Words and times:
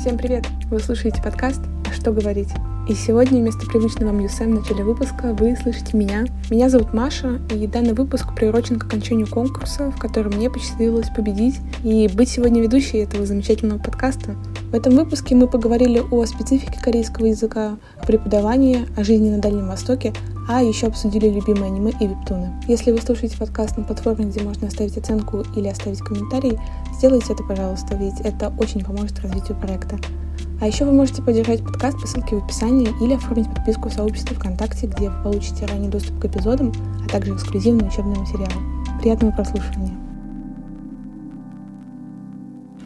Всем 0.00 0.16
привет! 0.16 0.46
Вы 0.70 0.80
слушаете 0.80 1.20
подкаст 1.22 1.60
«А 1.86 1.92
что 1.92 2.10
говорить?». 2.10 2.48
И 2.88 2.94
сегодня 2.94 3.38
вместо 3.38 3.66
привычного 3.66 4.12
вам 4.12 4.20
Юсем 4.20 4.52
в 4.56 4.60
начале 4.60 4.82
выпуска 4.82 5.34
вы 5.34 5.54
слышите 5.62 5.94
меня. 5.94 6.24
Меня 6.48 6.70
зовут 6.70 6.94
Маша, 6.94 7.38
и 7.54 7.66
данный 7.66 7.92
выпуск 7.92 8.34
приурочен 8.34 8.78
к 8.78 8.86
окончанию 8.86 9.26
конкурса, 9.26 9.90
в 9.90 9.98
котором 9.98 10.32
мне 10.32 10.48
посчастливилось 10.48 11.10
победить 11.14 11.60
и 11.84 12.08
быть 12.08 12.30
сегодня 12.30 12.62
ведущей 12.62 12.96
этого 12.96 13.26
замечательного 13.26 13.78
подкаста. 13.78 14.36
В 14.72 14.74
этом 14.74 14.96
выпуске 14.96 15.34
мы 15.34 15.46
поговорили 15.46 16.02
о 16.10 16.24
специфике 16.24 16.80
корейского 16.80 17.26
языка, 17.26 17.76
о 18.00 18.06
преподавании, 18.06 18.86
о 18.96 19.04
жизни 19.04 19.28
на 19.28 19.38
Дальнем 19.38 19.68
Востоке, 19.68 20.14
а 20.52 20.62
еще 20.62 20.88
обсудили 20.88 21.28
любимые 21.28 21.66
аниме 21.66 21.92
и 22.00 22.08
вебтуны. 22.08 22.52
Если 22.66 22.90
вы 22.90 23.00
слушаете 23.00 23.38
подкаст 23.38 23.76
на 23.76 23.84
платформе, 23.84 24.24
где 24.24 24.42
можно 24.42 24.66
оставить 24.66 24.96
оценку 24.96 25.44
или 25.54 25.68
оставить 25.68 26.00
комментарий, 26.00 26.58
сделайте 26.92 27.34
это, 27.34 27.44
пожалуйста, 27.44 27.94
ведь 27.94 28.20
это 28.22 28.52
очень 28.58 28.84
поможет 28.84 29.20
развитию 29.20 29.56
проекта. 29.60 29.96
А 30.60 30.66
еще 30.66 30.84
вы 30.86 30.92
можете 30.92 31.22
поддержать 31.22 31.62
подкаст 31.62 32.00
по 32.00 32.06
ссылке 32.08 32.34
в 32.34 32.44
описании 32.44 32.92
или 33.00 33.14
оформить 33.14 33.48
подписку 33.54 33.90
в 33.90 33.92
сообществе 33.92 34.34
ВКонтакте, 34.34 34.88
где 34.88 35.08
вы 35.08 35.22
получите 35.22 35.66
ранний 35.66 35.88
доступ 35.88 36.18
к 36.18 36.24
эпизодам, 36.24 36.72
а 37.06 37.08
также 37.08 37.32
эксклюзивные 37.32 37.88
учебные 37.88 38.18
материалы. 38.18 38.60
Приятного 39.00 39.30
прослушивания! 39.30 40.09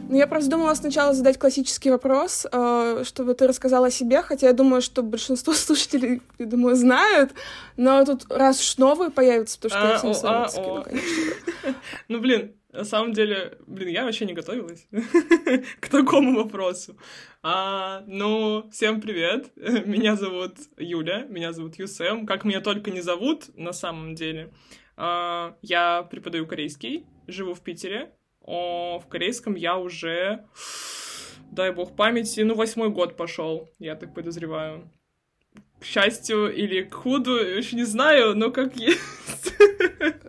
Ну, 0.07 0.15
я 0.15 0.27
просто 0.27 0.51
думала 0.51 0.73
сначала 0.75 1.13
задать 1.13 1.39
классический 1.39 1.89
вопрос, 1.89 2.45
э, 2.51 3.03
чтобы 3.05 3.33
ты 3.33 3.47
рассказала 3.47 3.87
о 3.87 3.91
себе, 3.91 4.21
хотя 4.21 4.47
я 4.47 4.53
думаю, 4.53 4.81
что 4.81 5.01
большинство 5.01 5.53
слушателей, 5.53 6.21
я 6.37 6.45
думаю, 6.45 6.75
знают, 6.75 7.31
но 7.75 8.05
тут 8.05 8.25
раз 8.29 8.59
уж 8.59 8.77
новые 8.77 9.09
появятся, 9.09 9.59
потому 9.59 9.79
что 9.79 9.87
а, 9.87 9.91
я 9.91 10.47
всем 10.47 10.67
а, 10.67 10.75
ну, 10.75 10.83
конечно. 10.83 11.75
Ну, 12.07 12.19
блин, 12.19 12.55
на 12.71 12.83
самом 12.83 13.13
деле, 13.13 13.57
блин, 13.65 13.89
я 13.89 14.03
вообще 14.03 14.25
не 14.25 14.33
готовилась 14.33 14.87
к 15.79 15.87
такому 15.89 16.35
вопросу. 16.35 16.97
А, 17.41 18.03
ну, 18.05 18.69
всем 18.71 19.01
привет. 19.01 19.51
Меня 19.55 20.15
зовут 20.15 20.57
Юля, 20.77 21.25
меня 21.29 21.51
зовут 21.53 21.79
Юсем. 21.79 22.25
Как 22.25 22.43
меня 22.43 22.61
только 22.61 22.91
не 22.91 23.01
зовут, 23.01 23.45
на 23.55 23.73
самом 23.73 24.13
деле. 24.13 24.51
А, 24.97 25.55
я 25.61 26.03
преподаю 26.03 26.45
корейский, 26.45 27.05
живу 27.27 27.53
в 27.53 27.61
Питере. 27.61 28.11
О, 28.45 28.99
в 28.99 29.07
корейском 29.07 29.55
я 29.55 29.77
уже, 29.77 30.45
дай 31.51 31.71
бог 31.71 31.95
памяти, 31.95 32.41
ну, 32.41 32.53
восьмой 32.53 32.89
год 32.89 33.17
пошел, 33.17 33.67
я 33.79 33.95
так 33.95 34.13
подозреваю. 34.13 34.87
К 35.79 35.83
счастью 35.83 36.53
или 36.53 36.83
к 36.83 36.93
худу, 36.93 37.35
еще 37.35 37.75
не 37.75 37.83
знаю, 37.83 38.35
но 38.35 38.51
как 38.51 38.75
есть. 38.75 38.99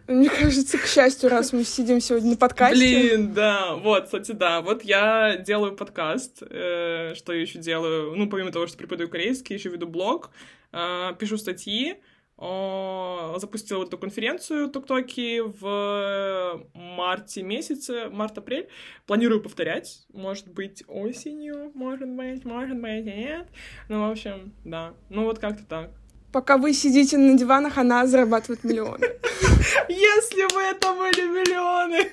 Мне 0.06 0.30
кажется, 0.30 0.78
к 0.78 0.86
счастью, 0.86 1.28
раз 1.28 1.52
мы 1.52 1.64
сидим 1.64 2.00
сегодня 2.00 2.30
на 2.30 2.36
подкасте. 2.36 2.78
Блин, 2.78 3.34
да, 3.34 3.74
вот, 3.74 4.04
кстати, 4.04 4.32
да. 4.32 4.62
Вот 4.62 4.82
я 4.82 5.36
делаю 5.36 5.76
подкаст, 5.76 6.42
э, 6.42 7.12
что 7.14 7.32
я 7.34 7.40
еще 7.42 7.58
делаю, 7.58 8.14
ну, 8.16 8.30
помимо 8.30 8.50
того, 8.50 8.66
что 8.66 8.78
преподаю 8.78 9.10
корейский, 9.10 9.56
еще 9.56 9.68
веду 9.68 9.86
блог, 9.86 10.30
э, 10.72 11.12
пишу 11.18 11.36
статьи, 11.36 11.96
запустила 12.38 13.84
эту 13.84 13.96
конференцию 13.98 14.68
Тук-Токи 14.68 15.40
в 15.40 16.66
марте 16.74 17.42
месяце, 17.42 18.10
март-апрель. 18.10 18.68
Планирую 19.06 19.42
повторять, 19.42 20.06
может 20.12 20.52
быть, 20.52 20.84
осенью, 20.86 21.70
может 21.74 22.08
быть, 22.08 22.44
может 22.44 22.78
быть, 22.78 23.04
нет. 23.04 23.48
Ну, 23.88 24.06
в 24.06 24.10
общем, 24.10 24.52
да. 24.64 24.94
Ну, 25.08 25.24
вот 25.24 25.38
как-то 25.38 25.64
так 25.64 25.90
пока 26.36 26.58
вы 26.58 26.74
сидите 26.74 27.16
на 27.16 27.34
диванах, 27.38 27.78
она 27.78 28.06
зарабатывает 28.06 28.62
миллионы. 28.62 29.06
Если 29.88 30.54
бы 30.54 30.60
это 30.60 30.92
были 30.92 31.22
миллионы! 31.28 32.10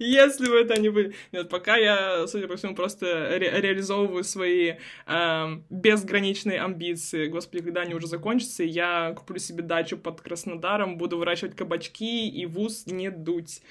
Если 0.00 0.48
бы 0.48 0.56
это 0.56 0.80
не 0.80 0.88
были... 0.88 1.14
Нет, 1.30 1.48
пока 1.48 1.76
я, 1.76 2.26
судя 2.26 2.48
по 2.48 2.56
всему, 2.56 2.74
просто 2.74 3.06
ре- 3.06 3.60
реализовываю 3.60 4.24
свои 4.24 4.72
э, 5.06 5.46
безграничные 5.70 6.60
амбиции. 6.60 7.28
Господи, 7.28 7.62
когда 7.62 7.82
они 7.82 7.94
уже 7.94 8.08
закончатся, 8.08 8.64
я 8.64 9.14
куплю 9.16 9.38
себе 9.38 9.62
дачу 9.62 9.96
под 9.98 10.20
Краснодаром, 10.20 10.98
буду 10.98 11.16
выращивать 11.16 11.54
кабачки 11.54 12.28
и 12.28 12.46
вуз 12.46 12.86
не 12.86 13.08
дуть. 13.10 13.62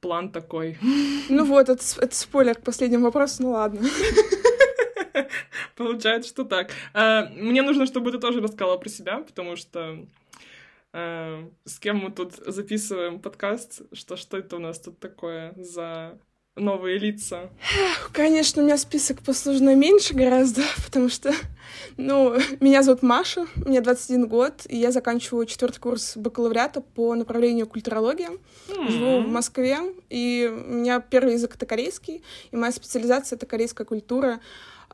План 0.00 0.32
такой. 0.32 0.76
Ну 1.28 1.44
вот, 1.44 1.68
это, 1.68 1.84
это 1.98 2.16
спойлер 2.16 2.56
к 2.56 2.62
последнему 2.62 3.04
вопросу, 3.04 3.44
ну 3.44 3.50
ладно. 3.50 3.80
Получается, 5.76 6.30
что 6.30 6.44
так. 6.44 6.70
А, 6.94 7.26
мне 7.36 7.62
нужно, 7.62 7.86
чтобы 7.86 8.12
ты 8.12 8.18
тоже 8.18 8.40
рассказала 8.40 8.76
про 8.76 8.88
себя, 8.88 9.18
потому 9.18 9.56
что 9.56 10.06
а, 10.92 11.48
с 11.64 11.78
кем 11.78 11.98
мы 11.98 12.10
тут 12.10 12.34
записываем 12.46 13.20
подкаст, 13.20 13.82
что, 13.92 14.16
что 14.16 14.38
это 14.38 14.56
у 14.56 14.58
нас 14.60 14.78
тут 14.80 14.98
такое 14.98 15.54
за 15.56 16.18
новые 16.56 16.98
лица? 16.98 17.50
Конечно, 18.12 18.62
у 18.62 18.64
меня 18.64 18.76
список 18.76 19.22
послужной 19.22 19.74
меньше 19.74 20.14
гораздо, 20.14 20.62
потому 20.84 21.08
что, 21.08 21.32
ну, 21.96 22.34
меня 22.60 22.82
зовут 22.82 23.02
Маша, 23.02 23.46
мне 23.56 23.80
21 23.80 24.26
год, 24.28 24.66
и 24.68 24.76
я 24.76 24.90
заканчиваю 24.90 25.46
четвертый 25.46 25.78
курс 25.78 26.16
бакалавриата 26.16 26.80
по 26.80 27.14
направлению 27.14 27.66
культурология. 27.66 28.30
Mm-hmm. 28.68 28.90
Живу 28.90 29.20
в 29.22 29.28
Москве, 29.28 29.78
и 30.08 30.50
у 30.52 30.72
меня 30.74 31.00
первый 31.00 31.34
язык— 31.34 31.54
это 31.56 31.66
корейский, 31.66 32.22
и 32.50 32.56
моя 32.56 32.72
специализация— 32.72 33.36
это 33.38 33.46
корейская 33.46 33.84
культура. 33.84 34.40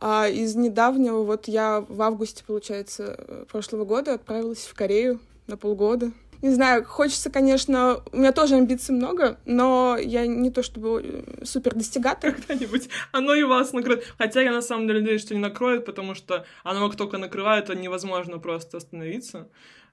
А 0.01 0.29
из 0.29 0.55
недавнего, 0.55 1.23
вот 1.23 1.49
я 1.49 1.85
в 1.89 2.03
августе, 2.03 2.45
получается, 2.47 3.47
прошлого 3.51 3.85
года 3.85 4.15
отправилась 4.15 4.67
в 4.67 4.75
Корею 4.75 5.21
на 5.47 5.57
полгода. 5.57 6.13
Не 6.43 6.51
знаю, 6.51 6.85
хочется, 6.85 7.31
конечно, 7.31 8.03
у 8.13 8.19
меня 8.19 8.31
тоже 8.31 8.57
амбиций 8.57 8.95
много, 8.95 9.39
но 9.47 9.97
я 9.99 10.27
не 10.27 10.51
то 10.51 10.63
чтобы 10.63 11.03
э, 11.03 11.45
супер 11.45 11.75
достигатор. 11.75 12.33
Когда-нибудь 12.33 12.89
оно 13.13 13.35
и 13.35 13.43
вас 13.43 13.73
накроет. 13.73 14.05
Хотя 14.19 14.43
я 14.43 14.53
на 14.53 14.61
самом 14.61 14.87
деле 14.87 15.01
надеюсь, 15.01 15.23
что 15.23 15.35
не 15.35 15.41
накроет, 15.41 15.87
потому 15.87 16.15
что 16.15 16.45
оно 16.63 16.89
как 16.89 16.99
только 16.99 17.17
накрывает, 17.17 17.67
то 17.67 17.75
невозможно 17.75 18.39
просто 18.39 18.77
остановиться. 18.77 19.49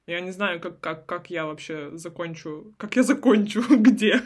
Я 0.06 0.20
не 0.20 0.32
знаю, 0.32 0.60
как, 0.60 0.82
как, 0.82 1.06
как 1.06 1.30
я 1.30 1.46
вообще 1.46 1.92
закончу, 1.94 2.74
как 2.78 2.98
я 2.98 3.04
закончу, 3.04 3.64
где, 3.70 4.22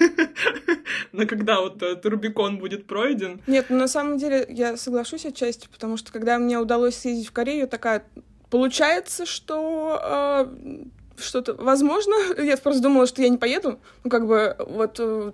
на 1.12 1.28
когда 1.28 1.62
вот 1.62 1.84
этот 1.84 2.04
Рубикон 2.08 2.58
будет 2.58 2.88
пройден. 2.88 3.42
Нет, 3.46 3.68
ну 3.70 3.78
на 3.78 3.88
самом 3.88 4.18
деле 4.18 4.46
я 4.50 4.76
соглашусь 4.76 5.28
отчасти, 5.28 5.68
потому 5.72 5.98
что 5.98 6.12
когда 6.12 6.40
мне 6.40 6.58
удалось 6.58 6.96
съездить 6.96 7.28
в 7.28 7.32
Корею, 7.32 7.68
такая, 7.68 8.04
получается, 8.50 9.28
что 9.28 10.02
э, 10.04 10.84
что-то, 11.18 11.54
возможно, 11.54 12.16
я 12.42 12.58
просто 12.58 12.82
думала, 12.82 13.06
что 13.06 13.22
я 13.22 13.30
не 13.30 13.38
поеду, 13.38 13.80
ну 14.04 14.09
как 14.09 14.26
бы 14.26 14.56
вот, 14.58 14.96
э, 15.00 15.32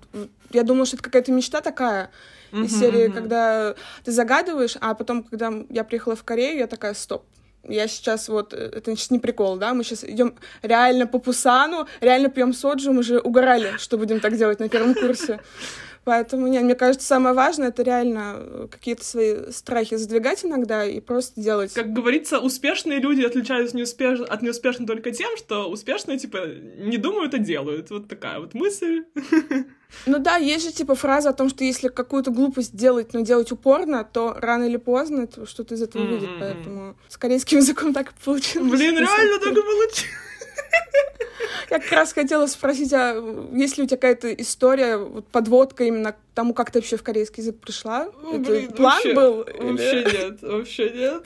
я 0.51 0.63
думала, 0.63 0.85
что 0.85 0.97
это 0.97 1.03
какая-то 1.03 1.31
мечта 1.31 1.61
такая, 1.61 2.11
из 2.51 2.77
серии, 2.77 3.07
когда 3.09 3.75
ты 4.03 4.11
загадываешь, 4.11 4.77
а 4.79 4.93
потом, 4.93 5.23
когда 5.23 5.51
я 5.69 5.83
приехала 5.83 6.15
в 6.15 6.23
Корею, 6.23 6.59
я 6.59 6.67
такая, 6.67 6.93
стоп, 6.93 7.25
я 7.67 7.87
сейчас 7.87 8.29
вот, 8.29 8.53
э, 8.53 8.71
это 8.73 8.95
сейчас 8.95 9.11
не 9.11 9.19
прикол, 9.19 9.57
да, 9.57 9.73
мы 9.73 9.83
сейчас 9.83 10.03
идем 10.03 10.35
реально 10.61 11.07
по 11.07 11.19
Пусану, 11.19 11.87
реально 12.01 12.29
пьем 12.29 12.53
соджу, 12.53 12.93
мы 12.93 13.03
же 13.03 13.19
угорали, 13.19 13.73
что 13.77 13.97
будем 13.97 14.19
так 14.19 14.37
делать 14.37 14.59
на 14.59 14.69
первом 14.69 14.93
курсе. 14.93 15.39
Поэтому, 16.05 16.47
нет, 16.47 16.63
мне 16.63 16.75
кажется, 16.75 17.07
самое 17.07 17.33
важное— 17.33 17.67
это 17.69 17.81
реально 17.81 18.35
э, 18.35 18.67
какие-то 18.69 19.05
свои 19.05 19.51
страхи 19.51 19.95
задвигать 19.95 20.43
иногда 20.43 20.83
и 20.83 20.99
просто 20.99 21.39
делать. 21.39 21.73
Как 21.73 21.93
говорится, 21.93 22.39
успешные 22.39 22.99
люди 22.99 23.21
отличаются 23.21 23.77
неуспеш... 23.77 24.19
от 24.19 24.41
неуспешных 24.41 24.85
только 24.85 25.11
тем, 25.11 25.37
что 25.37 25.69
успешные, 25.69 26.17
типа, 26.17 26.39
не 26.77 26.97
думают, 26.97 27.33
а 27.33 27.37
делают. 27.37 27.89
Вот 27.89 28.09
такая 28.09 28.39
вот 28.39 28.53
мысль. 28.53 29.05
Ну 30.05 30.19
да, 30.19 30.37
есть 30.37 30.65
же 30.65 30.71
типа 30.71 30.95
фраза 30.95 31.29
о 31.29 31.33
том, 31.33 31.49
что 31.49 31.63
если 31.63 31.87
какую-то 31.87 32.31
глупость 32.31 32.75
делать, 32.75 33.13
но 33.13 33.21
делать 33.21 33.51
упорно, 33.51 34.03
то 34.03 34.35
рано 34.39 34.65
или 34.65 34.77
поздно 34.77 35.27
что-то 35.45 35.75
из 35.75 35.81
этого 35.81 36.03
mm-hmm. 36.03 36.09
выйдет. 36.09 36.29
Поэтому 36.39 36.95
с 37.09 37.17
корейским 37.17 37.57
языком 37.59 37.93
так 37.93 38.11
и 38.11 38.13
получилось. 38.23 38.71
Блин, 38.71 38.97
реально 38.97 39.39
так 39.39 39.51
и 39.51 39.61
получилось. 39.61 40.05
Я 41.69 41.79
как 41.79 41.91
раз 41.91 42.13
хотела 42.13 42.45
спросить, 42.47 42.93
а 42.93 43.15
есть 43.51 43.77
ли 43.77 43.83
у 43.83 43.87
тебя 43.87 43.97
какая-то 43.97 44.33
история, 44.33 44.97
вот 44.97 45.27
подводка 45.27 45.83
именно 45.85 46.15
тому, 46.33 46.53
как 46.53 46.71
ты 46.71 46.79
вообще 46.79 46.97
в 46.97 47.03
корейский 47.03 47.43
язык 47.43 47.59
пришла? 47.59 48.09
Ну, 48.21 48.41
Это 48.41 48.51
блин, 48.51 48.71
план 48.71 48.93
вообще, 48.95 49.13
был? 49.13 49.37
Вообще 49.37 50.01
или... 50.01 50.17
нет, 50.17 50.41
вообще 50.41 50.89
нет. 50.89 51.25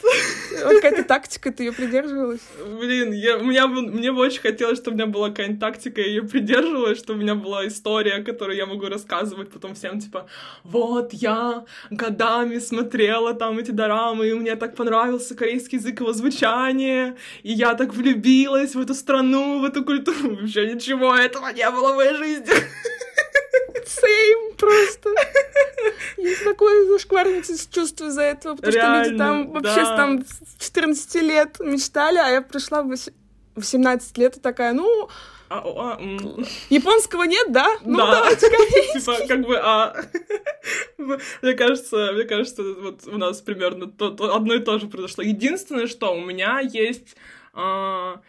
Вот 0.63 0.75
какая-то 0.75 1.03
тактика, 1.03 1.51
ты 1.51 1.63
ее 1.63 1.71
придерживалась? 1.71 2.41
Блин, 2.79 3.11
я, 3.13 3.37
у 3.37 3.43
меня, 3.43 3.67
мне 3.67 4.11
бы 4.11 4.19
очень 4.19 4.41
хотелось, 4.41 4.79
чтобы 4.79 4.95
у 4.95 4.97
меня 4.97 5.07
была 5.07 5.29
какая-нибудь 5.29 5.61
тактика, 5.61 6.01
я 6.01 6.07
ее 6.07 6.23
придерживалась, 6.23 6.97
чтобы 6.97 7.19
у 7.19 7.21
меня 7.21 7.35
была 7.35 7.67
история, 7.67 8.21
которую 8.23 8.57
я 8.57 8.65
могу 8.65 8.87
рассказывать 8.87 9.49
потом 9.49 9.75
всем, 9.75 9.99
типа, 9.99 10.27
вот, 10.63 11.13
я 11.13 11.65
годами 11.89 12.59
смотрела 12.59 13.33
там 13.33 13.59
эти 13.59 13.71
дорамы, 13.71 14.27
и 14.27 14.33
мне 14.33 14.55
так 14.55 14.75
понравился 14.75 15.35
корейский 15.35 15.77
язык, 15.77 16.01
его 16.01 16.11
звучание, 16.11 17.15
и 17.43 17.53
я 17.53 17.75
так 17.75 17.93
влюбилась 17.93 18.75
в 18.75 18.79
эту 18.79 18.93
страну, 18.93 19.36
в 19.59 19.65
эту 19.65 19.83
культуру. 19.83 20.35
Вообще 20.35 20.73
ничего 20.73 21.15
этого 21.15 21.47
не 21.49 21.69
было 21.69 21.93
в 21.93 21.95
моей 21.95 22.15
жизни. 22.15 22.53
Same 23.85 24.55
просто. 24.57 25.09
Есть 26.17 26.43
такое 26.43 26.87
зашкварное 26.87 27.43
чувство 27.71 28.07
из-за 28.07 28.23
этого, 28.23 28.55
потому 28.55 28.73
Реально, 28.73 29.03
что 29.03 29.11
люди 29.11 29.17
там 29.17 29.51
вообще 29.51 29.83
да. 29.83 29.97
там 29.97 30.25
с 30.25 30.63
14 30.65 31.15
лет 31.21 31.59
мечтали, 31.59 32.17
а 32.17 32.29
я 32.29 32.41
пришла 32.41 32.81
в 32.83 32.93
18 33.55 34.17
лет 34.17 34.37
и 34.37 34.39
такая, 34.39 34.73
ну, 34.73 35.09
а, 35.49 35.59
а, 35.59 36.01
Японского 36.69 37.23
нет, 37.23 37.51
да? 37.51 37.77
Ну, 37.85 37.97
да. 37.97 38.11
давайте 38.11 38.49
Типа, 38.99 39.15
как 39.27 39.41
бы, 39.41 39.57
а... 39.57 39.95
Мне 41.41 41.53
кажется, 41.53 42.11
мне 42.13 42.25
кажется, 42.25 42.63
вот 42.63 43.07
у 43.07 43.17
нас 43.17 43.39
примерно 43.39 43.87
то, 43.87 44.09
то, 44.09 44.35
одно 44.35 44.55
и 44.55 44.59
то 44.59 44.77
же 44.77 44.87
произошло. 44.87 45.23
Единственное, 45.23 45.87
что 45.87 46.13
у 46.13 46.19
меня 46.19 46.59
есть 46.59 47.15
а, 47.53 48.19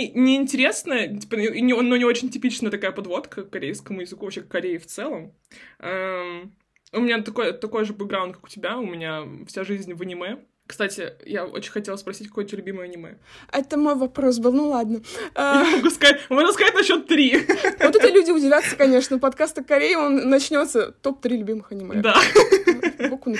не, 0.00 0.12
не 0.12 0.36
интересная, 0.36 1.18
типа, 1.18 1.34
не, 1.36 1.74
но 1.74 1.96
не 1.96 2.04
очень 2.04 2.30
типичная 2.30 2.70
такая 2.70 2.92
подводка 2.92 3.42
к 3.42 3.50
корейскому 3.50 4.00
языку, 4.00 4.24
вообще 4.24 4.42
к 4.42 4.48
Корее 4.48 4.78
в 4.78 4.86
целом. 4.86 5.32
Эм, 5.78 6.54
у 6.92 7.00
меня 7.00 7.22
такой, 7.22 7.52
такой 7.52 7.84
же 7.84 7.92
бэкграунд, 7.92 8.36
как 8.36 8.44
у 8.44 8.48
тебя, 8.48 8.78
у 8.78 8.86
меня 8.86 9.24
вся 9.46 9.64
жизнь 9.64 9.94
в 9.94 10.02
аниме. 10.02 10.38
Кстати, 10.66 11.14
я 11.26 11.46
очень 11.46 11.72
хотела 11.72 11.96
спросить, 11.96 12.28
какое 12.28 12.44
у 12.44 12.48
тебя 12.48 12.58
любимое 12.58 12.84
аниме? 12.84 13.18
Это 13.52 13.76
мой 13.76 13.96
вопрос 13.96 14.38
был, 14.38 14.52
ну 14.52 14.68
ладно. 14.68 15.02
Я 15.34 15.64
могу 15.64 15.90
сказать, 15.90 16.20
могу 16.28 16.52
сказать 16.52 16.74
на 16.74 16.84
счет 16.84 17.08
три. 17.08 17.44
Вот 17.80 17.96
это 17.96 18.08
люди 18.08 18.30
удивятся, 18.30 18.76
конечно. 18.76 19.18
Подкаст 19.18 19.58
о 19.58 19.64
Корее, 19.64 19.98
он 19.98 20.28
начнется 20.28 20.92
топ-3 20.92 21.38
любимых 21.38 21.72
аниме. 21.72 21.96
Да. 21.96 22.14
Боку 23.08 23.30
на 23.30 23.36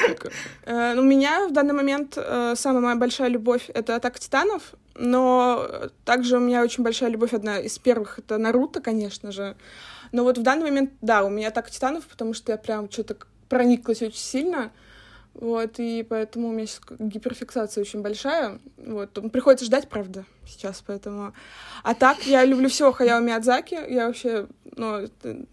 У 0.99 1.03
меня 1.03 1.47
в 1.47 1.53
данный 1.53 1.75
момент 1.75 2.15
э, 2.17 2.55
самая 2.57 2.83
моя 2.83 2.97
большая 2.97 3.29
любовь— 3.29 3.71
это 3.75 3.95
«Атака 3.95 4.19
титанов», 4.19 4.75
но 5.01 5.89
также 6.05 6.37
у 6.37 6.41
меня 6.41 6.63
очень 6.63 6.85
большая 6.85 7.11
любовь, 7.11 7.33
одна 7.33 7.59
из 7.59 7.79
первых, 7.79 8.19
это 8.19 8.39
Наруто, 8.39 8.81
конечно 8.81 9.33
же. 9.33 9.57
Но 10.13 10.25
вот 10.25 10.39
в 10.39 10.43
данный 10.43 10.65
момент, 10.65 10.91
да, 11.01 11.25
у 11.25 11.29
меня 11.29 11.49
«Атака 11.49 11.71
титанов», 11.71 12.05
потому 12.07 12.35
что 12.35 12.53
я 12.53 12.59
прям 12.59 12.91
что-то 12.91 13.17
прониклась 13.49 14.03
очень 14.03 14.19
сильно— 14.19 14.71
вот, 15.35 15.79
и 15.79 16.03
поэтому 16.03 16.49
у 16.49 16.53
меня 16.53 16.67
сейчас 16.67 16.83
гиперфиксация 16.99 17.83
очень 17.83 18.03
большая. 18.03 18.59
Вот, 18.77 19.11
приходится 19.33 19.65
ждать, 19.65 19.89
правда, 19.89 20.25
сейчас, 20.47 20.83
поэтому... 20.85 21.33
А 21.83 21.95
так, 21.95 22.23
я 22.27 22.45
люблю 22.45 22.69
все 22.69 22.93
Хаяо 22.93 23.21
Миядзаки. 23.21 23.79
Я 23.89 24.09
вообще, 24.09 24.47
ну, 24.77 24.97
это... 24.97 25.47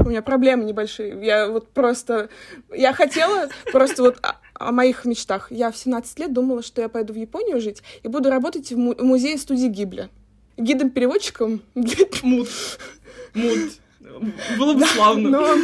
у 0.00 0.08
меня 0.08 0.22
проблемы 0.22 0.64
небольшие. 0.64 1.18
Я 1.24 1.48
вот 1.48 1.68
просто... 1.70 2.28
Я 2.72 2.92
хотела 2.92 3.48
просто 3.72 4.02
вот 4.02 4.20
о, 4.58 4.72
моих 4.72 5.04
мечтах. 5.04 5.48
Я 5.50 5.70
в 5.70 5.76
17 5.76 6.18
лет 6.20 6.32
думала, 6.32 6.62
что 6.62 6.80
я 6.82 6.88
пойду 6.88 7.12
в 7.12 7.16
Японию 7.16 7.60
жить 7.60 7.82
и 8.02 8.08
буду 8.08 8.30
работать 8.30 8.70
в, 8.72 8.76
му- 8.78 8.96
музее 8.98 9.38
студии 9.38 9.66
Гибли. 9.66 10.08
Гидом-переводчиком. 10.56 11.60
Мут. 12.22 12.48
Мут. 13.34 13.58
Было 14.58 14.74
бы 14.74 14.80
да, 14.80 14.86
славно. 14.86 15.30
Но 15.30 15.54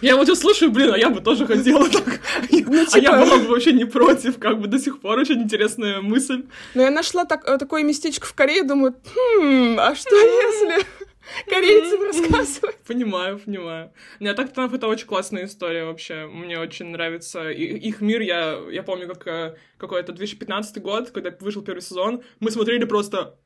я 0.00 0.16
вот 0.16 0.26
слушаю, 0.36 0.70
блин, 0.72 0.92
а 0.92 0.98
я 0.98 1.10
бы 1.10 1.20
тоже 1.20 1.46
хотела 1.46 1.88
так. 1.88 2.20
Ну, 2.50 2.58
типа... 2.58 2.70
А 2.92 2.98
я 2.98 3.10
типа- 3.12 3.24
была 3.24 3.36
бы 3.38 3.46
вообще 3.48 3.72
не 3.72 3.84
против, 3.84 4.38
как 4.38 4.60
бы 4.60 4.66
до 4.66 4.78
сих 4.78 5.00
пор 5.00 5.18
очень 5.18 5.42
интересная 5.42 6.00
мысль. 6.00 6.44
Но 6.74 6.82
я 6.82 6.90
нашла 6.90 7.24
так, 7.24 7.48
э, 7.48 7.58
такое 7.58 7.82
местечко 7.84 8.26
в 8.26 8.34
Корее, 8.34 8.64
думаю, 8.64 8.94
хм, 9.14 9.76
а 9.78 9.94
что 9.94 10.14
если 10.16 10.84
корейцам 11.46 12.02
рассказывать? 12.02 12.78
Понимаю, 12.86 13.38
понимаю. 13.38 13.92
Не, 14.20 14.34
так 14.34 14.52
там 14.52 14.72
это 14.74 14.86
очень 14.86 15.06
классная 15.06 15.44
история 15.44 15.84
вообще. 15.84 16.26
Мне 16.26 16.58
очень 16.58 16.86
нравится 16.86 17.50
их 17.50 18.00
мир. 18.00 18.20
Я, 18.20 18.58
я 18.70 18.82
помню, 18.82 19.08
как 19.08 19.26
э, 19.26 19.56
какой-то 19.78 20.12
2015 20.12 20.82
год, 20.82 21.10
когда 21.10 21.34
вышел 21.40 21.62
первый 21.62 21.80
сезон, 21.80 22.22
мы 22.40 22.50
смотрели 22.50 22.84
просто 22.84 23.38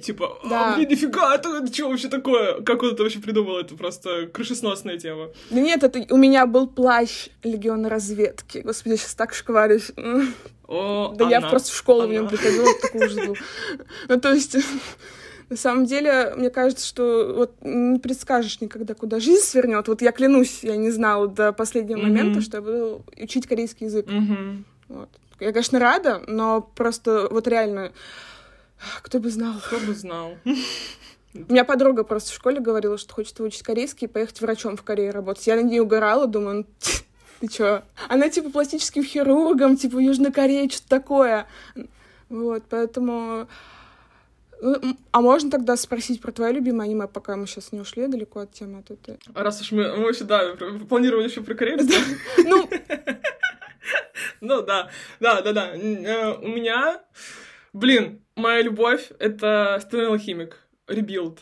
типа, 0.00 0.38
да. 0.48 0.72
а, 0.72 0.76
блин, 0.76 0.88
нифига, 0.88 1.34
это, 1.34 1.66
что 1.72 1.88
вообще 1.88 2.08
такое? 2.08 2.62
Как 2.62 2.82
он 2.82 2.92
это 2.92 3.02
вообще 3.02 3.18
придумал? 3.18 3.58
Это 3.58 3.74
просто 3.76 4.26
крышесносная 4.26 4.98
тема. 4.98 5.30
Да 5.50 5.60
нет, 5.60 5.82
это 5.82 6.06
у 6.10 6.16
меня 6.16 6.46
был 6.46 6.66
плащ 6.68 7.28
Легиона 7.42 7.88
разведки. 7.88 8.58
Господи, 8.58 8.94
я 8.94 8.98
сейчас 8.98 9.14
так 9.14 9.34
шкварюсь. 9.34 9.92
О, 10.68 11.14
да 11.16 11.26
она, 11.26 11.36
я 11.36 11.40
просто 11.40 11.72
в 11.72 11.76
школу 11.76 12.02
она. 12.02 12.08
в 12.08 12.12
нем 12.12 12.28
приходила, 12.28 12.68
ужас 12.94 13.14
был. 13.14 13.36
Ну, 14.08 14.20
то 14.20 14.32
есть... 14.32 14.56
На 15.48 15.56
самом 15.56 15.84
деле, 15.84 16.34
мне 16.36 16.50
кажется, 16.50 16.84
что 16.84 17.32
вот 17.36 17.54
не 17.62 18.00
предскажешь 18.00 18.60
никогда, 18.60 18.94
куда 18.94 19.20
жизнь 19.20 19.44
свернет. 19.44 19.86
Вот 19.86 20.02
я 20.02 20.10
клянусь, 20.10 20.64
я 20.64 20.76
не 20.76 20.90
знала 20.90 21.28
до 21.28 21.52
последнего 21.52 21.98
mm-hmm. 21.98 22.02
момента, 22.02 22.40
что 22.40 22.56
я 22.56 22.62
буду 22.62 23.04
учить 23.16 23.46
корейский 23.46 23.86
язык. 23.86 24.08
Mm-hmm. 24.08 24.64
Вот. 24.88 25.08
Я, 25.38 25.52
конечно, 25.52 25.78
рада, 25.78 26.20
но 26.26 26.62
просто 26.62 27.28
вот 27.30 27.46
реально 27.46 27.92
кто 29.02 29.20
бы 29.20 29.30
знал. 29.30 29.54
Кто 29.64 29.78
бы 29.78 29.94
знал. 29.94 30.36
У 31.34 31.52
меня 31.52 31.64
подруга 31.64 32.02
просто 32.02 32.32
в 32.32 32.34
школе 32.34 32.60
говорила, 32.60 32.96
что 32.96 33.14
хочет 33.14 33.38
выучить 33.38 33.62
корейский 33.62 34.06
и 34.06 34.10
поехать 34.10 34.40
врачом 34.40 34.76
в 34.76 34.82
Корее 34.82 35.10
работать. 35.10 35.46
Я 35.46 35.56
на 35.56 35.60
ней 35.60 35.80
угорала, 35.80 36.26
думаю, 36.26 36.56
«Ну, 36.56 36.66
ты 37.40 37.48
чё? 37.48 37.82
Она 38.08 38.28
типа 38.28 38.50
пластическим 38.50 39.04
хирургом, 39.04 39.76
типа 39.76 39.98
Южной 39.98 40.32
Кореи, 40.32 40.68
что-то 40.68 40.88
такое. 40.88 41.46
Вот, 42.28 42.64
поэтому... 42.68 43.48
Ну, 44.62 44.96
а 45.12 45.20
можно 45.20 45.50
тогда 45.50 45.76
спросить 45.76 46.22
про 46.22 46.32
твое 46.32 46.54
любимое 46.54 46.86
аниме, 46.86 47.06
пока 47.06 47.36
мы 47.36 47.46
сейчас 47.46 47.72
не 47.72 47.80
ушли 47.80 48.06
далеко 48.06 48.40
от 48.40 48.52
темы? 48.52 48.82
А 48.88 48.94
ты... 48.94 49.18
Раз 49.34 49.60
уж 49.60 49.72
мы, 49.72 49.94
мы 49.96 50.14
сюда 50.14 50.54
планировали 50.88 51.28
еще 51.28 51.42
про 51.42 51.54
Корею. 51.54 51.78
Ну... 52.38 52.68
Ну 54.42 54.60
да, 54.62 54.90
да, 55.18 55.40
да, 55.40 55.52
да. 55.52 55.76
Э, 55.76 56.34
у 56.34 56.48
меня 56.48 57.00
Блин, 57.76 58.22
моя 58.36 58.62
любовь— 58.62 59.10
это 59.18 59.78
Стальной 59.82 60.06
Алхимик. 60.06 60.56
Rebuild. 60.88 61.40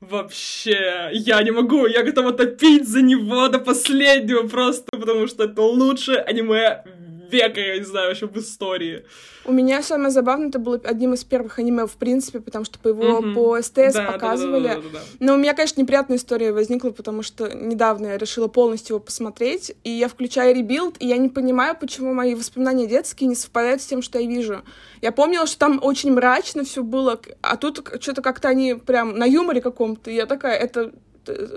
Вообще, 0.00 1.10
я 1.12 1.42
не 1.42 1.50
могу, 1.50 1.86
я 1.86 2.04
готова 2.04 2.32
топить 2.32 2.88
за 2.88 3.02
него 3.02 3.48
до 3.48 3.58
последнего 3.58 4.46
просто, 4.46 4.96
потому 4.96 5.26
что 5.26 5.44
это 5.44 5.60
лучшее 5.60 6.18
аниме 6.18 6.84
века, 7.28 7.60
я 7.60 7.78
не 7.78 7.84
знаю, 7.84 8.08
вообще 8.08 8.26
в 8.26 8.36
истории. 8.36 9.04
У 9.44 9.52
меня 9.52 9.82
самое 9.82 10.10
забавное, 10.10 10.48
это 10.48 10.58
было 10.58 10.80
одним 10.84 11.14
из 11.14 11.24
первых 11.24 11.58
аниме, 11.58 11.86
в 11.86 11.96
принципе, 11.96 12.40
потому 12.40 12.64
что 12.64 12.78
по 12.78 12.88
его 12.88 13.20
mm-hmm. 13.20 13.34
по 13.34 13.62
СТС 13.62 13.94
да, 13.94 14.12
показывали. 14.12 14.68
Да, 14.68 14.74
да, 14.74 14.80
да, 14.80 14.88
да, 14.92 14.98
да. 14.98 15.04
Но 15.20 15.34
у 15.34 15.36
меня, 15.36 15.54
конечно, 15.54 15.80
неприятная 15.80 16.16
история 16.16 16.52
возникла, 16.52 16.90
потому 16.90 17.22
что 17.22 17.48
недавно 17.54 18.08
я 18.08 18.18
решила 18.18 18.48
полностью 18.48 18.96
его 18.96 19.04
посмотреть, 19.04 19.74
и 19.84 19.90
я 19.90 20.08
включаю 20.08 20.54
rebuild, 20.54 20.96
и 20.98 21.06
я 21.06 21.16
не 21.16 21.28
понимаю, 21.28 21.76
почему 21.78 22.12
мои 22.12 22.34
воспоминания 22.34 22.86
детские 22.86 23.28
не 23.28 23.34
совпадают 23.34 23.82
с 23.82 23.86
тем, 23.86 24.02
что 24.02 24.18
я 24.18 24.26
вижу. 24.26 24.62
Я 25.00 25.12
помнила, 25.12 25.46
что 25.46 25.58
там 25.58 25.80
очень 25.82 26.12
мрачно 26.12 26.64
все 26.64 26.82
было, 26.82 27.20
а 27.40 27.56
тут 27.56 27.88
что-то 28.00 28.22
как-то 28.22 28.48
они 28.48 28.74
прям 28.74 29.16
на 29.16 29.24
юморе 29.24 29.60
каком-то, 29.60 30.10
и 30.10 30.14
я 30.14 30.26
такая, 30.26 30.58
это 30.58 30.92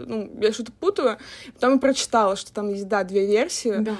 ну, 0.05 0.29
я 0.41 0.51
что-то 0.51 0.71
путаю. 0.71 1.17
Потом 1.53 1.73
я 1.73 1.79
прочитала, 1.79 2.35
что 2.35 2.53
там 2.53 2.69
есть, 2.69 2.87
да, 2.87 3.03
две 3.03 3.25
версии. 3.25 3.75
Да. 3.79 3.95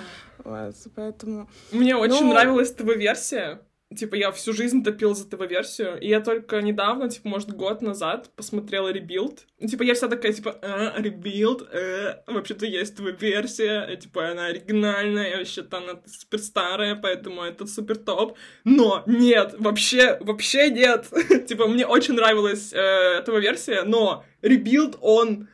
Поэтому... 0.95 1.49
Мне 1.71 1.95
очень 1.95 2.25
ну... 2.25 2.33
нравилась 2.33 2.71
ТВ-версия. 2.71 3.61
Типа, 3.95 4.15
я 4.15 4.31
всю 4.31 4.53
жизнь 4.53 4.83
топил 4.83 5.13
за 5.13 5.29
ТВ-версию, 5.29 5.99
и 5.99 6.07
я 6.07 6.21
только 6.21 6.61
недавно, 6.61 7.09
типа, 7.09 7.27
может, 7.27 7.51
год 7.51 7.81
назад 7.81 8.29
посмотрела 8.38 8.88
rebuild. 8.88 9.45
Типа, 9.59 9.83
я 9.83 9.95
вся 9.95 10.07
такая, 10.07 10.31
типа, 10.31 10.57
а, 10.61 10.93
rebuild, 10.98 11.67
э, 11.74 12.21
вообще-то 12.25 12.65
есть 12.65 12.95
ТВ-версия, 12.95 13.93
типа, 13.98 14.29
она 14.29 14.45
оригинальная, 14.45 15.39
вообще-то 15.39 15.77
она 15.77 16.00
супер 16.05 16.39
старая, 16.39 16.95
поэтому 16.95 17.41
это 17.41 17.67
супер 17.67 17.98
топ. 17.98 18.38
Но 18.63 19.03
нет, 19.07 19.55
вообще, 19.57 20.17
вообще 20.21 20.69
нет. 20.69 21.07
типа, 21.48 21.67
мне 21.67 21.86
очень 21.86 22.13
нравилась 22.13 22.71
э, 22.71 23.21
ТВ-версия, 23.25 23.83
но 23.83 24.24
rebuild, 24.41 24.98
он... 25.01 25.50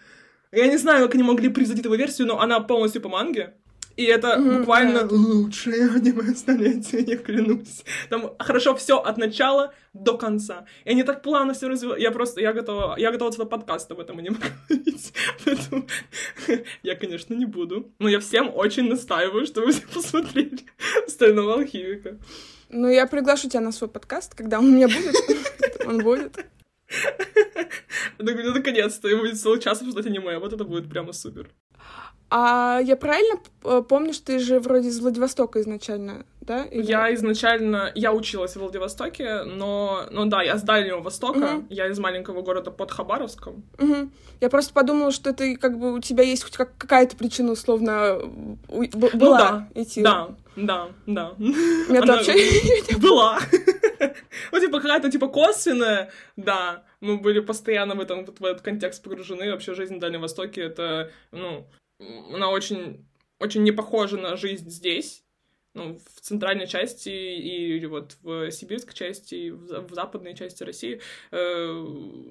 Я 0.52 0.68
не 0.68 0.78
знаю, 0.78 1.06
как 1.06 1.16
они 1.16 1.24
могли 1.24 1.50
превзойти 1.50 1.82
ТВ-версию, 1.82 2.28
но 2.28 2.40
она 2.40 2.60
полностью 2.60 3.02
по 3.02 3.10
манге. 3.10 3.56
И 3.98 4.04
это 4.04 4.28
mm-hmm, 4.28 4.60
буквально 4.60 5.04
да. 5.04 5.16
лучшее 5.16 5.90
аниме 5.96 6.36
столетия, 6.36 7.00
я 7.00 7.18
клянусь. 7.18 7.84
Там 8.10 8.36
хорошо 8.38 8.76
все 8.76 8.98
от 8.98 9.18
начала 9.18 9.74
до 9.94 10.18
конца. 10.18 10.66
И 10.86 10.92
они 10.92 11.04
так 11.04 11.24
плавно 11.24 11.54
все 11.54 11.68
развивают. 11.68 12.00
Я 12.00 12.12
просто, 12.12 12.40
я 12.40 12.54
готова, 12.54 12.96
я 12.98 13.12
готова 13.12 13.32
целый 13.32 13.50
подкаст 13.50 13.92
об 13.92 14.00
этом 14.00 14.20
аниме 14.20 14.38
говорить. 14.70 15.14
Поэтому 15.44 15.88
я, 16.84 16.96
конечно, 16.96 17.34
не 17.34 17.46
буду. 17.46 17.92
Но 17.98 18.08
я 18.08 18.20
всем 18.20 18.52
очень 18.54 18.88
настаиваю, 18.88 19.48
чтобы 19.48 19.72
все 19.72 19.82
посмотрели 19.94 20.60
«Стального 21.08 21.56
алхимика». 21.56 22.18
Ну, 22.70 22.90
я 22.90 23.08
приглашу 23.08 23.50
тебя 23.50 23.62
на 23.62 23.72
свой 23.72 23.90
подкаст, 23.90 24.36
когда 24.36 24.60
он 24.60 24.66
у 24.66 24.72
меня 24.72 24.88
будет. 24.88 25.16
Он 25.88 26.04
будет. 26.04 26.46
Наконец-то, 28.20 29.08
я 29.08 29.18
будет 29.18 29.40
целый 29.40 29.60
час 29.60 29.80
обсуждать 29.80 30.06
аниме, 30.06 30.38
вот 30.38 30.54
это 30.54 30.64
будет 30.64 30.90
прямо 30.90 31.14
супер. 31.14 31.50
А 32.30 32.80
я 32.84 32.98
правильно 32.98 33.40
помню, 33.84 34.14
что 34.14 34.28
ты 34.28 34.40
же 34.40 34.60
вроде 34.60 34.90
из 34.90 35.00
Владивостока 35.00 35.62
изначально, 35.62 36.26
да? 36.42 36.64
Или... 36.66 36.84
Я 36.84 37.14
изначально, 37.14 37.92
я 37.96 38.12
училась 38.12 38.54
в 38.54 38.60
Владивостоке, 38.60 39.44
но, 39.44 40.04
ну 40.12 40.26
да, 40.26 40.42
я 40.42 40.58
с 40.58 40.64
Дальнего 40.64 41.00
Востока, 41.00 41.56
угу. 41.58 41.66
я 41.70 41.88
из 41.88 42.00
маленького 42.00 42.42
города 42.42 42.70
под 42.70 42.92
Хабаровском. 42.92 43.64
Угу. 43.80 44.10
Я 44.42 44.50
просто 44.50 44.74
подумала, 44.74 45.12
что 45.12 45.34
ты 45.34 45.56
как 45.56 45.80
бы 45.80 45.94
у 45.94 46.00
тебя 46.00 46.24
есть 46.24 46.44
хоть 46.44 46.58
какая-то 46.58 47.16
причина 47.16 47.54
условно 47.54 48.20
была 48.68 49.10
ну, 49.14 49.38
да, 49.38 49.70
идти. 49.74 50.02
Да, 50.02 50.30
да, 50.58 50.90
да. 51.06 51.34
Нет, 51.38 52.04
Она 52.04 52.18
вообще 52.18 52.34
была. 52.98 53.40
Ну, 54.52 54.60
типа, 54.60 54.80
какая-то, 54.80 55.12
типа, 55.12 55.28
косвенная, 55.28 56.12
да. 56.36 56.84
Мы 57.02 57.18
были 57.18 57.40
постоянно 57.40 57.96
в, 57.96 58.00
этом, 58.00 58.26
в 58.26 58.46
этот 58.46 58.62
контекст 58.62 59.04
погружены. 59.04 59.52
Вообще, 59.52 59.74
жизнь 59.74 59.96
на 59.96 60.00
Дальнем 60.00 60.22
Востоке— 60.22 60.62
это, 60.64 61.12
ну, 61.32 61.68
она 62.00 62.50
очень, 62.50 63.06
очень 63.40 63.64
не 63.64 63.72
похожа 63.72 64.18
на 64.18 64.36
жизнь 64.36 64.70
здесь. 64.70 65.24
ну, 65.78 66.00
в 66.16 66.22
центральной 66.22 66.68
части 66.68 67.10
и 67.10 67.86
вот 67.86 68.18
в 68.24 68.52
сибирской 68.52 68.96
части, 68.96 69.36
и 69.36 69.52
в 69.52 69.94
западной 69.94 70.36
части 70.36 70.64
России 70.64 71.02
э, 71.32 71.72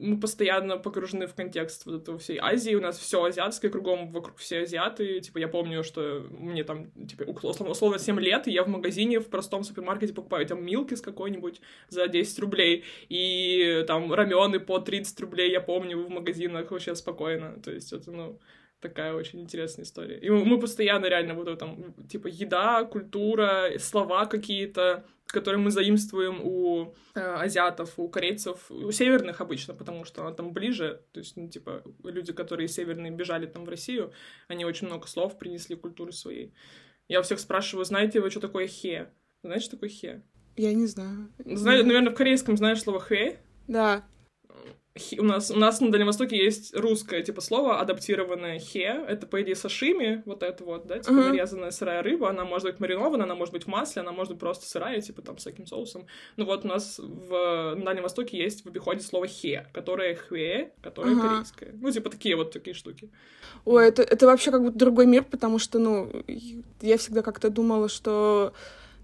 мы 0.00 0.18
постоянно 0.18 0.78
погружены 0.78 1.26
в 1.26 1.35
контекст 1.35 1.87
вот 1.87 2.02
этого 2.02 2.18
всей 2.18 2.38
Азии. 2.38 2.75
У 2.75 2.80
нас 2.80 2.99
все 2.99 3.23
азиатское, 3.23 3.70
кругом 3.70 4.11
вокруг 4.11 4.38
все 4.38 4.62
азиаты. 4.62 5.20
Типа, 5.20 5.38
я 5.38 5.49
помню, 5.49 5.85
что 5.85 6.26
мне 6.30 6.64
там, 6.64 6.90
типа, 7.06 7.23
условно, 7.23 7.70
условно 7.73 7.99
7 7.99 8.18
лет, 8.20 8.49
и 8.49 8.52
я 8.52 8.64
в 8.64 8.68
магазине 8.68 9.20
в 9.20 9.28
простом 9.28 9.62
супермаркете 9.62 10.12
покупаю 10.12 10.46
там 10.46 10.64
милки 10.64 10.94
с 10.94 11.00
какой-нибудь 11.00 11.61
за 11.88 12.08
10 12.08 12.38
рублей, 12.40 12.85
и 13.08 13.85
там 13.87 14.12
рамены 14.12 14.58
по 14.58 14.80
30 14.80 15.20
рублей, 15.20 15.52
я 15.52 15.61
помню, 15.61 16.04
в 16.04 16.11
магазинах 16.11 16.70
вообще 16.73 16.96
спокойно. 16.96 17.61
То 17.62 17.70
есть 17.70 17.92
это, 17.92 18.11
ну, 18.11 18.40
такая 18.88 19.14
очень 19.14 19.40
интересная 19.40 19.85
история. 19.85 20.19
И 20.19 20.31
мы 20.31 20.59
постоянно 20.59 21.07
реально 21.07 21.35
вот 21.35 21.59
там, 21.59 21.95
типа, 22.09 22.28
еда, 22.28 22.85
культура, 22.85 23.73
слова 23.78 24.26
какие-то, 24.26 25.05
которые 25.26 25.61
мы 25.61 25.71
заимствуем 25.71 26.40
у 26.43 26.95
э, 27.14 27.21
азиатов, 27.21 27.99
у 27.99 28.09
корейцев, 28.09 28.71
у 28.71 28.93
северных 28.93 29.40
обычно, 29.40 29.75
потому 29.75 30.05
что 30.05 30.23
она 30.23 30.33
там 30.33 30.52
ближе, 30.52 31.02
то 31.12 31.21
есть, 31.21 31.37
ну, 31.37 31.49
типа, 31.49 31.83
люди, 32.05 32.33
которые 32.33 32.69
северные 32.69 33.12
бежали 33.12 33.47
там 33.47 33.64
в 33.64 33.69
Россию, 33.69 34.12
они 34.49 34.64
очень 34.64 34.87
много 34.87 35.07
слов 35.07 35.38
принесли 35.38 35.76
культуры 35.76 36.12
своей. 36.12 36.52
Я 37.09 37.21
у 37.21 37.23
всех 37.23 37.40
спрашиваю, 37.40 37.85
знаете 37.85 38.21
вы, 38.21 38.31
что 38.31 38.40
такое 38.40 38.66
хе? 38.66 39.09
Знаете, 39.43 39.64
что 39.64 39.76
такое 39.76 39.90
хе? 39.90 40.23
Я 40.57 40.73
не 40.75 40.87
знаю. 40.87 41.28
Знаю, 41.45 41.85
наверное, 41.85 42.12
в 42.12 42.16
корейском 42.16 42.57
знаешь 42.57 42.83
слово 42.83 43.00
хэ? 43.00 43.37
Да 43.69 44.05
у 45.18 45.22
нас, 45.22 45.50
у 45.50 45.58
нас 45.58 45.80
на 45.80 45.90
Дальнем 45.90 46.06
Востоке 46.06 46.36
есть 46.36 46.74
русское, 46.74 47.22
типа, 47.22 47.40
слово, 47.40 47.80
адаптированное 47.80 48.58
хе. 48.58 49.04
Это, 49.08 49.26
по 49.26 49.42
идее, 49.42 49.56
сашими, 49.56 50.22
вот 50.26 50.42
это 50.42 50.64
вот, 50.64 50.86
да, 50.86 50.98
типа, 50.98 51.12
uh-huh. 51.12 51.28
нарезанная 51.28 51.70
сырая 51.70 52.02
рыба. 52.02 52.30
Она 52.30 52.44
может 52.44 52.68
быть 52.68 52.80
маринована, 52.80 53.24
она 53.24 53.34
может 53.34 53.52
быть 53.52 53.64
в 53.64 53.68
масле, 53.68 54.02
она 54.02 54.12
может 54.12 54.32
быть 54.32 54.40
просто 54.40 54.66
сырая, 54.66 55.00
типа, 55.00 55.22
там, 55.22 55.38
с 55.38 55.44
таким 55.44 55.66
соусом. 55.66 56.06
Ну 56.36 56.44
вот 56.44 56.64
у 56.64 56.68
нас 56.68 56.98
в, 56.98 57.74
на 57.76 57.84
Дальнем 57.84 58.02
Востоке 58.02 58.38
есть 58.38 58.64
в 58.64 58.68
обиходе 58.68 59.00
слово 59.00 59.26
хе, 59.26 59.66
которое 59.72 60.14
хве, 60.14 60.72
которое 60.82 61.14
uh-huh. 61.14 61.28
корейское. 61.28 61.74
Ну, 61.80 61.90
типа, 61.90 62.10
такие 62.10 62.36
вот 62.36 62.52
такие 62.52 62.74
штуки. 62.74 63.10
Ой, 63.64 63.88
это, 63.88 64.02
это 64.02 64.26
вообще 64.26 64.50
как 64.50 64.62
будто 64.62 64.78
другой 64.78 65.06
мир, 65.06 65.24
потому 65.24 65.58
что, 65.58 65.78
ну, 65.78 66.10
я 66.80 66.98
всегда 66.98 67.22
как-то 67.22 67.50
думала, 67.50 67.88
что 67.88 68.52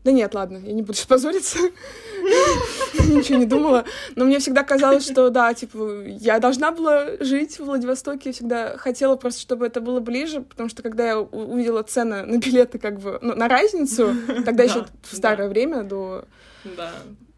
да 0.04 0.11
нет, 0.11 0.35
ладно, 0.35 0.61
я 0.64 0.73
не 0.73 0.82
буду 0.82 0.99
позориться. 1.06 1.59
Ничего 3.09 3.38
не 3.38 3.47
думала. 3.47 3.85
Но 4.16 4.25
мне 4.25 4.40
всегда 4.40 4.64
казалось, 4.64 5.04
что 5.04 5.30
да, 5.30 5.54
типа, 5.54 6.02
я 6.06 6.40
должна 6.40 6.73
была 6.73 7.16
жить 7.21 7.59
в 7.59 7.64
Владивостоке. 7.64 8.30
Я 8.30 8.32
всегда 8.32 8.76
хотела 8.78 9.16
просто, 9.16 9.40
чтобы 9.40 9.66
это 9.66 9.80
было 9.80 10.00
ближе, 10.00 10.40
потому 10.40 10.68
что 10.68 10.82
когда 10.82 11.06
я 11.06 11.21
увидела 11.21 11.82
цены 11.85 12.25
на 12.25 12.38
билеты, 12.38 12.78
как 12.78 12.99
бы, 12.99 13.18
ну, 13.23 13.35
на 13.35 13.49
разницу, 13.49 14.14
тогда 14.44 14.64
еще 14.64 14.87
в 15.02 15.14
старое 15.14 15.49
время, 15.49 15.85
до... 15.85 16.25
Да 16.64 16.92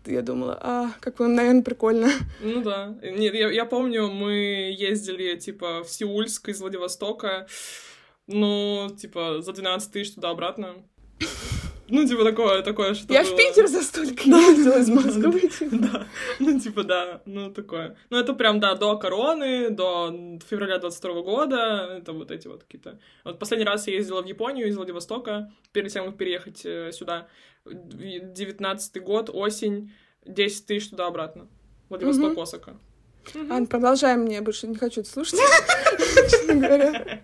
я 0.06 0.22
думала, 0.22 0.58
а, 0.60 0.90
как 1.00 1.18
вам, 1.18 1.34
наверное, 1.34 1.62
прикольно. 1.62 2.10
Ну 2.40 2.62
да. 2.62 2.94
Нет, 3.02 3.34
я, 3.34 3.50
я 3.50 3.64
помню, 3.64 4.08
мы 4.08 4.74
ездили, 4.76 5.36
типа, 5.36 5.82
в 5.82 5.90
Сеульск 5.90 6.48
из 6.50 6.60
Владивостока, 6.60 7.46
ну, 8.26 8.90
типа, 8.98 9.40
за 9.40 9.52
12 9.52 9.92
тысяч 9.92 10.14
туда-обратно. 10.14 10.74
Ну, 11.88 12.06
типа, 12.06 12.24
такое, 12.24 12.62
такое, 12.62 12.94
что 12.94 13.12
Я 13.12 13.22
было... 13.22 13.32
в 13.32 13.36
Питер 13.36 13.66
за 13.66 13.82
столько 13.82 14.22
ездила 14.24 14.78
из 14.78 14.88
Москвы. 14.88 15.40
Типа. 15.40 15.76
Да, 15.76 16.06
ну, 16.38 16.60
типа, 16.60 16.84
да, 16.84 17.20
ну, 17.26 17.50
такое. 17.50 17.96
Ну, 18.10 18.18
это 18.18 18.32
прям, 18.32 18.60
да, 18.60 18.74
до 18.74 18.96
короны, 18.96 19.70
до 19.70 20.38
февраля 20.48 20.78
22 20.78 21.22
года, 21.22 21.98
это 21.98 22.12
вот 22.12 22.30
эти 22.30 22.48
вот 22.48 22.64
какие-то... 22.64 22.98
Вот 23.24 23.38
последний 23.38 23.66
раз 23.66 23.86
я 23.86 23.94
ездила 23.94 24.22
в 24.22 24.26
Японию 24.26 24.68
из 24.68 24.76
Владивостока, 24.76 25.52
перед 25.72 25.92
тем, 25.92 26.06
как 26.06 26.16
переехать 26.16 26.64
э, 26.64 26.90
сюда. 26.92 27.28
19 27.66 29.02
год, 29.02 29.30
осень, 29.32 29.92
10 30.24 30.66
тысяч 30.66 30.90
туда-обратно. 30.90 31.48
Владивосток, 31.88 32.38
Осака. 32.38 32.76
Угу. 33.34 33.52
Ань, 33.52 33.66
продолжай, 33.66 34.16
мне 34.16 34.40
больше 34.40 34.66
не 34.66 34.76
хочу 34.76 35.00
это 35.00 35.10
слушать, 35.10 35.38
честно 36.24 36.54
говоря. 36.54 37.20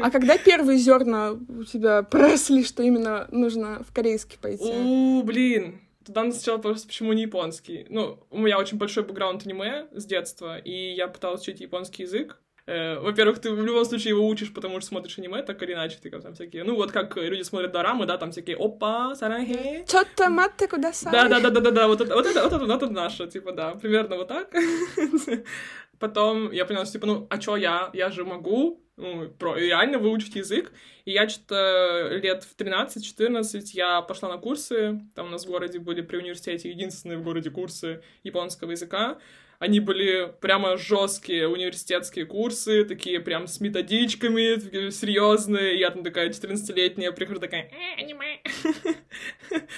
А 0.00 0.10
когда 0.10 0.38
первые 0.38 0.78
зерна 0.78 1.32
у 1.32 1.64
тебя 1.64 2.02
проросли, 2.02 2.64
что 2.64 2.82
именно 2.82 3.28
нужно 3.30 3.84
в 3.88 3.92
корейский 3.92 4.38
пойти? 4.40 4.64
У, 4.64 5.22
блин, 5.22 5.80
Туда 6.04 6.30
сначала 6.32 6.58
просто 6.58 6.88
почему 6.88 7.12
не 7.12 7.22
японский. 7.22 7.86
Ну, 7.88 8.18
у 8.30 8.38
меня 8.38 8.58
очень 8.58 8.78
большой 8.78 9.04
бэкграунд 9.04 9.46
аниме 9.46 9.86
с 9.92 10.04
детства, 10.04 10.58
и 10.58 10.92
я 10.94 11.06
пыталась 11.06 11.42
учить 11.42 11.60
японский 11.60 12.02
язык. 12.02 12.38
Э, 12.64 12.98
во-первых, 13.00 13.40
ты 13.40 13.50
в 13.50 13.64
любом 13.64 13.84
случае 13.84 14.10
его 14.10 14.26
учишь, 14.26 14.54
потому 14.54 14.80
что 14.80 14.88
смотришь 14.88 15.18
аниме, 15.18 15.42
так 15.42 15.60
или 15.62 15.72
иначе, 15.72 15.98
ты 16.00 16.10
там 16.10 16.34
всякие... 16.34 16.62
Ну, 16.62 16.76
вот 16.76 16.92
как 16.92 17.16
люди 17.16 17.42
смотрят 17.42 17.72
дорамы, 17.72 18.06
да, 18.06 18.18
там 18.18 18.30
всякие 18.30 18.56
«Опа, 18.56 19.14
сарахе». 19.16 19.84
Чё-то 19.88 20.28
матте 20.28 20.68
кудасай. 20.68 21.12
Да-да-да-да-да, 21.12 21.88
вот 21.88 22.00
это, 22.00 22.14
вот 22.14 22.26
это, 22.26 22.42
вот 22.42 22.52
это, 22.52 22.64
вот 22.64 22.82
это 22.82 22.92
наше, 22.92 23.26
типа, 23.26 23.52
да, 23.52 23.72
примерно 23.72 24.16
вот 24.16 24.28
так. 24.28 24.54
Потом 26.02 26.50
я 26.50 26.64
поняла, 26.64 26.84
что, 26.84 26.94
типа, 26.94 27.06
ну, 27.06 27.26
а 27.30 27.38
чё 27.38 27.54
я? 27.54 27.88
Я 27.92 28.10
же 28.10 28.24
могу, 28.24 28.84
ну, 28.96 29.28
про, 29.28 29.54
реально 29.54 29.98
выучить 29.98 30.34
язык. 30.34 30.72
И 31.04 31.12
я 31.12 31.28
что-то 31.28 32.08
лет 32.20 32.42
в 32.42 32.56
13-14 32.56 33.60
я 33.72 34.02
пошла 34.02 34.28
на 34.28 34.38
курсы. 34.38 35.00
Там 35.14 35.28
у 35.28 35.30
нас 35.30 35.46
в 35.46 35.48
городе 35.48 35.78
были 35.78 36.00
при 36.00 36.16
университете 36.16 36.70
единственные 36.70 37.18
в 37.18 37.22
городе 37.22 37.50
курсы 37.50 38.02
японского 38.24 38.72
языка. 38.72 39.20
Они 39.60 39.78
были 39.78 40.34
прямо 40.40 40.76
жесткие 40.76 41.46
университетские 41.46 42.26
курсы, 42.26 42.84
такие 42.84 43.20
прям 43.20 43.46
с 43.46 43.60
методичками, 43.60 44.56
такие 44.56 44.90
серьезные. 44.90 45.78
Я 45.78 45.90
там 45.90 46.02
такая 46.02 46.30
14-летняя, 46.30 47.12
прихожу 47.12 47.38
такая, 47.38 47.70
э, 47.70 48.02
аниме. 48.02 48.40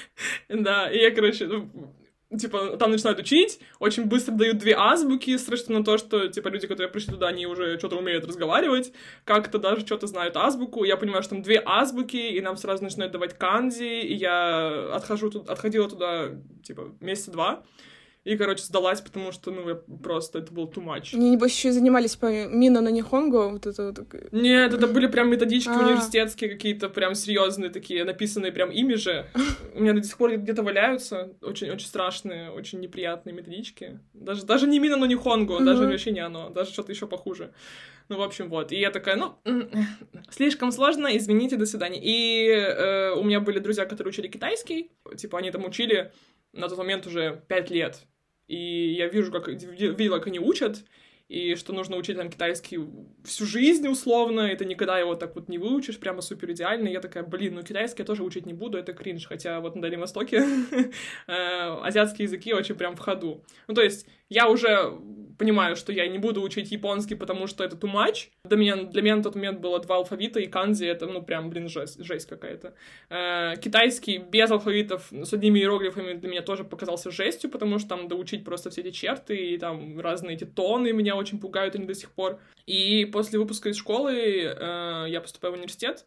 Да, 0.49 0.91
и 0.91 0.99
я, 0.99 1.11
короче, 1.11 1.47
ну, 1.47 1.94
типа, 2.39 2.77
там 2.77 2.91
начинают 2.91 3.19
учить, 3.19 3.61
очень 3.79 4.05
быстро 4.05 4.33
дают 4.33 4.59
две 4.59 4.75
азбуки, 4.75 5.37
с 5.37 5.69
на 5.69 5.85
то, 5.85 5.99
что, 5.99 6.29
типа, 6.29 6.49
люди, 6.49 6.67
которые 6.67 6.91
пришли 6.91 7.13
туда, 7.13 7.29
они 7.29 7.47
уже 7.47 7.79
что-то 7.79 7.97
умеют 7.97 8.25
разговаривать, 8.27 8.93
как-то 9.25 9.59
даже 9.59 9.81
что-то 9.87 10.07
знают 10.07 10.37
азбуку. 10.37 10.85
Я 10.85 10.97
понимаю, 10.97 11.23
что 11.23 11.31
там 11.31 11.43
две 11.43 11.63
азбуки, 11.65 12.17
и 12.17 12.41
нам 12.41 12.57
сразу 12.57 12.83
начинают 12.85 13.13
давать 13.13 13.37
канзи, 13.39 14.01
и 14.01 14.15
я 14.15 14.91
отхожу, 14.95 15.45
отходила 15.49 15.89
туда, 15.89 16.31
типа, 16.63 16.95
месяца 17.01 17.31
два. 17.31 17.63
И, 18.25 18.39
короче, 18.39 18.65
сдалась, 18.65 19.03
потому 19.03 19.33
что, 19.33 19.51
ну, 19.51 19.69
я 19.69 19.75
просто, 19.75 20.39
это 20.39 20.51
был 20.51 20.65
too 20.65 20.83
much. 20.83 21.15
Они, 21.15 21.31
небось, 21.31 21.55
еще 21.55 21.69
и 21.69 21.73
занимались 21.73 22.17
по 22.17 22.27
Мина 22.27 22.81
на 22.81 22.89
Нихонго, 22.89 23.51
вот 23.51 23.67
это 23.67 23.85
вот. 23.85 24.33
Нет, 24.33 24.73
это 24.73 24.87
были 24.87 25.09
прям 25.09 25.31
методички 25.31 25.69
а. 25.69 25.79
университетские 25.79 26.49
какие-то, 26.49 26.89
прям 26.89 27.15
серьезные 27.15 27.69
такие, 27.69 28.03
написанные 28.05 28.51
прям 28.51 28.71
ими 28.71 28.95
же. 28.95 29.27
У 29.75 29.83
меня 29.83 29.93
до 29.93 30.03
сих 30.03 30.17
пор 30.17 30.37
где-то 30.39 30.63
валяются 30.63 31.35
очень-очень 31.43 31.87
страшные, 31.87 32.51
очень 32.51 32.81
неприятные 32.81 33.35
методички. 33.35 34.01
Даже, 34.15 34.47
даже 34.47 34.67
не 34.67 34.79
Мина 34.79 34.97
на 34.97 35.05
Нихонго, 35.05 35.61
даже 35.61 35.87
вообще 35.87 36.11
не 36.11 36.21
оно, 36.21 36.49
даже 36.49 36.73
что-то 36.73 36.93
еще 36.93 37.07
похуже. 37.07 37.53
Ну, 38.09 38.19
в 38.19 38.23
общем, 38.23 38.49
вот. 38.49 38.73
И 38.73 38.79
я 38.79 38.91
такая, 38.91 39.17
ну, 39.17 39.39
слишком 40.31 40.73
сложно, 40.73 41.15
извините, 41.17 41.57
до 41.57 41.67
свидания. 41.67 42.01
И 42.03 42.49
э, 42.49 43.13
у 43.13 43.23
меня 43.23 43.41
были 43.41 43.59
друзья, 43.59 43.87
которые 43.87 44.11
учили 44.11 44.29
китайский, 44.29 44.91
типа, 45.17 45.39
они 45.39 45.51
там 45.51 45.65
учили 45.65 46.13
на 46.53 46.69
тот 46.69 46.79
момент 46.79 47.07
уже 47.07 47.43
пять 47.49 47.71
лет. 47.71 48.03
И 48.49 48.95
я 48.95 49.09
вижу, 49.09 49.33
как 49.33 49.49
видела, 49.49 50.19
как 50.19 50.29
они 50.29 50.39
учат, 50.39 50.85
и 51.29 51.55
что 51.55 51.73
нужно 51.73 51.97
учить 51.97 52.17
там 52.17 52.29
китайский 52.29 52.79
всю 53.25 53.47
жизнь 53.47 53.89
условно, 53.89 54.55
ты 54.55 54.67
никогда 54.67 54.99
его 54.99 55.15
так 55.15 55.35
вот 55.35 55.49
не 55.49 55.57
выучишь 55.57 55.99
прямо 55.99 56.21
супер 56.21 56.53
идеально. 56.53 56.89
Я 56.89 57.01
такая, 57.01 57.23
блин, 57.25 57.55
ну 57.55 57.63
китайский 57.63 58.03
я 58.03 58.07
тоже 58.07 58.23
учить 58.23 58.45
не 58.45 58.53
буду, 58.53 58.77
это 58.77 58.93
кринж, 58.93 59.27
хотя 59.27 59.61
вот 59.61 59.75
на 59.75 59.81
Дальнем 59.81 60.01
Востоке 60.01 60.45
э, 61.27 61.33
азиатские 61.83 62.25
языки 62.25 62.53
очень 62.53 62.75
прям 62.75 62.95
в 62.95 62.99
ходу. 62.99 63.43
Ну 63.69 63.75
то 63.75 63.83
есть 63.83 64.07
я 64.35 64.49
уже 64.49 64.93
понимаю, 65.39 65.77
что 65.77 65.93
я 65.93 66.07
не 66.09 66.19
буду 66.19 66.43
учить 66.43 66.73
японский, 66.73 67.15
потому 67.15 67.47
что 67.47 67.65
это 67.65 67.77
too 67.77 67.93
much. 67.93 68.29
Для 68.45 68.57
меня, 68.57 68.77
для 68.77 69.03
меня 69.03 69.17
на 69.17 69.23
тот 69.23 69.35
момент 69.35 69.61
было 69.61 69.79
два 69.81 69.97
алфавита, 69.97 70.41
и 70.41 70.47
канзи— 70.47 70.85
это, 70.87 71.07
ну, 71.07 71.23
прям, 71.23 71.51
блин, 71.51 71.69
жесть, 71.69 72.05
жесть 72.05 72.29
какая-то. 72.29 72.75
Э, 73.11 73.55
китайский 73.61 74.19
без 74.19 74.51
алфавитов 74.51 75.13
с 75.13 75.33
одними 75.33 75.61
иероглифами 75.61 76.15
для 76.15 76.29
меня 76.29 76.43
тоже 76.43 76.65
показался 76.65 77.11
жестью, 77.11 77.51
потому 77.51 77.79
что 77.79 77.91
там 77.91 78.03
надо 78.03 78.17
учить 78.17 78.45
просто 78.45 78.71
все 78.71 78.81
эти 78.81 78.91
черты, 78.91 79.37
и 79.37 79.59
там 79.59 80.01
разные 80.01 80.37
эти 80.37 80.45
тоны 80.45 80.93
меня 80.93 81.17
очень 81.17 81.41
пугают 81.41 81.75
они 81.75 81.87
до 81.87 81.95
сих 81.95 82.11
пор. 82.11 82.41
И 82.67 83.05
после 83.07 83.39
выпуска 83.39 83.69
из 83.69 83.77
школы 83.77 84.13
э, 84.15 85.07
я 85.09 85.21
поступаю 85.21 85.53
в 85.53 85.57
университет, 85.57 86.07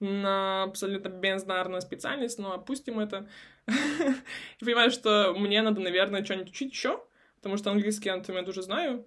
на 0.00 0.64
абсолютно 0.64 1.08
бездарную 1.08 1.80
специальность, 1.80 2.38
но 2.38 2.52
опустим 2.52 2.98
это. 3.00 3.26
Понимаю, 4.60 4.90
что 4.90 5.34
мне 5.36 5.62
надо, 5.62 5.80
наверное, 5.80 6.22
что-нибудь 6.24 6.50
учить 6.50 6.72
еще, 6.72 7.00
потому 7.36 7.56
что 7.56 7.70
английский 7.70 8.08
я 8.08 8.16
на 8.16 8.24
момент 8.26 8.48
уже 8.48 8.62
знаю. 8.62 9.06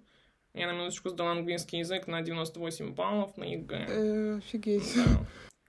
Я 0.52 0.66
на 0.66 0.72
минуточку 0.72 1.10
сдал 1.10 1.28
английский 1.28 1.78
язык 1.78 2.06
на 2.06 2.22
98 2.22 2.94
баллов 2.94 3.36
на 3.36 3.44
ЕГЭ. 3.44 3.86
Э, 3.88 4.36
офигеть. 4.38 4.94
Да. 4.96 5.26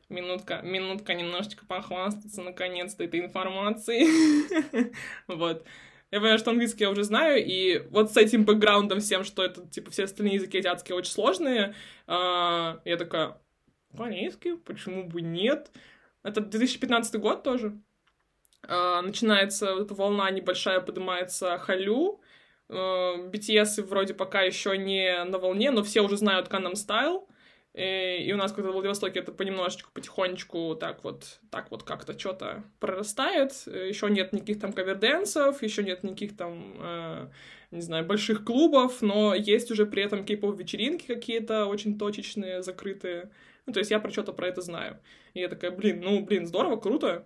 Минутка, 0.10 0.62
минутка 0.64 1.14
немножечко 1.14 1.66
похвастаться 1.66 2.42
наконец-то 2.42 3.04
этой 3.04 3.20
информацией. 3.20 4.92
вот. 5.28 5.66
Я 6.10 6.20
понимаю, 6.20 6.40
что 6.40 6.52
английский 6.52 6.84
я 6.84 6.90
уже 6.90 7.04
знаю, 7.04 7.46
и 7.46 7.88
вот 7.90 8.12
с 8.12 8.18
этим 8.18 8.44
бэкграундом 8.44 9.00
всем, 9.00 9.24
что 9.24 9.46
это, 9.46 9.66
типа, 9.68 9.92
все 9.92 10.04
остальные 10.04 10.36
языки 10.36 10.60
азиатские 10.60 10.98
очень 10.98 11.12
сложные, 11.12 11.74
э, 12.08 12.14
я 12.84 12.98
такая, 12.98 13.38
корейский, 13.96 14.58
почему 14.58 15.06
бы 15.06 15.22
нет? 15.22 15.72
Это 16.24 16.42
2015 16.42 17.16
год 17.16 17.44
тоже. 17.44 17.80
А, 18.68 19.02
начинается 19.02 19.68
эта 19.68 19.94
волна 19.94 20.30
небольшая, 20.30 20.82
поднимается 20.82 21.58
Халю. 21.58 22.21
BTS 22.72 23.84
вроде 23.84 24.14
пока 24.14 24.42
еще 24.42 24.78
не 24.78 25.24
на 25.26 25.38
волне, 25.38 25.72
но 25.72 25.84
все 25.84 26.02
уже 26.02 26.18
знают 26.18 26.48
Gangnam 26.48 26.74
Style. 26.74 27.28
И, 27.74 28.26
и 28.28 28.34
у 28.34 28.38
нас, 28.38 28.52
когда 28.52 28.70
в 28.70 28.74
Владивостоке, 28.74 29.20
это 29.20 29.32
понемножечку, 29.32 29.92
потихонечку 29.94 30.76
так 30.76 31.04
вот, 31.04 31.40
так 31.50 31.72
вот 31.72 31.84
как-то 31.84 32.18
что-то 32.18 32.64
прорастает. 32.80 33.52
Еще 33.66 34.10
нет 34.10 34.34
никаких 34.34 34.60
там 34.60 34.74
каверденсов, 34.74 35.64
еще 35.64 35.84
нет 35.84 36.04
никаких 36.04 36.36
там, 36.36 36.76
э, 36.80 37.28
не 37.72 37.82
знаю, 37.82 38.06
больших 38.06 38.44
клубов, 38.44 39.02
но 39.02 39.34
есть 39.34 39.72
уже 39.72 39.86
при 39.86 40.04
этом 40.04 40.26
кей-поп 40.26 40.60
вечеринки 40.60 41.06
какие-то 41.08 41.66
очень 41.66 41.98
точечные, 41.98 42.62
закрытые. 42.62 43.32
Ну, 43.66 43.74
то 43.74 43.80
есть 43.80 43.92
я 43.92 44.00
про 44.00 44.12
что-то 44.12 44.34
про 44.34 44.48
это 44.48 44.62
знаю. 44.62 45.00
И 45.34 45.40
я 45.40 45.48
такая, 45.48 45.72
блин, 45.72 46.02
ну, 46.02 46.26
блин, 46.26 46.48
здорово, 46.48 46.76
круто. 46.76 47.26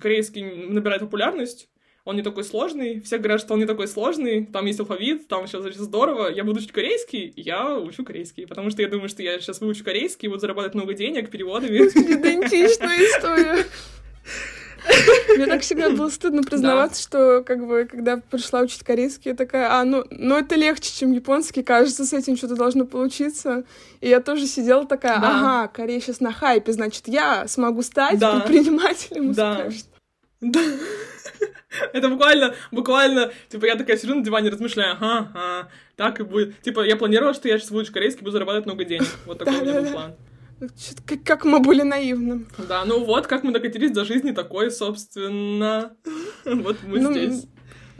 Корейский 0.00 0.68
набирает 0.68 1.02
популярность, 1.02 1.68
он 2.04 2.16
не 2.16 2.22
такой 2.22 2.42
сложный, 2.42 3.00
все 3.00 3.18
говорят, 3.18 3.40
что 3.40 3.54
он 3.54 3.60
не 3.60 3.66
такой 3.66 3.86
сложный, 3.86 4.44
там 4.46 4.66
есть 4.66 4.80
алфавит, 4.80 5.28
там 5.28 5.46
все 5.46 5.60
значит, 5.60 5.78
здорово, 5.78 6.28
я 6.28 6.42
буду 6.42 6.58
учить 6.58 6.72
корейский, 6.72 7.32
я 7.36 7.76
учу 7.78 8.04
корейский, 8.04 8.46
потому 8.46 8.70
что 8.70 8.82
я 8.82 8.88
думаю, 8.88 9.08
что 9.08 9.22
я 9.22 9.38
сейчас 9.38 9.60
выучу 9.60 9.84
корейский, 9.84 10.28
буду 10.28 10.40
зарабатывать 10.40 10.74
много 10.74 10.94
денег 10.94 11.30
переводами. 11.30 11.78
Идентичная 11.78 12.98
история. 12.98 13.64
Мне 15.36 15.46
так 15.46 15.62
всегда 15.62 15.90
было 15.90 16.08
стыдно 16.08 16.42
признаваться, 16.42 17.02
да. 17.04 17.08
что, 17.08 17.44
как 17.44 17.66
бы, 17.66 17.86
когда 17.88 18.16
пришла 18.16 18.60
учить 18.62 18.82
корейский, 18.82 19.30
я 19.30 19.36
такая, 19.36 19.72
а, 19.72 19.84
ну, 19.84 20.04
ну 20.10 20.36
это 20.36 20.56
легче, 20.56 20.92
чем 20.92 21.12
японский, 21.12 21.62
кажется, 21.62 22.04
с 22.04 22.12
этим 22.12 22.36
что-то 22.36 22.56
должно 22.56 22.84
получиться. 22.84 23.62
И 24.00 24.08
я 24.08 24.20
тоже 24.20 24.46
сидела 24.46 24.84
такая, 24.84 25.20
да. 25.20 25.38
ага, 25.38 25.68
Корея 25.68 26.00
сейчас 26.00 26.18
на 26.18 26.32
хайпе, 26.32 26.72
значит, 26.72 27.06
я 27.06 27.46
смогу 27.46 27.82
стать 27.82 28.18
да. 28.18 28.40
предпринимателем. 28.40 29.32
Да. 29.32 29.68
Да. 30.42 30.60
Это 31.92 32.08
буквально, 32.08 32.54
буквально, 32.70 33.32
типа, 33.48 33.64
я 33.64 33.76
такая 33.76 33.96
сижу 33.96 34.14
на 34.14 34.22
диване, 34.22 34.50
размышляю, 34.50 34.96
ага, 34.96 35.30
ага, 35.34 35.68
так 35.96 36.20
и 36.20 36.24
будет. 36.24 36.60
Типа, 36.60 36.84
я 36.84 36.96
планировала, 36.96 37.32
что 37.32 37.48
я 37.48 37.58
сейчас 37.58 37.70
выучу 37.70 37.92
корейский, 37.92 38.20
буду 38.20 38.32
зарабатывать 38.32 38.66
много 38.66 38.84
денег. 38.84 39.06
Вот 39.24 39.38
такой 39.38 39.58
у 39.58 39.62
меня 39.62 39.80
был 39.80 39.90
план. 39.90 40.14
Как, 41.24 41.44
мы 41.44 41.60
были 41.60 41.82
наивны. 41.82 42.46
Да, 42.68 42.84
ну 42.84 43.04
вот, 43.04 43.26
как 43.26 43.42
мы 43.42 43.52
докатились 43.52 43.90
до 43.90 44.04
жизни 44.04 44.32
такой, 44.32 44.70
собственно. 44.70 45.96
Вот 46.44 46.76
мы 46.84 47.00
ну, 47.00 47.12
здесь. 47.12 47.46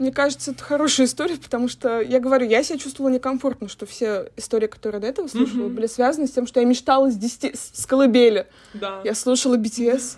Мне 0.03 0.11
кажется, 0.11 0.51
это 0.51 0.61
хорошая 0.61 1.05
история, 1.05 1.37
потому 1.37 1.69
что, 1.69 2.01
я 2.01 2.19
говорю, 2.19 2.45
я 2.45 2.61
себя 2.61 2.77
чувствовала 2.77 3.09
некомфортно, 3.09 3.69
что 3.69 3.85
все 3.85 4.29
истории, 4.35 4.67
которые 4.67 4.99
до 4.99 5.07
этого 5.07 5.29
слушала, 5.29 5.67
mm-hmm. 5.67 5.75
были 5.75 5.87
связаны 5.87 6.27
с 6.27 6.31
тем, 6.31 6.45
что 6.45 6.59
я 6.59 6.65
мечтала 6.65 7.09
с, 7.09 7.15
10, 7.15 7.57
с 7.57 7.85
колыбели. 7.85 8.47
Да. 8.73 8.99
Я 9.05 9.15
слушала 9.15 9.55
BTS 9.55 10.17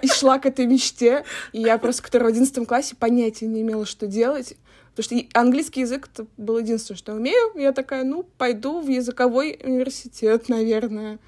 и, 0.00 0.08
шла 0.08 0.38
к 0.38 0.46
этой 0.46 0.64
мечте, 0.64 1.26
и 1.52 1.60
я 1.60 1.76
просто, 1.76 2.02
которая 2.02 2.30
в 2.30 2.32
одиннадцатом 2.32 2.64
классе, 2.64 2.96
понятия 2.98 3.46
не 3.48 3.60
имела, 3.60 3.84
что 3.84 4.06
делать. 4.06 4.56
Потому 4.96 5.20
что 5.20 5.38
английский 5.38 5.82
язык 5.82 6.08
это 6.10 6.26
было 6.38 6.60
единственное, 6.60 6.96
что 6.96 7.12
я 7.12 7.18
умею. 7.18 7.52
Я 7.56 7.72
такая, 7.72 8.02
ну, 8.02 8.22
пойду 8.38 8.80
в 8.80 8.88
языковой 8.88 9.60
университет, 9.62 10.48
наверное. 10.48 11.18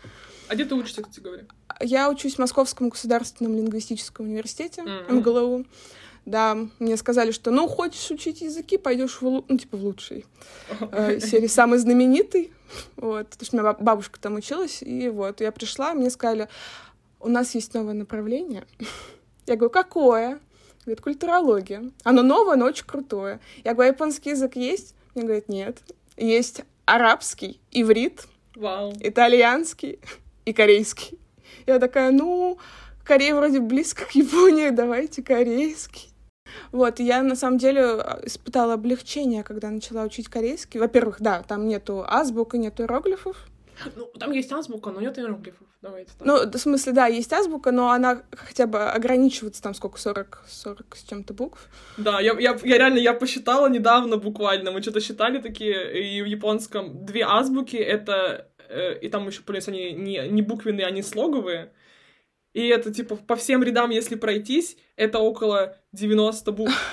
А 0.48 0.54
где 0.54 0.64
ты 0.64 0.74
учишься, 0.74 1.02
кстати 1.02 1.20
говоря? 1.20 1.44
Я 1.80 2.08
учусь 2.08 2.36
в 2.36 2.38
Московском 2.38 2.88
государственном 2.88 3.54
лингвистическом 3.56 4.24
университете, 4.24 4.80
mm-hmm. 4.80 5.12
МГЛУ. 5.12 5.66
Да, 6.24 6.56
мне 6.78 6.96
сказали, 6.96 7.32
что, 7.32 7.50
ну, 7.50 7.66
хочешь 7.66 8.10
учить 8.10 8.42
языки, 8.42 8.78
пойдешь 8.78 9.20
в, 9.20 9.44
ну, 9.48 9.58
типа, 9.58 9.76
в 9.76 9.84
лучший 9.84 10.24
э, 10.92 11.18
серии, 11.20 11.48
самый 11.48 11.78
знаменитый. 11.78 12.52
Вот, 12.96 13.28
потому 13.28 13.46
что 13.46 13.56
у 13.56 13.60
меня 13.60 13.72
бабушка 13.74 14.20
там 14.20 14.36
училась, 14.36 14.82
и 14.82 15.08
вот, 15.08 15.40
я 15.40 15.50
пришла, 15.50 15.94
мне 15.94 16.10
сказали, 16.10 16.48
у 17.20 17.28
нас 17.28 17.54
есть 17.54 17.74
новое 17.74 17.94
направление. 17.94 18.64
Я 19.46 19.56
говорю, 19.56 19.70
какое? 19.70 20.38
Говорит, 20.84 21.00
культурология. 21.00 21.90
Оно 22.04 22.22
новое, 22.22 22.54
но 22.54 22.66
очень 22.66 22.86
крутое. 22.86 23.40
Я 23.64 23.74
говорю, 23.74 23.90
японский 23.90 24.30
язык 24.30 24.54
есть? 24.54 24.94
Мне 25.14 25.24
говорят, 25.24 25.48
нет. 25.48 25.78
Есть 26.16 26.62
арабский, 26.84 27.60
иврит, 27.72 28.28
Вау. 28.54 28.92
итальянский 29.00 29.98
и 30.44 30.52
корейский. 30.52 31.18
Я 31.66 31.80
такая, 31.80 32.12
ну, 32.12 32.58
Корея 33.04 33.34
вроде 33.34 33.60
близко 33.60 34.04
к 34.04 34.12
Японии, 34.12 34.70
давайте 34.70 35.22
корейский. 35.22 36.11
Вот, 36.72 37.00
я 37.00 37.22
на 37.22 37.36
самом 37.36 37.58
деле 37.58 37.82
испытала 38.24 38.74
облегчение, 38.74 39.42
когда 39.42 39.70
начала 39.70 40.04
учить 40.04 40.28
корейский. 40.28 40.80
Во-первых, 40.80 41.20
да, 41.20 41.42
там 41.42 41.66
нету 41.66 42.04
азбука, 42.06 42.58
нету 42.58 42.82
иероглифов. 42.82 43.36
Ну, 43.96 44.06
там 44.18 44.32
есть 44.32 44.52
азбука, 44.52 44.90
но 44.90 45.00
нет 45.00 45.18
иероглифов. 45.18 45.66
Давайте 45.82 46.12
так. 46.16 46.26
Ну, 46.26 46.48
в 46.48 46.58
смысле, 46.58 46.92
да, 46.92 47.06
есть 47.06 47.32
азбука, 47.32 47.72
но 47.72 47.90
она 47.90 48.22
хотя 48.30 48.68
бы 48.68 48.84
ограничивается 48.84 49.60
там 49.60 49.74
сколько, 49.74 49.98
40, 49.98 50.44
40 50.48 50.96
с 50.96 51.02
чем-то 51.02 51.34
букв. 51.34 51.68
Да, 51.96 52.20
я, 52.20 52.34
я, 52.38 52.56
я 52.62 52.78
реально, 52.78 52.98
я 52.98 53.14
посчитала 53.14 53.68
недавно 53.68 54.16
буквально, 54.16 54.70
мы 54.70 54.80
что-то 54.80 55.00
считали 55.00 55.38
такие, 55.38 56.00
и 56.00 56.22
в 56.22 56.26
японском 56.26 57.04
две 57.04 57.24
азбуки, 57.24 57.76
это, 57.76 58.48
э, 58.68 59.00
и 59.00 59.08
там 59.08 59.26
еще, 59.26 59.42
плюс 59.42 59.66
они 59.66 59.92
не, 59.92 60.28
не 60.28 60.42
буквенные, 60.42 60.86
они 60.86 61.02
слоговые, 61.02 61.72
и 62.52 62.66
это, 62.68 62.92
типа, 62.92 63.16
по 63.16 63.36
всем 63.36 63.62
рядам, 63.62 63.90
если 63.90 64.14
пройтись, 64.14 64.76
это 64.96 65.18
около 65.18 65.76
90 65.92 66.52
букв. 66.52 66.74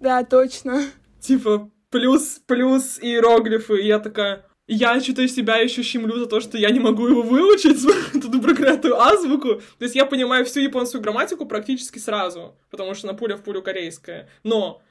Да, 0.00 0.22
точно. 0.22 0.84
Типа, 1.18 1.72
плюс, 1.90 2.40
плюс 2.46 3.00
иероглифы, 3.00 3.82
и 3.82 3.86
я 3.86 3.98
такая 3.98 4.48
я 4.68 5.00
что-то 5.00 5.26
себя 5.26 5.56
еще 5.56 5.82
щемлю 5.82 6.18
за 6.18 6.26
то, 6.26 6.40
что 6.40 6.58
я 6.58 6.70
не 6.70 6.78
могу 6.78 7.08
его 7.08 7.22
выучить, 7.22 7.82
эту 8.14 8.40
проклятую 8.40 9.00
азбуку. 9.00 9.56
То 9.78 9.84
есть 9.84 9.96
я 9.96 10.04
понимаю 10.04 10.44
всю 10.44 10.60
японскую 10.60 11.02
грамматику 11.02 11.46
практически 11.46 11.98
сразу, 11.98 12.54
потому 12.70 12.94
что 12.94 13.06
на 13.06 13.14
пуля 13.14 13.36
в 13.36 13.42
пулю 13.42 13.62
корейская. 13.62 14.28
Но 14.44 14.82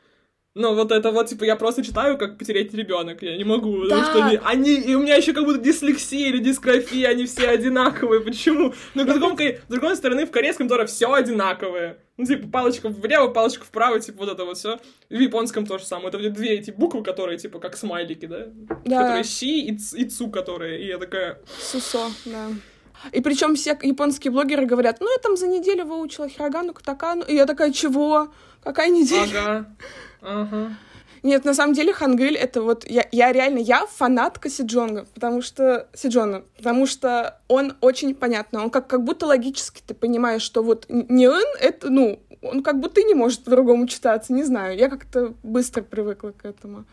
но 0.58 0.74
вот 0.74 0.92
это 0.92 1.12
вот, 1.12 1.28
типа, 1.28 1.44
я 1.44 1.56
просто 1.56 1.84
читаю, 1.84 2.18
как 2.18 2.38
потерять 2.38 2.74
ребенок. 2.74 3.22
Я 3.22 3.38
не 3.38 3.44
могу, 3.44 3.88
да. 3.88 3.98
потому 3.98 4.04
что 4.04 4.26
они, 4.26 4.40
они... 4.44 4.74
И 4.74 4.96
у 4.96 5.02
меня 5.02 5.16
еще 5.16 5.34
как 5.34 5.46
будто 5.46 5.60
дислексия 5.60 6.30
или 6.30 6.40
дисграфия, 6.40 7.10
они 7.10 7.26
все 7.26 7.50
одинаковые. 7.50 8.22
Почему? 8.22 8.74
Но 8.96 9.04
с 9.04 9.06
другой, 9.06 9.60
с 9.68 9.72
другой 9.72 9.96
стороны, 9.96 10.26
в 10.26 10.32
корейском 10.32 10.68
тоже 10.68 10.88
все 10.88 11.14
одинаковое. 11.14 12.00
Ну, 12.18 12.26
типа, 12.26 12.48
палочка 12.50 12.90
влево, 12.90 13.28
палочка 13.28 13.64
вправо, 13.64 14.00
типа, 14.00 14.26
вот 14.26 14.30
это 14.30 14.46
вот 14.46 14.58
все. 14.58 14.80
В 15.10 15.20
японском 15.20 15.68
тоже 15.68 15.86
самое. 15.86 16.10
Это 16.10 16.30
две 16.32 16.56
эти 16.56 16.72
буквы, 16.72 17.04
которые, 17.04 17.38
типа, 17.38 17.60
как 17.60 17.78
смайлики, 17.78 18.26
да? 18.26 18.48
да. 18.86 19.02
Которые 19.04 19.24
щи 19.24 19.68
и, 19.68 19.78
ц, 19.78 19.96
и 19.98 20.06
цу, 20.06 20.30
которые. 20.30 20.82
И 20.82 20.88
я 20.88 20.98
такая... 20.98 21.40
Сусо, 21.60 22.10
да. 22.26 22.48
И 23.12 23.22
причем 23.22 23.56
все 23.56 23.78
японские 23.82 24.32
блогеры 24.32 24.66
говорят, 24.66 24.98
ну, 25.00 25.12
я 25.12 25.18
там 25.20 25.38
за 25.38 25.48
неделю 25.48 25.86
выучила 25.86 26.28
хирогану, 26.28 26.74
катакану. 26.74 27.24
И 27.24 27.36
я 27.36 27.46
такая, 27.46 27.72
чего? 27.72 28.30
Какая 28.68 28.90
неделя? 28.90 29.24
Ага. 29.24 29.66
Ага. 30.22 30.78
Нет, 31.24 31.46
на 31.46 31.54
самом 31.54 31.74
деле 31.74 31.94
Хангыль 31.94 32.36
это 32.36 32.62
вот 32.62 32.86
я, 32.86 33.08
я 33.14 33.32
реально 33.32 33.60
я 33.60 33.86
фанатка 33.86 34.50
Сиджонга, 34.50 35.06
потому 35.14 35.42
что 35.42 35.88
Сиджона, 35.94 36.44
потому 36.58 36.86
что 36.86 37.40
он 37.48 37.78
очень 37.80 38.14
понятно, 38.14 38.62
он 38.62 38.70
как 38.70 38.88
как 38.88 39.06
будто 39.06 39.26
логически 39.26 39.82
ты 39.88 39.94
понимаешь, 39.94 40.42
что 40.42 40.64
вот 40.64 40.86
не 40.90 41.30
он 41.30 41.46
это 41.62 41.90
ну 41.90 42.20
он 42.42 42.62
как 42.62 42.82
будто 42.82 43.02
не 43.04 43.14
может 43.14 43.46
по-другому 43.46 43.88
читаться, 43.88 44.34
не 44.34 44.44
знаю, 44.44 44.78
я 44.78 44.90
как-то 44.90 45.34
быстро 45.44 45.82
привыкла 45.82 46.32
к 46.32 46.44
этому. 46.44 46.84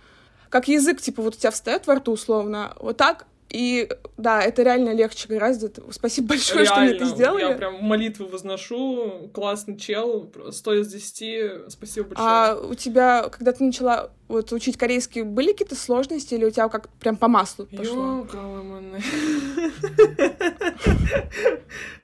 Как 0.50 0.68
язык, 0.68 1.00
типа, 1.00 1.22
вот 1.22 1.34
у 1.34 1.38
тебя 1.38 1.50
встает 1.50 1.88
во 1.88 1.96
рту 1.96 2.12
условно, 2.12 2.72
вот 2.78 2.96
так 2.96 3.26
и 3.50 3.88
да, 4.16 4.42
это 4.42 4.62
реально 4.62 4.94
легче 4.94 5.28
гораздо. 5.28 5.70
Спасибо 5.90 6.28
большое, 6.28 6.64
реально, 6.64 6.74
что 6.74 6.80
мне 6.80 6.90
это 6.96 7.04
сделали. 7.04 7.42
Я 7.42 7.52
прям 7.52 7.82
молитву 7.84 8.26
возношу. 8.26 9.30
Классный 9.32 9.78
чел, 9.78 10.32
стоя 10.50 10.82
с 10.82 10.88
10. 10.88 11.70
Спасибо 11.72 12.08
большое. 12.08 12.28
А 12.28 12.56
у 12.56 12.74
тебя, 12.74 13.28
когда 13.28 13.52
ты 13.52 13.64
начала 13.64 14.10
вот 14.28 14.52
учить 14.52 14.76
корейский, 14.76 15.22
были 15.22 15.52
какие-то 15.52 15.76
сложности 15.76 16.34
или 16.34 16.44
у 16.46 16.50
тебя 16.50 16.68
как 16.68 16.88
прям 16.94 17.16
по 17.16 17.28
маслу 17.28 17.66
пошло? 17.66 18.26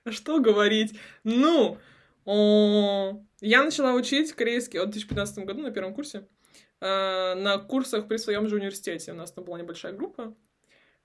А 0.05 0.11
что 0.11 0.39
говорить? 0.41 0.95
Ну, 1.25 1.79
я 3.41 3.65
начала 3.65 3.95
учить 3.95 4.33
корейский 4.33 4.79
в 4.79 4.85
2015 4.85 5.45
году 5.45 5.63
на 5.63 5.71
первом 5.71 5.95
курсе. 5.95 6.29
Э, 6.81 7.35
на 7.35 7.59
курсах 7.59 8.09
при 8.09 8.17
своем 8.17 8.49
же 8.49 8.57
университете. 8.57 9.13
У 9.13 9.15
нас 9.15 9.33
там 9.33 9.45
была 9.45 9.59
небольшая 9.59 9.93
группа. 9.93 10.35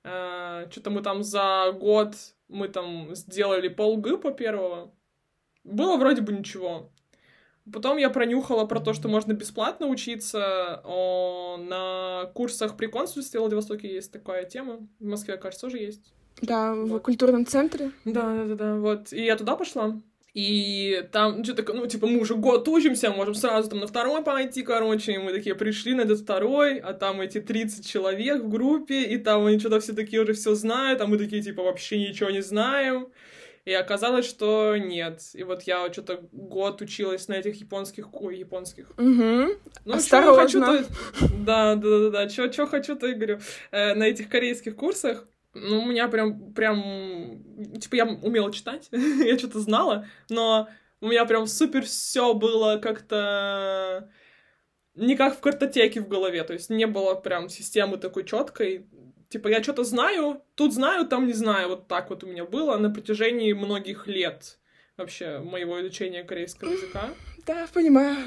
Э, 0.06 0.68
Что-то 0.70 0.92
мы 0.92 1.02
там 1.02 1.24
за 1.24 1.72
год, 1.78 2.16
мы 2.48 2.68
там 2.68 3.16
сделали 3.16 3.68
полгы 3.68 4.18
по 4.18 4.32
первого. 4.32 4.94
Было 5.64 5.98
вроде 5.98 6.22
бы 6.22 6.32
ничего. 6.32 6.92
Потом 7.74 7.98
я 7.98 8.12
пронюхала 8.12 8.66
про 8.66 8.80
то, 8.80 8.94
что 8.94 9.08
можно 9.08 9.34
бесплатно 9.34 9.88
учиться 9.88 10.82
о, 10.86 11.58
на 11.58 12.30
курсах 12.36 12.78
при 12.78 12.86
консульстве 12.86 13.40
в 13.40 13.42
Владивостоке 13.42 13.92
есть 13.92 14.12
такая 14.12 14.46
тема. 14.46 14.88
В 15.00 15.06
Москве, 15.06 15.38
кажется, 15.38 15.66
тоже 15.66 15.80
есть. 15.80 16.14
Да, 16.42 16.76
вот. 16.76 17.00
в 17.00 17.04
культурном 17.04 17.48
центре. 17.48 17.92
Да, 18.04 18.36
да, 18.36 18.46
да, 18.46 18.56
да, 18.56 18.76
вот. 18.76 19.12
И 19.12 19.26
я 19.26 19.36
туда 19.36 19.56
пошла. 19.56 20.00
И 20.36 21.08
там, 21.14 21.38
ну, 21.38 21.44
что-то, 21.46 21.74
ну, 21.74 21.88
типа, 21.88 22.08
мы 22.08 22.20
уже 22.20 22.36
год 22.36 22.68
учимся, 22.68 23.10
можем 23.10 23.36
сразу 23.36 23.70
там 23.70 23.80
на 23.80 23.88
второй 23.88 24.22
пойти, 24.22 24.64
короче, 24.64 25.14
и 25.14 25.18
мы 25.18 25.32
такие 25.32 25.56
пришли 25.56 25.94
на 25.94 26.02
этот 26.02 26.20
второй, 26.20 26.78
а 26.78 26.94
там 26.94 27.22
эти 27.22 27.40
30 27.40 27.88
человек 27.88 28.44
в 28.44 28.50
группе, 28.50 29.04
и 29.04 29.18
там 29.18 29.46
они 29.46 29.60
что-то 29.60 29.80
все 29.80 29.94
такие 29.94 30.22
уже 30.22 30.34
все 30.34 30.54
знают, 30.54 31.00
а 31.00 31.08
мы 31.08 31.18
такие, 31.18 31.42
типа, 31.42 31.64
вообще 31.64 31.98
ничего 32.00 32.32
не 32.32 32.42
знаем. 32.42 33.08
И 33.64 33.72
оказалось, 33.72 34.28
что 34.28 34.76
нет. 34.76 35.22
И 35.34 35.44
вот 35.44 35.64
я 35.64 35.92
что-то 35.92 36.20
год 36.34 36.82
училась 36.82 37.30
на 37.30 37.36
этих 37.36 37.56
японских... 37.62 38.14
Ой, 38.14 38.38
японских. 38.38 38.92
Угу. 38.98 39.56
Ну. 39.86 40.02
Чё 40.02 40.36
хочу, 40.36 40.60
то... 40.60 40.86
Да, 41.46 41.76
да, 41.76 42.00
да, 42.00 42.10
да. 42.10 42.28
Чё 42.28 42.68
хочу, 42.68 42.96
то 42.96 43.08
и 43.08 43.14
говорю. 43.14 43.40
Э, 43.72 43.96
на 43.96 44.04
этих 44.04 44.30
корейских 44.30 44.76
курсах 44.76 45.28
ну, 45.56 45.82
у 45.82 45.86
меня 45.86 46.08
прям, 46.10 46.54
прям, 46.54 47.42
типа, 47.80 47.96
я 47.96 48.06
умела 48.06 48.52
читать, 48.52 48.90
я 48.92 49.40
что-то 49.40 49.60
знала, 49.60 50.06
но 50.30 50.68
у 51.02 51.08
меня 51.08 51.26
прям 51.26 51.48
супер 51.48 51.84
все 51.86 52.34
было 52.34 52.78
как-то 52.78 54.10
не 54.96 55.16
как 55.16 55.38
в 55.38 55.40
картотеке 55.40 56.02
в 56.02 56.08
голове, 56.08 56.44
то 56.44 56.54
есть 56.54 56.70
не 56.70 56.88
было 56.88 57.16
прям 57.16 57.50
системы 57.50 57.98
такой 57.98 58.26
четкой. 58.26 58.86
Типа, 59.30 59.48
я 59.48 59.62
что-то 59.62 59.84
знаю, 59.84 60.42
тут 60.56 60.74
знаю, 60.74 61.06
там 61.06 61.28
не 61.28 61.34
знаю. 61.34 61.70
Вот 61.70 61.88
так 61.88 62.10
вот 62.10 62.24
у 62.24 62.28
меня 62.28 62.46
было 62.46 62.78
на 62.78 62.90
протяжении 62.90 63.52
многих 63.54 64.08
лет 64.08 64.60
вообще 64.98 65.40
моего 65.40 65.82
изучения 65.82 66.24
корейского 66.24 66.72
языка. 66.72 67.10
Да, 67.46 67.68
понимаю. 67.74 68.18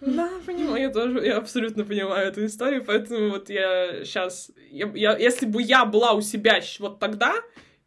Да, 0.00 0.30
понимаю, 0.46 0.82
я 0.82 0.90
тоже, 0.90 1.26
я 1.26 1.38
абсолютно 1.38 1.84
понимаю 1.84 2.28
эту 2.28 2.46
историю, 2.46 2.84
поэтому 2.84 3.30
вот 3.30 3.50
я 3.50 4.04
сейчас, 4.04 4.50
я, 4.70 4.90
я, 4.94 5.16
если 5.16 5.46
бы 5.46 5.60
я 5.60 5.84
была 5.84 6.12
у 6.12 6.20
себя 6.20 6.60
вот 6.78 7.00
тогда, 7.00 7.34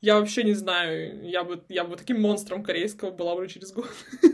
я 0.01 0.19
вообще 0.19 0.43
не 0.43 0.53
знаю, 0.53 1.23
я 1.23 1.43
бы, 1.43 1.63
я 1.69 1.85
бы 1.85 1.95
таким 1.95 2.19
монстром 2.19 2.63
корейского 2.63 3.11
была 3.11 3.33
уже 3.35 3.47
через 3.47 3.71
год. 3.71 3.89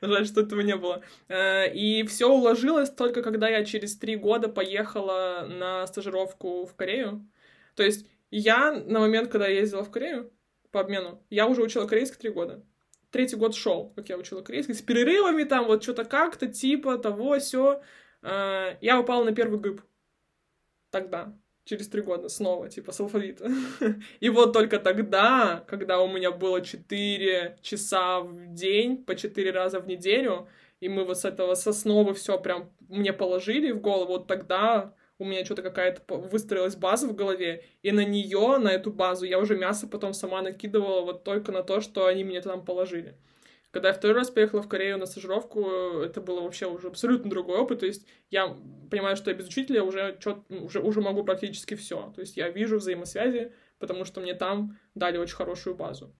Жаль, 0.00 0.26
что 0.26 0.40
этого 0.40 0.60
не 0.60 0.76
было. 0.76 1.02
Э, 1.28 1.72
и 1.72 2.04
все 2.04 2.28
уложилось 2.28 2.90
только 2.90 3.22
когда 3.22 3.48
я 3.48 3.64
через 3.64 3.96
три 3.96 4.16
года 4.16 4.48
поехала 4.48 5.46
на 5.48 5.86
стажировку 5.86 6.66
в 6.66 6.74
Корею. 6.74 7.28
То 7.76 7.82
есть 7.82 8.06
я 8.30 8.72
на 8.72 9.00
момент, 9.00 9.30
когда 9.30 9.46
я 9.46 9.60
ездила 9.60 9.84
в 9.84 9.90
Корею 9.90 10.32
по 10.70 10.80
обмену, 10.80 11.22
я 11.28 11.46
уже 11.46 11.62
учила 11.62 11.86
корейский 11.86 12.18
три 12.18 12.30
года. 12.30 12.64
Третий 13.12 13.36
год 13.36 13.54
шел, 13.54 13.92
как 13.94 14.08
я 14.08 14.16
учила 14.16 14.40
корейский, 14.40 14.74
с 14.74 14.80
перерывами 14.80 15.44
там, 15.44 15.66
вот 15.66 15.82
что-то 15.82 16.04
как-то, 16.04 16.48
типа 16.48 16.96
того, 16.96 17.38
все. 17.38 17.82
Э, 18.22 18.76
я 18.80 18.98
упала 18.98 19.22
на 19.22 19.32
первый 19.32 19.60
гыб. 19.60 19.82
Тогда 20.90 21.36
через 21.64 21.88
три 21.88 22.00
года 22.00 22.30
снова, 22.30 22.70
типа, 22.70 22.90
с 22.92 23.00
алфавита. 23.00 23.50
И 24.20 24.30
вот 24.30 24.54
только 24.54 24.78
тогда, 24.78 25.62
когда 25.68 26.00
у 26.00 26.08
меня 26.08 26.30
было 26.30 26.62
4 26.62 27.58
часа 27.60 28.20
в 28.20 28.54
день, 28.54 29.04
по 29.04 29.14
4 29.14 29.50
раза 29.50 29.80
в 29.80 29.86
неделю, 29.86 30.48
и 30.80 30.88
мы 30.88 31.04
вот 31.04 31.18
с 31.18 31.26
этого 31.26 31.54
с 31.54 31.66
основы 31.66 32.14
все 32.14 32.38
прям 32.38 32.72
мне 32.88 33.12
положили 33.12 33.72
в 33.72 33.80
голову, 33.80 34.14
вот 34.14 34.26
тогда 34.26 34.94
у 35.18 35.24
меня 35.24 35.44
что-то 35.44 35.62
какая-то 35.62 36.02
выстроилась 36.16 36.76
база 36.76 37.08
в 37.08 37.14
голове, 37.14 37.64
и 37.82 37.92
на 37.92 38.04
нее, 38.04 38.58
на 38.58 38.68
эту 38.68 38.92
базу, 38.92 39.24
я 39.24 39.38
уже 39.38 39.56
мясо 39.56 39.86
потом 39.86 40.14
сама 40.14 40.42
накидывала 40.42 41.02
вот 41.02 41.24
только 41.24 41.52
на 41.52 41.62
то, 41.62 41.80
что 41.80 42.06
они 42.06 42.24
мне 42.24 42.40
там 42.40 42.64
положили. 42.64 43.16
Когда 43.72 43.88
я 43.88 43.94
второй 43.94 44.16
раз 44.16 44.30
поехала 44.30 44.60
в 44.60 44.68
Корею 44.68 44.98
на 44.98 45.06
стажировку, 45.06 45.66
это 46.02 46.20
было 46.20 46.42
вообще 46.42 46.66
уже 46.66 46.88
абсолютно 46.88 47.30
другой 47.30 47.58
опыт. 47.58 47.80
То 47.80 47.86
есть 47.86 48.06
я 48.30 48.54
понимаю, 48.90 49.16
что 49.16 49.30
я 49.30 49.36
без 49.36 49.46
учителя 49.46 49.82
уже, 49.82 50.18
чё, 50.20 50.44
уже, 50.50 50.80
уже 50.80 51.00
могу 51.00 51.24
практически 51.24 51.74
все. 51.74 52.12
То 52.14 52.20
есть 52.20 52.36
я 52.36 52.50
вижу 52.50 52.76
взаимосвязи, 52.76 53.52
потому 53.78 54.04
что 54.04 54.20
мне 54.20 54.34
там 54.34 54.78
дали 54.94 55.16
очень 55.16 55.36
хорошую 55.36 55.74
базу. 55.74 56.14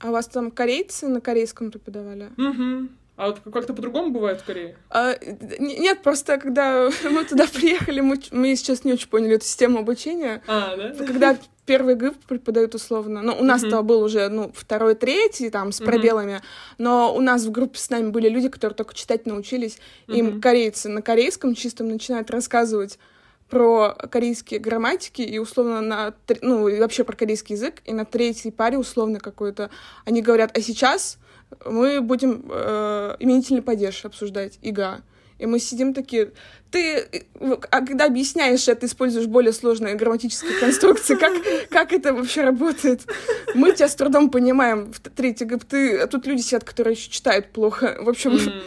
А 0.00 0.10
у 0.10 0.12
вас 0.12 0.28
там 0.28 0.52
корейцы 0.52 1.08
на 1.08 1.20
корейском 1.20 1.72
преподавали? 1.72 2.30
Угу. 2.36 2.88
А 3.16 3.28
вот 3.28 3.40
как-то 3.52 3.74
по-другому 3.74 4.10
бывает 4.10 4.40
в 4.40 4.44
Корее? 4.44 4.76
А, 4.90 5.14
нет, 5.58 6.02
просто 6.02 6.38
когда 6.38 6.90
мы 7.10 7.24
туда 7.24 7.46
приехали, 7.46 8.00
мы, 8.00 8.20
мы 8.32 8.56
сейчас 8.56 8.84
не 8.84 8.92
очень 8.92 9.08
поняли 9.08 9.36
эту 9.36 9.44
систему 9.44 9.78
обучения. 9.78 10.42
А, 10.48 10.76
да? 10.76 10.92
Когда 11.04 11.38
первый 11.64 11.94
ГИП 11.94 12.16
преподают 12.26 12.74
условно. 12.74 13.22
Ну, 13.22 13.36
у 13.38 13.42
нас-то 13.44 13.68
uh-huh. 13.68 13.82
был 13.82 14.02
уже, 14.02 14.28
ну, 14.28 14.52
второй, 14.54 14.94
третий, 14.94 15.48
там, 15.48 15.72
с 15.72 15.80
пробелами, 15.80 16.42
но 16.76 17.14
у 17.14 17.20
нас 17.20 17.44
в 17.44 17.50
группе 17.50 17.78
с 17.78 17.88
нами 17.88 18.10
были 18.10 18.28
люди, 18.28 18.48
которые 18.48 18.76
только 18.76 18.94
читать 18.94 19.26
научились. 19.26 19.78
Uh-huh. 20.06 20.16
Им 20.16 20.40
корейцы 20.40 20.88
на 20.88 21.00
корейском 21.00 21.54
чистом 21.54 21.88
начинают 21.88 22.30
рассказывать 22.30 22.98
про 23.48 23.94
корейские 24.10 24.58
грамматики 24.58 25.22
и 25.22 25.38
условно 25.38 25.80
на, 25.80 26.14
ну, 26.42 26.68
и 26.68 26.80
вообще 26.80 27.04
про 27.04 27.16
корейский 27.16 27.54
язык, 27.54 27.82
и 27.84 27.92
на 27.92 28.04
третьей 28.04 28.50
паре 28.50 28.78
условно 28.78 29.20
какой-то 29.20 29.70
они 30.04 30.22
говорят, 30.22 30.56
а 30.56 30.60
сейчас 30.60 31.18
мы 31.64 32.00
будем 32.00 32.44
э, 32.50 33.16
именительный 33.20 33.62
падеж 33.62 34.04
обсуждать, 34.04 34.58
ИГА. 34.62 35.02
И 35.38 35.46
мы 35.46 35.58
сидим 35.58 35.94
такие, 35.94 36.30
ты, 36.70 37.26
а 37.70 37.84
когда 37.84 38.06
объясняешь 38.06 38.68
это, 38.68 38.86
используешь 38.86 39.26
более 39.26 39.52
сложные 39.52 39.94
грамматические 39.94 40.58
конструкции, 40.60 41.16
как, 41.16 41.32
как 41.70 41.92
это 41.92 42.14
вообще 42.14 42.42
работает? 42.42 43.02
Мы 43.54 43.72
тебя 43.72 43.88
с 43.88 43.94
трудом 43.96 44.30
понимаем. 44.30 44.92
В 44.92 45.00
ГЭП, 45.02 45.64
ты, 45.64 45.98
а 45.98 46.06
тут 46.06 46.26
люди 46.26 46.40
сидят, 46.40 46.64
которые 46.64 46.94
еще 46.94 47.10
читают 47.10 47.52
плохо. 47.52 47.96
В 48.00 48.08
общем, 48.08 48.32
mm. 48.32 48.62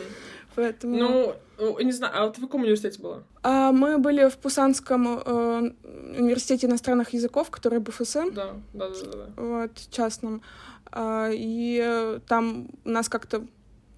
поэтому... 0.56 0.97
Ну, 0.97 1.80
не 1.80 1.91
знаю, 1.91 2.13
а 2.15 2.26
вот 2.26 2.38
в 2.38 2.41
каком 2.41 2.62
университете 2.62 3.02
была? 3.02 3.23
А, 3.41 3.71
мы 3.71 3.97
были 3.97 4.30
в 4.30 4.38
Пусанском 4.38 5.21
э, 5.26 5.71
университете 6.19 6.67
иностранных 6.67 7.13
языков, 7.13 7.50
который 7.50 7.80
БФС. 7.80 8.13
Да, 8.13 8.54
да, 8.73 8.89
да, 8.89 8.89
да. 8.89 9.41
Вот, 9.41 9.71
частном. 9.89 10.43
А, 10.91 11.30
и 11.32 12.19
там 12.28 12.69
у 12.86 12.89
нас 12.89 13.10
как-то 13.10 13.45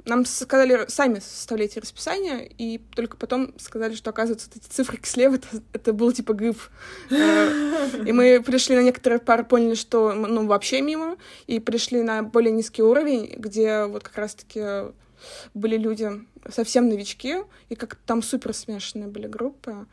нам 0.06 0.26
сказали 0.26 0.86
сами 0.88 1.20
составляйте 1.20 1.80
расписание, 1.80 2.50
и 2.58 2.80
только 2.96 3.18
потом 3.18 3.54
сказали, 3.58 3.96
что, 3.96 4.10
оказывается, 4.10 4.50
эти 4.54 4.68
цифры 4.68 5.00
слева 5.04 5.36
это, 5.52 5.62
это 5.74 5.94
был 5.94 6.12
типа 6.12 6.34
гиф. 6.34 6.72
Э, 7.12 7.88
и 8.06 8.12
мы 8.12 8.42
пришли 8.42 8.76
на 8.76 8.82
некоторые 8.82 9.20
пары, 9.20 9.44
поняли, 9.44 9.76
что 9.76 10.14
ну 10.14 10.48
вообще 10.48 10.82
мимо, 10.82 11.18
и 11.48 11.60
пришли 11.60 12.02
на 12.02 12.24
более 12.24 12.52
низкий 12.52 12.84
уровень, 12.84 13.36
где 13.38 13.86
вот 13.86 14.04
как 14.04 14.18
раз-таки 14.18 14.92
были 15.54 15.78
люди 15.78 16.10
совсем 16.50 16.90
новички, 16.90 17.38
и 17.70 17.76
как 17.76 17.96
там 17.96 18.22
супер 18.22 18.54
смешанные 18.54 19.10
были 19.10 19.28
группы. 19.28 19.86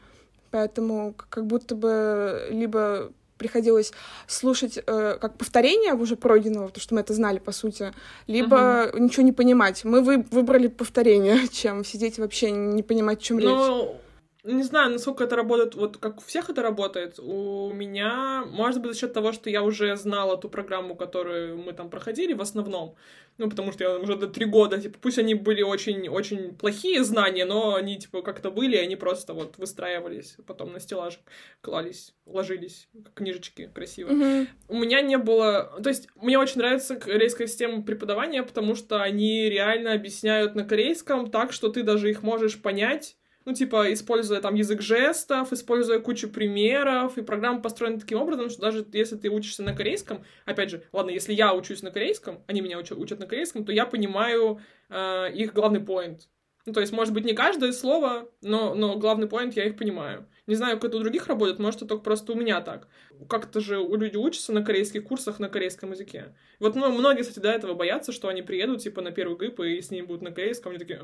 Поэтому 0.50 1.14
как 1.28 1.46
будто 1.46 1.74
бы 1.74 2.46
либо 2.50 3.12
приходилось 3.38 3.92
слушать 4.27 4.79
э, 4.79 5.18
как 5.20 5.37
повторение 5.37 5.94
уже 5.94 6.16
пройденного, 6.16 6.68
потому 6.68 6.83
что 6.83 6.94
мы 6.94 7.01
это 7.01 7.14
знали, 7.14 7.38
по 7.38 7.53
сути, 7.53 7.92
либо 8.27 8.57
uh-huh. 8.57 9.01
ничего 9.01 9.22
не 9.22 9.33
понимать. 9.33 9.85
Мы 9.85 10.01
вы, 10.01 10.25
выбрали 10.31 10.68
повторение, 10.68 11.49
чем 11.53 11.85
сидеть 11.85 12.18
вообще 12.18 12.51
не 12.51 12.83
понимать, 12.83 13.18
о 13.18 13.22
чем 13.22 13.38
ну, 13.38 13.42
речь. 13.42 14.01
Не 14.46 14.62
знаю, 14.62 14.92
насколько 14.92 15.24
это 15.24 15.35
работает, 15.35 15.74
вот 15.74 15.96
как 15.96 16.18
у 16.18 16.20
всех 16.22 16.48
это 16.48 16.62
работает. 16.62 17.18
У 17.18 17.72
меня, 17.72 18.44
может 18.46 18.80
быть, 18.80 18.92
за 18.92 18.98
счет 18.98 19.12
того, 19.12 19.32
что 19.32 19.50
я 19.50 19.62
уже 19.62 19.96
знала 19.96 20.37
ту 20.37 20.48
программу, 20.48 20.94
которую 20.94 21.59
мы 21.59 21.72
там 21.72 21.90
проходили 21.90 22.32
в 22.32 22.40
основном. 22.40 22.94
Ну, 23.38 23.50
потому 23.50 23.72
что 23.72 23.85
я 23.85 23.98
уже 23.98 24.16
до 24.16 24.28
три 24.28 24.46
года, 24.46 24.80
типа, 24.80 24.98
пусть 25.02 25.18
они 25.18 25.35
были 25.35 25.62
очень-очень 25.62 26.54
плохие 26.54 27.04
знания, 27.04 27.44
но 27.44 27.74
они, 27.74 27.98
типа, 27.98 28.22
как-то 28.22 28.50
были, 28.50 28.76
и 28.76 28.80
они 28.80 28.96
просто 28.96 29.35
вот 29.35 29.59
выстраивались, 29.59 30.37
потом 30.46 30.72
на 30.72 30.80
стеллаж 30.80 31.20
клались, 31.61 32.14
ложились, 32.24 32.88
как 33.04 33.14
книжечки 33.14 33.70
красиво. 33.74 34.11
Mm-hmm. 34.11 34.46
У 34.68 34.78
меня 34.78 35.02
не 35.02 35.18
было... 35.18 35.78
То 35.82 35.90
есть, 35.90 36.09
мне 36.14 36.38
очень 36.38 36.59
нравится 36.59 36.96
корейская 36.96 37.46
система 37.46 37.82
преподавания, 37.82 38.42
потому 38.42 38.74
что 38.74 39.02
они 39.02 39.50
реально 39.50 39.92
объясняют 39.92 40.54
на 40.54 40.64
корейском 40.64 41.30
так, 41.30 41.52
что 41.52 41.68
ты 41.68 41.82
даже 41.82 42.09
их 42.09 42.22
можешь 42.22 42.62
понять, 42.62 43.16
ну, 43.46 43.54
типа, 43.54 43.92
используя 43.92 44.40
там 44.40 44.56
язык 44.56 44.82
жестов, 44.82 45.52
используя 45.52 46.00
кучу 46.00 46.28
примеров, 46.28 47.16
и 47.16 47.22
программа 47.22 47.62
построена 47.62 48.00
таким 48.00 48.20
образом, 48.20 48.50
что 48.50 48.61
даже 48.61 48.85
если 48.92 49.16
ты 49.16 49.30
учишься 49.30 49.62
на 49.62 49.72
корейском, 49.72 50.24
опять 50.44 50.70
же, 50.70 50.82
ладно, 50.92 51.11
если 51.11 51.32
я 51.32 51.54
учусь 51.54 51.82
на 51.82 51.92
корейском, 51.92 52.42
они 52.48 52.61
меня 52.61 52.76
учат, 52.76 52.98
учат 52.98 53.20
на 53.20 53.26
корейском, 53.26 53.64
то 53.64 53.72
я 53.72 53.87
понимаю 53.87 54.61
э, 54.90 55.32
их 55.32 55.54
главный 55.54 55.78
поинт. 55.80 56.28
Ну, 56.66 56.72
то 56.72 56.80
есть, 56.80 56.92
может 56.92 57.14
быть, 57.14 57.24
не 57.24 57.35
каждое 57.35 57.70
слово, 57.70 58.28
но, 58.42 58.74
но 58.74 58.96
главный 58.98 59.28
поинт 59.28 59.54
я 59.54 59.64
их 59.64 59.76
понимаю. 59.76 60.28
Не 60.48 60.56
знаю, 60.56 60.76
как 60.76 60.90
это 60.90 60.96
у 60.96 61.00
других 61.00 61.28
работает, 61.28 61.61
может, 61.61 61.82
это 61.82 61.90
только 61.90 62.02
просто 62.02 62.32
у 62.32 62.35
меня 62.35 62.61
так. 62.61 62.88
Как-то 63.28 63.61
же 63.61 63.78
у 63.78 63.94
людей 63.94 64.18
учатся 64.18 64.52
на 64.52 64.64
корейских 64.64 65.04
курсах 65.04 65.38
на 65.38 65.48
корейском 65.48 65.92
языке. 65.92 66.35
Вот 66.59 66.74
ну, 66.74 66.90
многие, 66.90 67.22
кстати, 67.22 67.38
до 67.38 67.52
этого 67.52 67.74
боятся, 67.74 68.11
что 68.11 68.26
они 68.26 68.42
приедут, 68.42 68.80
типа, 68.80 69.00
на 69.02 69.12
первый 69.12 69.38
ГИП, 69.38 69.61
и 69.61 69.80
с 69.80 69.92
ними 69.92 70.06
будут 70.06 70.22
на 70.22 70.32
корейском, 70.32 70.70
они 70.70 70.80
такие, 70.80 71.00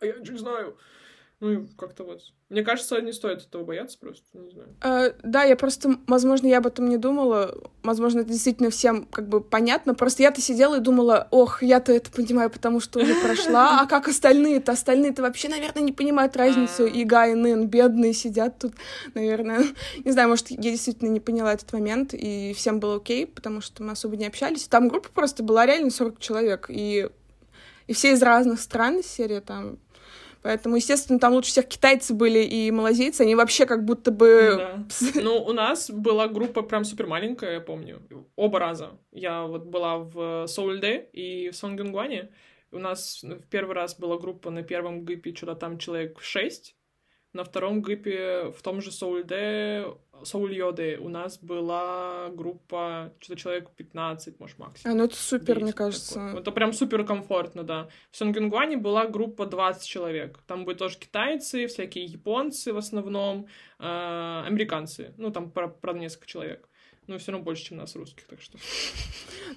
а 0.00 0.06
я 0.06 0.12
ничего 0.12 0.34
не 0.34 0.38
знаю. 0.38 0.78
Ну 1.42 1.66
как-то 1.76 2.04
вот. 2.04 2.20
Мне 2.50 2.62
кажется, 2.62 3.00
не 3.00 3.12
стоит 3.12 3.40
этого 3.40 3.64
бояться 3.64 3.98
просто, 3.98 4.24
не 4.38 4.48
знаю. 4.52 4.68
А, 4.80 5.12
да, 5.24 5.42
я 5.42 5.56
просто, 5.56 5.96
возможно, 6.06 6.46
я 6.46 6.58
об 6.58 6.68
этом 6.68 6.88
не 6.88 6.98
думала. 6.98 7.58
Возможно, 7.82 8.20
это 8.20 8.28
действительно 8.28 8.70
всем 8.70 9.06
как 9.06 9.28
бы 9.28 9.40
понятно. 9.40 9.96
Просто 9.96 10.22
я-то 10.22 10.40
сидела 10.40 10.76
и 10.76 10.80
думала, 10.80 11.26
ох, 11.32 11.64
я-то 11.64 11.92
это 11.92 12.12
понимаю, 12.12 12.48
потому 12.48 12.78
что 12.78 13.00
уже 13.00 13.16
прошла. 13.16 13.72
А 13.82 13.86
как 13.86 14.06
остальные-то? 14.06 14.70
Остальные-то 14.70 15.22
вообще, 15.22 15.48
наверное, 15.48 15.82
не 15.82 15.90
понимают 15.90 16.36
разницу. 16.36 16.86
И 16.86 17.02
Гай, 17.02 17.32
и 17.32 17.34
Нэн, 17.34 17.66
бедные 17.66 18.12
сидят 18.12 18.60
тут, 18.60 18.74
наверное. 19.14 19.64
Не 20.04 20.12
знаю, 20.12 20.28
может, 20.28 20.48
я 20.48 20.70
действительно 20.70 21.08
не 21.08 21.18
поняла 21.18 21.54
этот 21.54 21.72
момент, 21.72 22.14
и 22.14 22.54
всем 22.56 22.78
было 22.78 22.96
окей, 22.96 23.26
потому 23.26 23.60
что 23.60 23.82
мы 23.82 23.92
особо 23.92 24.16
не 24.16 24.26
общались. 24.26 24.68
Там 24.68 24.86
группа 24.86 25.08
просто 25.08 25.42
была 25.42 25.66
реально 25.66 25.90
40 25.90 26.20
человек, 26.20 26.66
и, 26.68 27.08
и 27.88 27.92
все 27.92 28.12
из 28.12 28.22
разных 28.22 28.60
стран, 28.60 29.02
серия 29.02 29.40
там 29.40 29.78
Поэтому, 30.42 30.76
естественно, 30.76 31.20
там 31.20 31.34
лучше 31.34 31.50
всех 31.50 31.68
китайцы 31.68 32.14
были 32.14 32.40
и 32.40 32.70
малазийцы, 32.70 33.20
они 33.22 33.34
вообще 33.36 33.64
как 33.64 33.84
будто 33.84 34.10
бы... 34.10 34.54
Да. 34.56 34.84
Ну, 35.22 35.42
у 35.42 35.52
нас 35.52 35.90
была 35.90 36.26
группа 36.28 36.62
прям 36.62 36.84
супер 36.84 37.06
маленькая, 37.06 37.54
я 37.54 37.60
помню, 37.60 38.02
оба 38.34 38.58
раза. 38.58 38.98
Я 39.12 39.44
вот 39.44 39.64
была 39.66 39.98
в 39.98 40.46
Соульде 40.48 41.08
и 41.12 41.50
в 41.50 41.56
Сонгюнгване. 41.56 42.30
У 42.72 42.78
нас 42.78 43.22
в 43.22 43.46
первый 43.48 43.74
раз 43.74 43.98
была 43.98 44.18
группа 44.18 44.50
на 44.50 44.62
первом 44.62 45.04
гипе, 45.04 45.34
что-то 45.34 45.54
там 45.54 45.78
человек 45.78 46.20
шесть, 46.20 46.76
на 47.32 47.44
втором 47.44 47.82
гипе 47.82 48.50
в 48.56 48.62
том 48.62 48.80
же 48.80 48.90
Соульде, 48.90 49.86
Соульёде 50.24 50.98
у 50.98 51.08
нас 51.08 51.38
была 51.38 52.28
группа, 52.30 53.12
что-то 53.20 53.40
человек 53.40 53.70
15, 53.70 54.40
может, 54.40 54.58
максимум. 54.58 54.94
А, 54.94 54.98
ну 54.98 55.04
это 55.04 55.16
супер, 55.16 55.60
мне 55.60 55.72
кажется. 55.72 56.14
Такое. 56.14 56.40
Это 56.40 56.50
прям 56.52 56.72
супер 56.72 57.04
комфортно, 57.04 57.62
да. 57.62 57.88
В 58.10 58.16
Сонгюнгване 58.16 58.76
была 58.76 59.06
группа 59.06 59.46
20 59.46 59.86
человек. 59.86 60.38
Там 60.46 60.64
были 60.64 60.76
тоже 60.76 60.98
китайцы, 60.98 61.66
всякие 61.66 62.04
японцы 62.04 62.72
в 62.72 62.76
основном, 62.76 63.46
э, 63.78 64.42
американцы. 64.46 65.14
Ну, 65.16 65.30
там, 65.30 65.50
правда, 65.50 66.00
несколько 66.00 66.26
человек 66.26 66.68
но 67.08 67.18
все 67.18 67.32
равно 67.32 67.44
больше, 67.44 67.64
чем 67.64 67.78
нас 67.78 67.96
русских, 67.96 68.24
так 68.26 68.40
что... 68.40 68.58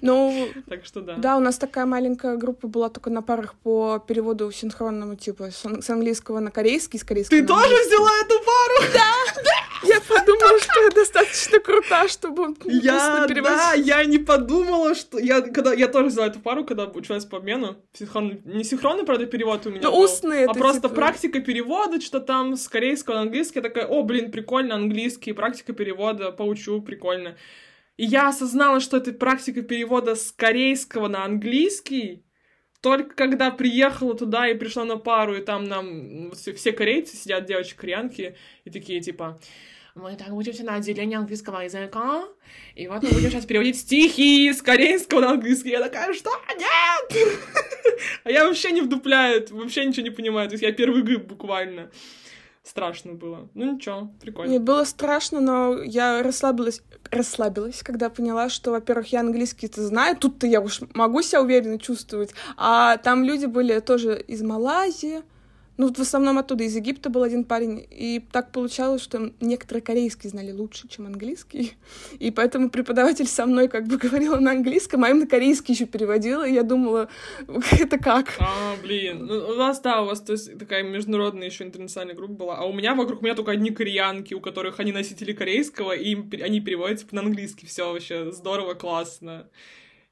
Ну, 0.00 0.48
так 0.68 0.84
что 0.84 1.00
да. 1.00 1.16
Да, 1.16 1.36
у 1.36 1.40
нас 1.40 1.58
такая 1.58 1.86
маленькая 1.86 2.36
группа 2.36 2.66
была 2.66 2.88
только 2.88 3.10
на 3.10 3.22
парах 3.22 3.54
по 3.54 3.98
переводу 4.06 4.50
синхронному, 4.50 5.14
типа, 5.14 5.50
с 5.50 5.90
английского 5.90 6.40
на 6.40 6.50
корейский, 6.50 6.98
с 6.98 7.04
корейского 7.04 7.40
Ты 7.40 7.46
тоже 7.46 7.74
взяла 7.86 8.10
эту 8.24 8.34
пару? 8.44 8.92
Да. 8.92 9.42
Я 9.82 10.00
подумала, 10.00 10.58
что 10.58 10.82
я 10.82 10.90
достаточно 10.90 11.58
крута, 11.58 12.08
чтобы 12.08 12.54
я, 12.64 13.26
да, 13.26 13.74
я 13.74 14.04
не 14.04 14.18
подумала, 14.18 14.94
что... 14.94 15.18
Я, 15.18 15.40
когда, 15.40 15.72
я 15.72 15.88
тоже 15.88 16.08
взяла 16.08 16.26
эту 16.26 16.40
пару, 16.40 16.64
когда 16.64 16.84
училась 16.84 17.24
по 17.24 17.38
обмену. 17.38 17.76
Синхрон... 17.92 18.40
Не 18.44 18.64
синхронный, 18.64 19.04
правда, 19.04 19.26
перевод 19.26 19.66
у 19.66 19.70
меня 19.70 19.80
Но 19.82 19.92
был, 19.92 20.02
устный 20.02 20.44
а 20.44 20.54
просто 20.54 20.82
типа... 20.82 20.94
практика 20.94 21.40
перевода, 21.40 22.00
что 22.00 22.20
там 22.20 22.56
с 22.56 22.68
корейского 22.68 23.14
на 23.14 23.20
английский. 23.22 23.58
Я 23.58 23.62
такая, 23.62 23.86
о, 23.86 24.02
блин, 24.02 24.30
прикольно, 24.30 24.74
английский, 24.74 25.32
практика 25.32 25.72
перевода, 25.72 26.32
поучу, 26.32 26.80
прикольно. 26.82 27.36
И 27.96 28.04
я 28.04 28.28
осознала, 28.28 28.80
что 28.80 28.98
это 28.98 29.12
практика 29.12 29.62
перевода 29.62 30.14
с 30.14 30.30
корейского 30.30 31.08
на 31.08 31.24
английский, 31.24 32.25
только 32.86 33.16
когда 33.16 33.50
приехала 33.50 34.14
туда 34.14 34.46
и 34.46 34.54
пришла 34.54 34.84
на 34.84 34.96
пару, 34.96 35.34
и 35.34 35.40
там 35.40 35.64
нам 35.64 36.30
все 36.32 36.70
корейцы 36.70 37.16
сидят, 37.16 37.44
девочки-кореянки, 37.44 38.36
и 38.64 38.70
такие, 38.70 39.00
типа, 39.00 39.40
мы 39.96 40.14
так 40.14 40.30
учимся 40.30 40.62
на 40.62 40.76
отделении 40.76 41.16
английского 41.16 41.62
языка, 41.62 42.22
и 42.76 42.86
вот 42.86 43.02
мы 43.02 43.08
будем 43.08 43.28
сейчас 43.28 43.44
переводить 43.44 43.80
стихи 43.80 44.52
с 44.52 44.62
корейского 44.62 45.20
на 45.20 45.30
английский. 45.32 45.70
Я 45.70 45.82
такая, 45.82 46.14
что? 46.14 46.30
Нет! 46.56 47.28
А 48.24 48.30
я 48.30 48.44
вообще 48.44 48.70
не 48.72 48.82
вдупляю, 48.82 49.44
вообще 49.50 49.84
ничего 49.84 50.04
не 50.04 50.10
понимаю, 50.10 50.48
то 50.48 50.52
есть 50.54 50.62
я 50.62 50.70
первый 50.70 51.02
гыб 51.02 51.24
буквально 51.24 51.90
страшно 52.66 53.14
было. 53.14 53.48
Ну 53.54 53.74
ничего, 53.74 54.10
прикольно. 54.20 54.50
Нет, 54.50 54.62
было 54.62 54.84
страшно, 54.84 55.40
но 55.40 55.82
я 55.82 56.22
расслабилась, 56.22 56.82
расслабилась, 57.10 57.82
когда 57.82 58.10
поняла, 58.10 58.48
что, 58.48 58.72
во-первых, 58.72 59.12
я 59.12 59.20
английский-то 59.20 59.86
знаю, 59.86 60.16
тут-то 60.16 60.46
я 60.46 60.60
уж 60.60 60.80
могу 60.94 61.22
себя 61.22 61.42
уверенно 61.42 61.78
чувствовать, 61.78 62.34
а 62.56 62.96
там 62.98 63.24
люди 63.24 63.46
были 63.46 63.78
тоже 63.80 64.20
из 64.20 64.42
Малайзии, 64.42 65.22
ну, 65.76 65.92
в 65.92 65.98
основном 65.98 66.38
оттуда, 66.38 66.64
из 66.64 66.74
Египта 66.74 67.10
был 67.10 67.22
один 67.22 67.44
парень, 67.44 67.86
и 67.90 68.24
так 68.32 68.50
получалось, 68.52 69.02
что 69.02 69.32
некоторые 69.40 69.82
корейские 69.82 70.30
знали 70.30 70.50
лучше, 70.50 70.88
чем 70.88 71.06
английский, 71.06 71.74
и 72.18 72.30
поэтому 72.30 72.70
преподаватель 72.70 73.26
со 73.26 73.46
мной 73.46 73.68
как 73.68 73.86
бы 73.86 73.96
говорила 73.98 74.38
на 74.38 74.52
английском, 74.52 75.04
а 75.04 75.10
им 75.10 75.20
на 75.20 75.26
корейский 75.26 75.74
еще 75.74 75.86
переводила, 75.86 76.46
и 76.46 76.54
я 76.54 76.62
думала, 76.62 77.08
это 77.72 77.98
как? 77.98 78.34
А, 78.38 78.76
блин, 78.82 79.26
ну, 79.26 79.34
у 79.50 79.56
вас, 79.56 79.80
да, 79.80 80.02
у 80.02 80.06
вас 80.06 80.20
то 80.20 80.32
есть, 80.32 80.58
такая 80.58 80.82
международная 80.82 81.46
еще 81.46 81.64
интернациональная 81.64 82.16
группа 82.16 82.34
была, 82.34 82.56
а 82.56 82.64
у 82.64 82.72
меня 82.72 82.94
вокруг 82.94 83.22
меня 83.22 83.34
только 83.34 83.52
одни 83.52 83.70
кореянки, 83.70 84.34
у 84.34 84.40
которых 84.40 84.80
они 84.80 84.92
носители 84.92 85.32
корейского, 85.32 85.92
и 85.92 86.10
им, 86.10 86.30
они 86.42 86.60
переводят 86.60 87.00
типа, 87.00 87.14
на 87.16 87.22
английский, 87.22 87.66
все 87.66 87.92
вообще 87.92 88.32
здорово, 88.32 88.74
классно. 88.74 89.48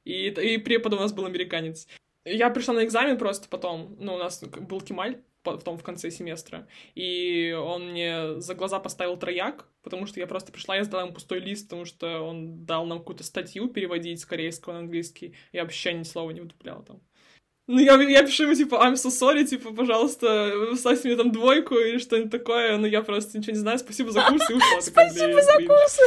И, 0.05 0.29
и 0.29 0.59
препод 0.59 0.93
у 0.93 0.97
нас 0.97 1.13
был 1.13 1.25
американец. 1.25 1.87
Я 2.25 2.51
пришла 2.51 2.75
на 2.75 2.85
экзамен 2.85 3.19
просто 3.19 3.49
потом, 3.49 3.97
ну, 3.99 4.15
у 4.15 4.19
нас 4.19 4.43
был 4.43 4.81
Кемаль, 4.81 5.19
потом 5.45 5.79
в 5.79 5.83
конце 5.83 6.11
семестра. 6.11 6.67
И 6.95 7.53
он 7.53 7.91
мне 7.91 8.41
за 8.41 8.55
глаза 8.55 8.81
поставил 8.81 9.17
трояк, 9.17 9.69
потому 9.83 10.07
что 10.07 10.19
я 10.19 10.27
просто 10.27 10.51
пришла, 10.51 10.77
я 10.77 10.85
сдала 10.85 11.05
ему 11.05 11.13
пустой 11.13 11.41
лист, 11.41 11.69
потому 11.69 11.85
что 11.85 12.21
он 12.21 12.65
дал 12.65 12.87
нам 12.87 12.99
какую-то 12.99 13.23
статью 13.25 13.69
переводить 13.69 14.21
с 14.21 14.27
корейского 14.27 14.73
на 14.73 14.79
английский. 14.81 15.35
Я 15.53 15.63
вообще 15.63 15.93
ни 15.93 16.03
слова 16.03 16.31
не 16.31 16.41
вдупляла 16.41 16.83
там. 16.83 17.01
Ну, 17.67 17.79
я, 17.79 17.95
я 18.03 18.23
пишу 18.23 18.43
ему, 18.43 18.55
типа, 18.55 18.75
I'm 18.75 18.95
so 18.95 19.09
sorry, 19.09 19.47
типа, 19.47 19.73
пожалуйста, 19.73 20.77
ставьте 20.77 21.09
мне 21.09 21.17
там 21.17 21.33
двойку 21.33 21.77
или 21.77 21.97
что-нибудь 21.97 22.31
такое, 22.31 22.77
но 22.77 22.87
я 22.87 23.01
просто 23.01 23.39
ничего 23.39 23.53
не 23.53 23.59
знаю, 23.59 23.79
спасибо 23.79 24.11
за 24.11 24.21
курс 24.21 24.51
и 24.51 24.55
ушла. 24.55 24.81
Спасибо 24.83 25.41
за 25.41 25.53
курсы! 25.55 26.03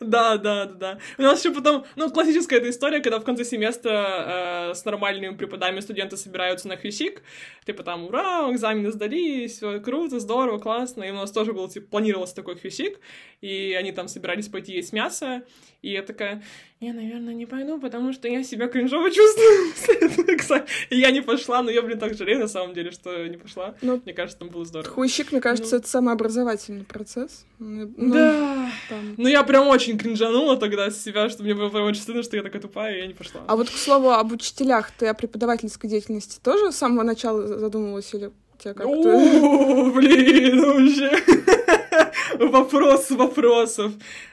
Да, 0.00 0.36
да, 0.36 0.66
да, 0.66 0.74
да. 0.74 0.98
У 1.18 1.22
нас 1.22 1.44
еще 1.44 1.54
потом, 1.54 1.84
ну, 1.96 2.10
классическая 2.10 2.58
эта 2.58 2.70
история, 2.70 3.00
когда 3.00 3.18
в 3.18 3.24
конце 3.24 3.44
семестра 3.44 4.70
э, 4.70 4.74
с 4.74 4.84
нормальными 4.84 5.34
преподами 5.34 5.80
студенты 5.80 6.16
собираются 6.16 6.68
на 6.68 6.76
хвищик, 6.76 7.22
типа 7.64 7.82
там, 7.82 8.06
ура, 8.06 8.50
экзамены 8.50 8.90
сдались, 8.92 9.56
все 9.56 9.80
круто, 9.80 10.20
здорово, 10.20 10.58
классно. 10.58 11.04
И 11.04 11.10
у 11.10 11.14
нас 11.14 11.30
тоже 11.32 11.52
был, 11.52 11.68
типа, 11.68 11.88
планировался 11.88 12.34
такой 12.34 12.56
хвищик, 12.56 12.98
и 13.40 13.74
они 13.78 13.92
там 13.92 14.08
собирались 14.08 14.48
пойти 14.48 14.72
есть 14.72 14.92
мясо, 14.92 15.42
и 15.82 15.92
я 15.92 16.02
такая, 16.02 16.42
я, 16.80 16.94
наверное, 16.94 17.34
не 17.34 17.44
пойду, 17.44 17.78
потому 17.78 18.14
что 18.14 18.26
я 18.26 18.42
себя 18.42 18.66
кринжово 18.66 19.10
чувствую. 19.10 20.64
И 20.90 20.98
я 20.98 21.10
не 21.10 21.20
пошла, 21.20 21.62
но 21.62 21.70
я, 21.70 21.82
блин, 21.82 21.98
так 21.98 22.14
жалею, 22.14 22.38
на 22.38 22.48
самом 22.48 22.72
деле, 22.72 22.90
что 22.90 23.26
не 23.26 23.36
пошла. 23.36 23.74
Ну, 23.82 24.00
мне 24.02 24.14
кажется, 24.14 24.38
там 24.38 24.48
было 24.48 24.64
здорово. 24.64 24.90
Хуйщик, 24.90 25.30
мне 25.30 25.42
кажется, 25.42 25.74
ну. 25.74 25.78
это 25.80 25.88
самообразовательный 25.88 26.84
процесс. 26.84 27.44
Ну, 27.58 27.90
да. 27.96 28.70
Там. 28.88 29.14
Ну, 29.18 29.28
я 29.28 29.42
прям 29.42 29.68
очень 29.68 29.98
кринжанула 29.98 30.56
тогда 30.56 30.90
с 30.90 31.02
себя, 31.02 31.28
что 31.28 31.42
мне 31.42 31.54
было 31.54 31.68
прям 31.68 31.84
очень 31.84 32.00
стыдно, 32.00 32.22
что 32.22 32.38
я 32.38 32.42
такая 32.42 32.62
тупая, 32.62 32.96
и 32.96 33.00
я 33.00 33.06
не 33.06 33.14
пошла. 33.14 33.42
А 33.46 33.56
вот, 33.56 33.68
к 33.68 33.76
слову, 33.76 34.12
об 34.12 34.32
учителях, 34.32 34.90
ты 34.90 35.06
о 35.08 35.14
преподавательской 35.14 35.90
деятельности 35.90 36.40
тоже 36.42 36.72
с 36.72 36.76
самого 36.76 37.02
начала 37.02 37.46
задумывалась 37.46 38.14
или 38.14 38.32
тебя 38.60 38.74
как-то... 38.74 39.90
Блин, 39.94 40.60
вообще. 40.62 41.10
Вопрос 42.38 43.10
вопросов. 43.10 43.92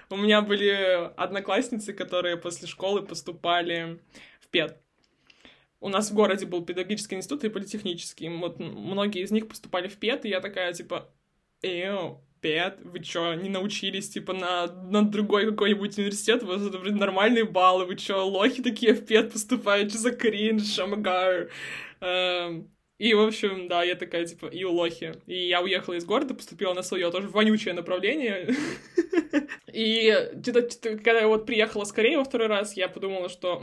У 0.09 0.17
меня 0.17 0.41
были 0.41 1.11
одноклассницы, 1.17 1.93
которые 1.93 2.37
после 2.37 2.67
школы 2.67 3.01
поступали 3.01 3.99
в 4.39 4.47
ПЕД. 4.49 4.77
У 5.79 5.89
нас 5.89 6.09
в 6.09 6.13
городе 6.13 6.45
был 6.45 6.63
педагогический 6.65 7.15
институт 7.15 7.43
и 7.43 7.49
политехнический. 7.49 8.29
Вот 8.29 8.59
многие 8.59 9.23
из 9.23 9.31
них 9.31 9.47
поступали 9.47 9.87
в 9.87 9.97
ПЕД, 9.97 10.25
и 10.25 10.29
я 10.29 10.39
такая, 10.39 10.73
типа, 10.73 11.09
эу, 11.61 12.21
ПЕД, 12.41 12.79
вы 12.83 12.99
чё, 12.99 13.33
не 13.33 13.49
научились, 13.49 14.09
типа, 14.09 14.33
на, 14.33 14.67
на 14.67 15.03
другой 15.03 15.45
какой-нибудь 15.49 15.97
университет, 15.97 16.43
у 16.43 16.47
вас 16.47 16.61
это, 16.61 16.79
блин, 16.79 16.97
нормальные 16.97 17.45
баллы, 17.45 17.85
вы 17.85 17.95
чё, 17.95 18.25
лохи 18.25 18.63
такие 18.63 18.93
в 18.93 19.05
ПЕД 19.05 19.33
поступают, 19.33 19.91
что 19.91 19.99
за 19.99 20.11
кринж, 20.11 20.79
омагаю. 20.79 21.49
Эм, 21.99 22.71
и, 22.97 23.13
в 23.13 23.21
общем, 23.21 23.67
да, 23.67 23.83
я 23.83 23.95
такая, 23.95 24.25
типа, 24.25 24.47
и 24.47 24.63
лохи. 24.63 25.13
И 25.27 25.47
я 25.47 25.61
уехала 25.61 25.93
из 25.93 26.05
города, 26.05 26.33
поступила 26.33 26.73
на 26.73 26.81
свое 26.81 27.11
тоже 27.11 27.27
вонючее 27.27 27.73
направление. 27.73 28.49
И 29.71 30.11
когда 30.81 31.19
я 31.19 31.27
вот 31.27 31.45
приехала 31.45 31.83
скорее 31.83 32.17
во 32.17 32.23
второй 32.23 32.47
раз, 32.47 32.75
я 32.75 32.87
подумала, 32.87 33.29
что 33.29 33.61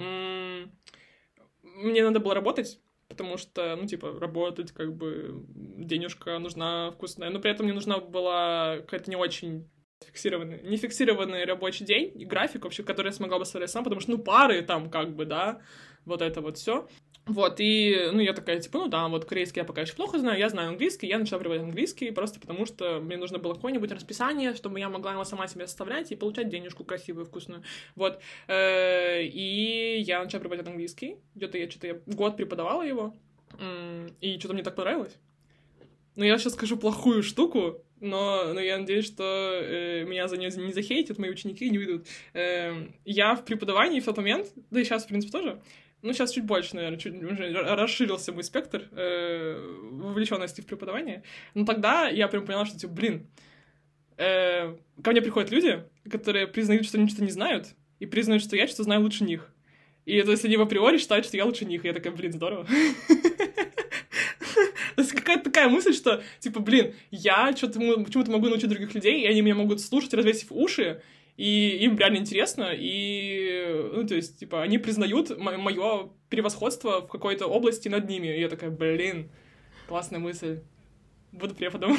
мне 1.63 2.05
надо 2.05 2.21
было 2.21 2.35
работать, 2.35 2.79
потому 3.09 3.37
что, 3.37 3.75
ну, 3.75 3.87
типа, 3.87 4.17
работать, 4.21 4.71
как 4.71 4.95
бы, 4.95 5.45
денежка 5.49 6.39
нужна 6.39 6.93
вкусная, 6.93 7.31
но 7.31 7.41
при 7.41 7.51
этом 7.51 7.67
мне 7.67 7.75
нужна 7.75 7.99
была 7.99 8.77
какая-то 8.79 9.11
не 9.11 9.17
очень 9.17 9.69
фиксированный, 10.05 10.63
не 10.63 10.77
фиксированный 10.77 11.45
рабочий 11.45 11.85
день 11.85 12.13
и 12.15 12.25
график 12.25 12.65
вообще, 12.65 12.85
который 12.85 13.09
я 13.09 13.13
смогла 13.13 13.39
бы 13.39 13.45
составлять 13.45 13.71
сам, 13.71 13.83
потому 13.83 14.01
что, 14.01 14.13
ну, 14.13 14.19
пары 14.19 14.63
там, 14.63 14.91
как 14.91 15.17
бы, 15.17 15.25
да, 15.25 15.61
вот 16.05 16.23
это 16.23 16.41
вот 16.41 16.59
все. 16.59 16.87
Вот, 17.27 17.57
и, 17.59 18.11
ну, 18.13 18.21
я 18.21 18.35
такая, 18.35 18.61
типа, 18.61 18.81
ну 18.81 18.89
да, 18.89 19.09
вот 19.09 19.25
корейский 19.25 19.61
я 19.61 19.65
пока 19.65 19.81
еще 19.81 19.95
плохо 19.95 20.19
знаю, 20.19 20.39
я 20.39 20.51
знаю 20.51 20.71
английский, 20.71 21.07
я 21.07 21.19
начала 21.19 21.39
преподавать 21.39 21.67
английский, 21.67 22.11
просто 22.11 22.39
потому 22.39 22.67
что 22.67 23.01
мне 23.01 23.17
нужно 23.17 23.39
было 23.39 23.55
какое-нибудь 23.55 23.91
расписание, 23.93 24.55
чтобы 24.55 24.79
я 24.79 24.91
могла 24.91 25.13
его 25.13 25.25
сама 25.25 25.49
себе 25.49 25.67
составлять 25.67 26.13
и 26.13 26.17
получать 26.17 26.51
денежку 26.51 26.85
красивую, 26.85 27.25
вкусную, 27.25 27.63
вот. 27.95 28.21
Э, 28.47 29.23
и 29.23 30.01
я 30.01 30.23
начала 30.23 30.41
преподавать 30.41 30.69
английский, 30.69 31.17
где-то 31.35 31.57
я 31.57 31.71
что-то 31.71 32.03
год 32.07 32.37
преподавала 32.37 32.83
его, 32.83 33.15
и 34.21 34.39
что-то 34.39 34.53
мне 34.53 34.63
так 34.63 34.75
понравилось. 34.75 35.17
Но 36.17 36.25
я 36.25 36.39
сейчас 36.39 36.53
скажу 36.53 36.77
плохую 36.77 37.23
штуку, 37.23 37.83
но, 38.01 38.53
но 38.53 38.61
я 38.61 38.79
надеюсь, 38.79 39.07
что 39.07 39.25
э, 39.25 40.05
меня 40.05 40.29
за 40.29 40.37
нее 40.37 40.51
не 40.51 40.73
захейтят, 40.73 41.19
мои 41.19 41.31
ученики 41.31 41.69
не 41.71 41.79
выйдут. 41.79 42.07
Э, 42.35 42.87
я 43.05 43.35
в 43.35 43.45
преподавании 43.45 44.01
в 44.01 44.05
тот 44.05 44.19
момент, 44.19 44.53
да 44.71 44.81
и 44.81 44.85
сейчас, 44.85 45.05
в 45.05 45.09
принципе, 45.09 45.33
тоже, 45.33 45.63
ну, 46.05 46.13
сейчас 46.13 46.33
чуть 46.33 46.45
больше, 46.45 46.77
наверное, 46.77 46.99
чуть 46.99 47.15
уже 47.15 47.51
расширился 47.53 48.33
мой 48.33 48.45
спектр 48.45 48.89
э, 48.93 49.59
вовлеченности 49.91 50.61
в 50.61 50.67
преподавание. 50.67 51.23
Но 51.55 51.65
тогда 51.65 52.09
я 52.09 52.29
прям 52.29 52.45
поняла, 52.45 52.67
что, 52.67 52.79
типа, 52.79 52.93
блин, 52.93 53.27
э, 54.19 54.77
ко 55.03 55.11
мне 55.11 55.23
приходят 55.23 55.51
люди, 55.51 55.83
которые 56.11 56.47
признают, 56.47 56.87
что 56.87 56.99
они 56.99 57.09
что-то 57.09 57.25
не 57.25 57.31
знают, 57.31 57.75
и 58.01 58.07
признают, 58.07 58.43
что 58.43 58.55
я 58.55 58.67
что-то 58.67 58.83
знаю 58.83 59.01
лучше 59.01 59.25
них. 59.25 59.51
И 60.05 60.21
то 60.21 60.31
есть 60.31 60.45
они 60.45 60.59
в 60.59 60.61
априори 60.61 60.99
считают, 60.99 61.25
что 61.25 61.39
я 61.39 61.47
лучше 61.47 61.65
них. 61.65 61.85
И 61.85 61.89
я 61.89 61.95
такая, 61.95 62.13
блин, 62.13 62.33
здорово. 62.33 62.67
какая-то 65.25 65.45
такая 65.45 65.69
мысль, 65.69 65.95
что, 65.95 66.23
типа, 66.39 66.61
блин, 66.61 66.95
я 67.11 67.57
что-то 67.57 67.81
почему-то 68.05 68.31
могу 68.31 68.49
научить 68.49 68.69
других 68.69 68.95
людей, 68.95 69.23
и 69.23 69.27
они 69.27 69.41
меня 69.41 69.55
могут 69.55 69.81
слушать, 69.81 70.13
развесив 70.13 70.53
уши, 70.53 71.01
и 71.37 71.79
им 71.85 71.97
реально 71.97 72.19
интересно, 72.19 72.71
и, 72.73 73.91
ну, 73.93 74.07
то 74.07 74.15
есть, 74.15 74.39
типа, 74.39 74.63
они 74.63 74.79
признают 74.79 75.37
мое 75.39 76.11
превосходство 76.29 77.01
в 77.01 77.09
какой-то 77.09 77.47
области 77.47 77.89
над 77.89 78.09
ними, 78.09 78.29
и 78.29 78.41
я 78.41 78.49
такая, 78.49 78.71
блин, 78.71 79.31
классная 79.89 80.21
мысль. 80.21 80.61
Буду 81.33 81.57
преподом. 81.57 81.97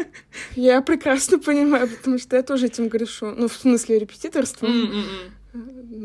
Я 0.56 0.82
прекрасно 0.82 1.38
понимаю, 1.38 1.88
потому 1.88 2.18
что 2.18 2.36
я 2.36 2.42
тоже 2.42 2.66
этим 2.66 2.88
грешу. 2.88 3.34
Ну, 3.34 3.48
в 3.48 3.54
смысле, 3.54 3.98
репетиторством. 3.98 4.70
Mm-mm 4.70 5.32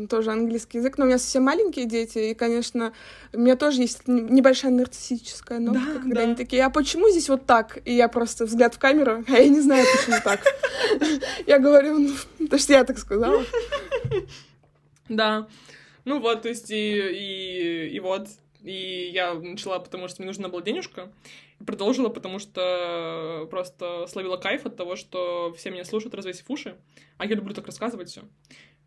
тоже 0.08 0.30
английский 0.30 0.78
язык, 0.78 0.98
но 0.98 1.04
у 1.04 1.08
меня 1.08 1.18
совсем 1.18 1.44
маленькие 1.44 1.86
дети, 1.86 2.18
и, 2.30 2.34
конечно, 2.34 2.92
у 3.32 3.38
меня 3.38 3.56
тоже 3.56 3.82
есть 3.82 4.06
небольшая 4.06 4.70
нарциссическая 4.70 5.58
нотка, 5.58 5.80
да, 5.80 6.00
когда 6.00 6.14
да. 6.16 6.22
они 6.22 6.34
такие, 6.34 6.64
а 6.64 6.70
почему 6.70 7.10
здесь 7.10 7.28
вот 7.28 7.46
так? 7.46 7.78
И 7.84 7.94
я 7.94 8.08
просто 8.08 8.46
взгляд 8.46 8.74
в 8.74 8.78
камеру, 8.78 9.24
а 9.26 9.32
я 9.32 9.48
не 9.48 9.60
знаю, 9.60 9.84
почему 9.96 10.16
так. 10.22 10.40
Я 11.46 11.58
говорю, 11.58 11.98
ну, 11.98 12.14
потому 12.38 12.58
что 12.58 12.72
я 12.72 12.84
так 12.84 12.98
сказала. 12.98 13.44
Да. 15.08 15.48
Ну 16.04 16.20
вот, 16.20 16.42
то 16.42 16.48
есть 16.48 16.70
и, 16.70 16.74
и, 16.74 17.88
и 17.88 18.00
вот, 18.00 18.28
и 18.62 19.10
я 19.12 19.34
начала, 19.34 19.80
потому 19.80 20.06
что 20.08 20.22
мне 20.22 20.28
нужна 20.28 20.48
была 20.48 20.62
денежка, 20.62 21.10
и 21.60 21.64
продолжила, 21.64 22.08
потому 22.08 22.38
что 22.38 23.46
просто 23.50 24.06
словила 24.06 24.36
кайф 24.36 24.66
от 24.66 24.76
того, 24.76 24.96
что 24.96 25.52
все 25.56 25.70
меня 25.70 25.84
слушают, 25.84 26.14
развесив 26.14 26.48
уши, 26.48 26.76
а 27.18 27.26
я 27.26 27.34
люблю 27.34 27.54
так 27.54 27.66
рассказывать 27.66 28.08
все 28.08 28.22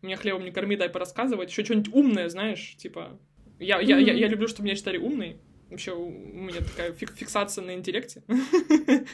меня 0.02 0.16
хлебом 0.16 0.44
не 0.44 0.50
корми, 0.50 0.76
дай 0.76 0.88
порассказывать, 0.88 1.50
еще 1.50 1.64
что-нибудь 1.64 1.92
умное, 1.92 2.28
знаешь, 2.28 2.76
типа... 2.76 3.18
Я, 3.58 3.80
я, 3.80 3.98
я, 3.98 4.12
я 4.12 4.28
люблю, 4.28 4.48
чтобы 4.48 4.66
меня 4.66 4.76
считали 4.76 4.98
умной. 4.98 5.38
Вообще 5.70 5.92
у 5.92 6.10
меня 6.10 6.60
такая 6.60 6.92
фик 6.92 7.12
фиксация 7.16 7.64
на 7.64 7.74
интеллекте. 7.74 8.22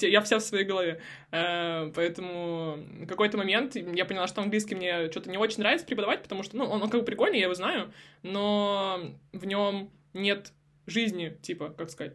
Я 0.00 0.20
вся 0.20 0.38
в 0.38 0.42
своей 0.42 0.64
голове. 0.64 1.00
Э, 1.32 1.90
поэтому 1.94 2.76
в 3.00 3.06
какой-то 3.06 3.38
момент 3.38 3.74
я 3.74 4.04
поняла, 4.04 4.28
что 4.28 4.42
английский 4.42 4.76
мне 4.76 5.10
что-то 5.10 5.30
не 5.30 5.38
очень 5.38 5.58
нравится 5.60 5.86
преподавать, 5.86 6.22
потому 6.22 6.42
что, 6.42 6.56
ну, 6.56 6.64
он, 6.64 6.82
он 6.82 6.90
как 6.90 7.00
бы 7.00 7.06
прикольный, 7.06 7.38
я 7.38 7.44
его 7.44 7.54
знаю, 7.54 7.92
но 8.22 9.00
в 9.32 9.46
нем 9.46 9.90
нет 10.12 10.52
жизни, 10.86 11.36
типа, 11.42 11.70
как 11.70 11.90
сказать, 11.90 12.14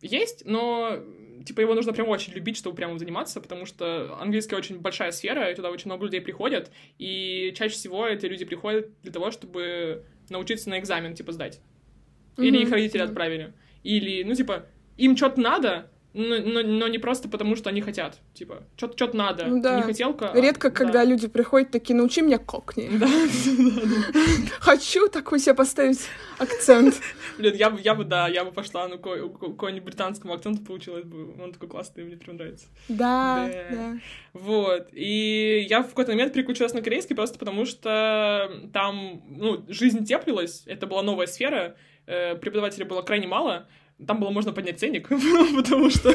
есть, 0.00 0.44
но 0.44 1.02
типа 1.44 1.60
его 1.60 1.74
нужно 1.74 1.92
прям 1.92 2.08
очень 2.08 2.32
любить, 2.32 2.56
чтобы 2.56 2.76
прямо 2.76 2.98
заниматься, 2.98 3.40
потому 3.40 3.66
что 3.66 4.16
английский 4.20 4.54
очень 4.54 4.80
большая 4.80 5.12
сфера, 5.12 5.50
и 5.50 5.54
туда 5.54 5.70
очень 5.70 5.86
много 5.86 6.04
людей 6.04 6.20
приходят, 6.20 6.70
и 6.98 7.52
чаще 7.56 7.74
всего 7.74 8.06
эти 8.06 8.26
люди 8.26 8.44
приходят 8.44 8.88
для 9.02 9.12
того, 9.12 9.30
чтобы 9.30 10.04
научиться 10.28 10.70
на 10.70 10.78
экзамен, 10.78 11.14
типа, 11.14 11.32
сдать. 11.32 11.60
Или 12.36 12.58
mm-hmm. 12.58 12.62
их 12.62 12.70
родители 12.70 13.00
mm-hmm. 13.02 13.08
отправили. 13.08 13.52
Или, 13.82 14.22
ну, 14.24 14.34
типа, 14.34 14.66
им 14.96 15.16
что-то 15.16 15.40
надо, 15.40 15.90
но, 16.16 16.38
но, 16.38 16.62
но 16.62 16.88
не 16.88 16.96
просто 16.96 17.28
потому, 17.28 17.56
что 17.56 17.68
они 17.68 17.82
хотят. 17.82 18.18
Типа, 18.32 18.62
что-то 18.76 18.96
что 18.96 19.14
надо. 19.14 19.44
Ну, 19.44 19.60
да. 19.60 19.76
Не 19.76 19.82
хотелка. 19.82 20.30
А 20.30 20.40
Редко, 20.40 20.68
а, 20.68 20.70
когда 20.70 21.00
да. 21.00 21.04
люди 21.04 21.28
приходят 21.28 21.70
такие, 21.70 21.94
научи 21.94 22.22
меня 22.22 22.38
кокни. 22.38 22.88
Да, 22.90 23.06
Хочу 24.60 25.08
такой 25.08 25.40
себе 25.40 25.54
поставить 25.54 26.08
акцент. 26.38 26.94
Блин, 27.36 27.54
я 27.54 27.68
бы, 27.68 27.78
я 27.82 27.94
бы, 27.94 28.04
да, 28.04 28.28
я 28.28 28.46
бы 28.46 28.50
пошла, 28.50 28.88
ну, 28.88 28.98
какой-нибудь 28.98 29.84
британскому 29.84 30.32
акценту 30.32 30.64
получилось 30.64 31.04
бы. 31.04 31.34
Он 31.42 31.52
такой 31.52 31.68
классный, 31.68 32.04
мне 32.04 32.16
прям 32.16 32.36
нравится. 32.36 32.66
Да, 32.88 33.50
да. 33.70 33.98
Вот. 34.32 34.88
И 34.92 35.66
я 35.68 35.82
в 35.82 35.88
какой-то 35.88 36.12
момент 36.12 36.32
переключилась 36.32 36.72
на 36.72 36.80
корейский 36.80 37.14
просто 37.14 37.38
потому, 37.38 37.66
что 37.66 38.50
там, 38.72 39.22
ну, 39.28 39.66
жизнь 39.68 40.06
теплилась, 40.06 40.62
это 40.64 40.86
была 40.86 41.02
новая 41.02 41.26
сфера, 41.26 41.76
э, 42.06 42.36
преподавателей 42.36 42.86
было 42.86 43.02
крайне 43.02 43.26
мало, 43.26 43.68
там 44.04 44.20
было 44.20 44.30
можно 44.30 44.52
поднять 44.52 44.78
ценник, 44.78 45.08
потому 45.56 45.90
что 45.90 46.12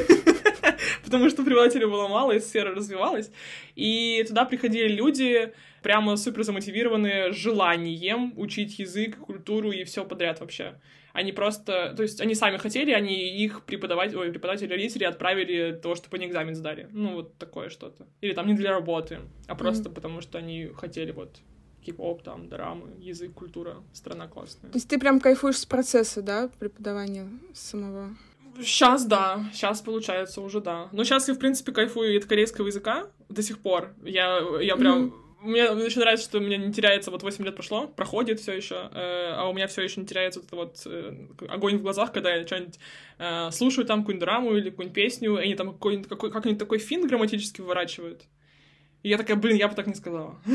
потому 1.04 1.28
что 1.28 1.42
преподавателей 1.44 1.86
было 1.86 2.08
мало, 2.08 2.32
и 2.32 2.40
сфера 2.40 2.74
развивалась. 2.74 3.30
И 3.74 4.24
туда 4.26 4.44
приходили 4.44 4.88
люди, 4.88 5.52
прямо 5.82 6.16
супер 6.16 6.42
замотивированные 6.42 7.32
желанием 7.32 8.32
учить 8.36 8.78
язык, 8.78 9.18
культуру 9.18 9.72
и 9.72 9.84
все 9.84 10.04
подряд 10.04 10.40
вообще. 10.40 10.80
Они 11.12 11.32
просто, 11.32 11.92
то 11.94 12.02
есть 12.02 12.22
они 12.22 12.34
сами 12.34 12.56
хотели, 12.56 12.92
они 12.92 13.14
их 13.44 13.64
преподавать, 13.64 14.14
ой, 14.14 14.30
преподаватели, 14.30 14.70
родители 14.70 15.04
отправили 15.04 15.72
того, 15.72 15.94
чтобы 15.94 16.16
они 16.16 16.26
экзамен 16.26 16.54
сдали. 16.54 16.88
Ну, 16.90 17.16
вот 17.16 17.36
такое 17.36 17.68
что-то. 17.68 18.06
Или 18.22 18.32
там 18.32 18.46
не 18.46 18.54
для 18.54 18.70
работы, 18.70 19.18
а 19.46 19.54
просто 19.54 19.90
mm-hmm. 19.90 19.94
потому, 19.94 20.20
что 20.22 20.38
они 20.38 20.68
хотели 20.74 21.10
вот 21.10 21.42
хип-хоп, 21.84 22.22
там, 22.22 22.48
драмы, 22.48 22.90
язык, 22.98 23.32
культура, 23.34 23.76
страна 23.92 24.28
классная. 24.28 24.70
То 24.70 24.76
есть 24.76 24.88
ты 24.88 24.98
прям 24.98 25.20
кайфуешь 25.20 25.58
с 25.58 25.66
процесса, 25.66 26.22
да, 26.22 26.50
преподавания 26.58 27.28
самого? 27.54 28.16
Сейчас, 28.58 29.06
да, 29.06 29.44
сейчас 29.52 29.80
получается 29.80 30.40
уже, 30.40 30.60
да. 30.60 30.88
Но 30.92 31.04
сейчас 31.04 31.28
я, 31.28 31.34
в 31.34 31.38
принципе, 31.38 31.72
кайфую 31.72 32.18
от 32.18 32.26
корейского 32.26 32.66
языка 32.66 33.06
до 33.28 33.42
сих 33.42 33.58
пор. 33.58 33.94
Я, 34.04 34.40
я 34.60 34.76
прям... 34.76 35.06
Mm-hmm. 35.06 35.12
Мне 35.42 35.68
очень 35.70 36.00
нравится, 36.00 36.28
что 36.28 36.38
у 36.38 36.40
меня 36.40 36.56
не 36.56 36.72
теряется, 36.72 37.10
вот 37.10 37.24
8 37.24 37.44
лет 37.44 37.56
прошло, 37.56 37.88
проходит 37.88 38.38
все 38.38 38.52
еще, 38.52 38.88
э, 38.94 39.32
а 39.34 39.48
у 39.48 39.52
меня 39.52 39.66
все 39.66 39.82
еще 39.82 40.00
не 40.00 40.06
теряется 40.06 40.40
вот, 40.40 40.52
вот 40.52 40.82
э, 40.86 41.26
огонь 41.48 41.78
в 41.78 41.82
глазах, 41.82 42.12
когда 42.12 42.32
я 42.32 42.46
что-нибудь 42.46 42.78
э, 43.18 43.50
слушаю 43.50 43.84
там 43.84 44.00
какую-нибудь 44.02 44.24
драму 44.24 44.54
или 44.54 44.70
какую-нибудь 44.70 44.94
песню, 44.94 45.36
и 45.38 45.42
они 45.42 45.56
там 45.56 45.72
какой-нибудь, 45.72 46.08
какой, 46.08 46.30
как-нибудь 46.30 46.60
такой 46.60 46.78
фин 46.78 47.08
грамматически 47.08 47.60
выворачивают. 47.60 48.22
И 49.02 49.08
я 49.08 49.18
такая, 49.18 49.36
блин, 49.36 49.56
я 49.56 49.68
бы 49.68 49.74
так 49.74 49.86
не 49.86 49.94
сказала. 49.94 50.36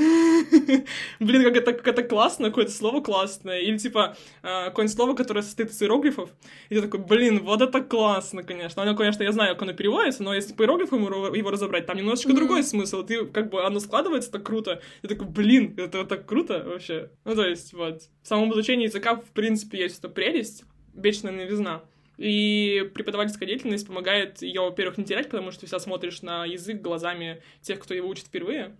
блин, 1.20 1.44
как 1.44 1.58
это, 1.58 1.74
как 1.74 1.88
это 1.88 2.04
классно, 2.04 2.48
какое-то 2.48 2.72
слово 2.72 3.02
классное. 3.02 3.60
Или, 3.60 3.78
типа, 3.78 4.16
э, 4.42 4.66
какое-нибудь 4.66 4.96
слово, 4.96 5.16
которое 5.16 5.42
состоит 5.42 5.72
из 5.72 5.82
иероглифов. 5.82 6.30
И 6.70 6.76
ты 6.76 6.82
такой, 6.82 7.02
блин, 7.02 7.44
вот 7.44 7.62
это 7.62 7.82
классно, 7.82 8.44
конечно. 8.44 8.84
Оно, 8.84 8.96
конечно, 8.96 9.24
я 9.24 9.34
знаю, 9.34 9.56
как 9.56 9.64
оно 9.64 9.74
переводится, 9.74 10.24
но 10.24 10.34
если 10.34 10.54
по 10.54 10.64
иероглифам 10.64 11.02
его 11.04 11.52
разобрать, 11.52 11.86
там 11.86 11.98
немножечко 11.98 12.32
mm-hmm. 12.32 12.36
другой 12.36 12.64
смысл. 12.64 13.04
Ты, 13.04 13.26
как 13.26 13.50
бы, 13.50 13.66
оно 13.66 13.80
складывается 13.82 14.32
так 14.32 14.44
круто. 14.44 14.82
И 15.02 15.08
такой, 15.08 15.28
блин, 15.28 15.74
это 15.78 16.06
так 16.06 16.26
круто 16.26 16.64
вообще. 16.66 17.12
Ну, 17.26 17.36
то 17.36 17.46
есть, 17.46 17.74
вот. 17.74 18.04
В 18.24 18.28
самом 18.28 18.54
изучении 18.54 18.86
языка, 18.86 19.16
в 19.16 19.32
принципе, 19.34 19.80
есть 19.80 20.00
эта 20.00 20.08
прелесть, 20.08 20.64
вечная 20.94 21.32
новизна. 21.32 21.84
И 22.18 22.90
преподавательская 22.96 23.48
деятельность 23.48 23.86
помогает 23.86 24.42
ее, 24.42 24.62
во-первых, 24.62 24.98
не 24.98 25.06
терять, 25.06 25.30
потому 25.30 25.52
что 25.52 25.62
ты 25.62 25.66
всегда 25.68 25.80
смотришь 25.80 26.22
на 26.24 26.46
язык 26.46 26.82
глазами 26.82 27.42
тех, 27.62 27.80
кто 27.80 27.94
его 27.94 28.10
учит 28.10 28.26
впервые. 28.26 28.76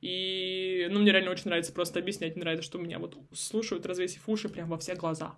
И, 0.00 0.88
ну, 0.90 1.00
мне 1.00 1.12
реально 1.12 1.30
очень 1.30 1.44
нравится 1.46 1.72
просто 1.72 1.98
объяснять. 1.98 2.34
Мне 2.34 2.44
нравится, 2.44 2.64
что 2.64 2.78
меня 2.78 2.98
вот 2.98 3.16
слушают, 3.34 3.84
развесив 3.84 4.26
уши 4.28 4.48
прям 4.48 4.68
во 4.68 4.78
все 4.78 4.94
глаза. 4.94 5.34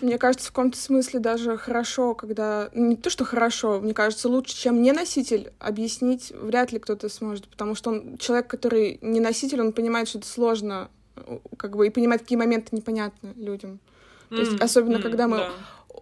Мне 0.00 0.16
кажется, 0.16 0.46
в 0.46 0.52
каком-то 0.52 0.78
смысле 0.78 1.18
даже 1.18 1.56
хорошо, 1.56 2.14
когда... 2.14 2.70
Не 2.72 2.96
то, 2.96 3.10
что 3.10 3.24
хорошо, 3.24 3.80
мне 3.80 3.94
кажется, 3.94 4.28
лучше, 4.28 4.56
чем 4.56 4.80
не 4.80 4.92
носитель, 4.92 5.52
объяснить 5.58 6.30
вряд 6.30 6.70
ли 6.72 6.78
кто-то 6.78 7.08
сможет, 7.08 7.48
потому 7.48 7.74
что 7.74 7.90
он, 7.90 8.16
человек, 8.18 8.46
который 8.46 8.98
не 9.02 9.18
носитель, 9.18 9.60
он 9.60 9.72
понимает, 9.72 10.08
что 10.08 10.18
это 10.18 10.28
сложно, 10.28 10.88
как 11.56 11.76
бы, 11.76 11.88
и 11.88 11.90
понимает, 11.90 12.22
какие 12.22 12.38
моменты 12.38 12.76
непонятны 12.76 13.34
людям. 13.36 13.80
То 14.30 14.36
есть, 14.36 14.60
особенно, 14.60 15.02
когда 15.02 15.26
мы 15.26 15.38
да 15.38 15.52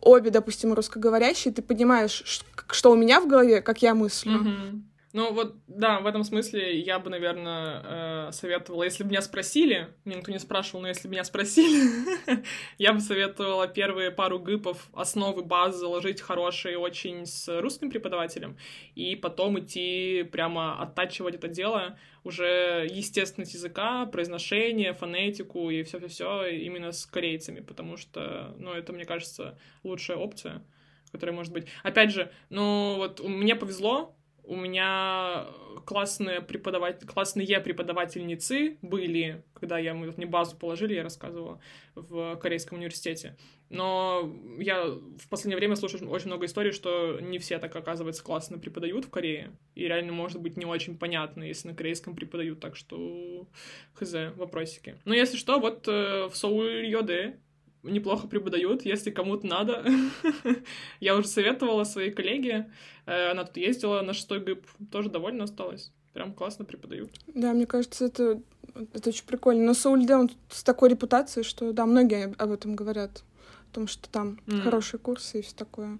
обе, 0.01 0.31
допустим, 0.31 0.73
русскоговорящие, 0.73 1.53
ты 1.53 1.63
понимаешь, 1.63 2.23
что 2.71 2.91
у 2.91 2.97
меня 2.97 3.21
в 3.21 3.29
голове, 3.29 3.63
как 3.63 3.83
я 3.83 3.95
мыслю. 3.95 4.41
Mm-hmm. 4.41 4.81
Ну 5.17 5.33
вот, 5.33 5.55
да, 5.67 6.01
в 6.01 6.07
этом 6.07 6.25
смысле 6.25 6.79
я 6.79 6.99
бы, 6.99 7.09
наверное, 7.09 8.29
э, 8.29 8.33
советовала, 8.33 8.83
если 8.83 9.03
бы 9.03 9.09
меня 9.09 9.23
спросили, 9.23 9.89
меня 10.05 10.19
никто 10.19 10.31
не 10.31 10.39
спрашивал, 10.39 10.83
но 10.83 10.89
если 10.89 11.09
бы 11.09 11.13
меня 11.13 11.25
спросили, 11.25 12.45
я 12.79 12.93
бы 12.93 13.01
советовала 13.01 13.67
первые 13.67 14.11
пару 14.11 14.39
гипов, 14.39 14.91
основы, 14.93 15.43
базы 15.43 15.79
заложить 15.79 16.21
хорошие 16.21 16.77
очень 16.77 17.25
с 17.25 17.49
русским 17.63 17.91
преподавателем, 17.91 18.59
и 18.95 19.17
потом 19.17 19.59
идти 19.59 20.23
прямо 20.31 20.79
оттачивать 20.83 21.37
это 21.37 21.49
дело, 21.49 21.99
уже 22.23 22.87
естественность 22.91 23.55
языка, 23.55 24.05
произношение, 24.05 24.93
фонетику 24.93 25.71
и 25.71 25.83
все-все-все 25.83 26.45
именно 26.45 26.93
с 26.93 27.07
корейцами, 27.07 27.61
потому 27.61 27.97
что, 27.97 28.55
ну, 28.59 28.75
это, 28.75 28.93
мне 28.93 29.07
кажется, 29.07 29.59
лучшая 29.83 30.19
опция 30.19 30.63
которая 31.13 31.35
может 31.35 31.53
быть. 31.53 31.67
Опять 31.83 32.13
же, 32.13 32.31
ну 32.51 32.97
вот 32.97 33.21
мне 33.27 33.55
повезло, 33.55 34.15
у 34.47 34.57
меня 34.57 35.47
классные 35.85 36.41
преподаватели, 36.41 37.07
классные 37.07 37.61
преподавательницы 37.61 38.79
были, 38.83 39.43
когда 39.55 39.79
я, 39.79 39.95
мы 39.95 40.13
мне 40.17 40.27
базу 40.27 40.57
положили, 40.57 40.95
я 40.95 41.03
рассказывала, 41.03 41.61
в 41.95 42.37
Корейском 42.37 42.79
университете. 42.79 43.37
Но 43.69 44.33
я 44.59 44.85
в 44.85 45.29
последнее 45.29 45.57
время 45.57 45.75
слушаю 45.75 46.09
очень 46.09 46.29
много 46.29 46.47
историй, 46.47 46.71
что 46.71 47.19
не 47.21 47.39
все 47.39 47.59
так, 47.59 47.75
оказывается, 47.75 48.23
классно 48.23 48.59
преподают 48.59 49.07
в 49.07 49.11
Корее. 49.11 49.51
И 49.75 49.83
реально 49.83 50.13
может 50.13 50.41
быть 50.41 50.57
не 50.57 50.65
очень 50.65 50.97
понятно, 50.97 51.43
если 51.43 51.69
на 51.69 51.75
корейском 51.75 52.15
преподают. 52.15 52.61
Так 52.61 52.77
что 52.77 53.49
хз, 53.95 54.15
вопросики. 54.37 54.97
Но 55.05 55.15
если 55.15 55.37
что, 55.37 55.59
вот 55.59 55.89
э, 55.89 56.29
в 56.29 56.37
Соуль 56.37 56.87
Йоде 56.87 57.41
неплохо 57.91 58.27
преподают, 58.29 58.85
если 58.85 59.11
кому-то 59.11 59.47
надо. 59.47 59.85
Я 61.01 61.17
уже 61.17 61.29
советовала 61.29 61.85
своей 61.85 62.11
коллеге, 62.11 62.71
э, 63.07 63.31
она 63.31 63.45
тут 63.45 63.57
ездила 63.57 64.03
на 64.03 64.13
шестой 64.13 64.45
ГИП, 64.45 64.67
тоже 64.91 65.11
довольно 65.11 65.45
осталась. 65.45 65.93
Прям 66.13 66.33
классно 66.33 66.65
преподают. 66.65 67.11
Да, 67.27 67.53
мне 67.53 67.67
кажется, 67.67 68.07
это, 68.07 68.41
это 68.95 69.11
очень 69.11 69.27
прикольно. 69.27 69.65
Но 69.65 69.75
Саульде, 69.75 70.15
он 70.15 70.31
с 70.51 70.63
такой 70.63 70.89
репутацией, 70.89 71.45
что, 71.45 71.73
да, 71.73 71.85
многие 71.85 72.35
об 72.39 72.53
этом 72.53 72.75
говорят. 72.75 73.23
О 73.71 73.75
том, 73.75 73.87
что 73.87 74.09
там 74.09 74.39
mm. 74.47 74.63
хорошие 74.63 74.99
курсы 74.99 75.41
и 75.41 75.43
все 75.43 75.55
такое. 75.55 75.99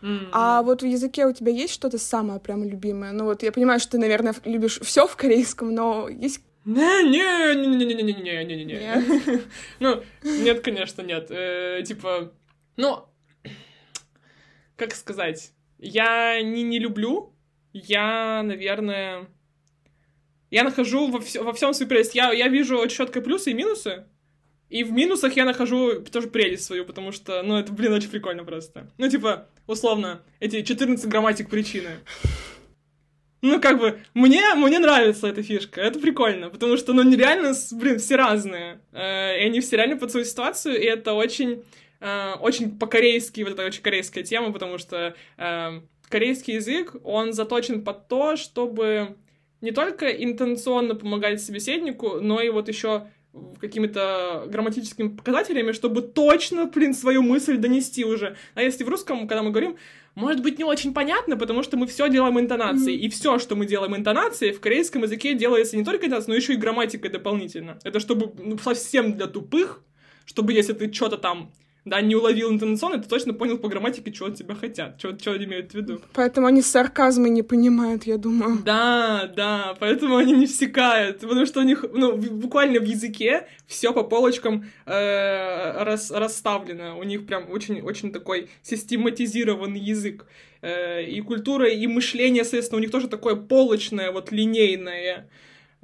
М. 0.00 0.28
А 0.32 0.62
вот 0.62 0.82
в 0.82 0.86
языке 0.86 1.26
у 1.26 1.32
тебя 1.32 1.52
есть 1.52 1.74
что-то 1.74 1.98
самое 1.98 2.40
прям 2.40 2.64
любимое? 2.64 3.12
Ну 3.12 3.24
вот 3.24 3.42
я 3.42 3.52
понимаю, 3.52 3.80
что 3.80 3.92
ты, 3.92 3.98
наверное, 3.98 4.34
любишь 4.44 4.80
все 4.80 5.06
в 5.06 5.16
корейском, 5.16 5.74
но 5.74 6.08
есть... 6.08 6.40
Не, 6.64 7.02
не, 7.02 7.54
не, 7.54 7.66
не, 7.76 7.84
не, 7.84 7.94
не, 7.94 8.02
не, 8.02 8.44
не, 8.44 8.44
не, 8.56 8.64
не. 8.64 8.74
Нет? 8.74 9.42
Ну, 9.80 10.02
нет, 10.22 10.60
конечно, 10.60 11.02
нет. 11.02 11.26
Э, 11.30 11.82
Типа, 11.86 12.32
ну, 12.76 13.04
как 14.76 14.94
сказать, 14.94 15.52
я 15.78 16.40
не 16.42 16.62
не 16.62 16.78
люблю, 16.78 17.34
я, 17.72 18.42
наверное, 18.42 19.26
я 20.50 20.64
нахожу 20.64 21.10
во, 21.10 21.18
вс- 21.18 21.42
во 21.42 21.52
всем 21.52 21.74
свою 21.74 21.88
прелесть. 21.88 22.14
Я, 22.14 22.32
я 22.32 22.48
вижу 22.48 22.86
четко 22.88 23.20
плюсы 23.20 23.50
и 23.50 23.54
минусы, 23.54 24.06
и 24.70 24.84
в 24.84 24.92
минусах 24.92 25.36
я 25.36 25.44
нахожу 25.44 26.00
тоже 26.00 26.28
прелесть 26.28 26.64
свою, 26.64 26.84
потому 26.86 27.12
что, 27.12 27.42
ну, 27.42 27.58
это, 27.58 27.72
блин, 27.72 27.92
очень 27.92 28.08
прикольно 28.10 28.44
просто. 28.44 28.90
Ну, 28.98 29.08
типа, 29.08 29.48
условно, 29.66 30.22
эти 30.40 30.62
14 30.62 31.06
грамматик 31.08 31.50
причины. 31.50 31.98
Ну, 33.44 33.60
как 33.60 33.78
бы, 33.78 33.98
мне, 34.14 34.42
мне 34.54 34.78
нравится 34.78 35.26
эта 35.26 35.42
фишка, 35.42 35.82
это 35.82 35.98
прикольно, 36.00 36.48
потому 36.48 36.78
что, 36.78 36.94
ну, 36.94 37.02
нереально, 37.02 37.52
блин, 37.72 37.98
все 37.98 38.16
разные, 38.16 38.80
э, 38.92 39.42
и 39.42 39.44
они 39.44 39.60
все 39.60 39.76
реально 39.76 39.98
под 39.98 40.10
свою 40.10 40.24
ситуацию, 40.24 40.80
и 40.80 40.84
это 40.86 41.12
очень, 41.12 41.62
э, 42.00 42.32
очень 42.40 42.78
по-корейски, 42.78 43.42
вот 43.42 43.52
это 43.52 43.66
очень 43.66 43.82
корейская 43.82 44.22
тема, 44.22 44.50
потому 44.50 44.78
что 44.78 45.14
э, 45.36 45.80
корейский 46.08 46.54
язык, 46.54 46.96
он 47.04 47.34
заточен 47.34 47.84
под 47.84 48.08
то, 48.08 48.36
чтобы 48.36 49.14
не 49.60 49.72
только 49.72 50.06
интенционно 50.08 50.94
помогать 50.94 51.42
собеседнику, 51.42 52.20
но 52.22 52.40
и 52.40 52.48
вот 52.48 52.68
еще 52.68 53.08
какими-то 53.60 54.44
грамматическими 54.46 55.08
показателями, 55.08 55.72
чтобы 55.72 56.00
точно, 56.00 56.64
блин, 56.66 56.94
свою 56.94 57.22
мысль 57.22 57.58
донести 57.58 58.04
уже. 58.04 58.36
А 58.54 58.62
если 58.62 58.84
в 58.84 58.88
русском, 58.88 59.28
когда 59.28 59.42
мы 59.42 59.50
говорим, 59.50 59.76
может 60.14 60.42
быть 60.42 60.58
не 60.58 60.64
очень 60.64 60.94
понятно, 60.94 61.36
потому 61.36 61.62
что 61.62 61.76
мы 61.76 61.86
все 61.86 62.08
делаем 62.08 62.38
интонацией. 62.38 62.98
И 62.98 63.08
все, 63.08 63.38
что 63.38 63.56
мы 63.56 63.66
делаем 63.66 63.96
интонацией, 63.96 64.52
в 64.52 64.60
корейском 64.60 65.02
языке 65.02 65.34
делается 65.34 65.76
не 65.76 65.84
только 65.84 66.06
интонация, 66.06 66.32
но 66.32 66.36
еще 66.36 66.54
и 66.54 66.56
грамматикой 66.56 67.10
дополнительно. 67.10 67.78
Это 67.82 67.98
чтобы 67.98 68.32
ну, 68.38 68.56
совсем 68.58 69.14
для 69.14 69.26
тупых, 69.26 69.82
чтобы 70.24 70.52
если 70.52 70.72
ты 70.72 70.92
что-то 70.92 71.16
там 71.16 71.52
да, 71.84 72.00
не 72.00 72.16
уловил 72.16 72.50
интонационно, 72.50 72.98
ты 72.98 73.08
точно 73.08 73.34
понял 73.34 73.58
по 73.58 73.68
грамматике, 73.68 74.12
что 74.12 74.26
от 74.26 74.36
тебя 74.36 74.54
хотят, 74.54 74.98
что, 74.98 75.18
что 75.18 75.32
они 75.32 75.44
имеют 75.44 75.72
в 75.72 75.74
виду. 75.74 76.00
Поэтому 76.14 76.46
они 76.46 76.62
сарказмы 76.62 77.28
не 77.28 77.42
понимают, 77.42 78.04
я 78.04 78.16
думаю. 78.16 78.58
Да, 78.64 79.30
да, 79.36 79.74
поэтому 79.78 80.16
они 80.16 80.32
не 80.32 80.46
всекают, 80.46 81.20
потому 81.20 81.44
что 81.46 81.60
у 81.60 81.64
них, 81.64 81.84
ну, 81.92 82.16
буквально 82.16 82.80
в 82.80 82.84
языке 82.84 83.46
все 83.66 83.92
по 83.92 84.02
полочкам 84.02 84.64
э, 84.86 85.84
рас- 85.84 86.10
расставлено. 86.10 86.98
У 86.98 87.02
них 87.02 87.26
прям 87.26 87.50
очень-очень 87.50 88.12
такой 88.12 88.48
систематизированный 88.62 89.80
язык. 89.80 90.26
Э, 90.62 91.04
и 91.04 91.20
культура, 91.20 91.68
и 91.68 91.86
мышление, 91.86 92.44
соответственно, 92.44 92.78
у 92.78 92.82
них 92.82 92.90
тоже 92.90 93.08
такое 93.08 93.34
полочное, 93.36 94.10
вот 94.10 94.32
линейное. 94.32 95.28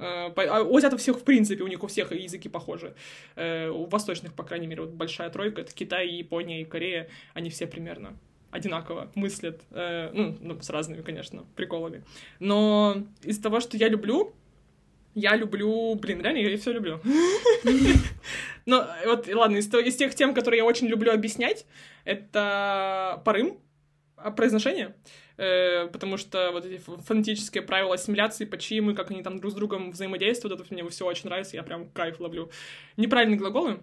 Э, 0.01 0.31
а 0.35 0.79
это 0.79 0.97
всех, 0.97 1.19
в 1.19 1.23
принципе, 1.23 1.63
у 1.63 1.67
них 1.67 1.83
у 1.83 1.87
всех 1.87 2.11
языки 2.11 2.49
похожи. 2.49 2.95
Э, 3.35 3.69
У 3.69 3.85
восточных, 3.85 4.33
по 4.33 4.43
крайней 4.43 4.67
мере, 4.67 4.81
вот 4.81 4.91
большая 4.91 5.29
тройка, 5.29 5.61
это 5.61 5.73
Китай, 5.73 6.09
Япония 6.09 6.61
и 6.61 6.65
Корея, 6.65 7.07
они 7.33 7.49
все 7.49 7.67
примерно 7.67 8.17
одинаково 8.49 9.11
мыслят, 9.15 9.61
э, 9.71 10.09
ну, 10.13 10.37
ну, 10.41 10.61
с 10.61 10.69
разными, 10.69 11.01
конечно, 11.01 11.45
приколами. 11.55 12.03
Но 12.39 13.03
из 13.23 13.39
того, 13.39 13.59
что 13.59 13.77
я 13.77 13.87
люблю, 13.87 14.33
я 15.13 15.35
люблю, 15.35 15.95
блин, 15.95 16.21
реально, 16.21 16.39
я 16.39 16.57
все 16.57 16.73
люблю. 16.73 16.99
Ну, 18.67 18.83
вот, 19.05 19.27
ладно, 19.33 19.57
из 19.57 19.95
тех 19.95 20.13
тем, 20.13 20.35
которые 20.35 20.59
я 20.59 20.65
очень 20.65 20.87
люблю 20.87 21.11
объяснять, 21.11 21.65
это 22.05 23.19
парым, 23.25 23.57
а, 24.15 24.29
произношение, 24.29 24.93
э, 25.41 25.87
потому 25.87 26.17
что 26.17 26.51
вот 26.51 26.65
эти 26.65 26.77
фонетические 26.79 27.63
правила 27.63 27.95
ассимиляции, 27.95 28.45
почимы, 28.45 28.93
как 28.93 29.11
они 29.11 29.23
там 29.23 29.39
друг 29.39 29.51
с 29.51 29.55
другом 29.55 29.91
взаимодействуют, 29.91 30.59
это 30.59 30.73
мне 30.73 30.87
все 30.89 31.05
очень 31.05 31.25
нравится, 31.25 31.55
я 31.55 31.63
прям 31.63 31.89
кайф 31.89 32.19
ловлю. 32.19 32.51
Неправильные 32.97 33.37
глаголы, 33.37 33.79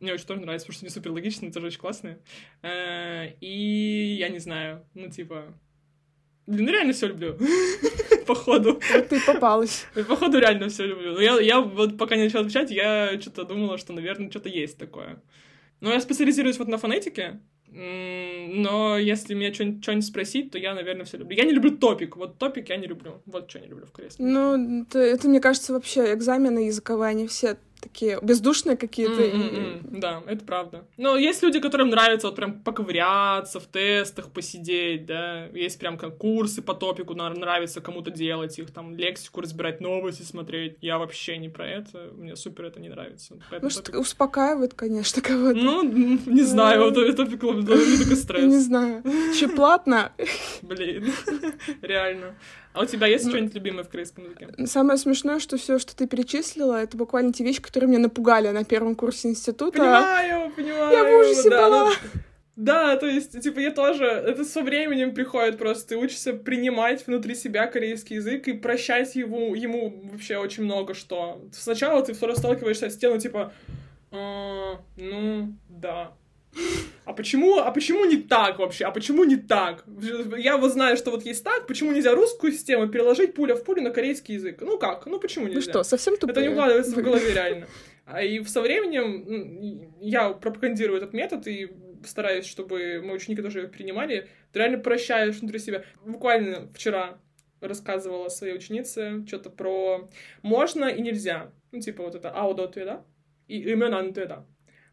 мне 0.00 0.12
очень 0.12 0.26
тоже 0.26 0.40
нравится, 0.40 0.66
потому 0.66 0.76
что 0.76 0.86
они 0.86 0.94
супер 0.94 1.12
логичные, 1.12 1.52
тоже 1.52 1.66
очень 1.66 1.78
классные. 1.80 2.18
Э, 2.62 3.32
И 3.40 4.16
я 4.18 4.28
не 4.28 4.38
знаю, 4.38 4.84
ну 4.94 5.08
типа... 5.10 5.54
Блин, 6.46 6.66
ну 6.66 6.72
реально 6.72 6.92
все 6.92 7.06
люблю. 7.06 7.38
Походу. 8.26 8.80
Вот 8.92 9.08
ты 9.08 9.20
попалась. 9.24 9.86
Походу 9.94 10.38
реально 10.38 10.68
все 10.68 10.86
люблю. 10.86 11.14
Но 11.14 11.20
я, 11.20 11.40
я 11.40 11.60
вот 11.60 11.96
пока 11.96 12.16
не 12.16 12.24
начала 12.24 12.42
отвечать, 12.42 12.70
я 12.70 13.18
что-то 13.20 13.44
думала, 13.44 13.78
что, 13.78 13.92
наверное, 13.94 14.30
что-то 14.30 14.50
есть 14.50 14.78
такое. 14.78 15.22
Но 15.80 15.92
я 15.92 16.00
специализируюсь 16.00 16.58
вот 16.58 16.68
на 16.68 16.76
фонетике, 16.78 17.40
но 17.76 18.98
если 18.98 19.34
меня 19.34 19.52
что-нибудь 19.52 20.04
спросить, 20.04 20.52
то 20.52 20.58
я, 20.58 20.74
наверное, 20.74 21.04
все 21.04 21.16
люблю. 21.16 21.36
Я 21.36 21.44
не 21.44 21.52
люблю 21.52 21.76
топик. 21.76 22.16
Вот 22.16 22.38
топик 22.38 22.68
я 22.68 22.76
не 22.76 22.86
люблю. 22.86 23.20
Вот 23.26 23.50
что 23.50 23.58
не 23.58 23.66
люблю 23.66 23.86
в 23.86 23.92
корейском. 23.92 24.32
Ну, 24.32 24.82
это, 24.82 25.00
это, 25.00 25.28
мне 25.28 25.40
кажется, 25.40 25.72
вообще 25.72 26.12
экзамены 26.12 26.66
языковые, 26.66 27.10
они 27.10 27.26
все 27.26 27.56
такие 27.84 28.18
бездушные 28.22 28.76
какие-то. 28.76 29.22
и- 29.22 29.30
М-м-м, 29.30 30.00
Да, 30.00 30.22
это 30.26 30.44
правда. 30.44 30.84
Но 30.96 31.16
есть 31.16 31.42
люди, 31.42 31.60
которым 31.60 31.90
нравится 31.90 32.26
вот 32.26 32.36
прям 32.36 32.60
поковыряться 32.62 33.60
в 33.60 33.66
тестах, 33.66 34.30
посидеть, 34.30 35.06
да. 35.06 35.46
Есть 35.54 35.78
прям 35.78 35.96
как 35.98 36.18
курсы 36.18 36.62
по 36.62 36.74
топику, 36.74 37.14
нравится 37.14 37.80
кому-то 37.80 38.10
делать 38.10 38.58
их, 38.58 38.70
там, 38.72 38.96
лексику 38.96 39.40
разбирать, 39.40 39.80
новости 39.80 40.22
смотреть. 40.22 40.78
Я 40.80 40.98
вообще 40.98 41.36
не 41.38 41.48
про 41.48 41.66
это, 41.68 42.10
мне 42.16 42.34
супер 42.36 42.64
это 42.66 42.80
не 42.80 42.88
нравится. 42.88 43.34
Поэтому 43.50 43.66
Может, 43.66 43.88
топик- 43.88 44.00
успокаивает, 44.00 44.74
конечно, 44.74 45.22
кого-то. 45.22 45.54
Ну, 45.58 45.82
не 45.84 46.42
знаю, 46.42 46.84
вот 46.84 46.96
это 46.96 47.24
топик 47.24 47.42
ловлю, 47.42 47.62
мне 47.76 47.96
только 47.98 48.10
Не 48.10 48.16
стресс. 48.16 48.62
знаю. 48.64 49.02
Еще 49.04 49.48
платно. 49.48 50.12
Блин, 50.62 51.12
реально. 51.82 52.34
А 52.74 52.82
у 52.82 52.86
тебя 52.86 53.06
есть 53.06 53.28
что-нибудь 53.28 53.54
любимое 53.54 53.84
в 53.84 53.88
корейском 53.88 54.24
языке? 54.24 54.48
Самое 54.66 54.98
смешное, 54.98 55.38
что 55.38 55.56
все, 55.56 55.78
что 55.78 55.94
ты 55.94 56.08
перечислила, 56.08 56.82
это 56.82 56.96
буквально 56.96 57.32
те 57.32 57.44
вещи, 57.44 57.62
которые 57.62 57.88
меня 57.88 58.00
напугали 58.00 58.48
на 58.48 58.64
первом 58.64 58.96
курсе 58.96 59.28
института. 59.28 59.78
Понимаю, 59.78 60.50
понимаю. 60.50 60.92
Я 60.92 61.04
в 61.04 61.20
ужасе 61.20 61.50
да, 61.50 61.62
была. 61.62 61.84
ну, 61.84 62.20
Да, 62.56 62.96
то 62.96 63.06
есть, 63.06 63.40
типа, 63.40 63.60
я 63.60 63.70
тоже... 63.70 64.06
Это 64.06 64.44
со 64.44 64.62
временем 64.62 65.14
приходит 65.14 65.56
просто. 65.56 65.90
Ты 65.90 65.96
учишься 65.96 66.32
принимать 66.32 67.06
внутри 67.06 67.36
себя 67.36 67.68
корейский 67.68 68.16
язык 68.16 68.48
и 68.48 68.54
прощать 68.54 69.14
его, 69.14 69.54
ему 69.54 70.02
вообще 70.10 70.38
очень 70.38 70.64
много 70.64 70.94
что. 70.94 71.40
Сначала 71.52 72.04
ты 72.04 72.12
равно 72.12 72.34
сталкиваешься 72.34 72.90
с 72.90 72.96
тем, 72.96 73.12
ну, 73.12 73.20
типа... 73.20 73.52
«А, 74.10 74.80
ну, 74.96 75.54
да. 75.68 76.12
А 77.04 77.12
почему, 77.12 77.58
а 77.58 77.70
почему 77.70 78.04
не 78.06 78.16
так 78.16 78.58
вообще? 78.58 78.86
А 78.86 78.90
почему 78.90 79.24
не 79.24 79.36
так? 79.36 79.84
Я 80.38 80.56
вот 80.56 80.72
знаю, 80.72 80.96
что 80.96 81.10
вот 81.10 81.24
есть 81.24 81.44
так, 81.44 81.66
почему 81.66 81.92
нельзя 81.92 82.14
русскую 82.14 82.52
систему 82.52 82.88
переложить 82.88 83.34
пуля 83.34 83.54
в 83.54 83.64
пулю 83.64 83.82
на 83.82 83.90
корейский 83.90 84.34
язык? 84.34 84.58
Ну 84.60 84.78
как? 84.78 85.06
Ну 85.06 85.20
почему 85.20 85.46
нельзя? 85.46 85.56
Ну 85.56 85.62
что, 85.62 85.82
совсем 85.84 86.16
тупые? 86.16 86.32
Это 86.32 86.42
не 86.42 86.48
укладывается 86.48 86.96
в 86.96 87.02
голове 87.02 87.30
реально. 87.34 87.66
А 88.06 88.22
и 88.22 88.42
со 88.44 88.60
временем 88.60 89.94
я 90.00 90.30
пропагандирую 90.30 90.98
этот 90.98 91.12
метод 91.12 91.46
и 91.46 91.70
стараюсь, 92.06 92.46
чтобы 92.46 93.00
мои 93.02 93.16
ученики 93.16 93.42
тоже 93.42 93.60
его 93.60 93.70
принимали. 93.70 94.28
Ты 94.52 94.58
реально 94.58 94.78
прощаешь 94.78 95.36
внутри 95.36 95.58
себя. 95.58 95.84
Буквально 96.04 96.68
вчера 96.74 97.18
рассказывала 97.60 98.28
своей 98.28 98.54
ученице 98.54 99.24
что-то 99.26 99.50
про 99.50 100.08
можно 100.42 100.86
и 100.86 101.00
нельзя. 101.00 101.50
Ну, 101.72 101.80
типа 101.80 102.02
вот 102.02 102.14
это 102.14 102.34
аудо 102.34 102.70
да? 102.74 103.04
И 103.48 103.58
имен 103.58 104.12
да. 104.12 104.46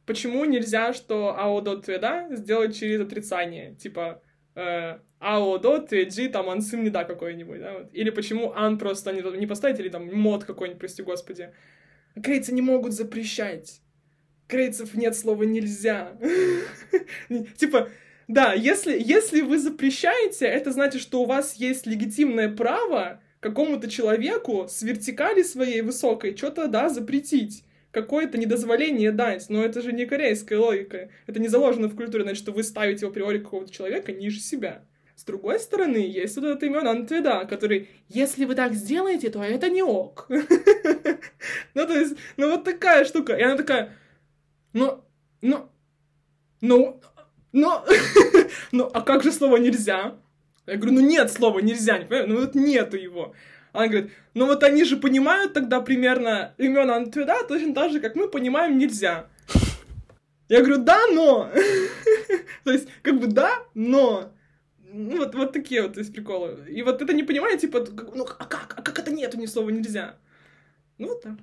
Почему 0.06 0.46
нельзя, 0.46 0.94
что 0.94 1.38
аудо 1.38 1.78
да 2.00 2.28
сделать 2.32 2.78
через 2.78 3.02
отрицание? 3.02 3.76
Типа 3.76 4.22
э, 4.56 5.00
аудо 5.20 5.80
тведжи 5.80 6.28
там 6.28 6.50
ансым 6.50 6.84
не 6.84 6.90
да 6.90 7.04
какой-нибудь, 7.04 7.60
да? 7.60 7.74
вот. 7.74 7.90
Или 7.94 8.10
почему 8.10 8.52
ан 8.54 8.78
просто 8.78 9.14
не, 9.14 9.22
не 9.38 9.48
поставить, 9.48 9.80
или 9.80 9.90
там 9.90 10.14
мод 10.14 10.44
какой-нибудь, 10.44 10.80
прости 10.80 11.04
господи. 11.04 11.54
Корейцы 12.22 12.54
не 12.54 12.62
могут 12.62 12.94
запрещать. 12.94 13.82
Корейцев 14.48 14.96
нет 14.96 15.16
слова 15.16 15.44
нельзя. 15.44 16.18
Типа, 17.58 17.90
да, 18.28 18.54
если, 18.54 18.98
если 19.00 19.42
вы 19.42 19.60
запрещаете, 19.60 20.46
это 20.46 20.72
значит, 20.72 21.02
что 21.02 21.22
у 21.22 21.26
вас 21.26 21.56
есть 21.56 21.86
легитимное 21.86 22.50
право 22.50 23.22
какому-то 23.40 23.90
человеку 23.90 24.68
с 24.68 24.82
вертикали 24.82 25.42
своей 25.44 25.82
высокой 25.82 26.36
что-то, 26.36 26.68
да, 26.68 26.90
запретить. 26.90 27.64
Какое-то 27.92 28.38
недозволение 28.38 29.12
дать. 29.12 29.50
Но 29.50 29.64
это 29.64 29.82
же 29.82 29.92
не 29.92 30.06
корейская 30.06 30.58
логика. 30.58 31.10
Это 31.28 31.40
не 31.40 31.48
заложено 31.48 31.88
в 31.88 31.96
культуре, 31.96 32.24
значит, 32.24 32.42
что 32.42 32.52
вы 32.52 32.64
ставите 32.64 33.06
априори 33.06 33.40
какого-то 33.40 33.72
человека 33.72 34.12
ниже 34.14 34.40
себя. 34.40 34.86
С 35.16 35.24
другой 35.24 35.60
стороны, 35.60 35.98
есть 35.98 36.36
вот 36.38 36.46
этот 36.46 36.64
имен 36.64 36.88
Антведа, 36.88 37.46
который, 37.46 37.90
если 38.10 38.46
вы 38.46 38.56
так 38.56 38.74
сделаете, 38.74 39.30
то 39.30 39.44
это 39.44 39.70
не 39.70 39.84
ок. 39.84 40.28
Ну, 41.74 41.88
то 41.88 41.94
есть, 41.98 42.18
ну 42.38 42.50
вот 42.50 42.66
такая 42.66 43.06
штука. 43.06 43.34
И 43.34 43.42
она 43.42 43.56
такая, 43.56 43.96
ну, 44.74 45.04
ну, 45.42 45.70
ну, 46.60 47.02
ну, 47.52 47.72
ну, 48.72 48.90
а 48.94 49.02
как 49.02 49.24
же 49.24 49.32
слово 49.32 49.58
нельзя? 49.58 50.18
Я 50.68 50.78
говорю, 50.78 50.94
ну 50.94 51.02
нет 51.02 51.32
слова 51.32 51.60
нельзя, 51.60 51.98
не 51.98 52.06
понимаю, 52.06 52.30
ну 52.30 52.40
вот 52.40 52.56
нету 52.56 52.98
его. 52.98 53.34
Она 53.74 53.88
говорит, 53.88 54.12
ну 54.34 54.46
вот 54.48 54.64
они 54.64 54.84
же 54.84 54.98
понимают 54.98 55.54
тогда 55.54 55.82
примерно 55.82 56.54
имена 56.58 56.96
Антведа 56.96 57.44
точно 57.48 57.74
так 57.74 57.92
же, 57.92 58.00
как 58.00 58.16
мы 58.16 58.28
понимаем 58.28 58.78
нельзя. 58.78 59.28
Я 60.50 60.60
говорю, 60.60 60.84
да, 60.84 61.00
но. 61.14 61.50
То 62.66 62.72
есть, 62.72 62.90
как 63.02 63.18
бы 63.20 63.28
да, 63.28 63.60
но. 63.74 64.34
ну, 64.92 65.18
вот, 65.18 65.34
вот 65.34 65.54
такие 65.54 65.82
вот 65.82 65.96
есть 65.96 66.14
приколы. 66.14 66.66
И 66.68 66.84
вот 66.84 67.02
это 67.02 67.14
не 67.14 67.24
понимаю, 67.24 67.58
типа, 67.58 67.86
ну, 68.14 68.26
а 68.26 68.46
как? 68.46 68.76
А 68.78 68.82
как 68.82 69.00
это 69.00 69.14
нету 69.14 69.38
ни 69.38 69.46
слова 69.46 69.70
нельзя? 69.70 70.18
Ну, 70.98 71.08
вот 71.08 71.22
так. 71.22 71.38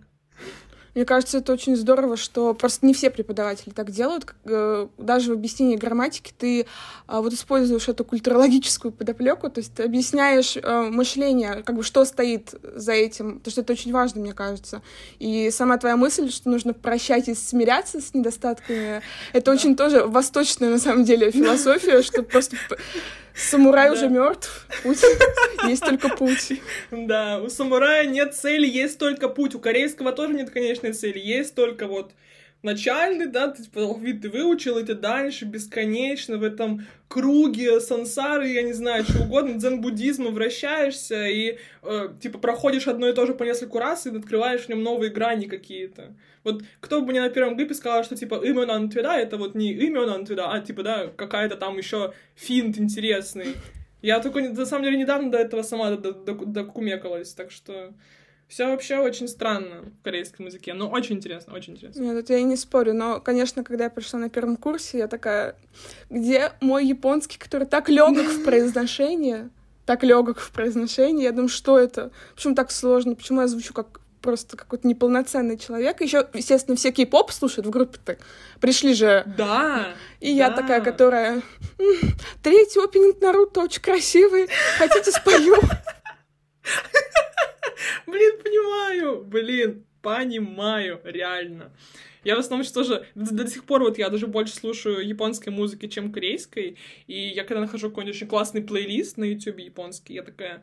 Мне 0.95 1.05
кажется, 1.05 1.39
это 1.39 1.53
очень 1.53 1.77
здорово, 1.77 2.17
что 2.17 2.55
просто 2.55 2.87
не 2.87 2.95
все 2.95 3.11
преподаватели 3.11 3.71
так 3.73 3.91
делают. 3.91 4.35
Э, 4.45 4.89
даже 4.99 5.31
в 5.31 5.35
объяснении 5.35 5.77
грамматики 5.77 6.33
ты 6.37 6.67
а, 7.07 7.21
вот 7.21 7.33
используешь 7.33 7.89
эту 7.89 8.05
культурологическую 8.05 8.93
подоплеку, 8.93 9.51
то 9.51 9.61
есть 9.61 9.75
ты 9.75 9.85
объясняешь 9.85 10.57
э, 10.57 10.83
мышление, 10.91 11.63
как 11.65 11.77
бы 11.77 11.83
что 11.83 12.05
стоит 12.05 12.55
за 12.63 12.93
этим, 12.93 13.39
потому 13.39 13.53
что 13.53 13.61
это 13.61 13.73
очень 13.73 13.93
важно, 13.93 14.21
мне 14.21 14.33
кажется. 14.33 14.83
И 15.19 15.51
сама 15.51 15.79
твоя 15.79 15.97
мысль, 15.97 16.31
что 16.31 16.51
нужно 16.51 16.75
прощать 16.75 17.29
и 17.29 17.35
смиряться 17.35 18.01
с 18.01 18.15
недостатками, 18.15 19.03
это 19.33 19.51
очень 19.51 19.77
тоже 19.77 20.05
восточная, 20.05 20.71
на 20.71 20.79
самом 20.79 21.05
деле, 21.05 21.31
философия, 21.33 22.03
что 22.03 22.23
просто 22.23 22.57
Самурай 23.39 23.91
уже 23.91 24.09
мертв, 24.09 24.67
путь 24.83 25.03
есть 25.67 25.85
только 25.85 26.09
путь. 26.09 26.61
Да, 26.91 27.41
у 27.41 27.49
самурая 27.49 28.05
нет 28.07 28.35
цели, 28.35 28.67
есть 28.67 28.99
только 28.99 29.29
путь. 29.29 29.55
У 29.55 29.61
корейского 29.61 30.13
тоже 30.13 30.35
нет 30.35 30.51
конечной 30.51 30.93
цели, 30.93 31.19
есть 31.19 31.55
только 31.55 31.87
вот 31.87 32.13
начальный, 32.63 33.27
да, 33.27 33.49
ты 33.49 33.63
типа 33.63 33.83
алфавит 33.83 34.23
ты 34.23 34.29
выучил, 34.29 34.79
и 34.79 34.85
ты 34.85 34.95
дальше 34.95 35.45
бесконечно 35.45 36.39
в 36.39 36.43
этом 36.43 36.87
круге 37.09 37.81
сансары, 37.81 38.49
я 38.49 38.63
не 38.63 38.73
знаю, 38.73 39.05
что 39.05 39.23
угодно, 39.23 39.55
дзен-буддизма 39.55 40.31
вращаешься 40.31 41.27
и, 41.27 41.59
э, 41.83 42.09
типа, 42.21 42.39
проходишь 42.39 42.89
одно 42.89 43.09
и 43.09 43.15
то 43.15 43.27
же 43.27 43.35
по 43.35 43.45
нескольку 43.45 43.79
раз 43.79 44.07
и 44.07 44.17
открываешь 44.17 44.63
в 44.63 44.69
нем 44.69 44.83
новые 44.83 45.11
грани 45.11 45.47
какие-то. 45.47 46.15
Вот 46.45 46.63
кто 46.81 47.01
бы 47.01 47.09
мне 47.09 47.21
на 47.21 47.31
первом 47.31 47.57
гипе 47.57 47.75
сказал, 47.75 48.05
что, 48.05 48.17
типа, 48.17 48.41
именно 48.45 48.75
антвида, 48.75 49.13
это 49.13 49.37
вот 49.37 49.55
не 49.55 49.73
именно 49.73 50.15
антвида, 50.15 50.53
а, 50.53 50.61
типа, 50.61 50.83
да, 50.83 51.07
какая-то 51.09 51.57
там 51.57 51.79
еще 51.79 52.13
финт 52.35 52.79
интересный. 52.79 53.55
Я 54.03 54.21
только, 54.21 54.41
на 54.41 54.67
самом 54.67 54.85
деле, 54.85 54.99
недавно 54.99 55.31
до 55.31 55.39
этого 55.39 55.63
сама 55.63 55.91
докумекалась, 55.93 57.33
так 57.35 57.51
что... 57.51 57.95
Все 58.49 58.67
вообще 58.67 58.99
очень 58.99 59.29
странно 59.29 59.83
в 60.01 60.03
корейском 60.03 60.47
языке, 60.47 60.73
но 60.73 60.89
очень 60.89 61.17
интересно, 61.17 61.55
очень 61.55 61.75
интересно. 61.75 62.01
Нет, 62.01 62.17
это 62.17 62.33
я 62.33 62.43
не 62.43 62.57
спорю, 62.57 62.95
но, 62.95 63.21
конечно, 63.21 63.63
когда 63.63 63.85
я 63.85 63.91
пришла 63.91 64.19
на 64.19 64.31
первом 64.31 64.57
курсе, 64.57 64.99
я 64.99 65.07
такая, 65.07 65.55
где 66.09 66.53
мой 66.63 66.87
японский, 66.87 67.39
который 67.39 67.67
так 67.67 67.91
легок 67.91 68.27
в 68.27 68.45
произношении, 68.45 69.51
так 69.85 70.03
легок 70.03 70.39
в 70.39 70.51
произношении, 70.51 71.25
я 71.25 71.33
думаю, 71.33 71.49
что 71.49 71.79
это? 71.79 72.11
Почему 72.35 72.55
так 72.55 72.71
сложно? 72.71 73.15
Почему 73.15 73.43
я 73.43 73.49
звучу 73.49 73.75
как 73.75 74.01
просто 74.21 74.57
какой-то 74.57 74.87
неполноценный 74.87 75.57
человек. 75.57 76.01
Еще, 76.01 76.27
естественно, 76.35 76.77
все 76.77 76.91
кей-поп 76.91 77.31
слушают 77.33 77.67
в 77.67 77.71
группе 77.71 77.99
так. 78.05 78.19
Пришли 78.61 78.93
же. 78.95 79.25
Да. 79.39 79.95
И 80.21 80.27
да. 80.27 80.49
я 80.49 80.51
такая, 80.51 80.81
которая... 80.81 81.43
Третий 82.43 82.83
опенинг 82.83 83.21
Наруто 83.21 83.61
очень 83.61 83.81
красивый. 83.81 84.49
Хотите, 84.77 85.13
спою? 85.13 85.57
Блин, 88.07 88.39
понимаю, 88.43 89.25
блин, 89.25 89.85
понимаю, 90.03 91.01
реально. 91.05 91.71
Я 92.25 92.37
в 92.37 92.41
основном 92.41 92.67
тоже 92.67 93.07
до, 93.15 93.33
до 93.35 93.47
сих 93.49 93.65
пор 93.65 93.83
вот 93.83 93.99
я 93.99 94.09
даже 94.11 94.27
больше 94.27 94.55
слушаю 94.55 95.07
японской 95.07 95.51
музыки, 95.51 95.87
чем 95.87 96.13
корейской. 96.13 96.77
И 97.07 97.29
я 97.29 97.45
когда 97.45 97.61
нахожу 97.61 97.89
какой-нибудь 97.89 98.17
очень 98.17 98.27
классный 98.27 98.63
плейлист 98.63 99.17
на 99.17 99.25
YouTube 99.25 99.59
японский, 99.59 100.15
я 100.15 100.23
такая 100.23 100.63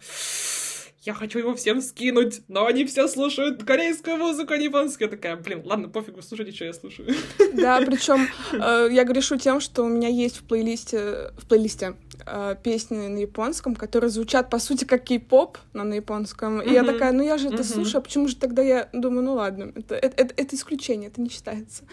я 1.06 1.14
хочу 1.14 1.38
его 1.38 1.54
всем 1.56 1.82
скинуть, 1.82 2.42
но 2.48 2.66
они 2.66 2.84
все 2.86 3.08
слушают 3.08 3.64
корейскую 3.64 4.18
музыку, 4.18 4.54
а 4.54 4.58
не 4.58 4.66
японскую. 4.66 5.08
Я 5.08 5.12
такая, 5.16 5.36
блин, 5.36 5.62
ладно, 5.64 5.88
пофигу, 5.88 6.22
слушайте, 6.24 6.52
что 6.52 6.66
я 6.66 6.74
слушаю. 6.74 7.14
Да, 7.54 7.80
причем 7.80 8.28
э, 8.54 8.90
я 8.92 9.04
грешу 9.04 9.38
тем, 9.38 9.62
что 9.62 9.84
у 9.84 9.88
меня 9.88 10.08
есть 10.08 10.38
в 10.38 10.44
плейлисте, 10.44 11.32
в 11.38 11.48
плейлисте 11.48 11.96
э, 12.26 12.56
песни 12.62 13.08
на 13.08 13.20
японском, 13.20 13.76
которые 13.76 14.10
звучат, 14.10 14.50
по 14.50 14.58
сути, 14.58 14.84
как 14.84 15.04
кей-поп, 15.04 15.60
но 15.74 15.84
на 15.84 15.94
японском. 15.94 16.60
И 16.60 16.72
я 16.72 16.84
такая, 16.84 17.12
ну 17.12 17.24
я 17.24 17.38
же 17.38 17.50
это 17.50 17.64
слушаю, 17.64 18.00
а 18.00 18.02
почему 18.02 18.28
же 18.28 18.36
тогда 18.36 18.64
я 18.64 18.90
думаю, 18.92 19.24
ну 19.24 19.34
ладно, 19.36 19.72
это, 19.76 19.96
это, 19.96 20.24
это, 20.24 20.34
это 20.36 20.56
исключение, 20.56 21.10
это 21.10 21.22
не 21.22 21.30
считается. 21.30 21.84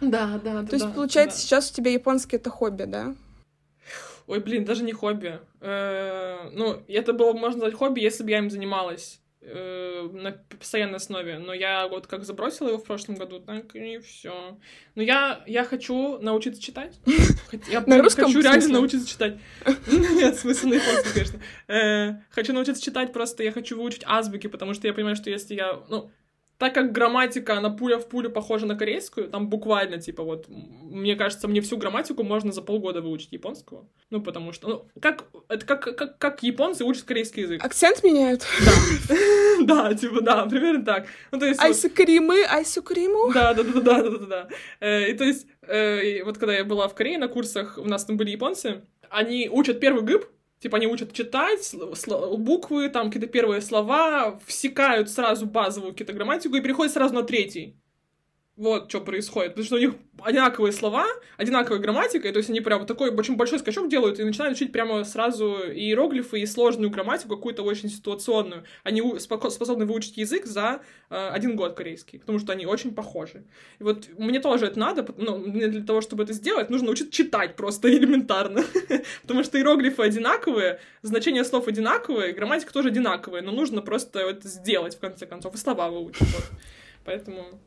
Да, 0.00 0.40
да, 0.42 0.62
да. 0.62 0.68
То 0.68 0.76
есть, 0.76 0.94
получается, 0.94 1.40
сейчас 1.40 1.70
у 1.70 1.74
тебя 1.74 1.90
японский 1.90 2.36
это 2.36 2.50
хобби, 2.50 2.84
да? 2.84 3.14
Ой, 4.26 4.40
блин, 4.40 4.64
даже 4.64 4.82
не 4.82 4.92
хобби. 4.92 5.38
Э, 5.60 6.50
ну, 6.52 6.82
это 6.88 7.12
было, 7.12 7.32
можно 7.32 7.60
назвать, 7.60 7.74
хобби, 7.74 8.00
если 8.00 8.24
бы 8.24 8.30
я 8.30 8.38
им 8.38 8.50
занималась 8.50 9.20
э, 9.40 10.08
на 10.12 10.32
постоянной 10.32 10.96
основе. 10.96 11.38
Но 11.38 11.54
я 11.54 11.86
вот 11.86 12.06
как 12.06 12.24
забросила 12.24 12.68
его 12.68 12.78
в 12.78 12.84
прошлом 12.84 13.14
году, 13.14 13.38
так 13.38 13.74
и 13.76 13.98
все. 13.98 14.58
Но 14.96 15.02
я, 15.02 15.42
я 15.46 15.64
хочу 15.64 16.18
научиться 16.18 16.60
читать. 16.60 16.98
Я 17.70 17.82
на 17.82 18.02
русском 18.02 18.26
хочу 18.26 18.40
реально 18.40 18.68
научиться 18.68 19.08
читать. 19.08 19.38
Нет, 19.86 20.36
смысл 20.36 20.66
на 20.68 20.74
японском, 20.74 21.12
конечно. 21.12 21.40
Э, 21.68 22.14
хочу 22.30 22.52
научиться 22.52 22.82
читать 22.82 23.12
просто, 23.12 23.44
я 23.44 23.52
хочу 23.52 23.76
выучить 23.76 24.02
азбуки, 24.06 24.48
потому 24.48 24.74
что 24.74 24.88
я 24.88 24.92
понимаю, 24.92 25.16
что 25.16 25.30
если 25.30 25.54
я... 25.54 25.80
Ну, 25.88 26.10
так 26.58 26.74
как 26.74 26.92
грамматика, 26.92 27.58
она 27.58 27.70
пуля 27.70 27.98
в 27.98 28.08
пулю 28.08 28.30
похожа 28.30 28.66
на 28.66 28.76
корейскую, 28.76 29.28
там 29.28 29.48
буквально, 29.48 29.98
типа, 29.98 30.22
вот, 30.22 30.46
мне 30.48 31.14
кажется, 31.14 31.48
мне 31.48 31.60
всю 31.60 31.76
грамматику 31.76 32.22
можно 32.22 32.52
за 32.52 32.62
полгода 32.62 33.02
выучить 33.02 33.32
японского. 33.32 33.86
Ну, 34.10 34.22
потому 34.22 34.52
что, 34.52 34.68
ну, 34.68 34.86
как, 35.00 35.24
это 35.48 35.66
как, 35.66 35.96
как, 35.96 36.18
как 36.18 36.42
японцы 36.42 36.84
учат 36.84 37.04
корейский 37.04 37.42
язык. 37.42 37.64
Акцент 37.64 38.02
меняют? 38.02 38.46
Да. 38.64 39.16
Да, 39.62 39.94
типа, 39.94 40.20
да, 40.20 40.44
примерно 40.46 40.84
так. 40.84 41.06
Ну, 41.32 41.38
то 41.38 41.46
есть... 41.46 41.60
Айсукримы, 41.60 42.44
айсукриму? 42.44 43.32
Да, 43.32 43.54
да, 43.54 43.62
да, 43.62 43.80
да, 43.80 44.02
да, 44.02 44.10
да, 44.10 44.26
да. 44.26 44.48
Э, 44.80 45.10
и 45.10 45.14
то 45.14 45.24
есть, 45.24 45.46
э, 45.62 46.22
вот 46.24 46.36
когда 46.36 46.54
я 46.54 46.64
была 46.64 46.88
в 46.88 46.94
Корее 46.94 47.16
на 47.16 47.28
курсах, 47.28 47.78
у 47.78 47.88
нас 47.88 48.04
там 48.04 48.18
были 48.18 48.30
японцы, 48.30 48.82
они 49.08 49.48
учат 49.50 49.80
первый 49.80 50.02
гыб, 50.02 50.26
Типа 50.58 50.78
они 50.78 50.86
учат 50.86 51.12
читать 51.12 51.74
буквы, 52.38 52.88
там 52.88 53.08
какие-то 53.08 53.26
первые 53.28 53.60
слова, 53.60 54.38
всекают 54.46 55.10
сразу 55.10 55.46
базовую 55.46 55.92
какую-то 55.92 56.12
грамматику 56.14 56.56
и 56.56 56.60
переходят 56.62 56.92
сразу 56.92 57.14
на 57.14 57.22
третий. 57.22 57.78
Вот 58.56 58.88
что 58.88 59.02
происходит. 59.02 59.50
Потому 59.50 59.66
что 59.66 59.76
у 59.76 59.78
них 59.78 59.94
одинаковые 60.22 60.72
слова, 60.72 61.06
одинаковая 61.36 61.78
грамматика, 61.78 62.26
и 62.26 62.32
то 62.32 62.38
есть 62.38 62.48
они 62.48 62.60
прям 62.60 62.86
такой 62.86 63.10
очень 63.10 63.36
большой 63.36 63.58
скачок 63.58 63.90
делают 63.90 64.18
и 64.18 64.24
начинают 64.24 64.56
учить 64.56 64.72
прямо 64.72 65.04
сразу 65.04 65.56
иероглифы, 65.70 66.40
и 66.40 66.46
сложную 66.46 66.90
грамматику, 66.90 67.36
какую-то 67.36 67.62
очень 67.62 67.90
ситуационную. 67.90 68.64
Они 68.82 69.02
способны 69.18 69.84
выучить 69.84 70.16
язык 70.16 70.46
за 70.46 70.80
э, 71.10 71.28
один 71.28 71.54
год 71.54 71.74
корейский, 71.74 72.18
потому 72.18 72.38
что 72.38 72.52
они 72.52 72.64
очень 72.64 72.94
похожи. 72.94 73.44
И 73.78 73.82
вот 73.82 74.08
мне 74.16 74.40
тоже 74.40 74.66
это 74.66 74.78
надо, 74.78 75.06
но 75.18 75.36
ну, 75.36 75.52
для 75.52 75.84
того, 75.84 76.00
чтобы 76.00 76.22
это 76.22 76.32
сделать, 76.32 76.70
нужно 76.70 76.90
учиться 76.90 77.12
читать 77.12 77.56
просто 77.56 77.90
элементарно. 77.94 78.64
потому 79.20 79.44
что 79.44 79.58
иероглифы 79.58 80.02
одинаковые, 80.02 80.80
значение 81.02 81.44
слов 81.44 81.68
одинаковые, 81.68 82.32
грамматика 82.32 82.72
тоже 82.72 82.88
одинаковая, 82.88 83.42
но 83.42 83.52
нужно 83.52 83.82
просто 83.82 84.20
это 84.20 84.48
сделать, 84.48 84.96
в 84.96 85.00
конце 85.00 85.26
концов, 85.26 85.54
и 85.54 85.58
слова 85.58 85.90
выучить. 85.90 86.22
Вот. 86.22 86.44
Поэтому 87.04 87.60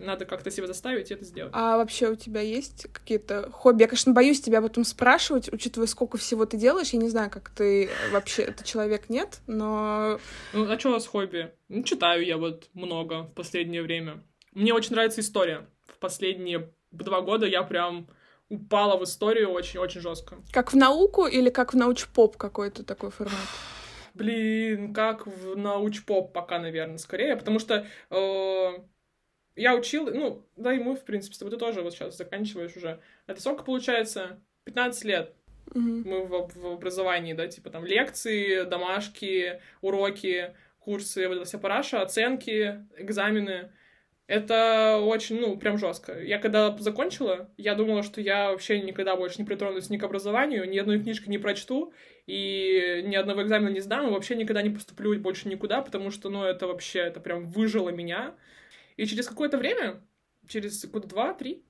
надо 0.00 0.24
как-то 0.24 0.50
себя 0.50 0.66
заставить 0.66 1.10
это 1.10 1.24
сделать. 1.24 1.52
А 1.54 1.76
вообще 1.76 2.08
у 2.08 2.16
тебя 2.16 2.40
есть 2.40 2.86
какие-то 2.92 3.50
хобби? 3.52 3.82
Я, 3.82 3.88
конечно, 3.88 4.12
боюсь 4.12 4.40
тебя 4.40 4.60
потом 4.62 4.84
спрашивать, 4.84 5.52
учитывая, 5.52 5.86
сколько 5.86 6.18
всего 6.18 6.46
ты 6.46 6.56
делаешь. 6.56 6.90
Я 6.90 6.98
не 6.98 7.08
знаю, 7.08 7.30
как 7.30 7.50
ты 7.50 7.90
вообще, 8.12 8.42
это 8.42 8.64
человек 8.64 9.08
нет, 9.08 9.40
но... 9.46 10.18
Ну, 10.52 10.70
а 10.70 10.78
что 10.78 10.90
у 10.90 10.92
вас 10.92 11.06
хобби? 11.06 11.52
Ну, 11.68 11.82
читаю 11.82 12.24
я 12.24 12.36
вот 12.36 12.68
много 12.74 13.22
в 13.22 13.34
последнее 13.34 13.82
время. 13.82 14.22
Мне 14.52 14.74
очень 14.74 14.92
нравится 14.92 15.20
история. 15.20 15.66
В 15.86 15.98
последние 15.98 16.72
два 16.90 17.20
года 17.20 17.46
я 17.46 17.62
прям 17.62 18.08
упала 18.48 18.98
в 18.98 19.04
историю 19.04 19.50
очень-очень 19.50 20.00
жестко. 20.00 20.36
Как 20.52 20.72
в 20.72 20.76
науку 20.76 21.26
или 21.26 21.50
как 21.50 21.72
в 21.72 21.76
научпоп 21.76 22.36
какой-то 22.36 22.84
такой 22.84 23.10
формат? 23.10 23.38
Блин, 24.14 24.92
как 24.92 25.26
в 25.26 25.56
научпоп 25.56 26.32
пока, 26.32 26.58
наверное, 26.58 26.98
скорее, 26.98 27.36
потому 27.36 27.60
что 27.60 27.86
э, 28.10 28.70
я 29.56 29.74
учил, 29.74 30.06
ну, 30.06 30.46
да, 30.56 30.72
и 30.72 30.78
мы, 30.78 30.96
в 30.96 31.04
принципе, 31.04 31.34
с 31.34 31.38
тобой 31.38 31.52
ты 31.52 31.58
тоже 31.58 31.82
вот 31.82 31.92
сейчас 31.92 32.16
заканчиваешь 32.16 32.76
уже. 32.76 33.00
Это 33.26 33.40
сколько 33.40 33.64
получается? 33.64 34.40
15 34.64 35.04
лет. 35.04 35.34
Mm-hmm. 35.66 36.02
Мы 36.04 36.24
в, 36.24 36.50
в 36.54 36.66
образовании, 36.66 37.32
да, 37.32 37.46
типа 37.46 37.70
там 37.70 37.84
лекции, 37.84 38.64
домашки, 38.64 39.60
уроки, 39.80 40.54
курсы, 40.80 41.28
вот 41.28 41.36
эта 41.36 41.44
вся 41.44 41.58
параша, 41.58 42.02
оценки, 42.02 42.86
экзамены. 42.96 43.70
Это 44.26 45.00
очень, 45.02 45.40
ну, 45.40 45.56
прям 45.56 45.76
жестко. 45.76 46.20
Я 46.20 46.38
когда 46.38 46.76
закончила, 46.78 47.50
я 47.56 47.74
думала, 47.74 48.04
что 48.04 48.20
я 48.20 48.52
вообще 48.52 48.80
никогда 48.80 49.16
больше 49.16 49.38
не 49.40 49.44
притронусь 49.44 49.90
ни 49.90 49.98
к 49.98 50.04
образованию, 50.04 50.68
ни 50.68 50.78
одной 50.78 51.00
книжки 51.00 51.28
не 51.28 51.38
прочту, 51.38 51.92
и 52.26 53.02
ни 53.04 53.16
одного 53.16 53.42
экзамена 53.42 53.70
не 53.70 53.80
сдам, 53.80 54.06
и 54.06 54.10
вообще 54.10 54.36
никогда 54.36 54.62
не 54.62 54.70
поступлю 54.70 55.18
больше 55.18 55.48
никуда, 55.48 55.82
потому 55.82 56.12
что, 56.12 56.30
ну, 56.30 56.44
это 56.44 56.68
вообще, 56.68 57.00
это 57.00 57.18
прям 57.18 57.48
выжило 57.48 57.90
меня. 57.90 58.34
И 58.96 59.06
через 59.06 59.26
какое-то 59.26 59.58
время, 59.58 60.02
через 60.46 60.84
года 60.86 61.08
два-три, 61.08 61.64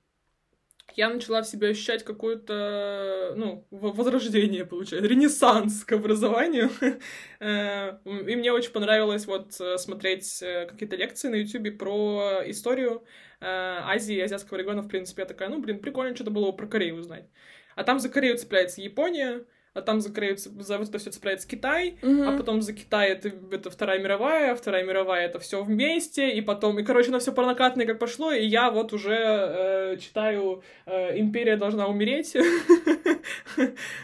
я 0.95 1.09
начала 1.09 1.41
в 1.41 1.47
себе 1.47 1.69
ощущать 1.69 2.03
какое-то, 2.03 3.33
ну, 3.35 3.65
возрождение, 3.71 4.65
получается, 4.65 5.07
ренессанс 5.07 5.83
к 5.85 5.91
образованию. 5.93 6.69
Э, 7.43 7.97
и 8.05 8.35
мне 8.35 8.53
очень 8.53 8.71
понравилось 8.71 9.25
вот 9.25 9.59
э, 9.59 9.77
смотреть 9.79 10.43
э, 10.43 10.67
какие-то 10.67 10.95
лекции 10.95 11.27
на 11.27 11.35
YouTube 11.35 11.75
про 11.75 12.41
историю 12.45 13.03
Азии 13.39 14.15
и 14.15 14.21
азиатского 14.21 14.59
региона, 14.59 14.83
в 14.83 14.87
принципе. 14.87 15.23
Я 15.23 15.25
такая, 15.25 15.49
ну, 15.49 15.59
блин, 15.59 15.79
прикольно 15.79 16.13
что-то 16.13 16.29
было 16.29 16.51
про 16.51 16.67
Корею 16.67 16.97
узнать. 16.97 17.27
А 17.75 17.83
там 17.83 17.99
за 17.99 18.09
Корею 18.09 18.37
цепляется 18.37 18.81
Япония, 18.81 19.43
а 19.73 19.81
там 19.81 20.01
закроется, 20.01 20.49
за 20.63 20.75
это 20.75 20.97
все 20.99 21.11
цепляется 21.11 21.47
Китай, 21.47 21.97
Мгм. 22.01 22.27
а 22.27 22.37
потом 22.37 22.61
за 22.61 22.73
Китай 22.73 23.09
это, 23.11 23.31
это 23.51 23.69
Вторая 23.69 23.99
мировая, 23.99 24.51
а 24.51 24.55
Вторая 24.55 24.83
мировая 24.83 25.25
это 25.25 25.39
все 25.39 25.63
вместе, 25.63 26.29
и 26.31 26.41
потом, 26.41 26.77
и, 26.79 26.83
короче, 26.83 27.09
оно 27.09 27.19
все 27.19 27.31
парнокатное 27.31 27.85
как 27.85 27.99
пошло, 27.99 28.31
и 28.31 28.45
я 28.45 28.69
вот 28.69 28.91
уже 28.91 29.15
э, 29.15 29.97
читаю 29.97 30.61
э, 30.85 31.17
«Империя 31.19 31.55
должна 31.57 31.87
умереть». 31.87 32.35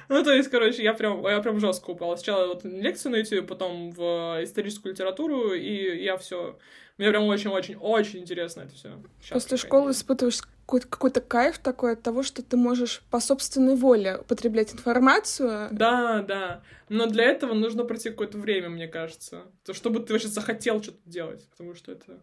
Ну, 0.10 0.24
то 0.24 0.32
есть, 0.32 0.50
короче, 0.50 0.84
я 0.84 0.94
прям, 0.94 1.26
я 1.28 1.40
прям 1.42 1.60
жестко 1.60 1.92
упала. 1.92 2.16
Сначала 2.16 2.48
вот 2.48 2.64
лекцию 2.64 3.14
на 3.14 3.16
YouTube, 3.18 3.48
потом 3.48 3.92
в 3.92 4.40
историческую 4.44 4.94
литературу, 4.94 5.54
и 5.54 6.04
я 6.04 6.18
все 6.18 6.58
мне 6.98 7.10
прям 7.10 7.24
очень-очень-очень 7.26 8.20
интересно 8.20 8.62
это 8.62 8.74
все. 8.74 8.90
После 9.32 9.58
школы 9.58 9.92
испытываешь 9.92 10.40
какой-то, 10.68 10.88
какой-то 10.90 11.22
кайф 11.22 11.60
такой 11.60 11.94
от 11.94 12.04
того, 12.04 12.24
что 12.24 12.44
ты 12.44 12.58
можешь 12.58 13.02
по 13.10 13.22
собственной 13.22 13.78
воле 13.78 14.18
употреблять 14.18 14.74
информацию. 14.74 15.70
Да, 15.72 16.22
да. 16.22 16.62
Но 16.90 17.08
для 17.08 17.24
этого 17.24 17.54
нужно 17.54 17.86
пройти 17.86 18.10
какое-то 18.10 18.38
время, 18.38 18.68
мне 18.68 18.90
кажется. 18.90 19.44
То, 19.64 19.74
чтобы 19.74 20.02
ты 20.02 20.12
вообще 20.12 20.28
захотел 20.28 20.84
что-то 20.84 21.00
делать, 21.06 21.50
потому 21.52 21.74
что 21.74 21.94
это 21.94 22.22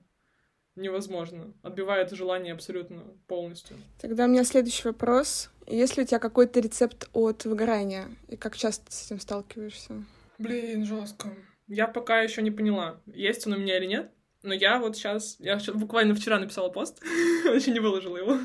невозможно. 0.77 1.55
Отбивает 1.63 2.11
желание 2.11 2.53
абсолютно 2.53 3.03
полностью. 3.27 3.77
Тогда 3.99 4.27
у 4.27 4.29
меня 4.29 4.45
следующий 4.45 4.89
вопрос. 4.89 5.51
Есть 5.67 5.97
ли 5.97 6.03
у 6.03 6.07
тебя 6.07 6.19
какой-то 6.19 6.61
рецепт 6.61 7.09
от 7.15 7.47
выгорания? 7.47 8.11
И 8.29 8.37
как 8.37 8.59
часто 8.59 8.85
ты 8.87 8.93
с 8.93 9.07
этим 9.07 9.21
сталкиваешься? 9.21 10.05
Блин, 10.37 10.85
жестко. 10.85 11.35
Я 11.67 11.89
пока 11.89 12.21
еще 12.21 12.43
не 12.43 12.51
поняла, 12.51 13.01
есть 13.07 13.47
он 13.47 13.55
у 13.55 13.57
меня 13.57 13.79
или 13.79 13.87
нет. 13.87 14.11
Но 14.45 14.53
я 14.53 14.79
вот 14.79 14.95
сейчас, 14.95 15.37
я 15.41 15.59
буквально 15.73 16.15
вчера 16.15 16.39
написала 16.39 16.69
пост, 16.69 17.03
еще 17.45 17.71
не 17.71 17.81
выложила 17.81 18.19
его, 18.19 18.39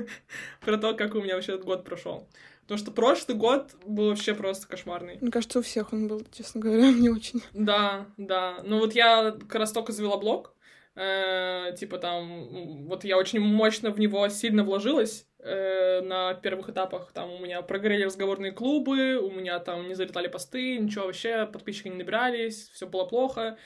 про 0.60 0.78
то, 0.78 0.94
как 0.94 1.14
у 1.16 1.20
меня 1.20 1.34
вообще 1.34 1.54
этот 1.54 1.66
год 1.66 1.84
прошел. 1.84 2.28
Потому 2.62 2.78
что 2.78 2.92
прошлый 2.92 3.36
год 3.36 3.74
был 3.84 4.10
вообще 4.10 4.32
просто 4.32 4.68
кошмарный. 4.68 5.18
Мне 5.20 5.32
кажется, 5.32 5.58
у 5.58 5.62
всех 5.62 5.92
он 5.92 6.06
был, 6.06 6.24
честно 6.30 6.60
говоря, 6.60 6.92
не 6.92 7.08
очень. 7.08 7.42
Да, 7.52 8.06
да. 8.16 8.60
Ну 8.62 8.78
вот 8.78 8.94
я 8.94 9.32
как 9.32 9.56
раз 9.56 9.72
только 9.72 9.90
завела 9.90 10.18
блог, 10.18 10.54
э, 10.94 11.74
типа 11.76 11.98
там, 11.98 12.86
вот 12.86 13.02
я 13.02 13.18
очень 13.18 13.40
мощно 13.40 13.90
в 13.90 13.98
него 13.98 14.28
сильно 14.28 14.62
вложилась 14.62 15.26
э, 15.40 16.00
на 16.02 16.34
первых 16.34 16.68
этапах. 16.68 17.10
Там 17.12 17.32
у 17.32 17.38
меня 17.40 17.60
прогорели 17.62 18.04
разговорные 18.04 18.52
клубы, 18.52 19.16
у 19.16 19.32
меня 19.32 19.58
там 19.58 19.88
не 19.88 19.94
залетали 19.94 20.28
посты, 20.28 20.78
ничего 20.78 21.06
вообще, 21.06 21.46
подписчики 21.52 21.88
не 21.88 21.96
набирались, 21.96 22.70
все 22.72 22.86
было 22.86 23.04
плохо. 23.04 23.58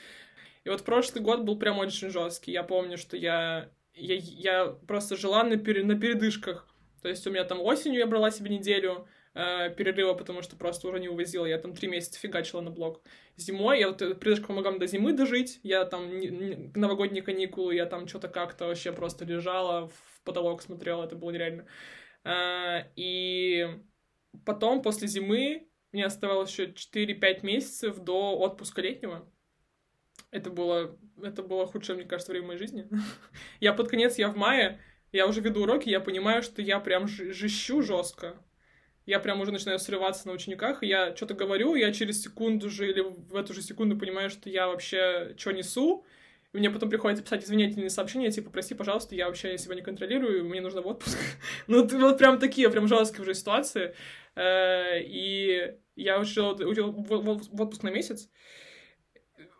И 0.65 0.69
вот 0.69 0.83
прошлый 0.83 1.23
год 1.23 1.43
был 1.43 1.57
прям 1.57 1.77
очень 1.77 2.09
жесткий. 2.09 2.51
Я 2.51 2.63
помню, 2.63 2.97
что 2.97 3.15
я, 3.15 3.69
я, 3.93 4.15
я 4.15 4.65
просто 4.87 5.15
жила 5.15 5.43
на, 5.43 5.57
пере, 5.57 5.83
на 5.83 5.97
передышках. 5.97 6.67
То 7.03 7.07
есть 7.07 7.25
у 7.27 7.29
меня 7.29 7.43
там 7.43 7.61
осенью 7.61 7.99
я 7.99 8.07
брала 8.07 8.31
себе 8.31 8.49
неделю 8.49 9.07
э, 9.35 9.69
перерыва, 9.69 10.15
потому 10.15 10.41
что 10.41 10.55
просто 10.55 10.87
уже 10.87 10.99
не 10.99 11.07
увозила. 11.07 11.45
Я 11.45 11.59
там 11.59 11.75
три 11.75 11.87
месяца 11.87 12.19
фигачила 12.19 12.61
на 12.61 12.71
блог. 12.71 13.03
Зимой 13.37 13.79
я 13.79 13.89
вот 13.89 13.99
передышка 13.99 14.47
помогла 14.47 14.71
до 14.71 14.87
зимы 14.87 15.13
дожить. 15.13 15.59
Я 15.61 15.85
там 15.85 16.17
не, 16.17 16.29
не, 16.29 16.71
новогодние 16.73 17.21
каникулы, 17.21 17.75
я 17.75 17.85
там 17.85 18.07
что-то 18.07 18.27
как-то 18.27 18.65
вообще 18.65 18.91
просто 18.91 19.23
лежала, 19.23 19.87
в 19.89 20.21
потолок 20.23 20.63
смотрела, 20.63 21.03
это 21.03 21.15
было 21.15 21.29
нереально. 21.29 21.67
Э, 22.23 22.85
и 22.95 23.67
потом, 24.45 24.81
после 24.81 25.07
зимы, 25.07 25.69
мне 25.91 26.07
оставалось 26.07 26.49
еще 26.49 26.71
4-5 26.71 27.45
месяцев 27.45 27.99
до 27.99 28.35
отпуска 28.39 28.81
летнего. 28.81 29.31
Это 30.35 30.49
было, 30.49 30.97
это 31.23 31.43
было 31.43 31.65
худшее, 31.65 31.95
мне 31.95 32.05
кажется, 32.05 32.33
время 32.33 32.47
моей 32.47 32.59
жизни. 32.59 32.89
я 33.61 33.71
под 33.71 33.87
конец, 33.87 34.17
я 34.17 34.27
в 34.27 34.35
мае, 34.35 34.81
я 35.13 35.27
уже 35.27 35.39
веду 35.39 35.63
уроки, 35.63 35.87
я 35.87 36.01
понимаю, 36.01 36.43
что 36.43 36.61
я 36.61 36.81
прям 36.81 37.07
жищу 37.07 37.81
жестко. 37.81 38.35
Я 39.05 39.21
прям 39.21 39.39
уже 39.39 39.53
начинаю 39.53 39.79
срываться 39.79 40.27
на 40.27 40.33
учениках, 40.33 40.83
и 40.83 40.87
я 40.87 41.15
что-то 41.15 41.35
говорю, 41.35 41.75
я 41.75 41.93
через 41.93 42.21
секунду 42.21 42.69
же 42.69 42.89
или 42.89 42.99
в 42.99 43.33
эту 43.33 43.53
же 43.53 43.61
секунду 43.61 43.97
понимаю, 43.97 44.29
что 44.29 44.49
я 44.49 44.67
вообще 44.67 45.35
что 45.37 45.53
несу, 45.53 46.05
и 46.51 46.57
мне 46.57 46.69
потом 46.69 46.89
приходится 46.89 47.23
писать 47.23 47.45
извинительные 47.45 47.89
сообщения, 47.89 48.29
типа, 48.29 48.49
прости, 48.49 48.75
пожалуйста, 48.75 49.15
я 49.15 49.27
вообще 49.27 49.57
себя 49.57 49.75
не 49.75 49.81
контролирую, 49.81 50.43
мне 50.43 50.59
нужно 50.59 50.81
в 50.81 50.87
отпуск. 50.87 51.17
ну, 51.67 51.87
вот 51.87 52.17
прям 52.17 52.39
такие, 52.39 52.69
прям 52.69 52.89
жесткие 52.89 53.21
уже 53.21 53.35
ситуации. 53.35 53.95
Э, 54.35 54.99
и 54.99 55.75
я 55.95 56.19
ушел 56.19 56.55
в 56.55 57.61
отпуск 57.61 57.83
на 57.83 57.89
месяц, 57.89 58.29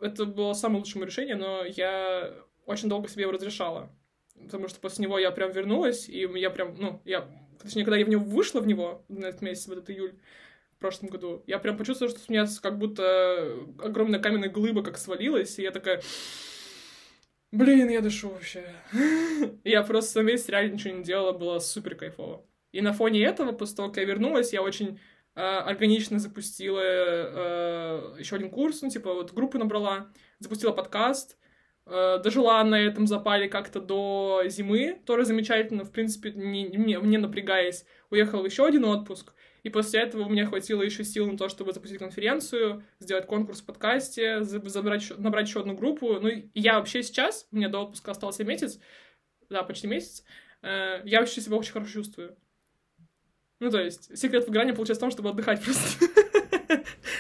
это 0.06 0.26
было 0.26 0.53
самое 0.53 0.80
лучшее 0.80 0.99
мое 0.99 1.08
решение, 1.08 1.36
но 1.36 1.64
я 1.64 2.34
очень 2.66 2.89
долго 2.89 3.08
себе 3.08 3.24
его 3.24 3.32
разрешала. 3.32 3.89
Потому 4.41 4.68
что 4.68 4.80
после 4.80 5.03
него 5.03 5.18
я 5.18 5.32
прям 5.32 5.51
вернулась, 5.51 6.10
и 6.10 6.20
я 6.36 6.49
прям, 6.49 6.76
ну, 6.78 7.01
я, 7.06 7.28
точнее, 7.62 7.84
когда 7.84 7.97
я 7.97 8.06
в 8.06 8.10
него 8.10 8.24
вышла 8.24 8.60
в 8.60 8.68
него 8.68 9.03
на 9.08 9.28
этот 9.28 9.41
месяц, 9.41 9.68
в 9.68 9.72
этот 9.72 9.89
июль, 9.89 10.16
в 10.76 10.80
прошлом 10.80 11.10
году, 11.10 11.43
я 11.47 11.58
прям 11.58 11.78
почувствовала, 11.78 12.16
что 12.16 12.26
у 12.28 12.32
меня 12.34 12.45
как 12.62 12.78
будто 12.78 13.49
огромная 13.80 14.20
каменная 14.20 14.49
глыба 14.49 14.84
как 14.84 14.97
свалилась, 14.97 15.58
и 15.58 15.64
я 15.64 15.72
такая, 15.72 16.01
блин, 17.51 17.89
я 17.89 18.01
дышу 18.01 18.30
вообще. 18.30 18.66
я 19.64 19.84
просто 19.84 20.22
месяц 20.22 20.49
реально 20.49 20.74
ничего 20.74 20.95
не 20.95 21.03
делала, 21.03 21.32
было 21.32 21.60
супер 21.60 21.95
кайфово. 21.95 22.45
И 22.74 22.82
на 22.82 22.91
фоне 22.91 23.24
этого, 23.24 23.53
после 23.53 23.78
того, 23.78 23.88
как 23.88 23.97
я 23.97 24.03
вернулась, 24.03 24.51
я 24.51 24.62
очень 24.62 24.99
Э, 24.99 25.14
органично 25.41 26.17
запустила 26.19 26.79
э, 26.81 28.15
еще 28.19 28.38
один 28.38 28.49
курс, 28.49 28.81
ну, 28.81 28.89
типа, 28.89 29.13
вот 29.13 29.33
группу 29.33 29.57
набрала, 29.57 30.11
запустила 30.39 30.71
подкаст, 30.71 31.38
э, 31.86 32.19
дожила 32.23 32.63
на 32.63 32.75
этом 32.75 33.05
запале 33.05 33.49
как-то 33.49 33.81
до 33.81 34.43
зимы, 34.47 35.01
тоже 35.05 35.25
замечательно, 35.25 35.83
в 35.83 35.91
принципе, 35.91 36.31
не, 36.31 36.63
не, 36.63 36.95
не 36.95 37.17
напрягаясь, 37.17 37.86
уехала 38.09 38.41
в 38.41 38.45
еще 38.45 38.65
один 38.65 38.86
отпуск, 38.86 39.33
и 39.63 39.69
после 39.69 40.01
этого 40.01 40.25
у 40.25 40.29
меня 40.29 40.45
хватило 40.45 40.81
еще 40.81 41.03
сил 41.03 41.29
на 41.29 41.38
то, 41.38 41.49
чтобы 41.49 41.73
запустить 41.73 41.99
конференцию, 41.99 42.83
сделать 42.99 43.25
конкурс 43.25 43.61
в 43.61 43.65
подкасте, 43.65 44.41
забрать, 44.43 45.11
набрать 45.17 45.47
еще 45.47 45.61
одну 45.61 45.75
группу. 45.75 46.19
Ну, 46.19 46.29
я 46.53 46.77
вообще 46.77 47.01
сейчас, 47.01 47.47
у 47.51 47.55
меня 47.55 47.67
до 47.67 47.79
отпуска 47.79 48.11
остался 48.11 48.43
месяц, 48.43 48.79
да, 49.49 49.63
почти 49.63 49.88
месяц, 49.88 50.23
э, 50.61 51.01
я 51.03 51.19
вообще 51.19 51.41
себя 51.41 51.57
очень 51.57 51.73
хорошо 51.73 51.91
чувствую. 51.91 52.38
Ну, 53.60 53.72
то 53.72 53.82
есть, 53.82 54.18
секрет 54.18 54.47
выгорания 54.47 54.74
получается 54.74 54.99
в 54.99 55.06
том, 55.06 55.12
чтобы 55.12 55.30
отдыхать 55.30 55.62
просто. 55.64 56.06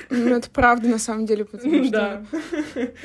Ну, 0.09 0.35
это 0.35 0.49
правда, 0.49 0.87
на 0.87 0.99
самом 0.99 1.25
деле, 1.25 1.45
потому 1.45 1.83
что... 1.83 1.91
Да. 1.91 2.25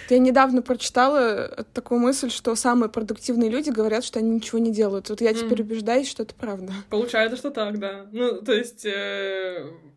Я 0.08 0.18
недавно 0.18 0.62
прочитала 0.62 1.64
такую 1.72 2.00
мысль, 2.00 2.30
что 2.30 2.54
самые 2.54 2.90
продуктивные 2.90 3.50
люди 3.50 3.70
говорят, 3.70 4.04
что 4.04 4.18
они 4.18 4.30
ничего 4.30 4.58
не 4.58 4.72
делают. 4.72 5.08
Вот 5.08 5.20
я 5.20 5.32
теперь 5.32 5.62
убеждаюсь, 5.62 6.08
что 6.08 6.22
это 6.22 6.34
правда. 6.34 6.72
Получается, 6.90 7.36
что 7.36 7.50
так, 7.50 7.78
да. 7.78 8.06
Ну, 8.12 8.42
то 8.42 8.52
есть, 8.52 8.86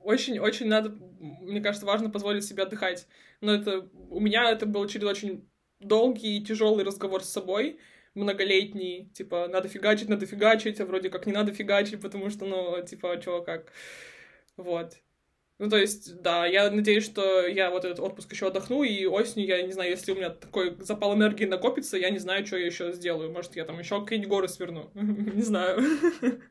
очень-очень 0.01 0.65
э, 0.67 0.69
надо, 0.69 0.93
мне 1.19 1.61
кажется, 1.61 1.85
важно 1.85 2.09
позволить 2.09 2.45
себе 2.45 2.63
отдыхать. 2.63 3.07
Но 3.41 3.53
это... 3.53 3.87
У 4.09 4.19
меня 4.19 4.49
это 4.49 4.65
был 4.65 4.87
через 4.87 5.05
очень 5.05 5.49
долгий 5.79 6.37
и 6.37 6.45
тяжелый 6.45 6.85
разговор 6.85 7.23
с 7.23 7.29
собой, 7.29 7.79
многолетний, 8.15 9.09
типа, 9.13 9.47
надо 9.47 9.67
фигачить, 9.67 10.09
надо 10.09 10.25
фигачить, 10.25 10.79
а 10.79 10.85
вроде 10.85 11.09
как 11.09 11.25
не 11.25 11.33
надо 11.33 11.53
фигачить, 11.53 12.01
потому 12.01 12.29
что, 12.29 12.45
ну, 12.45 12.83
типа, 12.85 13.19
чего 13.23 13.41
как. 13.41 13.71
Вот. 14.57 14.93
Ну, 15.59 15.69
то 15.69 15.77
есть, 15.77 16.21
да, 16.21 16.45
я 16.45 16.69
надеюсь, 16.71 17.05
что 17.05 17.47
я 17.47 17.69
вот 17.69 17.85
этот 17.85 17.99
отпуск 17.99 18.31
еще 18.31 18.47
отдохну, 18.47 18.83
и 18.83 19.05
осенью, 19.05 19.47
я 19.47 19.61
не 19.61 19.71
знаю, 19.71 19.91
если 19.91 20.11
у 20.11 20.15
меня 20.15 20.29
такой 20.31 20.75
запал 20.81 21.13
энергии 21.13 21.45
накопится, 21.45 21.97
я 21.97 22.09
не 22.09 22.19
знаю, 22.19 22.45
что 22.45 22.57
я 22.57 22.65
еще 22.65 22.91
сделаю. 22.91 23.31
Может, 23.31 23.55
я 23.55 23.63
там 23.63 23.79
еще 23.79 24.01
какие-нибудь 24.01 24.29
горы 24.29 24.47
сверну. 24.47 24.91
Не 24.93 25.41
знаю. 25.41 25.81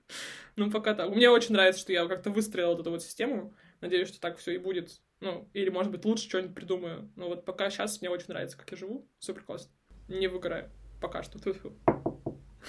Ну, 0.55 0.71
пока 0.71 0.93
так. 0.93 1.09
Мне 1.09 1.31
очень 1.31 1.55
нравится, 1.55 1.81
что 1.81 1.95
я 1.95 2.07
как-то 2.07 2.29
выстроила 2.29 2.73
вот 2.73 2.81
эту 2.81 2.91
вот 2.91 3.03
систему. 3.03 3.55
Надеюсь, 3.81 4.09
что 4.09 4.21
так 4.21 4.37
все 4.37 4.51
и 4.51 4.59
будет. 4.59 5.01
Ну, 5.21 5.49
или, 5.55 5.71
может 5.71 5.91
быть, 5.91 6.05
лучше 6.05 6.29
что-нибудь 6.29 6.55
придумаю. 6.55 7.11
Но 7.17 7.29
вот 7.29 7.47
пока 7.47 7.71
сейчас 7.71 8.03
мне 8.03 8.11
очень 8.11 8.27
нравится, 8.29 8.59
как 8.59 8.71
я 8.71 8.77
живу. 8.77 9.09
Супер 9.19 9.45
классно. 9.45 9.73
Не 10.09 10.29
выгораю 10.29 10.71
пока 11.03 11.23
что. 11.23 11.39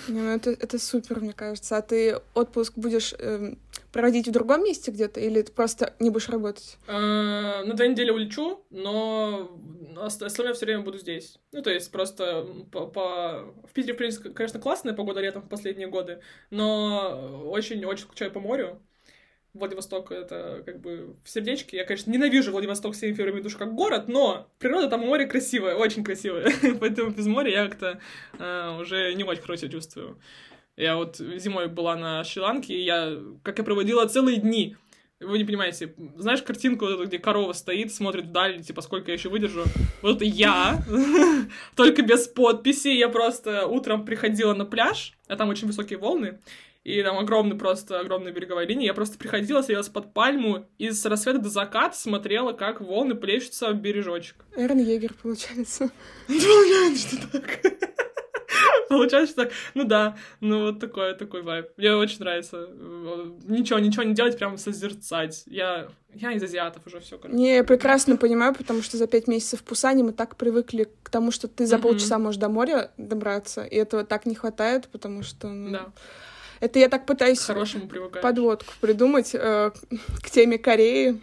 Не, 0.07 0.21
ну 0.21 0.29
это, 0.31 0.49
это 0.49 0.79
супер, 0.79 1.19
мне 1.19 1.33
кажется. 1.33 1.77
А 1.77 1.81
ты 1.81 2.19
отпуск 2.33 2.73
будешь 2.75 3.13
э, 3.17 3.53
проводить 3.91 4.27
в 4.27 4.31
другом 4.31 4.63
месте 4.63 4.91
где-то, 4.91 5.19
или 5.19 5.41
ты 5.41 5.51
просто 5.51 5.93
не 5.99 6.09
будешь 6.09 6.29
работать? 6.29 6.77
Э, 6.87 7.63
на 7.63 7.73
две 7.73 7.87
недели 7.87 8.09
улечу, 8.09 8.65
но 8.71 9.51
остальное 9.97 10.55
все 10.55 10.65
время 10.65 10.81
буду 10.81 10.97
здесь. 10.97 11.37
Ну, 11.51 11.61
то 11.61 11.69
есть 11.69 11.91
просто 11.91 12.45
по, 12.71 12.87
по... 12.87 13.53
в 13.69 13.71
Питере, 13.73 13.93
в 13.93 13.97
принципе, 13.97 14.31
конечно, 14.31 14.59
классная 14.59 14.93
погода 14.93 15.21
летом 15.21 15.43
в 15.43 15.47
последние 15.47 15.87
годы, 15.87 16.21
но 16.49 17.45
очень-очень 17.45 18.03
скучаю 18.03 18.31
по 18.31 18.39
морю. 18.39 18.81
Владивосток— 19.53 20.11
это 20.11 20.63
как 20.65 20.81
бы 20.81 21.15
в 21.23 21.29
сердечке. 21.29 21.77
Я, 21.77 21.85
конечно, 21.85 22.09
ненавижу 22.09 22.51
Владивосток 22.51 22.95
всеми 22.95 23.13
фибрами 23.13 23.39
души 23.39 23.57
как 23.57 23.75
город, 23.75 24.07
но 24.07 24.47
природа 24.57 24.89
там 24.89 25.01
море 25.01 25.27
красивое, 25.27 25.75
очень 25.75 26.03
красивое. 26.03 26.51
Поэтому 26.79 27.11
без 27.11 27.27
моря 27.27 27.51
я 27.51 27.67
как-то 27.67 27.99
э, 28.39 28.77
уже 28.79 29.13
не 29.13 29.23
очень 29.23 29.43
хорошо 29.43 29.67
чувствую. 29.67 30.17
Я 30.75 30.95
вот 30.95 31.17
зимой 31.17 31.67
была 31.67 31.95
на 31.95 32.23
Шри-Ланке, 32.23 32.73
и 32.73 32.81
я, 32.81 33.19
как 33.43 33.59
я 33.59 33.63
проводила 33.63 34.07
целые 34.07 34.37
дни. 34.37 34.75
Вы 35.19 35.37
не 35.37 35.45
понимаете, 35.45 35.93
знаешь 36.17 36.41
картинку, 36.41 36.85
вот 36.85 36.93
эту, 36.95 37.05
где 37.05 37.19
корова 37.19 37.53
стоит, 37.53 37.93
смотрит 37.93 38.25
вдаль, 38.25 38.61
типа, 38.63 38.81
сколько 38.81 39.11
я 39.11 39.13
еще 39.13 39.29
выдержу? 39.29 39.63
Вот 40.01 40.23
я, 40.23 40.83
только 41.75 42.01
без 42.01 42.27
подписи, 42.27 42.87
я 42.87 43.07
просто 43.07 43.67
утром 43.67 44.03
приходила 44.03 44.53
на 44.53 44.65
пляж, 44.65 45.13
а 45.27 45.35
там 45.35 45.49
очень 45.49 45.67
высокие 45.67 45.99
волны, 45.99 46.39
и 46.83 47.01
там 47.01 47.17
огромный 47.17 47.57
просто, 47.57 47.99
огромная 47.99 48.31
береговая 48.31 48.65
линия. 48.65 48.87
Я 48.87 48.93
просто 48.93 49.17
приходила, 49.17 49.61
садилась 49.61 49.89
под 49.89 50.13
пальму 50.13 50.65
и 50.77 50.91
с 50.91 51.05
рассвета 51.05 51.39
до 51.39 51.49
заката 51.49 51.95
смотрела, 51.95 52.53
как 52.53 52.81
волны 52.81 53.15
плещутся 53.15 53.71
в 53.71 53.75
бережочек. 53.75 54.45
Эрн 54.55 54.79
Егер, 54.79 55.13
получается. 55.13 55.89
Получается, 56.27 57.17
что 57.17 57.39
так. 57.39 57.59
Получается 58.89 59.35
так. 59.35 59.51
Ну 59.73 59.85
да, 59.85 60.17
ну 60.41 60.65
вот 60.65 60.79
такой, 60.79 61.15
такой 61.15 61.41
вайб. 61.41 61.67
Мне 61.77 61.95
очень 61.95 62.19
нравится. 62.19 62.67
Ничего, 63.45 63.79
ничего 63.79 64.03
не 64.03 64.13
делать, 64.13 64.37
прям 64.37 64.57
созерцать. 64.57 65.43
Я, 65.45 65.87
я 66.13 66.33
из 66.33 66.43
азиатов 66.43 66.85
уже 66.85 66.99
все. 66.99 67.19
Не, 67.29 67.55
я 67.55 67.63
прекрасно 67.63 68.17
понимаю, 68.17 68.53
потому 68.53 68.81
что 68.81 68.97
за 68.97 69.07
пять 69.07 69.27
месяцев 69.27 69.61
в 69.61 69.63
Пусане 69.63 70.03
мы 70.03 70.11
так 70.11 70.35
привыкли 70.35 70.89
к 71.01 71.09
тому, 71.09 71.31
что 71.31 71.47
ты 71.47 71.65
за 71.65 71.79
полчаса 71.79 72.19
можешь 72.19 72.39
до 72.39 72.49
моря 72.49 72.91
добраться, 72.97 73.63
и 73.63 73.75
этого 73.75 74.03
так 74.03 74.25
не 74.25 74.35
хватает, 74.35 74.89
потому 74.89 75.23
что... 75.23 75.47
Ну... 75.47 75.71
Да. 75.71 75.93
Это 76.63 76.79
я 76.79 76.87
так 76.87 77.05
пытаюсь 77.05 77.39
к 77.39 77.45
хорошему 77.47 77.89
подводку 78.21 78.73
придумать 78.79 79.31
э, 79.33 79.71
к 80.21 80.29
теме 80.29 80.57
Кореи. 80.57 81.19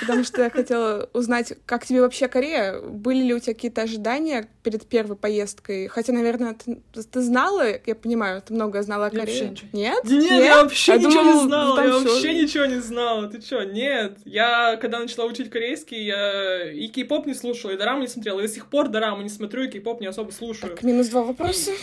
Потому 0.00 0.24
что 0.24 0.42
я 0.42 0.48
хотела 0.48 1.10
узнать, 1.12 1.52
как 1.66 1.84
тебе 1.84 2.00
вообще 2.00 2.28
Корея? 2.28 2.80
Были 2.80 3.24
ли 3.24 3.34
у 3.34 3.40
тебя 3.40 3.52
какие-то 3.52 3.82
ожидания 3.82 4.48
перед 4.62 4.86
первой 4.86 5.16
поездкой? 5.16 5.88
Хотя, 5.88 6.14
наверное, 6.14 6.54
ты, 6.54 6.80
ты 6.94 7.20
знала, 7.20 7.66
я 7.84 7.94
понимаю, 7.94 8.40
ты 8.40 8.54
много 8.54 8.80
знала 8.80 9.06
о 9.06 9.10
Корее. 9.10 9.54
Нет? 9.74 10.02
Нет, 10.04 10.04
Нет, 10.04 10.44
я 10.44 10.62
вообще 10.62 10.92
я 10.92 10.98
ничего 10.98 11.12
думала, 11.12 11.34
не 11.34 11.46
знала. 11.46 11.80
Я 11.84 11.98
вообще 11.98 12.42
ничего 12.42 12.64
не 12.64 12.80
знала. 12.80 13.28
Ты 13.28 13.42
чё? 13.42 13.62
Нет. 13.64 14.16
Я, 14.24 14.78
когда 14.80 14.98
начала 14.98 15.26
учить 15.26 15.50
корейский, 15.50 16.04
я 16.04 16.72
и 16.72 16.88
кей-поп 16.88 17.26
не 17.26 17.34
слушала, 17.34 17.72
и 17.72 17.76
дораму 17.76 18.00
не 18.00 18.08
смотрела. 18.08 18.40
И 18.40 18.46
до 18.46 18.48
сих 18.48 18.70
пор 18.70 18.88
дораму 18.88 19.20
не 19.20 19.28
смотрю, 19.28 19.64
и 19.64 19.68
кей-поп 19.68 20.00
не 20.00 20.06
особо 20.06 20.30
слушаю. 20.30 20.72
Так, 20.72 20.82
минус 20.82 21.08
два 21.08 21.22
вопроса. 21.22 21.72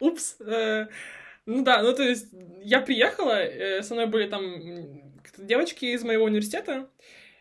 Упс. 0.00 0.36
Э, 0.40 0.86
ну 1.46 1.64
да, 1.64 1.82
ну 1.82 1.94
то 1.94 2.02
есть 2.02 2.28
я 2.62 2.80
приехала, 2.80 3.42
э, 3.42 3.82
со 3.82 3.94
мной 3.94 4.06
были 4.06 4.28
там 4.28 5.08
девочки 5.38 5.86
из 5.86 6.04
моего 6.04 6.24
университета, 6.24 6.88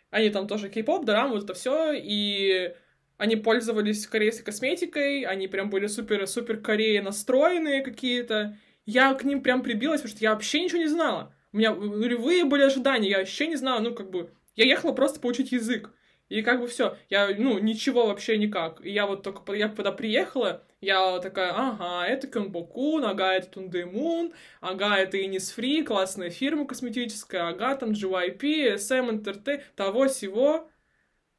они 0.09 0.29
там 0.29 0.47
тоже 0.47 0.69
кей-поп, 0.69 1.05
драм, 1.05 1.31
вот 1.31 1.43
это 1.43 1.53
все, 1.53 1.91
и 1.93 2.73
они 3.17 3.35
пользовались 3.35 4.07
корейской 4.07 4.45
косметикой, 4.45 5.23
они 5.23 5.47
прям 5.47 5.69
были 5.69 5.87
супер-супер 5.87 6.57
Корея 6.57 7.01
настроенные 7.01 7.81
какие-то. 7.81 8.57
Я 8.85 9.13
к 9.15 9.23
ним 9.23 9.41
прям 9.41 9.63
прибилась, 9.63 10.01
потому 10.01 10.15
что 10.15 10.23
я 10.23 10.33
вообще 10.33 10.61
ничего 10.61 10.79
не 10.79 10.87
знала. 10.87 11.33
У 11.51 11.57
меня 11.57 11.73
нулевые 11.73 12.45
были 12.45 12.61
ожидания, 12.61 13.09
я 13.09 13.17
вообще 13.19 13.47
не 13.47 13.55
знала, 13.55 13.79
ну, 13.79 13.93
как 13.93 14.11
бы... 14.11 14.31
Я 14.55 14.65
ехала 14.65 14.91
просто 14.91 15.19
поучить 15.19 15.51
язык. 15.51 15.91
И 16.29 16.41
как 16.41 16.59
бы 16.59 16.67
все, 16.67 16.97
я, 17.09 17.29
ну, 17.37 17.57
ничего 17.59 18.07
вообще 18.07 18.37
никак. 18.37 18.85
И 18.85 18.91
я 18.91 19.05
вот 19.07 19.23
только, 19.23 19.53
я 19.53 19.69
когда 19.69 19.91
приехала, 19.93 20.63
я 20.81 21.19
такая, 21.19 21.53
ага, 21.55 22.05
это 22.05 22.27
Кёнбокун, 22.27 23.05
ага, 23.05 23.33
это 23.33 23.47
Тундемун, 23.47 24.33
ага, 24.59 24.97
это 24.97 25.17
Innisfree, 25.17 25.83
классная 25.83 26.29
фирма 26.29 26.67
косметическая, 26.67 27.47
ага, 27.47 27.75
там 27.75 27.91
GYP, 27.91 28.75
SM, 28.75 29.09
NTRT, 29.09 29.61
того 29.75 30.07
всего. 30.07 30.69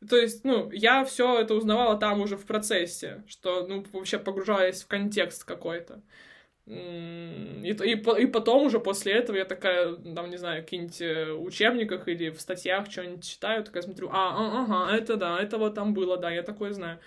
То 0.09 0.17
есть, 0.17 0.45
ну, 0.45 0.71
я 0.71 1.05
все 1.05 1.41
это 1.41 1.55
узнавала 1.55 1.99
там 1.99 2.21
уже 2.21 2.37
в 2.37 2.47
процессе, 2.47 3.25
что, 3.29 3.67
ну, 3.67 3.85
вообще 3.93 4.19
погружаясь 4.19 4.83
в 4.83 4.87
контекст 4.89 5.45
какой-то. 5.45 6.03
И, 6.69 7.71
и, 7.71 7.93
и 7.93 8.27
потом 8.27 8.67
уже 8.67 8.79
после 8.79 9.13
этого 9.13 9.37
я 9.37 9.47
такая, 9.47 9.95
там, 9.95 10.29
не 10.29 10.37
знаю, 10.37 10.63
в 10.63 10.65
каких-нибудь 10.67 11.01
э, 11.01 11.33
учебниках 11.33 12.09
или 12.09 12.29
в 12.29 12.41
статьях 12.41 12.91
что-нибудь 12.91 13.25
читаю, 13.25 13.65
такая 13.65 13.83
смотрю, 13.83 14.11
а, 14.13 14.35
а, 14.37 14.63
ага, 14.63 14.97
это 14.97 15.17
да, 15.17 15.39
это 15.41 15.57
вот 15.57 15.75
там 15.75 15.95
было, 15.95 16.19
да, 16.19 16.31
я 16.31 16.43
такое 16.43 16.73
знаю. 16.73 16.99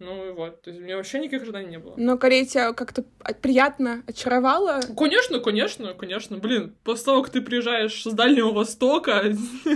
Ну 0.00 0.28
и 0.28 0.32
вот, 0.32 0.62
то 0.62 0.70
есть 0.70 0.80
у 0.80 0.84
меня 0.84 0.96
вообще 0.96 1.20
никаких 1.20 1.42
ожиданий 1.42 1.68
не 1.68 1.78
было. 1.78 1.94
Но 1.96 2.18
Корея 2.18 2.44
тебя 2.44 2.72
как-то 2.72 3.04
приятно 3.40 4.02
очаровала? 4.08 4.80
Конечно, 4.96 5.38
конечно, 5.38 5.94
конечно. 5.94 6.38
Блин, 6.38 6.74
после 6.82 7.04
того, 7.04 7.22
как 7.22 7.32
ты 7.32 7.40
приезжаешь 7.40 8.02
с 8.02 8.12
Дальнего 8.12 8.50
Востока, 8.50 9.22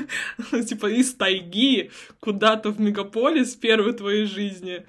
типа 0.68 0.90
из 0.90 1.14
тайги 1.14 1.92
куда-то 2.20 2.70
в 2.70 2.80
мегаполис 2.80 3.54
первой 3.54 3.92
твоей 3.92 4.24
жизни, 4.24 4.84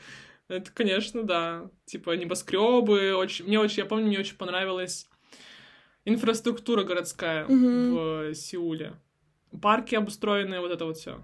это, 0.49 0.71
конечно, 0.71 1.23
да. 1.23 1.69
Типа 1.85 2.17
небоскребы. 2.17 3.15
Очень... 3.15 3.45
Мне 3.45 3.59
очень, 3.59 3.83
я 3.83 3.85
помню, 3.85 4.07
мне 4.07 4.19
очень 4.19 4.35
понравилась 4.35 5.07
инфраструктура 6.05 6.83
городская 6.83 7.45
mm-hmm. 7.45 8.31
в 8.31 8.35
Сеуле. 8.35 8.95
Парки 9.61 9.95
обустроенные, 9.95 10.59
вот 10.59 10.71
это 10.71 10.85
вот 10.85 10.97
все. 10.97 11.21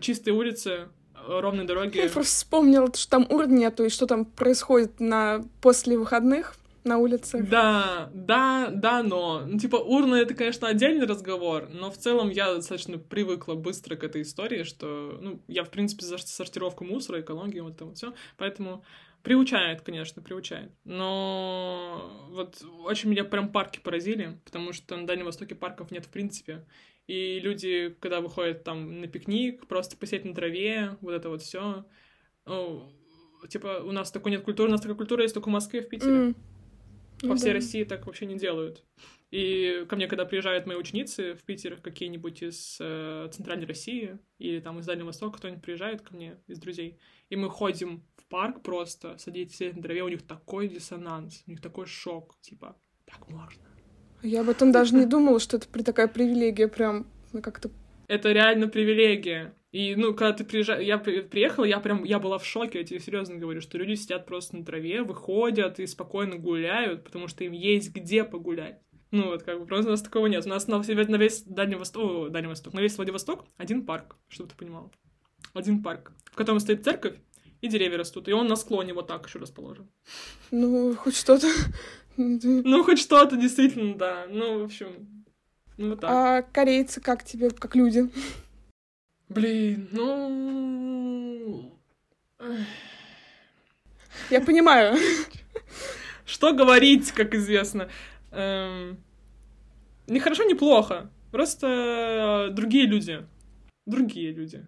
Чистые 0.00 0.34
улицы, 0.34 0.88
ровные 1.26 1.66
дороги. 1.66 1.98
Я 1.98 2.08
просто 2.08 2.34
вспомнила, 2.34 2.92
что 2.94 3.10
там 3.10 3.26
ур 3.30 3.46
нету, 3.46 3.84
и 3.84 3.88
что 3.88 4.06
там 4.06 4.24
происходит 4.24 5.00
на 5.00 5.44
после 5.60 5.98
выходных 5.98 6.54
на 6.84 6.98
улице. 6.98 7.42
Да, 7.42 8.10
да, 8.14 8.70
да, 8.70 9.02
но. 9.02 9.44
Ну, 9.46 9.58
типа, 9.58 9.76
урна— 9.76 10.14
это, 10.16 10.34
конечно, 10.34 10.68
отдельный 10.68 11.06
разговор, 11.06 11.68
но 11.72 11.90
в 11.90 11.96
целом 11.96 12.30
я 12.30 12.54
достаточно 12.54 12.98
привыкла 12.98 13.54
быстро 13.54 13.96
к 13.96 14.04
этой 14.04 14.22
истории, 14.22 14.62
что, 14.62 15.18
ну, 15.20 15.42
я, 15.48 15.64
в 15.64 15.70
принципе, 15.70 16.04
за 16.04 16.18
сортировку 16.18 16.84
мусора, 16.84 17.20
экологию, 17.20 17.64
вот 17.64 17.74
это 17.74 17.84
вот 17.86 17.96
все, 17.96 18.14
поэтому 18.36 18.84
приучает, 19.22 19.80
конечно, 19.80 20.22
приучает. 20.22 20.70
Но 20.84 22.28
вот 22.30 22.62
очень 22.84 23.10
меня 23.10 23.24
прям 23.24 23.50
парки 23.50 23.80
поразили, 23.82 24.38
потому 24.44 24.72
что 24.72 24.96
на 24.96 25.06
Дальнем 25.06 25.24
Востоке 25.24 25.54
парков 25.54 25.90
нет 25.90 26.04
в 26.04 26.10
принципе. 26.10 26.64
И 27.06 27.38
люди, 27.40 27.94
когда 28.00 28.20
выходят 28.20 28.64
там 28.64 29.00
на 29.00 29.06
пикник, 29.06 29.66
просто 29.66 29.96
посидеть 29.96 30.24
на 30.24 30.34
траве, 30.34 30.96
вот 31.00 31.12
это 31.12 31.28
вот 31.28 31.42
все. 31.42 31.84
Ну, 32.46 32.90
типа, 33.48 33.82
у 33.84 33.92
нас 33.92 34.10
такой 34.10 34.30
нет 34.30 34.42
культуры, 34.42 34.68
у 34.68 34.72
нас 34.72 34.80
такая 34.80 34.96
культура 34.96 35.22
есть 35.22 35.34
только 35.34 35.48
в 35.48 35.52
Москве, 35.52 35.82
в 35.82 35.88
Питере. 35.88 36.12
Mm. 36.12 36.34
По 37.28 37.34
ну, 37.34 37.36
всей 37.36 37.48
да. 37.48 37.54
России 37.54 37.84
так 37.84 38.06
вообще 38.06 38.26
не 38.26 38.36
делают. 38.36 38.84
И 39.30 39.84
ко 39.88 39.96
мне, 39.96 40.06
когда 40.06 40.24
приезжают 40.24 40.66
мои 40.66 40.76
ученицы 40.76 41.34
в 41.34 41.42
Питер, 41.42 41.80
какие-нибудь 41.80 42.42
из 42.42 42.76
э, 42.80 43.28
Центральной 43.32 43.66
России 43.66 44.18
или 44.38 44.60
там 44.60 44.78
из 44.78 44.86
Дальнего 44.86 45.06
Востока, 45.06 45.38
кто-нибудь 45.38 45.62
приезжает 45.62 46.02
ко 46.02 46.14
мне 46.14 46.36
из 46.46 46.60
друзей, 46.60 47.00
и 47.30 47.36
мы 47.36 47.50
ходим 47.50 48.04
в 48.16 48.26
парк 48.26 48.62
просто, 48.62 49.18
садитесь 49.18 49.74
на 49.74 49.82
траве, 49.82 50.02
у 50.02 50.08
них 50.08 50.22
такой 50.22 50.68
диссонанс, 50.68 51.42
у 51.46 51.50
них 51.50 51.60
такой 51.60 51.86
шок, 51.86 52.36
типа, 52.42 52.76
так 53.06 53.28
можно. 53.28 53.64
Я 54.22 54.42
об 54.42 54.48
этом 54.48 54.70
даже 54.70 54.94
не 54.94 55.04
думала, 55.04 55.40
что 55.40 55.56
это 55.56 55.84
такая 55.84 56.06
привилегия 56.06 56.68
прям 56.68 57.06
ну, 57.34 57.42
как-то... 57.42 57.70
Это 58.06 58.30
реально 58.32 58.68
привилегия. 58.68 59.54
И, 59.74 59.96
ну, 59.96 60.14
когда 60.14 60.32
ты 60.32 60.44
приезжаешь, 60.44 60.86
я 60.86 60.98
приехала, 60.98 61.64
я 61.64 61.80
прям, 61.80 62.04
я 62.04 62.20
была 62.20 62.38
в 62.38 62.46
шоке, 62.46 62.78
я 62.78 62.84
тебе 62.84 63.00
серьезно 63.00 63.34
говорю, 63.34 63.60
что 63.60 63.76
люди 63.76 63.96
сидят 63.96 64.24
просто 64.24 64.56
на 64.56 64.64
траве, 64.64 65.02
выходят 65.02 65.80
и 65.80 65.86
спокойно 65.88 66.36
гуляют, 66.36 67.02
потому 67.02 67.26
что 67.26 67.42
им 67.42 67.50
есть 67.50 67.92
где 67.92 68.22
погулять. 68.22 68.78
Ну, 69.10 69.24
вот, 69.24 69.42
как 69.42 69.58
бы, 69.58 69.66
просто 69.66 69.88
у 69.88 69.90
нас 69.90 70.00
такого 70.00 70.28
нет. 70.28 70.46
У 70.46 70.48
нас 70.48 70.68
на, 70.68 70.78
на 70.78 71.16
весь 71.16 71.42
Дальний 71.42 71.74
Восток, 71.74 72.04
о, 72.04 72.28
Дальний 72.28 72.46
Восток, 72.46 72.72
на 72.72 72.78
весь 72.78 72.96
Владивосток 72.96 73.46
один 73.56 73.84
парк, 73.84 74.14
чтобы 74.28 74.50
ты 74.50 74.54
понимал. 74.54 74.92
Один 75.54 75.82
парк, 75.82 76.12
в 76.26 76.36
котором 76.36 76.60
стоит 76.60 76.84
церковь, 76.84 77.16
и 77.60 77.66
деревья 77.66 77.98
растут, 77.98 78.28
и 78.28 78.32
он 78.32 78.46
на 78.46 78.54
склоне 78.54 78.94
вот 78.94 79.08
так 79.08 79.26
еще 79.26 79.40
расположен. 79.40 79.90
Ну, 80.52 80.94
хоть 80.94 81.16
что-то. 81.16 81.48
Ну, 82.16 82.84
хоть 82.84 83.00
что-то, 83.00 83.36
действительно, 83.36 83.96
да. 83.96 84.26
Ну, 84.30 84.60
в 84.60 84.64
общем, 84.66 85.24
ну, 85.78 85.90
вот 85.90 86.00
так. 86.00 86.10
А 86.12 86.42
корейцы 86.42 87.00
как 87.00 87.24
тебе, 87.24 87.50
как 87.50 87.74
люди? 87.74 88.08
Блин, 89.34 89.88
ну... 89.92 91.72
Я 94.30 94.40
понимаю. 94.40 94.96
Что 96.24 96.52
говорить, 96.52 97.10
как 97.12 97.34
известно. 97.34 97.88
Эм... 98.30 98.98
Не 100.06 100.20
хорошо, 100.20 100.44
не 100.44 100.54
плохо. 100.54 101.10
Просто 101.32 102.48
другие 102.52 102.86
люди. 102.86 103.26
Другие 103.86 104.32
люди. 104.32 104.64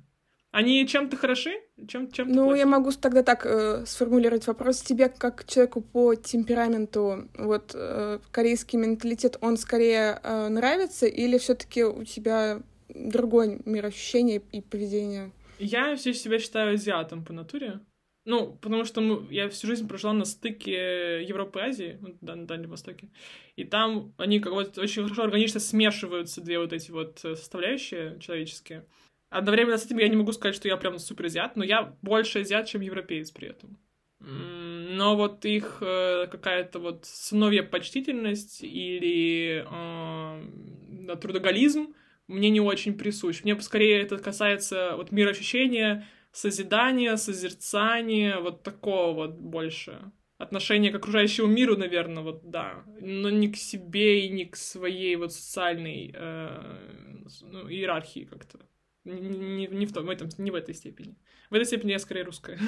Они 0.50 0.86
чем-то 0.86 1.16
хороши, 1.16 1.52
чем 1.86 2.10
чем 2.10 2.28
Ну, 2.32 2.46
плохи? 2.46 2.58
я 2.58 2.66
могу 2.66 2.90
тогда 2.92 3.22
так 3.22 3.44
э, 3.44 3.84
сформулировать 3.86 4.46
вопрос 4.46 4.80
тебе, 4.80 5.10
как 5.10 5.44
человеку 5.46 5.82
по 5.82 6.14
темпераменту, 6.14 7.28
вот 7.36 7.72
э, 7.74 8.20
корейский 8.30 8.78
менталитет, 8.78 9.36
он 9.42 9.58
скорее 9.58 10.18
э, 10.22 10.48
нравится 10.48 11.06
или 11.06 11.36
все-таки 11.36 11.84
у 11.84 12.04
тебя 12.04 12.62
другое 12.88 13.60
мироощущение 13.64 14.42
и 14.52 14.60
поведение. 14.60 15.32
Я 15.58 15.96
все 15.96 16.12
себя 16.14 16.38
считаю 16.38 16.74
азиатом 16.74 17.24
по 17.24 17.32
натуре. 17.32 17.80
Ну, 18.26 18.58
потому 18.60 18.84
что 18.84 19.00
мы, 19.00 19.24
я 19.32 19.48
всю 19.48 19.68
жизнь 19.68 19.86
прожила 19.86 20.12
на 20.12 20.24
стыке 20.24 21.22
Европы 21.22 21.60
и 21.60 21.62
Азии, 21.62 21.98
да, 22.20 22.34
на 22.34 22.44
Дальнем 22.44 22.70
Востоке. 22.70 23.08
И 23.54 23.62
там 23.62 24.14
они 24.18 24.40
как 24.40 24.52
вот 24.52 24.76
очень 24.78 25.04
хорошо 25.04 25.22
органично 25.22 25.60
смешиваются, 25.60 26.40
две 26.40 26.58
вот 26.58 26.72
эти 26.72 26.90
вот 26.90 27.24
э, 27.24 27.36
составляющие 27.36 28.18
человеческие. 28.18 28.84
Одновременно 29.30 29.78
с 29.78 29.86
этим 29.86 29.98
я 29.98 30.08
не 30.08 30.16
могу 30.16 30.32
сказать, 30.32 30.56
что 30.56 30.66
я 30.66 30.76
прям 30.76 30.98
супер 30.98 31.26
азиат, 31.26 31.54
но 31.54 31.62
я 31.62 31.94
больше 32.02 32.40
азиат, 32.40 32.66
чем 32.66 32.80
европеец 32.80 33.30
при 33.30 33.48
этом. 33.48 33.78
Но 34.18 35.14
вот 35.14 35.44
их 35.44 35.78
э, 35.80 36.26
какая-то 36.26 36.80
вот 36.80 37.04
сыновья 37.04 37.62
почтительность 37.62 38.64
или 38.64 39.64
э, 39.70 41.16
трудоголизм, 41.16 41.94
мне 42.28 42.50
не 42.50 42.60
очень 42.60 42.96
присущ. 42.96 43.44
Мне 43.44 43.60
скорее 43.60 44.02
это 44.02 44.18
касается 44.18 44.94
вот 44.96 45.12
мироощущения, 45.12 46.06
созидания, 46.32 47.16
созерцания, 47.16 48.38
вот 48.38 48.62
такого 48.62 49.14
вот 49.14 49.38
больше. 49.38 50.12
отношение 50.38 50.92
к 50.92 50.96
окружающему 50.96 51.46
миру, 51.46 51.76
наверное, 51.76 52.22
вот 52.22 52.50
да, 52.50 52.84
но 53.00 53.30
не 53.30 53.48
к 53.48 53.56
себе 53.56 54.26
и 54.26 54.28
не 54.28 54.44
к 54.44 54.56
своей 54.56 55.16
вот 55.16 55.32
социальной 55.32 56.12
э, 56.14 57.22
ну, 57.40 57.68
иерархии 57.70 58.24
как-то. 58.24 58.58
Не, 59.04 59.66
не, 59.68 59.86
в 59.86 59.92
том, 59.92 60.04
в 60.04 60.10
этом, 60.10 60.28
не 60.36 60.50
в 60.50 60.54
этой 60.56 60.74
степени. 60.74 61.16
В 61.48 61.54
этой 61.54 61.64
степени 61.64 61.92
я 61.92 62.00
скорее 62.00 62.24
русская. 62.24 62.58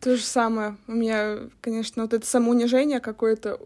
То 0.00 0.16
же 0.16 0.22
самое. 0.22 0.76
У 0.86 0.92
меня, 0.92 1.50
конечно, 1.60 2.02
вот 2.02 2.14
это 2.14 2.24
самоунижение 2.24 3.00
какое-то 3.00 3.58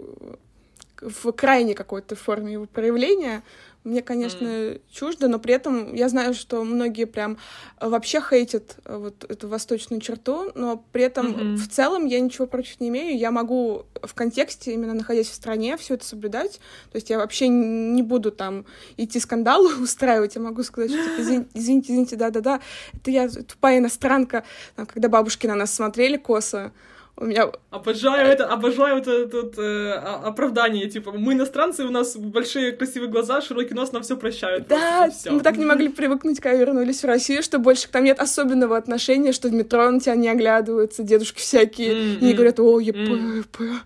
в 1.03 1.33
крайней 1.33 1.75
какой-то 1.75 2.17
форме 2.17 2.55
его 2.55 2.67
проявления, 2.67 3.43
мне, 3.85 4.03
конечно, 4.03 4.45
mm. 4.45 4.81
чуждо, 4.91 5.29
но 5.29 5.39
при 5.39 5.55
этом 5.55 5.95
я 5.95 6.09
знаю, 6.09 6.35
что 6.35 6.63
многие 6.65 7.07
прям 7.07 7.39
вообще 7.81 8.21
хейтят 8.21 8.77
э, 8.85 8.97
вот 8.97 9.25
эту 9.29 9.49
восточную 9.49 10.01
черту, 10.01 10.51
но 10.55 10.85
при 10.93 11.05
этом 11.05 11.29
mm-hmm. 11.29 11.57
в 11.57 11.69
целом 11.71 12.05
я 12.07 12.21
ничего 12.21 12.47
против 12.47 12.81
не 12.81 12.89
имею. 12.89 13.17
Я 13.17 13.31
могу 13.31 13.87
в 14.03 14.13
контексте, 14.15 14.75
именно 14.75 14.95
находясь 14.95 15.29
в 15.29 15.35
стране, 15.35 15.77
все 15.77 15.95
это 15.95 16.05
соблюдать. 16.05 16.61
То 16.91 16.97
есть 16.97 17.09
я 17.09 17.19
вообще 17.19 17.49
не 17.49 18.03
буду 18.03 18.31
там 18.31 18.67
идти 18.97 19.21
скандалы 19.21 19.75
устраивать. 19.83 20.35
Я 20.35 20.43
могу 20.43 20.63
сказать, 20.65 20.91
что 20.91 21.03
типа, 21.03 21.23
извините, 21.23 21.49
извините, 21.55 21.93
извините, 21.93 22.17
да-да-да, 22.17 22.61
это 22.93 23.11
я 23.11 23.29
тупая 23.29 23.79
иностранка. 23.79 24.45
Там, 24.77 24.87
когда 24.87 25.09
бабушки 25.09 25.47
на 25.47 25.55
нас 25.55 25.73
смотрели 25.73 26.17
косо, 26.17 26.73
у 27.21 27.25
меня... 27.25 27.51
Обожаю 27.71 28.29
это, 28.29 28.47
обожаю 28.47 28.99
это, 28.99 29.11
это 29.11 29.61
э, 29.61 29.93
оправдание, 29.93 30.89
типа, 30.89 31.13
мы 31.13 31.33
иностранцы, 31.33 31.85
у 31.85 31.91
нас 31.91 32.17
большие 32.17 32.73
красивые 32.73 33.11
глаза, 33.11 33.41
широкий 33.41 33.75
нос, 33.75 33.93
нам 33.93 34.03
все 34.03 34.17
прощают. 34.17 34.69
Да, 34.69 35.11
мы 35.27 35.41
так 35.41 35.57
не 35.57 35.65
могли 35.65 35.89
привыкнуть, 35.89 36.41
когда 36.41 36.57
вернулись 36.57 37.03
в 37.03 37.07
Россию, 37.07 37.43
что 37.43 37.59
больше 37.59 37.89
там 37.89 38.05
нет 38.05 38.21
особенного 38.21 38.77
отношения, 38.77 39.33
что 39.33 39.49
в 39.49 39.53
метро 39.53 39.91
на 39.91 40.01
тебя 40.01 40.15
не 40.15 40.29
оглядываются, 40.29 41.03
дедушки 41.03 41.41
всякие, 41.41 41.93
mm-hmm. 41.93 42.31
и 42.31 42.33
говорят, 42.33 42.61
о, 42.61 42.79
еп, 42.79 42.97
mm-hmm. 42.97 43.79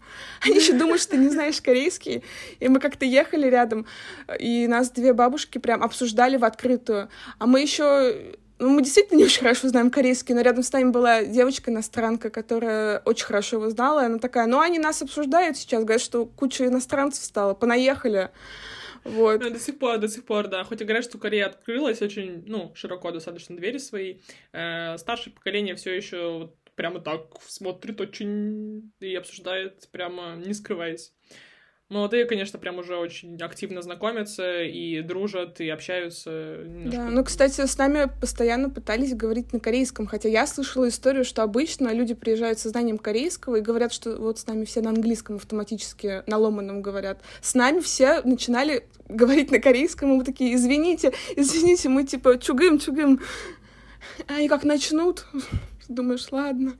Они 0.45 0.57
еще 0.57 0.73
думают, 0.73 1.01
что 1.01 1.13
ты 1.13 1.19
не 1.19 1.29
знаешь 1.29 1.61
корейский. 1.61 2.25
И 2.59 2.69
мы 2.69 2.81
как-то 2.81 3.05
ехали 3.05 3.49
рядом, 3.49 3.87
и 4.39 4.67
нас 4.67 4.91
две 4.91 5.13
бабушки 5.13 5.59
прям 5.59 5.83
обсуждали 5.83 6.37
в 6.37 6.45
открытую. 6.45 7.09
А 7.39 7.47
мы 7.47 7.61
еще 7.61 8.35
ну, 8.63 8.71
мы 8.71 8.83
действительно 8.83 9.19
не 9.19 9.25
очень 9.25 9.41
хорошо 9.41 9.69
знаем 9.69 9.91
корейский, 9.91 10.35
но 10.35 10.41
рядом 10.41 10.63
с 10.63 10.73
нами 10.73 10.91
была 10.91 11.25
девочка-иностранка, 11.25 12.31
которая 12.31 13.01
очень 13.01 13.27
хорошо 13.27 13.57
его 13.57 13.69
знала, 13.71 14.03
и 14.03 14.07
она 14.07 14.19
такая, 14.19 14.47
ну, 14.47 14.61
они 14.61 14.79
нас 14.79 15.03
обсуждают 15.03 15.57
сейчас, 15.57 15.83
говорят, 15.83 16.01
что 16.01 16.27
куча 16.27 16.67
иностранцев 16.67 17.25
стало, 17.25 17.55
понаехали. 17.55 18.31
Вот. 19.05 19.41
До 19.41 19.59
сих 19.59 19.79
пор, 19.81 19.99
до 19.99 20.09
сих 20.09 20.25
пор, 20.25 20.47
да. 20.47 20.63
Хоть 20.63 20.81
и 20.81 20.85
говорят, 20.85 21.05
что 21.05 21.19
Корея 21.19 21.47
открылась 21.47 22.03
очень, 22.03 22.45
ну, 22.47 22.73
широко 22.77 23.11
достаточно 23.11 23.57
двери 23.57 23.79
свои, 23.79 24.19
э, 24.53 24.97
старшее 24.97 25.35
поколение 25.35 25.75
все 25.75 25.93
еще 25.93 26.39
вот 26.39 26.57
прямо 26.77 27.01
так 27.01 27.27
смотрит 27.47 28.01
очень 28.01 28.93
и 29.01 29.15
обсуждает, 29.17 29.89
прямо 29.91 30.37
не 30.37 30.55
скрываясь. 30.55 31.13
Молодые, 31.93 32.25
конечно, 32.25 32.59
прям 32.59 32.79
уже 32.79 32.97
очень 32.97 33.37
активно 33.37 33.83
знакомятся 33.83 34.63
и 34.63 35.03
дружат, 35.03 35.61
и 35.61 35.69
общаются. 35.69 36.57
Да, 36.87 37.11
ну, 37.11 37.23
кстати, 37.23 37.67
с 37.67 37.77
нами 37.77 38.11
постоянно 38.19 38.71
пытались 38.71 39.15
говорить 39.15 39.53
на 39.53 39.61
корейском, 39.61 40.07
хотя 40.07 40.31
я 40.31 40.47
слышала 40.47 40.89
историю, 40.89 41.23
что 41.23 41.43
обычно 41.43 41.93
люди 41.93 42.15
приезжают 42.15 42.59
со 42.59 42.71
знанием 42.71 42.97
корейского 42.97 43.57
и 43.57 43.61
говорят, 43.61 43.93
что 43.93 44.17
вот 44.17 44.39
с 44.39 44.47
нами 44.47 44.65
все 44.65 44.81
на 44.81 44.89
английском 44.89 45.37
автоматически, 45.37 46.23
на 46.27 46.39
ломаном 46.39 46.81
говорят. 46.81 47.21
С 47.43 47.55
нами 47.55 47.81
все 47.81 48.23
начинали 48.23 48.87
говорить 49.11 49.51
на 49.51 49.59
корейском, 49.59 50.15
и 50.15 50.17
мы 50.17 50.25
такие, 50.25 50.55
извините, 50.55 51.13
извините, 51.37 51.91
мы 51.91 52.05
типа 52.05 52.39
чугым, 52.39 52.79
чугым. 52.79 53.21
А 54.29 54.49
как 54.49 54.65
начнут, 54.65 55.27
думаешь, 55.89 56.31
ладно. 56.31 56.75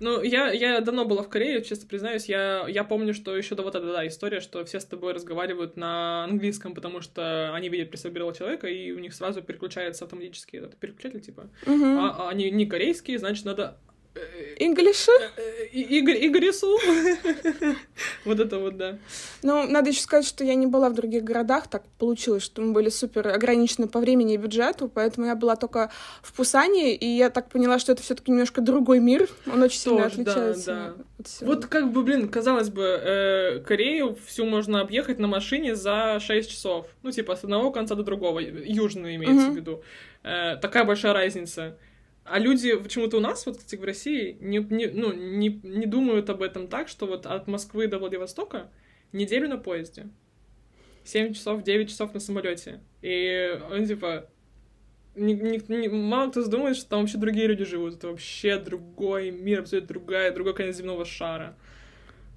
Ну, 0.00 0.22
я, 0.22 0.50
я 0.50 0.80
давно 0.80 1.04
была 1.04 1.22
в 1.22 1.28
Корее, 1.28 1.62
честно 1.62 1.88
признаюсь. 1.88 2.26
Я, 2.26 2.66
я 2.68 2.84
помню, 2.84 3.14
что 3.14 3.36
еще 3.36 3.54
до 3.54 3.62
вот 3.62 3.74
эта 3.74 3.86
да, 3.86 4.06
история, 4.06 4.40
что 4.40 4.64
все 4.64 4.80
с 4.80 4.84
тобой 4.84 5.12
разговаривают 5.12 5.76
на 5.76 6.24
английском, 6.24 6.74
потому 6.74 7.00
что 7.00 7.54
они 7.54 7.68
видят 7.68 7.90
при 7.90 7.96
себе 7.96 8.18
человека, 8.18 8.66
и 8.66 8.92
у 8.92 8.98
них 8.98 9.14
сразу 9.14 9.42
переключается 9.42 10.04
автоматически 10.04 10.56
этот 10.56 10.76
переключатель, 10.76 11.20
типа. 11.20 11.48
Угу. 11.66 11.84
А, 11.84 12.16
а 12.18 12.28
они 12.30 12.50
не 12.50 12.66
корейские, 12.66 13.18
значит, 13.18 13.44
надо 13.44 13.78
English? 14.58 15.08
Игорь, 15.72 16.26
Игорису. 16.26 16.78
Вот 18.24 18.40
это 18.40 18.58
вот, 18.58 18.76
да. 18.76 18.98
Ну, 19.42 19.68
надо 19.68 19.90
еще 19.90 20.02
сказать, 20.02 20.26
что 20.26 20.44
я 20.44 20.54
не 20.54 20.66
была 20.66 20.88
в 20.90 20.94
других 20.94 21.24
городах. 21.24 21.68
Так 21.68 21.84
получилось, 21.98 22.42
что 22.42 22.62
мы 22.62 22.72
были 22.72 22.88
супер 22.88 23.28
ограничены 23.28 23.88
по 23.88 24.00
времени 24.00 24.34
и 24.34 24.36
бюджету, 24.36 24.90
поэтому 24.92 25.26
я 25.26 25.34
была 25.34 25.56
только 25.56 25.90
в 26.22 26.32
Пусане, 26.32 26.94
и 26.94 27.06
я 27.06 27.30
так 27.30 27.48
поняла, 27.48 27.78
что 27.78 27.92
это 27.92 28.02
все 28.02 28.14
таки 28.14 28.30
немножко 28.30 28.60
другой 28.60 29.00
мир. 29.00 29.28
Он 29.50 29.62
очень 29.62 29.80
сильно 29.80 30.06
отличается. 30.06 30.94
Вот 31.40 31.66
как 31.66 31.92
бы, 31.92 32.02
блин, 32.02 32.28
казалось 32.28 32.68
бы, 32.68 32.82
э, 32.82 33.60
Корею 33.60 34.16
всю 34.26 34.44
можно 34.44 34.80
объехать 34.80 35.18
на 35.18 35.26
машине 35.26 35.74
за 35.74 36.18
6 36.20 36.50
часов. 36.50 36.86
Ну, 37.02 37.10
типа, 37.10 37.34
с 37.34 37.44
одного 37.44 37.70
конца 37.70 37.94
до 37.94 38.02
другого. 38.02 38.38
Южную 38.38 39.16
имеется 39.16 39.50
в 39.50 39.56
виду. 39.56 39.82
Э, 40.22 40.56
такая 40.56 40.84
большая 40.84 41.12
разница. 41.12 41.76
А 42.30 42.38
люди 42.38 42.76
почему-то 42.76 43.16
у 43.16 43.20
нас, 43.20 43.46
вот, 43.46 43.58
кстати, 43.58 43.80
в 43.80 43.84
России, 43.84 44.36
не, 44.40 44.58
не, 44.58 44.86
ну, 44.86 45.12
не, 45.12 45.48
не 45.62 45.86
думают 45.86 46.30
об 46.30 46.42
этом 46.42 46.68
так, 46.68 46.88
что 46.88 47.06
вот 47.06 47.26
от 47.26 47.46
Москвы 47.46 47.86
до 47.86 47.98
Владивостока 47.98 48.70
неделю 49.12 49.48
на 49.48 49.56
поезде. 49.56 50.08
7 51.04 51.32
часов, 51.32 51.62
9 51.62 51.88
часов 51.88 52.14
на 52.14 52.20
самолете. 52.20 52.80
И 53.02 53.58
он 53.70 53.86
типа... 53.86 54.28
Не, 55.14 55.34
не, 55.34 55.60
не, 55.68 55.88
мало 55.88 56.30
кто 56.30 56.46
думает, 56.46 56.76
что 56.76 56.90
там 56.90 57.00
вообще 57.00 57.18
другие 57.18 57.48
люди 57.48 57.64
живут. 57.64 57.94
Это 57.94 58.08
вообще 58.08 58.58
другой 58.58 59.30
мир, 59.32 59.60
абсолютно 59.60 59.88
другая, 59.88 60.32
другой 60.32 60.54
конец 60.54 60.76
земного 60.76 61.04
шара. 61.04 61.56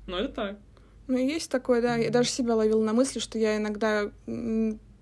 Но 0.08 0.18
это 0.18 0.30
так. 0.30 0.60
Ну, 1.08 1.18
есть 1.18 1.52
такое, 1.52 1.82
да. 1.82 1.98
Я 1.98 2.10
даже 2.10 2.30
себя 2.30 2.56
ловила 2.56 2.84
на 2.84 2.94
мысли, 2.94 3.20
что 3.20 3.38
я 3.38 3.58
иногда 3.58 4.10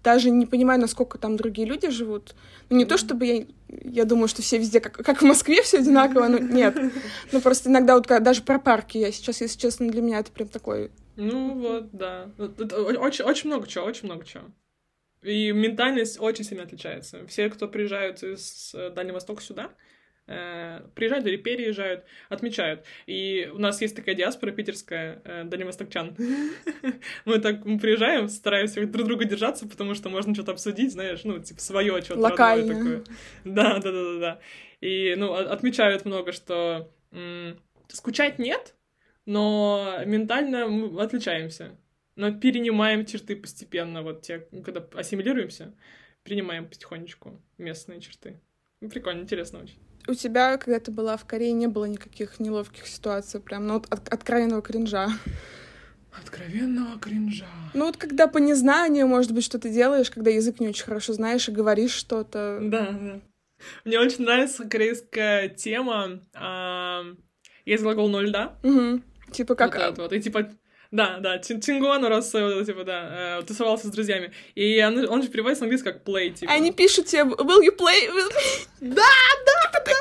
даже 0.04 0.30
не 0.30 0.46
понимаю, 0.46 0.82
насколько 0.82 1.18
там 1.18 1.38
другие 1.38 1.68
люди 1.68 1.90
живут. 1.90 2.36
Ну, 2.70 2.78
не 2.78 2.84
mm-hmm. 2.84 2.88
то, 2.88 2.98
чтобы 2.98 3.26
я, 3.26 3.46
я 3.70 4.06
думаю, 4.06 4.28
что 4.28 4.42
все 4.42 4.58
везде, 4.58 4.80
как, 4.80 4.94
как 4.94 5.22
в 5.22 5.26
Москве, 5.26 5.62
все 5.62 5.80
одинаково, 5.80 6.28
ну, 6.28 6.40
нет. 6.40 6.78
Ну, 7.32 7.42
просто 7.42 7.70
иногда 7.70 7.96
вот 7.96 8.08
когда, 8.08 8.26
даже 8.26 8.42
про 8.42 8.60
парки 8.60 8.98
я 8.98 9.12
сейчас, 9.12 9.42
если 9.42 9.60
честно, 9.60 9.88
для 9.90 10.02
меня 10.02 10.20
это 10.20 10.32
прям 10.32 10.48
такой... 10.48 10.92
Ну, 11.16 11.54
вот, 11.60 11.92
да. 11.92 12.32
Очень, 12.38 13.26
очень 13.26 13.50
много 13.50 13.68
чего, 13.68 13.86
очень 13.86 14.06
много 14.06 14.26
чего. 14.26 14.44
И 15.22 15.52
ментальность 15.52 16.20
очень 16.20 16.46
сильно 16.46 16.64
отличается. 16.64 17.28
Все, 17.28 17.50
кто 17.50 17.68
приезжают 17.68 18.24
из 18.24 18.74
э, 18.74 18.90
Дальнего 18.90 19.16
Востока 19.16 19.42
сюда, 19.42 19.72
приезжают 20.94 21.26
или 21.26 21.38
переезжают, 21.38 22.06
отмечают. 22.30 22.86
И 23.08 23.50
у 23.52 23.58
нас 23.58 23.82
есть 23.82 23.96
такая 23.96 24.14
диаспора 24.14 24.52
питерская, 24.52 25.22
э, 25.24 25.44
дальневостокчан. 25.46 26.16
мы 27.26 27.40
так 27.40 27.66
мы 27.66 27.80
приезжаем, 27.80 28.30
стараемся 28.30 28.86
друг 28.86 29.08
друга 29.08 29.26
держаться, 29.26 29.68
потому 29.68 29.96
что 29.96 30.10
можно 30.10 30.36
что-то 30.36 30.52
обсудить, 30.52 30.92
знаешь, 30.92 31.24
ну, 31.24 31.40
типа, 31.40 31.60
свое 31.60 32.02
что-то 32.02 32.22
Локальное. 32.22 32.76
такое. 32.76 33.04
Да, 33.44 33.80
да, 33.80 33.92
да, 33.92 34.04
да, 34.04 34.20
да. 34.20 34.40
И, 34.82 35.16
ну, 35.18 35.34
отмечают 35.34 36.06
много, 36.06 36.32
что 36.32 36.92
скучать 37.88 38.38
нет, 38.38 38.76
но 39.26 40.02
ментально 40.06 40.68
мы 40.68 41.02
отличаемся. 41.02 41.76
Но 42.16 42.32
перенимаем 42.34 43.06
черты 43.06 43.36
постепенно, 43.36 44.04
вот 44.04 44.22
те, 44.22 44.48
когда 44.64 44.86
ассимилируемся, 44.94 45.74
принимаем 46.24 46.68
потихонечку 46.68 47.42
местные 47.58 48.02
черты. 48.02 48.42
Ну, 48.82 48.90
прикольно, 48.90 49.22
интересно 49.22 49.60
очень 49.60 49.89
у 50.10 50.14
тебя, 50.14 50.58
когда 50.58 50.80
ты 50.80 50.92
была 50.92 51.18
в 51.18 51.26
Корее, 51.26 51.52
не 51.52 51.68
было 51.68 51.86
никаких 51.86 52.40
неловких 52.40 52.88
ситуаций, 52.88 53.40
прям, 53.40 53.68
ну, 53.68 53.76
от, 53.76 53.92
от, 53.94 54.10
откровенного 54.10 54.62
кринжа? 54.62 55.08
Откровенного 56.12 57.00
кринжа. 57.00 57.48
Ну, 57.74 57.86
вот 57.86 57.98
когда 57.98 58.28
по 58.28 58.40
незнанию, 58.40 59.08
может 59.08 59.32
быть, 59.32 59.44
что 59.44 59.60
ты 59.60 59.70
делаешь, 59.70 60.10
когда 60.10 60.32
язык 60.32 60.60
не 60.60 60.70
очень 60.70 60.84
хорошо 60.84 61.14
знаешь 61.14 61.48
и 61.48 61.52
говоришь 61.52 61.94
что-то. 61.94 62.60
Да, 62.62 62.92
да. 62.92 63.20
Мне 63.86 64.00
очень 64.00 64.24
нравится 64.24 64.68
корейская 64.68 65.50
тема. 65.50 66.22
А, 66.34 67.04
есть 67.66 67.84
глагол 67.84 68.10
«ноль», 68.10 68.32
да? 68.32 68.58
Угу. 68.64 69.02
Типа 69.32 69.56
как... 69.56 69.76
Вот 69.76 69.98
вот. 69.98 70.14
И 70.14 70.22
типа 70.22 70.50
да, 70.92 71.20
да, 71.20 71.38
Чингуан 71.38 72.04
раз, 72.06 72.32
типа, 72.32 72.84
да, 72.84 73.40
э, 73.40 73.44
тусовался 73.44 73.88
с 73.88 73.92
друзьями. 73.92 74.32
И 74.56 74.84
он, 74.84 75.08
он 75.08 75.22
же 75.22 75.30
переводится 75.30 75.60
с 75.60 75.64
английского 75.64 75.92
как 75.94 76.04
play, 76.04 76.32
типа. 76.32 76.52
Они 76.52 76.72
пишут 76.72 77.06
тебе, 77.06 77.22
will 77.24 77.62
you 77.62 77.76
play 77.78 78.10
with 78.10 78.32
me? 78.32 78.68
Да, 78.96 79.04
да, 79.46 79.82
да. 79.86 79.92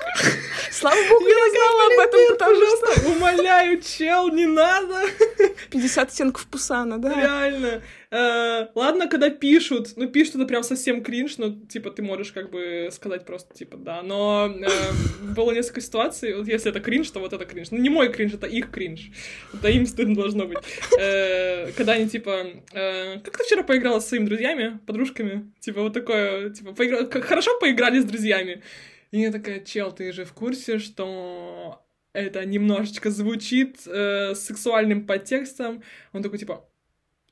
Слава 0.70 0.96
богу, 1.08 1.26
я 1.26 1.50
знала 1.50 1.86
об 1.86 1.98
этом, 2.08 2.20
потому 2.30 2.54
что... 2.54 3.10
Умоляю, 3.10 3.82
чел, 3.82 4.28
не 4.28 4.46
надо. 4.46 5.02
50 5.70 6.08
оттенков 6.08 6.46
Пусана, 6.46 6.98
да? 6.98 7.12
Реально. 7.12 7.82
Э, 8.10 8.68
ладно, 8.74 9.06
когда 9.06 9.28
пишут, 9.28 9.92
ну, 9.96 10.08
пишут 10.08 10.36
это 10.36 10.46
прям 10.46 10.62
совсем 10.62 11.02
кринж, 11.02 11.36
но, 11.36 11.54
типа, 11.68 11.90
ты 11.90 12.02
можешь 12.02 12.32
как 12.32 12.50
бы 12.50 12.88
сказать 12.90 13.26
просто, 13.26 13.54
типа, 13.54 13.76
да, 13.76 14.02
но 14.02 14.50
э, 14.50 15.34
было 15.34 15.52
несколько 15.52 15.82
ситуаций, 15.82 16.34
вот 16.34 16.48
если 16.48 16.70
это 16.70 16.80
кринж, 16.80 17.10
то 17.10 17.20
вот 17.20 17.34
это 17.34 17.44
кринж. 17.44 17.70
Ну, 17.70 17.78
не 17.78 17.90
мой 17.90 18.10
кринж, 18.10 18.32
это 18.32 18.46
их 18.46 18.70
кринж. 18.70 19.10
Это 19.52 19.68
им 19.68 19.86
стыдно 19.86 20.14
должно 20.14 20.46
быть. 20.46 20.58
Э, 20.98 21.70
когда 21.72 21.92
они, 21.92 22.08
типа, 22.08 22.46
э, 22.72 23.20
как 23.20 23.36
ты 23.36 23.44
вчера 23.44 23.62
поиграла 23.62 24.00
с 24.00 24.08
своими 24.08 24.24
друзьями, 24.24 24.80
подружками? 24.86 25.52
Типа, 25.60 25.82
вот 25.82 25.92
такое, 25.92 26.48
типа, 26.50 26.72
поигра... 26.72 27.04
хорошо 27.20 27.58
поиграли 27.60 28.00
с 28.00 28.04
друзьями? 28.04 28.62
И 29.10 29.20
я 29.20 29.30
такая, 29.30 29.60
чел, 29.60 29.92
ты 29.92 30.12
же 30.12 30.24
в 30.24 30.32
курсе, 30.32 30.78
что 30.78 31.82
это 32.14 32.44
немножечко 32.44 33.10
звучит 33.10 33.86
э, 33.86 34.34
с 34.34 34.40
сексуальным 34.40 35.06
подтекстом. 35.06 35.82
Он 36.12 36.22
такой, 36.22 36.38
типа, 36.38 36.67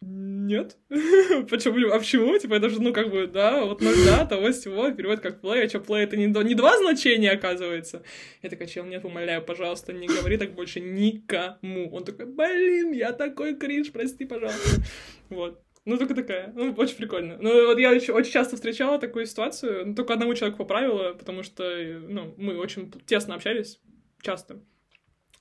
нет. 0.00 0.76
почему? 0.88 1.92
А 1.92 1.98
почему? 1.98 2.38
Типа, 2.38 2.54
это 2.54 2.68
же, 2.68 2.80
ну, 2.80 2.92
как 2.92 3.10
бы, 3.10 3.26
да, 3.26 3.64
вот 3.64 3.80
ноль 3.80 3.94
да, 4.06 4.26
того 4.26 4.52
всего, 4.52 4.90
перевод 4.90 5.20
как 5.20 5.42
play, 5.42 5.64
а 5.64 5.68
что 5.68 5.78
play 5.78 6.04
это 6.04 6.16
не, 6.16 6.26
не 6.26 6.54
два 6.54 6.76
значения, 6.78 7.30
оказывается. 7.30 8.02
Я 8.42 8.50
такая, 8.50 8.68
чел, 8.68 8.84
нет, 8.84 9.04
умоляю, 9.04 9.42
пожалуйста, 9.42 9.92
не 9.92 10.06
говори 10.06 10.36
так 10.36 10.54
больше 10.54 10.80
никому. 10.80 11.90
Он 11.90 12.04
такой, 12.04 12.26
блин, 12.26 12.92
я 12.92 13.12
такой 13.12 13.56
кринж, 13.56 13.90
прости, 13.92 14.24
пожалуйста. 14.24 14.82
Вот. 15.30 15.62
Ну, 15.84 15.98
только 15.98 16.14
такая. 16.14 16.52
Ну, 16.54 16.72
очень 16.72 16.96
прикольно. 16.96 17.38
Ну, 17.40 17.66
вот 17.66 17.78
я 17.78 17.92
очень, 17.92 18.12
очень 18.12 18.32
часто 18.32 18.56
встречала 18.56 18.98
такую 18.98 19.24
ситуацию, 19.24 19.86
но 19.86 19.94
только 19.94 20.14
одному 20.14 20.34
человеку 20.34 20.58
поправила, 20.58 21.14
потому 21.14 21.42
что, 21.42 21.64
ну, 22.08 22.34
мы 22.36 22.58
очень 22.58 22.90
тесно 23.06 23.36
общались, 23.36 23.80
часто. 24.20 24.60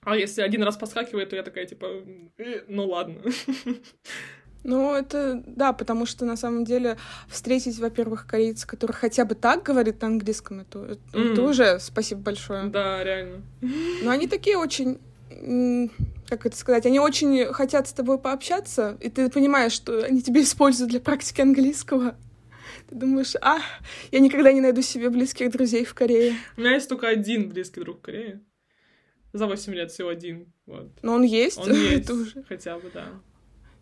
А 0.02 0.16
если 0.16 0.44
один 0.44 0.62
раз 0.62 0.78
подскакивает, 0.78 1.32
то 1.32 1.36
я 1.36 1.42
такая, 1.42 1.66
типа, 1.66 1.88
э, 2.38 2.62
ну 2.68 2.86
ладно. 2.86 3.24
Ну, 4.66 4.96
это 4.96 5.44
да, 5.46 5.74
потому 5.74 6.08
что 6.08 6.26
на 6.26 6.36
самом 6.36 6.66
деле 6.66 6.98
встретить, 7.28 7.78
во-первых, 7.78 8.26
корейца, 8.26 8.66
который 8.66 8.94
хотя 8.94 9.24
бы 9.24 9.36
так 9.36 9.62
говорит 9.62 10.02
на 10.02 10.08
английском, 10.08 10.62
это, 10.62 10.84
это, 10.84 11.18
mm. 11.18 11.34
это 11.34 11.42
уже 11.44 11.80
спасибо 11.80 12.22
большое. 12.22 12.66
Да, 12.66 13.04
реально. 13.04 13.44
Но 13.62 14.10
они 14.10 14.28
такие 14.28 14.58
очень 14.58 15.00
как 16.28 16.46
это 16.46 16.56
сказать, 16.56 16.86
они 16.86 17.00
очень 17.00 17.46
хотят 17.54 17.88
с 17.88 17.94
тобой 17.94 18.18
пообщаться, 18.18 18.98
и 19.02 19.10
ты 19.10 19.30
понимаешь, 19.30 19.74
что 19.74 20.04
они 20.04 20.22
тебя 20.22 20.42
используют 20.42 20.90
для 20.92 21.00
практики 21.00 21.42
английского. 21.42 22.16
Ты 22.90 22.96
думаешь, 22.96 23.34
а, 23.42 23.60
я 24.12 24.20
никогда 24.20 24.52
не 24.52 24.62
найду 24.62 24.82
себе 24.82 25.10
близких 25.10 25.52
друзей 25.52 25.86
в 25.86 25.94
Корее. 25.94 26.36
У 26.58 26.62
меня 26.62 26.74
есть 26.74 26.90
только 26.90 27.08
один 27.08 27.50
близкий 27.50 27.82
друг 27.82 28.00
в 28.00 28.02
Корее. 28.02 28.42
За 29.34 29.46
8 29.46 29.74
лет 29.74 29.92
всего 29.92 30.10
один. 30.10 30.54
Вот. 30.66 30.90
Но 31.02 31.14
он 31.14 31.24
есть. 31.24 31.58
Он 31.58 31.74
есть, 31.74 32.10
хотя 32.48 32.80
бы, 32.80 32.90
да. 32.94 33.10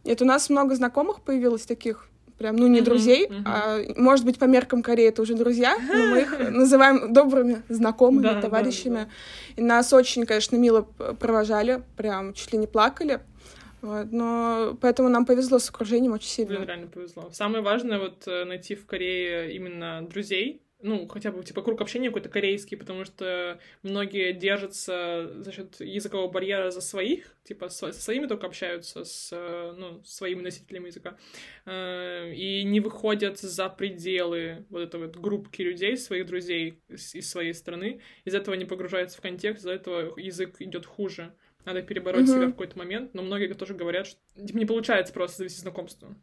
Нет, 0.04 0.22
у 0.22 0.26
нас 0.26 0.49
много 0.49 0.76
знакомых 0.76 1.22
появилось 1.22 1.66
таких, 1.66 2.10
прям, 2.38 2.56
ну, 2.56 2.68
не 2.68 2.80
uh-huh, 2.80 2.84
друзей, 2.84 3.28
uh-huh. 3.28 3.43
а, 3.45 3.80
может 3.95 4.26
быть, 4.26 4.38
по 4.38 4.45
меркам 4.45 4.84
Кореи 4.84 5.08
это 5.08 5.22
уже 5.22 5.36
друзья, 5.36 5.78
но 5.78 6.08
мы 6.08 6.22
их 6.22 6.39
называем 6.51 7.14
добрыми 7.14 7.64
знакомыми, 7.70 8.24
да, 8.24 8.41
товарищами. 8.41 8.95
Да, 8.95 9.06
да. 9.06 9.10
И 9.56 9.62
нас 9.62 9.93
очень, 9.93 10.26
конечно, 10.26 10.56
мило 10.58 10.82
провожали, 10.82 11.84
прям 11.95 12.34
чуть 12.34 12.51
ли 12.51 12.60
не 12.60 12.68
плакали. 12.68 13.22
Вот, 13.82 14.12
но 14.12 14.78
поэтому 14.80 15.10
нам 15.10 15.26
повезло 15.26 15.60
с 15.60 15.70
окружением 15.70 16.14
очень 16.14 16.30
сильно. 16.30 16.56
Блин, 16.56 16.68
реально 16.68 16.88
повезло. 16.88 17.30
Самое 17.34 17.62
важное 17.62 17.99
вот 17.99 18.24
э, 18.28 18.45
найти 18.45 18.76
в 18.76 18.86
Корее 18.86 19.54
именно 19.54 20.08
друзей, 20.10 20.62
ну, 20.84 21.08
хотя 21.08 21.32
бы, 21.32 21.44
типа, 21.44 21.62
круг 21.62 21.82
общения 21.82 22.10
какой-то 22.10 22.30
корейский, 22.30 22.78
потому 22.78 23.06
что 23.06 23.60
многие 23.82 24.34
держатся 24.34 25.32
за 25.42 25.52
счет 25.52 25.80
языкового 25.80 26.30
барьера 26.30 26.72
за 26.72 26.82
своих, 26.82 27.36
типа, 27.44 27.70
со 27.70 27.92
своими 27.94 28.28
только 28.28 28.46
общаются, 28.46 29.06
с, 29.06 29.32
ну, 29.78 30.04
своими 30.04 30.42
носителями 30.42 30.88
языка, 30.88 31.18
э, 31.66 32.34
и 32.34 32.64
не 32.64 32.82
выходят 32.82 33.40
за 33.40 33.70
пределы 33.70 34.66
вот 34.70 34.82
этой 34.82 35.00
вот 35.00 35.16
группки 35.16 35.62
людей, 35.62 35.98
своих 35.98 36.26
друзей 36.26 36.82
из 36.90 37.30
своей 37.30 37.54
страны, 37.54 38.02
из 38.26 38.36
этого 38.36 38.56
не 38.56 38.66
погружаются 38.66 39.18
в 39.18 39.22
контекст, 39.22 39.62
из-за 39.62 39.72
этого 39.72 40.20
язык 40.20 40.58
идет 40.60 40.86
хуже. 40.86 41.34
Надо 41.64 41.82
перебороть 41.82 42.26
mm-hmm. 42.26 42.28
себя 42.28 42.48
в 42.48 42.52
какой-то 42.52 42.78
момент, 42.78 43.14
но 43.14 43.22
многие 43.22 43.54
тоже 43.54 43.74
говорят, 43.74 44.06
что 44.06 44.20
типа, 44.36 44.58
не 44.58 44.66
получается 44.66 45.14
просто 45.14 45.38
завести 45.38 45.62
знакомство. 45.62 46.14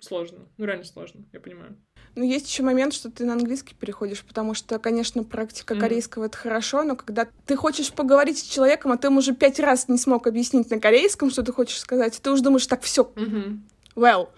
Сложно. 0.00 0.48
Ну, 0.56 0.64
реально 0.64 0.84
сложно, 0.84 1.24
я 1.32 1.38
понимаю. 1.38 1.78
Ну, 2.14 2.24
есть 2.24 2.46
еще 2.48 2.62
момент, 2.62 2.92
что 2.92 3.10
ты 3.10 3.24
на 3.24 3.32
английский 3.32 3.74
переходишь, 3.74 4.22
потому 4.22 4.52
что, 4.52 4.78
конечно, 4.78 5.24
практика 5.24 5.74
mm. 5.74 5.80
корейского 5.80 6.24
это 6.26 6.36
хорошо, 6.36 6.84
но 6.84 6.94
когда 6.94 7.26
ты 7.46 7.56
хочешь 7.56 7.90
поговорить 7.90 8.38
с 8.38 8.42
человеком, 8.42 8.92
а 8.92 8.98
ты 8.98 9.08
ему 9.08 9.18
уже 9.18 9.34
пять 9.34 9.58
раз 9.58 9.88
не 9.88 9.96
смог 9.96 10.26
объяснить 10.26 10.70
на 10.70 10.78
корейском, 10.78 11.30
что 11.30 11.42
ты 11.42 11.52
хочешь 11.52 11.80
сказать, 11.80 12.20
ты 12.22 12.30
уже 12.30 12.42
думаешь, 12.42 12.66
так 12.66 12.82
все, 12.82 13.10
mm-hmm. 13.14 13.58
well. 13.96 14.28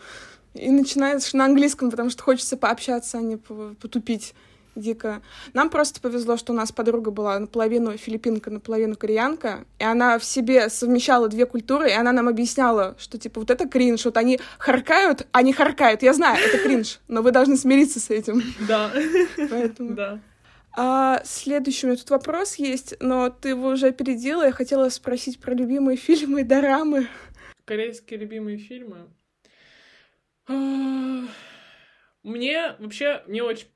И 0.54 0.70
начинаешь 0.70 1.32
на 1.32 1.46
английском, 1.46 1.90
потому 1.90 2.10
что 2.10 2.22
хочется 2.22 2.56
пообщаться, 2.56 3.18
а 3.18 3.20
не 3.20 3.36
потупить 3.36 4.34
дико. 4.76 5.22
Нам 5.52 5.70
просто 5.70 6.00
повезло, 6.00 6.36
что 6.36 6.52
у 6.52 6.56
нас 6.56 6.72
подруга 6.72 7.10
была 7.10 7.38
наполовину 7.38 7.96
филиппинка, 7.96 8.50
наполовину 8.50 8.96
кореянка, 8.96 9.64
и 9.78 9.84
она 9.84 10.18
в 10.18 10.24
себе 10.24 10.68
совмещала 10.68 11.28
две 11.28 11.46
культуры, 11.46 11.90
и 11.90 11.94
она 11.94 12.12
нам 12.12 12.28
объясняла, 12.28 12.94
что, 12.98 13.18
типа, 13.18 13.40
вот 13.40 13.50
это 13.50 13.68
кринж, 13.68 14.04
вот 14.04 14.16
они 14.16 14.40
харкают, 14.58 15.26
они 15.32 15.52
харкают. 15.52 16.02
Я 16.02 16.12
знаю, 16.12 16.38
это 16.44 16.58
кринж, 16.58 17.00
но 17.08 17.22
вы 17.22 17.30
должны 17.30 17.56
смириться 17.56 18.00
с 18.00 18.10
этим. 18.10 18.42
Да. 18.68 18.90
Поэтому... 19.50 19.94
Да. 19.94 20.20
А 20.76 21.22
следующий 21.24 21.86
у 21.86 21.90
меня 21.90 21.98
тут 21.98 22.10
вопрос 22.10 22.56
есть, 22.56 22.94
но 23.00 23.30
ты 23.30 23.50
его 23.50 23.68
уже 23.68 23.88
опередила. 23.88 24.44
Я 24.44 24.52
хотела 24.52 24.88
спросить 24.88 25.38
про 25.38 25.54
любимые 25.54 25.96
фильмы 25.96 26.40
и 26.40 26.44
дорамы. 26.44 27.06
Корейские 27.64 28.18
любимые 28.18 28.58
фильмы? 28.58 29.08
А, 30.48 30.52
мне 32.24 32.74
вообще, 32.78 33.22
мне 33.26 33.42
очень 33.42 33.68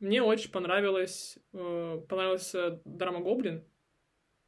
мне 0.00 0.22
очень 0.22 0.50
понравилось, 0.50 1.38
э, 1.52 2.00
понравился 2.08 2.80
Драма 2.84 3.20
Гоблин. 3.20 3.64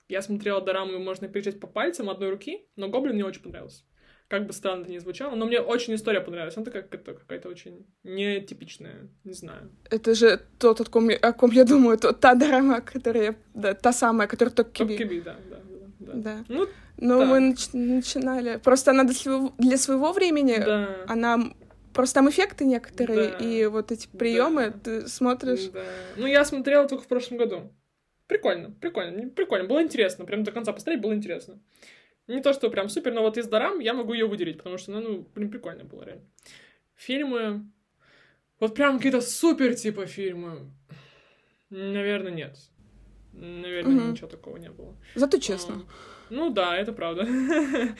Я 0.08 0.22
смотрела 0.22 0.60
дораму, 0.60 0.98
можно 0.98 1.28
перечислить 1.28 1.60
по 1.60 1.66
пальцам 1.66 2.10
одной 2.10 2.30
руки, 2.30 2.66
но 2.76 2.88
Гоблин 2.88 3.14
мне 3.14 3.24
очень 3.24 3.42
понравился. 3.42 3.84
Как 4.28 4.46
бы 4.46 4.52
странно 4.52 4.82
это 4.82 4.92
ни 4.92 4.98
звучало, 4.98 5.34
но 5.34 5.44
мне 5.44 5.60
очень 5.60 5.94
история 5.94 6.20
понравилась. 6.20 6.56
Она 6.56 6.64
такая 6.64 6.82
какая-то, 6.82 7.14
какая-то 7.14 7.48
очень 7.48 7.86
нетипичная, 8.04 9.08
не 9.24 9.32
знаю. 9.32 9.72
Это 9.90 10.14
же 10.14 10.40
тот, 10.58 10.80
о 10.80 10.84
ком, 10.84 11.08
я, 11.08 11.16
о 11.16 11.32
ком 11.32 11.50
я 11.50 11.64
думаю, 11.64 11.98
то, 11.98 12.12
та 12.12 12.34
драма, 12.34 12.80
которая, 12.80 13.36
да, 13.54 13.74
та 13.74 13.92
самая, 13.92 14.28
которая 14.28 14.54
только 14.54 14.70
Киби. 14.70 14.96
Киби, 14.96 15.20
да, 15.20 15.36
да, 15.50 15.60
да. 15.98 16.12
да. 16.14 16.44
Ну, 16.48 16.68
но 16.96 17.18
так. 17.18 17.28
мы 17.28 17.38
нач- 17.38 17.70
начинали. 17.76 18.58
Просто 18.58 18.92
она 18.92 19.04
для 19.04 19.14
своего, 19.14 19.52
для 19.58 19.76
своего 19.78 20.12
времени, 20.12 20.58
да. 20.58 21.04
она 21.08 21.52
Просто 21.92 22.14
там 22.16 22.30
эффекты 22.30 22.64
некоторые, 22.64 23.30
да. 23.30 23.36
и 23.38 23.66
вот 23.66 23.90
эти 23.90 24.08
приемы 24.08 24.70
да. 24.70 24.78
ты 24.78 25.08
смотришь. 25.08 25.70
Да. 25.72 25.84
Ну, 26.16 26.26
я 26.26 26.44
смотрела 26.44 26.88
только 26.88 27.04
в 27.04 27.08
прошлом 27.08 27.38
году. 27.38 27.72
Прикольно, 28.26 28.70
прикольно, 28.70 29.28
прикольно. 29.30 29.68
Было 29.68 29.82
интересно. 29.82 30.24
Прям 30.24 30.44
до 30.44 30.52
конца 30.52 30.72
посмотреть 30.72 31.02
было 31.02 31.14
интересно. 31.14 31.60
Не 32.28 32.40
то, 32.40 32.52
что 32.52 32.70
прям 32.70 32.88
супер, 32.88 33.12
но 33.12 33.22
вот 33.22 33.36
из 33.36 33.48
Дарам 33.48 33.80
я 33.80 33.92
могу 33.92 34.12
ее 34.12 34.26
выделить, 34.26 34.58
потому 34.58 34.78
что, 34.78 34.92
ну, 34.92 35.00
ну, 35.00 35.28
блин, 35.34 35.50
прикольно 35.50 35.84
было, 35.84 36.04
реально. 36.04 36.24
Фильмы... 36.94 37.66
Вот 38.60 38.74
прям 38.74 38.98
какие-то 38.98 39.20
супер, 39.20 39.74
типа, 39.74 40.06
фильмы. 40.06 40.70
Наверное, 41.70 42.30
нет. 42.30 42.56
Наверное, 43.32 43.96
угу. 43.96 44.12
ничего 44.12 44.28
такого 44.28 44.58
не 44.58 44.70
было. 44.70 44.94
Зато 45.14 45.38
честно. 45.38 45.74
А, 45.76 45.90
ну 46.30 46.50
да, 46.50 46.76
это 46.76 46.92
правда. 46.92 47.26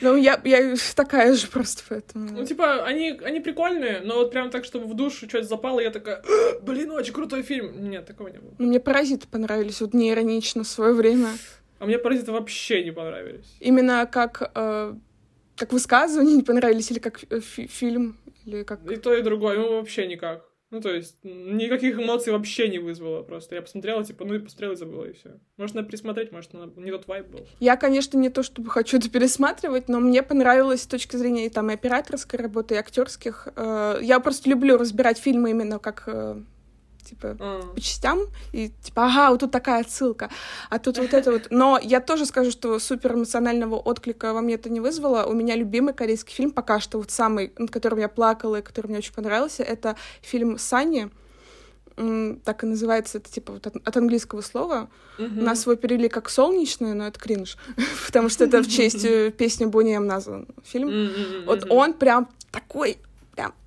Ну, 0.01 0.15
я, 0.15 0.41
я 0.43 0.75
такая 0.95 1.33
же 1.33 1.47
просто 1.47 1.83
поэтому. 1.89 2.29
Ну, 2.31 2.45
типа, 2.45 2.85
они, 2.85 3.19
они 3.23 3.39
прикольные, 3.39 4.01
но 4.01 4.15
вот 4.15 4.31
прям 4.31 4.49
так, 4.49 4.65
чтобы 4.65 4.85
в 4.85 4.93
душу 4.93 5.27
что-то 5.27 5.43
запало, 5.43 5.79
я 5.79 5.91
такая, 5.91 6.23
блин, 6.61 6.91
очень 6.91 7.13
крутой 7.13 7.43
фильм. 7.43 7.89
Нет, 7.89 8.05
такого 8.05 8.29
не 8.29 8.39
было. 8.39 8.53
Ну, 8.57 8.67
мне 8.67 8.79
паразиты 8.79 9.27
понравились, 9.27 9.81
вот 9.81 9.93
неиронично 9.93 10.63
в 10.63 10.67
свое 10.67 10.93
время. 10.93 11.29
А 11.79 11.85
мне 11.85 11.97
паразиты 11.97 12.31
вообще 12.31 12.83
не 12.83 12.91
понравились. 12.91 13.55
Именно 13.59 14.05
как, 14.05 14.51
э, 14.55 14.93
как 15.57 15.73
высказывания 15.73 16.35
не 16.35 16.43
понравились, 16.43 16.91
или 16.91 16.99
как 16.99 17.21
э, 17.29 17.39
фи 17.39 17.67
фильм, 17.67 18.17
или 18.45 18.63
как... 18.63 18.79
И 18.89 18.95
то, 18.95 19.13
и 19.13 19.21
другое, 19.21 19.57
ну, 19.57 19.75
вообще 19.75 20.07
никак. 20.07 20.50
Ну, 20.71 20.79
то 20.79 20.89
есть, 20.89 21.17
никаких 21.23 21.99
эмоций 21.99 22.31
вообще 22.31 22.69
не 22.69 22.79
вызвало 22.79 23.23
просто. 23.23 23.55
Я 23.55 23.61
посмотрела, 23.61 24.05
типа, 24.05 24.23
ну 24.23 24.35
и 24.35 24.39
посмотрела 24.39 24.71
и 24.71 24.75
забыла, 24.77 25.03
и 25.03 25.11
все. 25.11 25.31
Может, 25.57 25.75
надо 25.75 25.89
пересмотреть, 25.89 26.31
может, 26.31 26.53
надо... 26.53 26.79
не 26.79 26.91
тот 26.91 27.07
вайб 27.07 27.27
был. 27.27 27.45
Я, 27.59 27.75
конечно, 27.75 28.17
не 28.17 28.29
то 28.29 28.41
чтобы 28.41 28.69
хочу 28.69 28.97
это 28.97 29.09
пересматривать, 29.09 29.89
но 29.89 29.99
мне 29.99 30.23
понравилось 30.23 30.83
с 30.83 30.87
точки 30.87 31.17
зрения 31.17 31.49
там 31.49 31.69
и 31.69 31.73
операторской 31.73 32.39
работы, 32.39 32.75
и 32.75 32.77
актерских. 32.77 33.49
Э, 33.57 33.99
я 34.01 34.21
просто 34.21 34.49
люблю 34.49 34.77
разбирать 34.77 35.17
фильмы 35.17 35.51
именно 35.51 35.77
как 35.77 36.03
э, 36.07 36.41
типа, 37.01 37.27
mm. 37.27 37.73
по 37.73 37.79
частям, 37.81 38.19
и 38.51 38.69
типа, 38.81 39.05
ага, 39.05 39.31
вот 39.31 39.39
тут 39.39 39.51
такая 39.51 39.81
отсылка, 39.81 40.29
а 40.69 40.79
тут 40.79 40.97
вот 40.97 41.13
это 41.13 41.31
вот. 41.31 41.47
Но 41.49 41.79
я 41.81 41.99
тоже 41.99 42.25
скажу, 42.25 42.51
что 42.51 42.79
супер 42.79 43.13
эмоционального 43.13 43.75
отклика 43.75 44.33
во 44.33 44.41
мне 44.41 44.55
это 44.55 44.69
не 44.69 44.79
вызвало. 44.79 45.25
У 45.25 45.33
меня 45.33 45.55
любимый 45.55 45.93
корейский 45.93 46.33
фильм 46.33 46.51
пока 46.51 46.79
что, 46.79 46.97
вот 46.97 47.11
самый, 47.11 47.53
над 47.57 47.71
которым 47.71 47.99
я 47.99 48.09
плакала 48.09 48.57
и 48.57 48.61
который 48.61 48.87
мне 48.87 48.97
очень 48.97 49.13
понравился, 49.13 49.63
это 49.63 49.95
фильм 50.21 50.57
«Санни», 50.57 51.11
так 52.43 52.63
и 52.63 52.65
называется, 52.65 53.17
это 53.17 53.29
типа 53.29 53.53
вот 53.53 53.67
от, 53.67 53.75
от 53.75 53.97
английского 53.97 54.41
слова. 54.41 54.89
Mm-hmm. 55.17 55.41
Нас 55.41 55.65
его 55.65 55.75
перевели 55.75 56.09
как 56.09 56.29
солнечное, 56.29 56.93
но 56.93 57.07
это 57.07 57.19
кринж, 57.19 57.57
потому 58.05 58.29
что 58.29 58.45
это 58.45 58.63
в 58.63 58.67
честь 58.67 59.03
э, 59.05 59.31
песни 59.31 59.65
Бонни 59.65 59.95
М 59.95 60.07
назван 60.07 60.47
фильм. 60.63 60.89
Mm-hmm. 60.89 61.45
Вот 61.45 61.69
он 61.69 61.93
прям 61.93 62.29
такой 62.51 62.97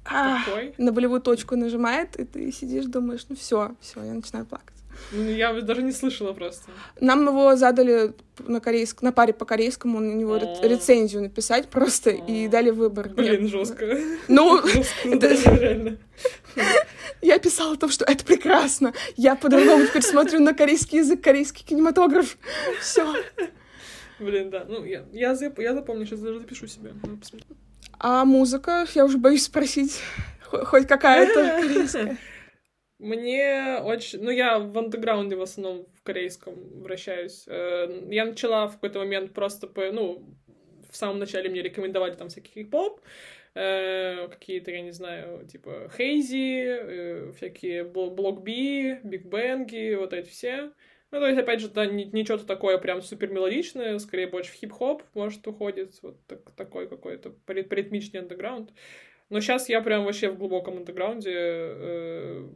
а, 0.04 0.38
на 0.78 0.92
болевую 0.92 1.20
точку 1.20 1.56
нажимает, 1.56 2.16
и 2.16 2.24
ты 2.24 2.52
сидишь, 2.52 2.86
думаешь, 2.86 3.26
ну 3.28 3.36
все, 3.36 3.74
все, 3.80 4.02
я 4.02 4.12
начинаю 4.12 4.44
плакать. 4.46 4.74
Ну, 5.12 5.28
я 5.28 5.52
даже 5.60 5.82
не 5.82 5.92
слышала 5.92 6.32
просто. 6.32 6.70
Нам 7.00 7.26
его 7.26 7.56
задали 7.56 8.12
на 8.38 8.60
корейск, 8.60 9.02
на 9.02 9.12
паре 9.12 9.32
по 9.32 9.44
корейскому, 9.44 10.00
на 10.00 10.12
него 10.12 10.36
рецензию 10.36 11.22
написать 11.22 11.68
просто 11.68 12.10
и 12.10 12.48
дали 12.48 12.70
выбор. 12.70 13.08
Блин, 13.08 13.48
жестко. 13.48 13.98
Ну, 14.28 14.60
реально. 15.04 15.98
Я 17.20 17.38
писала 17.38 17.74
о 17.74 17.76
том, 17.76 17.90
что 17.90 18.04
это 18.04 18.24
прекрасно. 18.24 18.92
Я 19.16 19.34
по-другому 19.34 19.86
теперь 19.86 20.02
смотрю 20.02 20.40
на 20.40 20.54
корейский 20.54 20.98
язык, 20.98 21.22
корейский 21.22 21.64
кинематограф. 21.64 22.36
Все. 22.80 23.14
Блин, 24.18 24.50
да. 24.50 24.64
Ну, 24.68 24.84
я, 24.84 25.04
я, 25.12 25.36
я 25.56 25.74
запомню, 25.74 26.06
сейчас 26.06 26.20
даже 26.20 26.40
запишу 26.40 26.66
себе. 26.66 26.92
А 27.98 28.24
музыка? 28.24 28.86
Я 28.94 29.04
уже 29.04 29.18
боюсь 29.18 29.44
спросить. 29.44 30.00
Хоть 30.42 30.86
какая-то 30.86 31.54
корейская. 31.60 32.16
Мне 32.98 33.78
очень... 33.82 34.22
Ну, 34.22 34.30
я 34.30 34.58
в 34.58 34.76
андеграунде 34.78 35.36
в 35.36 35.42
основном 35.42 35.86
в 35.94 36.02
корейском 36.02 36.54
вращаюсь. 36.82 37.44
Э, 37.48 38.06
Я 38.10 38.24
начала 38.26 38.68
в 38.68 38.74
какой-то 38.74 39.00
момент 39.00 39.32
просто 39.34 39.66
по... 39.66 39.90
Ну, 39.90 40.24
в 40.90 40.96
самом 40.96 41.18
начале 41.18 41.50
мне 41.50 41.62
рекомендовали 41.62 42.14
там 42.14 42.28
всякий 42.28 42.52
хип-хоп, 42.52 43.00
э, 43.54 44.28
какие-то, 44.28 44.70
я 44.70 44.82
не 44.82 44.92
знаю, 44.92 45.44
типа 45.46 45.90
Хейзи, 45.96 46.62
э, 46.68 47.32
всякие 47.36 47.84
Bl- 47.84 48.10
Block 48.14 48.42
B, 48.44 49.00
Big 49.02 49.24
Bang 49.26 49.71
и, 49.71 49.94
вот 49.96 50.12
эти 50.12 50.28
все. 50.28 50.70
Ну, 51.14 51.20
то 51.20 51.28
есть, 51.28 51.38
опять 51.38 51.60
же, 51.60 51.68
да, 51.68 51.86
не, 51.86 52.06
не 52.06 52.24
что-то 52.24 52.44
такое 52.44 52.76
прям 52.76 53.00
супер 53.00 53.30
мелодичное, 53.30 54.00
скорее 54.00 54.26
больше 54.26 54.50
в 54.50 54.54
хип-хоп, 54.54 55.04
может, 55.14 55.46
уходит, 55.46 55.92
вот 56.02 56.16
так- 56.26 56.50
такой 56.56 56.88
какой-то 56.88 57.30
поритмичный 57.46 58.18
андеграунд. 58.18 58.70
Но 59.30 59.38
сейчас 59.38 59.68
я 59.68 59.80
прям 59.80 60.06
вообще 60.06 60.28
в 60.28 60.36
глубоком 60.36 60.78
андеграунде, 60.78 61.30
э, 61.32 62.48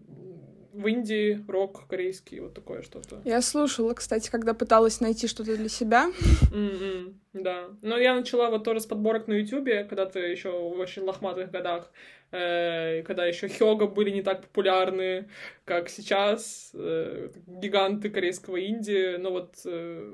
в 0.72 0.86
инди, 0.88 1.44
рок 1.46 1.86
корейский, 1.88 2.40
вот 2.40 2.54
такое 2.54 2.82
что-то. 2.82 3.20
Я 3.24 3.42
слушала, 3.42 3.94
кстати, 3.94 4.28
когда 4.28 4.54
пыталась 4.54 5.00
найти 5.00 5.28
что-то 5.28 5.56
для 5.56 5.68
себя. 5.68 6.06
М-м, 6.52 7.20
да. 7.34 7.68
Но 7.82 7.96
я 7.96 8.16
начала 8.16 8.50
вот 8.50 8.64
тоже 8.64 8.80
с 8.80 8.86
подборок 8.86 9.28
на 9.28 9.34
Ютубе, 9.34 9.84
когда-то 9.84 10.18
еще 10.18 10.50
в 10.50 10.78
очень 10.80 11.02
лохматых 11.02 11.52
годах, 11.52 11.92
когда 12.30 13.26
еще 13.26 13.48
Хёга 13.48 13.86
были 13.86 14.10
не 14.10 14.22
так 14.22 14.42
популярны, 14.42 15.28
как 15.64 15.88
сейчас, 15.88 16.70
э, 16.74 17.30
гиганты 17.46 18.10
корейского 18.10 18.56
Индии. 18.56 19.16
Но 19.16 19.30
вот 19.30 19.56
э, 19.64 20.12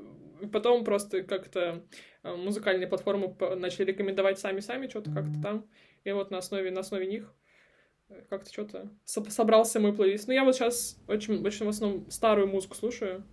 потом 0.52 0.84
просто 0.84 1.22
как-то 1.22 1.82
э, 2.22 2.34
музыкальные 2.36 2.86
платформы 2.86 3.34
начали 3.56 3.86
рекомендовать 3.86 4.38
сами-сами 4.38 4.88
что-то 4.88 5.10
как-то 5.10 5.42
там. 5.42 5.66
И 6.04 6.12
вот 6.12 6.30
на 6.30 6.38
основе, 6.38 6.70
на 6.70 6.80
основе 6.80 7.06
них 7.06 7.32
э, 8.08 8.22
как-то 8.30 8.52
что-то 8.52 8.90
со- 9.04 9.28
собрался 9.30 9.80
мой 9.80 9.92
плейлист. 9.92 10.28
Ну, 10.28 10.34
я 10.34 10.44
вот 10.44 10.54
сейчас 10.54 10.98
очень, 11.08 11.44
очень 11.44 11.66
в 11.66 11.68
основном 11.68 12.10
старую 12.10 12.48
музыку 12.48 12.74
слушаю. 12.74 13.24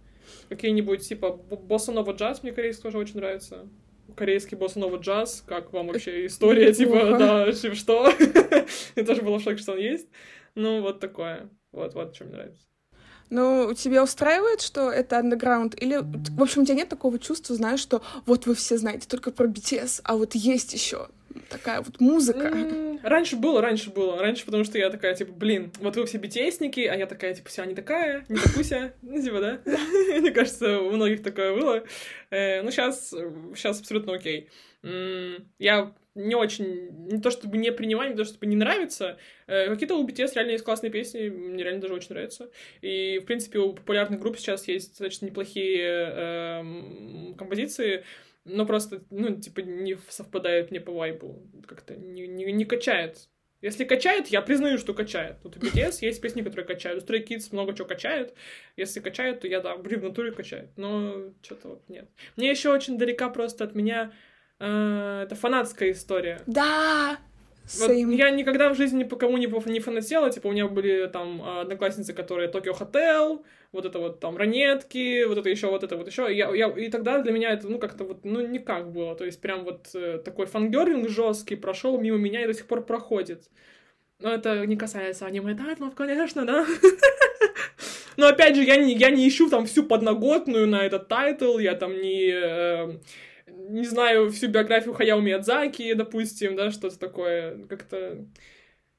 Какие-нибудь, 0.49 1.07
типа, 1.07 1.31
босса-нова 1.33 2.13
джаз 2.13 2.43
мне 2.43 2.51
корейский 2.51 2.83
тоже 2.83 2.97
очень 2.97 3.17
нравится. 3.17 3.67
Корейский 4.15 4.57
босса-нова 4.57 4.97
джаз, 4.97 5.43
как 5.45 5.73
вам 5.73 5.87
вообще 5.87 6.25
история, 6.25 6.73
типа, 6.73 7.17
да, 7.17 7.51
что? 7.51 8.11
Я 8.95 9.03
тоже 9.03 9.21
была 9.21 9.37
в 9.37 9.43
шоке, 9.43 9.61
что 9.61 9.73
он 9.73 9.79
есть. 9.79 10.07
Ну, 10.55 10.81
вот 10.81 10.99
такое. 10.99 11.49
Вот, 11.71 11.93
вот, 11.93 12.15
что 12.15 12.25
мне 12.25 12.33
нравится. 12.33 12.67
Ну, 13.29 13.73
тебя 13.73 14.03
устраивает, 14.03 14.61
что 14.61 14.91
это 14.91 15.17
андеграунд? 15.17 15.81
Или, 15.81 15.99
в 16.01 16.41
общем, 16.41 16.63
у 16.63 16.65
тебя 16.65 16.75
нет 16.75 16.89
такого 16.89 17.17
чувства, 17.17 17.55
знаешь, 17.55 17.79
что 17.79 18.01
вот 18.25 18.45
вы 18.45 18.55
все 18.55 18.77
знаете 18.77 19.07
только 19.07 19.31
про 19.31 19.47
BTS, 19.47 20.01
а 20.03 20.17
вот 20.17 20.35
есть 20.35 20.73
еще 20.73 21.07
такая 21.49 21.81
вот 21.81 21.99
музыка. 21.99 22.51
Раньше 23.03 23.35
было, 23.35 23.61
раньше 23.61 23.89
было. 23.89 24.19
Раньше, 24.19 24.45
потому 24.45 24.63
что 24.63 24.77
я 24.77 24.89
такая, 24.89 25.15
типа, 25.15 25.31
блин, 25.33 25.71
вот 25.79 25.95
вы 25.95 26.05
все 26.05 26.17
бтсники, 26.19 26.81
а 26.81 26.95
я 26.95 27.05
такая, 27.07 27.33
типа, 27.33 27.49
вся 27.49 27.65
не 27.65 27.75
такая, 27.75 28.25
не 28.29 28.37
такуся. 28.37 28.93
Ну, 29.01 29.21
типа, 29.21 29.39
да? 29.39 29.59
Мне 30.19 30.31
кажется, 30.31 30.79
у 30.79 30.91
многих 30.91 31.23
такое 31.23 31.55
было. 31.55 31.83
Э, 32.29 32.61
Ну, 32.61 32.71
сейчас, 32.71 33.09
сейчас 33.55 33.79
абсолютно 33.79 34.13
окей. 34.13 34.49
Я 35.59 35.93
не 36.15 36.35
очень, 36.35 36.89
не 37.07 37.21
то 37.21 37.31
чтобы 37.31 37.57
не 37.57 37.71
принимаю, 37.71 38.11
не 38.11 38.17
то 38.17 38.25
чтобы 38.25 38.45
не 38.45 38.55
нравится. 38.55 39.17
Э, 39.47 39.67
Какие-то 39.69 39.95
у 39.95 40.05
BTS 40.05 40.31
реально 40.35 40.51
есть 40.51 40.65
классные 40.65 40.91
песни, 40.91 41.29
мне 41.29 41.63
реально 41.63 41.81
даже 41.81 41.93
очень 41.93 42.09
нравятся. 42.09 42.49
И, 42.81 43.19
в 43.19 43.25
принципе, 43.25 43.59
у 43.59 43.73
популярных 43.73 44.19
групп 44.19 44.37
сейчас 44.37 44.67
есть 44.67 44.89
достаточно 44.89 45.27
неплохие 45.27 45.83
эм, 45.87 47.35
композиции, 47.37 48.03
но 48.45 48.65
просто, 48.65 49.03
ну, 49.09 49.39
типа, 49.39 49.59
не 49.61 49.97
совпадает 50.09 50.71
мне 50.71 50.79
по 50.79 50.91
вайбу. 50.91 51.47
Как-то 51.67 51.95
не, 51.95 52.27
не, 52.27 52.51
не 52.51 52.65
качает. 52.65 53.29
Если 53.61 53.85
качает, 53.85 54.27
я 54.27 54.41
признаю, 54.41 54.79
что 54.79 54.93
качает. 54.93 55.37
У 55.43 55.49
BTS 55.49 55.97
есть 56.01 56.19
песни, 56.19 56.41
которые 56.41 56.65
качают. 56.65 57.07
Stray 57.07 57.25
Kids 57.25 57.49
много 57.51 57.75
чего 57.75 57.87
качают. 57.87 58.33
Если 58.75 58.99
качает, 58.99 59.41
то 59.41 59.47
я, 59.47 59.61
да, 59.61 59.75
в 59.75 59.83
натуре 59.83 60.31
качает. 60.31 60.71
Но 60.77 61.31
что-то 61.43 61.67
вот 61.69 61.87
нет. 61.87 62.09
Мне 62.37 62.49
еще 62.49 62.73
очень 62.73 62.97
далека 62.97 63.29
просто 63.29 63.63
от 63.63 63.75
меня 63.75 64.11
э, 64.59 65.23
это 65.25 65.35
фанатская 65.35 65.91
история. 65.91 66.41
Да! 66.47 67.19
Вот 67.79 67.91
Same. 67.91 68.15
я 68.15 68.31
никогда 68.31 68.69
в 68.73 68.75
жизни 68.75 69.03
по 69.03 69.15
кому 69.15 69.37
не, 69.37 69.47
не 69.47 69.79
фанатела, 69.79 70.29
типа 70.29 70.47
у 70.47 70.51
меня 70.51 70.67
были 70.67 71.07
там 71.07 71.41
э, 71.41 71.61
одноклассницы, 71.61 72.13
которые 72.13 72.49
Токио 72.49 72.73
Хотел, 72.73 73.45
вот 73.71 73.85
это 73.85 73.99
вот 73.99 74.19
там 74.19 74.35
ранетки, 74.35 75.23
вот 75.23 75.37
это 75.37 75.49
еще, 75.49 75.67
вот 75.67 75.83
это 75.83 75.95
вот 75.95 76.07
еще. 76.07 76.27
Я, 76.35 76.53
я, 76.53 76.67
и 76.67 76.89
тогда 76.89 77.21
для 77.21 77.31
меня 77.31 77.51
это, 77.51 77.67
ну, 77.67 77.79
как-то 77.79 78.03
вот, 78.03 78.25
ну, 78.25 78.45
никак 78.45 78.91
было. 78.91 79.15
То 79.15 79.25
есть 79.25 79.39
прям 79.39 79.63
вот 79.63 79.89
э, 79.93 80.19
такой 80.23 80.47
фангерлинг 80.47 81.07
жесткий 81.07 81.55
прошел 81.55 81.99
мимо 81.99 82.17
меня 82.17 82.43
и 82.43 82.47
до 82.47 82.53
сих 82.53 82.65
пор 82.65 82.83
проходит. 82.83 83.49
Но 84.19 84.31
это 84.31 84.65
не 84.65 84.75
касается 84.75 85.25
аниме 85.25 85.55
title 85.55 85.80
ов, 85.80 85.95
конечно, 85.95 86.45
да. 86.45 86.65
Но 88.17 88.27
опять 88.27 88.55
же, 88.55 88.63
я 88.63 88.75
не, 88.75 88.93
я 88.93 89.09
не 89.09 89.27
ищу 89.27 89.49
там 89.49 89.65
всю 89.65 89.83
подноготную 89.83 90.67
на 90.67 90.85
этот 90.85 91.07
title, 91.07 91.57
я 91.57 91.75
там 91.75 91.99
не, 91.99 92.29
э, 92.31 92.97
не 93.71 93.85
знаю 93.85 94.31
всю 94.31 94.47
биографию 94.47 94.93
Хаяо 94.93 95.19
Миядзаки, 95.19 95.93
допустим, 95.93 96.55
да, 96.55 96.71
что-то 96.71 96.99
такое, 96.99 97.65
как-то, 97.67 98.25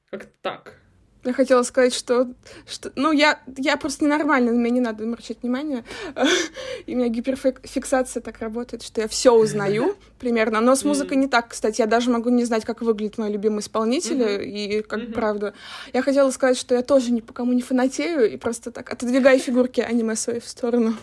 как-то 0.09 0.31
так. 0.41 0.79
Я 1.25 1.31
хотела 1.31 1.63
сказать, 1.63 1.93
что, 1.93 2.27
что 2.67 2.91
ну, 2.95 3.13
я, 3.13 3.39
я 3.57 3.77
просто 3.77 4.03
ненормальна, 4.03 4.51
на 4.51 4.57
меня 4.57 4.71
не 4.71 4.79
надо 4.81 5.05
обращать 5.05 5.41
внимание. 5.41 5.85
И 6.85 6.93
у 6.93 6.97
меня 6.97 7.07
гиперфиксация 7.07 8.19
так 8.19 8.39
работает, 8.39 8.83
что 8.83 8.99
я 8.99 9.07
все 9.07 9.33
узнаю 9.33 9.95
примерно. 10.19 10.59
Но 10.59 10.75
с 10.75 10.83
музыкой 10.83 11.15
не 11.15 11.27
так, 11.27 11.49
кстати. 11.49 11.79
Я 11.79 11.87
даже 11.87 12.09
могу 12.09 12.29
не 12.29 12.43
знать, 12.43 12.65
как 12.65 12.81
выглядит 12.81 13.17
мой 13.17 13.31
любимый 13.31 13.59
исполнитель, 13.59 14.21
и 14.43 14.81
как 14.81 15.13
правда. 15.13 15.53
Я 15.93 16.01
хотела 16.01 16.29
сказать, 16.31 16.57
что 16.57 16.75
я 16.75 16.81
тоже 16.81 17.13
ни 17.13 17.21
по 17.21 17.31
кому 17.31 17.53
не 17.53 17.61
фанатею, 17.61 18.29
и 18.29 18.35
просто 18.35 18.71
так 18.71 18.91
отодвигаю 18.91 19.39
фигурки 19.39 19.79
аниме 19.79 20.17
своей 20.17 20.41
в 20.41 20.47
сторону. 20.47 20.93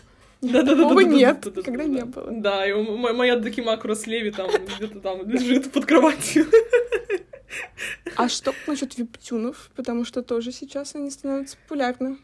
Такого 0.40 1.00
нет, 1.00 1.46
когда 1.64 1.84
не 1.84 2.04
было. 2.04 2.28
Да, 2.30 2.66
и 2.66 2.72
моя 2.72 3.36
Дакимакура 3.36 3.94
Слеви 3.94 4.30
там 4.30 4.50
где-то 4.76 5.00
там 5.00 5.28
лежит 5.28 5.70
под 5.70 5.86
кроватью. 5.86 6.46
А 8.16 8.28
что 8.28 8.54
насчет 8.66 8.96
виптюнов? 8.96 9.70
Потому 9.76 10.04
что 10.04 10.22
тоже 10.22 10.52
сейчас 10.52 10.94
они 10.94 11.10
становятся 11.10 11.56
популярны 11.56 12.16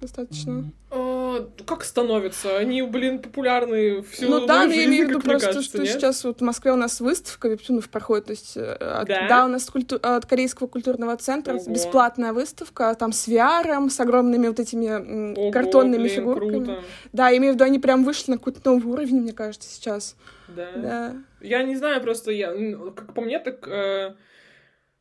достаточно. 0.00 0.64
А, 0.90 1.48
Как 1.66 1.84
становится? 1.84 2.56
Они, 2.56 2.82
блин, 2.82 3.20
популярны 3.20 4.02
всю 4.02 4.28
ну 4.28 4.46
да, 4.46 4.64
но 4.66 4.72
я 4.72 4.84
имею 4.86 5.06
в 5.06 5.10
виду 5.10 5.20
просто, 5.20 5.46
кажется, 5.48 5.68
что 5.68 5.78
нет? 5.82 5.92
сейчас 5.92 6.24
вот 6.24 6.40
в 6.40 6.44
Москве 6.44 6.72
у 6.72 6.76
нас 6.76 7.00
выставка 7.00 7.48
виптюнов 7.48 7.88
проходит, 7.88 8.26
то 8.26 8.30
есть 8.32 8.56
э, 8.56 8.72
от- 8.72 9.06
Да? 9.08 9.28
да? 9.28 9.44
у 9.44 9.48
нас 9.48 9.68
культу- 9.70 10.00
от 10.02 10.26
Корейского 10.26 10.66
культурного 10.66 11.16
центра 11.16 11.54
Ого. 11.54 11.70
бесплатная 11.72 12.32
выставка, 12.32 12.94
там 12.98 13.12
с 13.12 13.28
VR, 13.28 13.88
с 13.90 14.00
огромными 14.00 14.48
вот 14.48 14.58
этими 14.58 15.34
Ого, 15.38 15.50
картонными 15.52 16.02
блин, 16.02 16.14
фигурками. 16.16 16.64
круто. 16.64 16.82
Да, 17.12 17.28
я 17.28 17.36
имею 17.36 17.52
в 17.52 17.54
виду, 17.56 17.64
они 17.64 17.78
прям 17.78 18.04
вышли 18.04 18.32
на 18.32 18.38
какой-то 18.38 18.60
новый 18.64 18.92
уровень, 18.92 19.20
мне 19.20 19.32
кажется, 19.32 19.68
сейчас. 19.68 20.16
Да. 20.48 20.66
Да. 20.74 21.14
Я 21.40 21.62
не 21.62 21.76
знаю, 21.76 22.00
просто 22.02 22.32
я, 22.32 22.52
как 22.96 23.14
по 23.14 23.20
мне, 23.20 23.38
так... 23.38 23.66
э, 23.68 24.14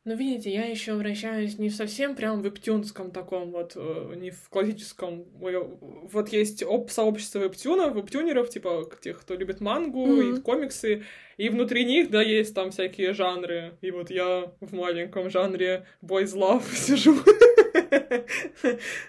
Но 0.09 0.15
видите, 0.15 0.49
я 0.49 0.65
еще 0.65 0.95
вращаюсь 0.95 1.59
не 1.59 1.69
совсем 1.69 2.15
прям 2.15 2.41
в 2.41 2.43
вебтюнском 2.43 3.11
таком 3.11 3.51
вот, 3.51 3.73
э, 3.75 4.13
не 4.15 4.31
в 4.31 4.49
классическом. 4.49 5.23
Вот 5.39 6.29
есть 6.29 6.63
об- 6.63 6.89
сообщество 6.89 7.37
вебтюнов, 7.37 7.93
вебтюнеров, 7.93 8.49
типа 8.49 8.89
тех, 9.03 9.21
кто 9.21 9.35
любит 9.35 9.61
мангу 9.61 10.07
Мгм. 10.07 10.37
и 10.37 10.41
комиксы, 10.41 11.03
и 11.37 11.49
внутри 11.49 11.85
них, 11.85 12.09
да, 12.09 12.23
есть 12.23 12.55
там 12.55 12.71
всякие 12.71 13.13
жанры. 13.13 13.77
И 13.81 13.91
вот 13.91 14.09
я 14.09 14.51
в 14.61 14.73
маленьком 14.73 15.29
жанре 15.29 15.85
boys 16.03 16.33
love 16.35 16.63
сижу. 16.73 17.15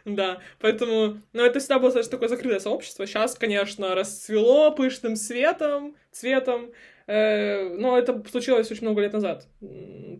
Да, 0.05 0.41
поэтому, 0.59 1.17
ну, 1.33 1.43
это 1.43 1.61
всегда 1.61 1.79
было 1.79 1.89
достаточно 1.89 2.11
такое 2.11 2.29
закрытое 2.29 2.61
сообщество. 2.61 3.07
Сейчас, 3.07 3.37
конечно, 3.37 3.95
расцвело 3.95 4.71
пышным 4.71 5.17
светом, 5.17 5.97
цветом, 6.13 6.73
но 7.11 7.99
это 7.99 8.23
случилось 8.31 8.71
очень 8.71 8.85
много 8.85 9.01
лет 9.01 9.13
назад, 9.13 9.49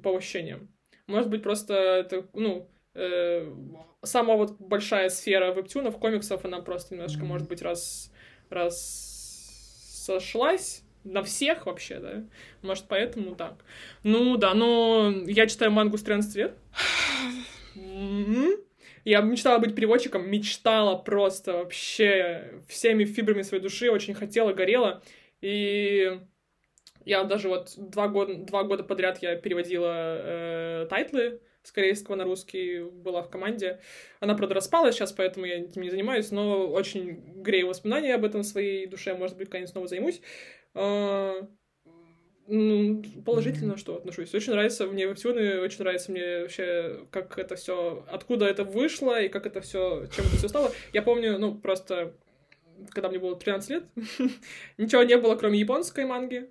по 0.03 0.17
ощущениям. 0.17 0.69
Может 1.07 1.29
быть, 1.29 1.43
просто 1.43 1.75
это, 1.75 2.27
ну, 2.35 2.69
э, 2.95 3.53
сама 4.03 4.37
вот 4.37 4.57
большая 4.59 5.09
сфера 5.09 5.53
вебтюнов, 5.53 5.99
комиксов, 5.99 6.45
она 6.45 6.61
просто 6.61 6.95
немножко, 6.95 7.25
может 7.25 7.49
быть, 7.49 7.63
раз, 7.63 8.13
раз 8.49 9.11
сошлась 10.07 10.83
на 11.05 11.23
всех 11.23 11.67
вообще, 11.67 11.99
да? 11.99 12.25
Может, 12.63 12.85
поэтому 12.89 13.35
так. 13.35 13.65
Ну, 14.03 14.37
да, 14.37 14.55
но 14.55 15.13
я 15.27 15.47
читаю 15.47 15.71
мангу 15.71 15.99
«Странный 15.99 16.23
цвет». 16.23 16.55
Мгм. 17.75 18.57
Я 19.05 19.21
мечтала 19.23 19.59
быть 19.59 19.75
переводчиком, 19.75 20.31
мечтала 20.31 20.97
просто 20.97 21.55
вообще 21.55 22.61
всеми 22.69 23.05
фибрами 23.05 23.43
своей 23.43 23.63
души, 23.63 23.91
очень 23.91 24.15
хотела, 24.15 24.53
горела. 24.53 25.03
И 25.41 26.21
я 27.05 27.25
даже 27.25 27.49
вот 27.49 27.75
два 27.77 28.09
года, 28.09 28.35
два 28.35 28.65
года 28.65 28.85
подряд 28.85 29.19
я 29.23 29.37
переводила 29.37 29.93
э, 29.95 30.87
тайтлы 30.89 31.41
с 31.63 31.73
корейского 31.73 32.17
на 32.17 32.25
русский, 32.25 32.81
была 32.81 33.23
в 33.23 33.31
команде. 33.31 33.81
Она, 34.21 34.35
правда, 34.35 34.55
распалась 34.55 34.95
сейчас, 34.95 35.13
поэтому 35.13 35.47
я 35.47 35.61
этим 35.61 35.83
не 35.83 35.91
занимаюсь, 35.91 36.31
но 36.31 36.67
очень 36.69 37.43
грею 37.43 37.69
воспоминания 37.69 38.15
об 38.15 38.25
этом 38.25 38.43
в 38.43 38.47
своей 38.47 38.87
душе, 38.87 39.15
может 39.15 39.37
быть, 39.37 39.49
когда-нибудь 39.49 39.71
снова 39.71 39.87
займусь. 39.87 40.23
Ну, 42.53 43.05
положительно, 43.25 43.77
что 43.77 43.95
отношусь. 43.95 44.35
Очень 44.35 44.55
нравится 44.55 44.85
мне 44.87 45.07
вебтюны, 45.07 45.61
очень 45.61 45.85
нравится 45.85 46.11
мне 46.11 46.41
вообще, 46.41 47.07
как 47.13 47.39
это 47.39 47.55
все, 47.55 48.05
откуда 48.11 48.47
это 48.47 48.65
вышло 48.65 49.23
и 49.23 49.29
как 49.29 49.47
это 49.47 49.61
все, 49.61 50.07
чем 50.07 50.27
это 50.27 50.37
все 50.37 50.49
стало. 50.49 50.73
Я 50.93 51.03
помню, 51.03 51.39
ну, 51.39 51.55
просто, 51.55 52.13
когда 52.89 53.09
мне 53.09 53.21
было 53.21 53.39
13 53.39 53.71
лет, 53.71 53.85
ничего 54.79 55.05
не 55.05 55.17
было, 55.17 55.37
кроме 55.37 55.61
японской 55.61 56.05
манги. 56.07 56.51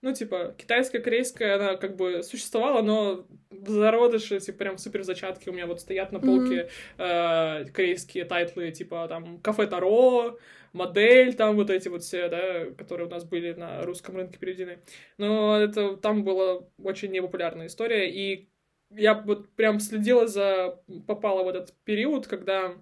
Ну, 0.00 0.14
типа, 0.14 0.54
китайская, 0.56 1.00
корейская, 1.00 1.56
она 1.56 1.76
как 1.76 1.96
бы 1.96 2.22
существовала, 2.22 2.82
но 2.82 3.26
зародыши, 3.50 4.38
типа, 4.38 4.58
прям 4.58 4.78
супер 4.78 5.02
зачатки 5.02 5.48
у 5.48 5.52
меня 5.52 5.66
вот 5.66 5.80
стоят 5.80 6.12
на 6.12 6.20
полке 6.20 6.68
mm-hmm. 6.98 7.64
э, 7.64 7.64
корейские 7.72 8.24
тайтлы, 8.24 8.70
типа, 8.70 9.08
там, 9.08 9.40
Кафе 9.40 9.66
Таро, 9.66 10.38
модель, 10.72 11.34
там 11.34 11.56
вот 11.56 11.70
эти 11.70 11.88
вот 11.88 12.04
все, 12.04 12.28
да, 12.28 12.66
которые 12.76 13.08
у 13.08 13.10
нас 13.10 13.24
были 13.24 13.54
на 13.54 13.82
русском 13.82 14.16
рынке 14.16 14.38
переведены. 14.38 14.78
Но 15.16 15.56
это 15.56 15.96
там 15.96 16.22
была 16.22 16.60
очень 16.80 17.10
непопулярная 17.10 17.66
история, 17.66 18.08
и 18.08 18.48
я 18.90 19.14
вот 19.14 19.50
прям 19.56 19.80
следила 19.80 20.28
за... 20.28 20.80
попала 21.08 21.42
в 21.42 21.48
этот 21.48 21.74
период, 21.84 22.28
когда 22.28 22.74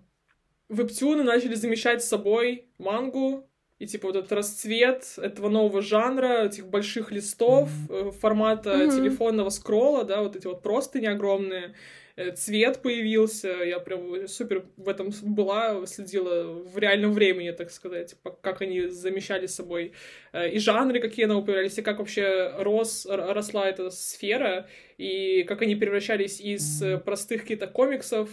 вебтюны 0.68 1.22
начали 1.22 1.54
замещать 1.54 2.02
с 2.02 2.08
собой 2.08 2.68
мангу, 2.78 3.48
и 3.78 3.86
типа 3.86 4.08
вот 4.08 4.16
этот 4.16 4.32
расцвет 4.32 5.04
этого 5.18 5.48
нового 5.48 5.82
жанра, 5.82 6.46
этих 6.46 6.66
больших 6.66 7.10
листов, 7.10 7.68
mm-hmm. 7.88 8.12
формата 8.12 8.70
mm-hmm. 8.70 8.96
телефонного 8.96 9.50
скролла, 9.50 10.04
да, 10.04 10.22
вот 10.22 10.36
эти 10.36 10.46
вот 10.46 10.62
простыни 10.62 11.06
огромные, 11.06 11.74
Э, 12.16 12.32
цвет 12.32 12.80
появился, 12.80 13.48
я 13.48 13.78
прям 13.78 14.26
супер 14.26 14.64
в 14.78 14.88
этом 14.88 15.10
была, 15.22 15.84
следила 15.86 16.44
в 16.44 16.78
реальном 16.78 17.12
времени, 17.12 17.50
так 17.50 17.70
сказать, 17.70 18.16
как 18.40 18.62
они 18.62 18.86
замещали 18.86 19.46
собой 19.46 19.92
э, 20.32 20.48
и 20.48 20.58
жанры, 20.58 20.98
какие 21.00 21.26
новые 21.26 21.44
появлялись, 21.44 21.76
и 21.76 21.82
как 21.82 21.98
вообще 21.98 22.54
рос, 22.56 23.06
росла 23.06 23.68
эта 23.68 23.90
сфера, 23.90 24.66
и 24.96 25.42
как 25.42 25.60
они 25.60 25.76
превращались 25.76 26.40
из 26.40 26.82
простых 27.04 27.42
каких-то 27.42 27.66
комиксов, 27.66 28.30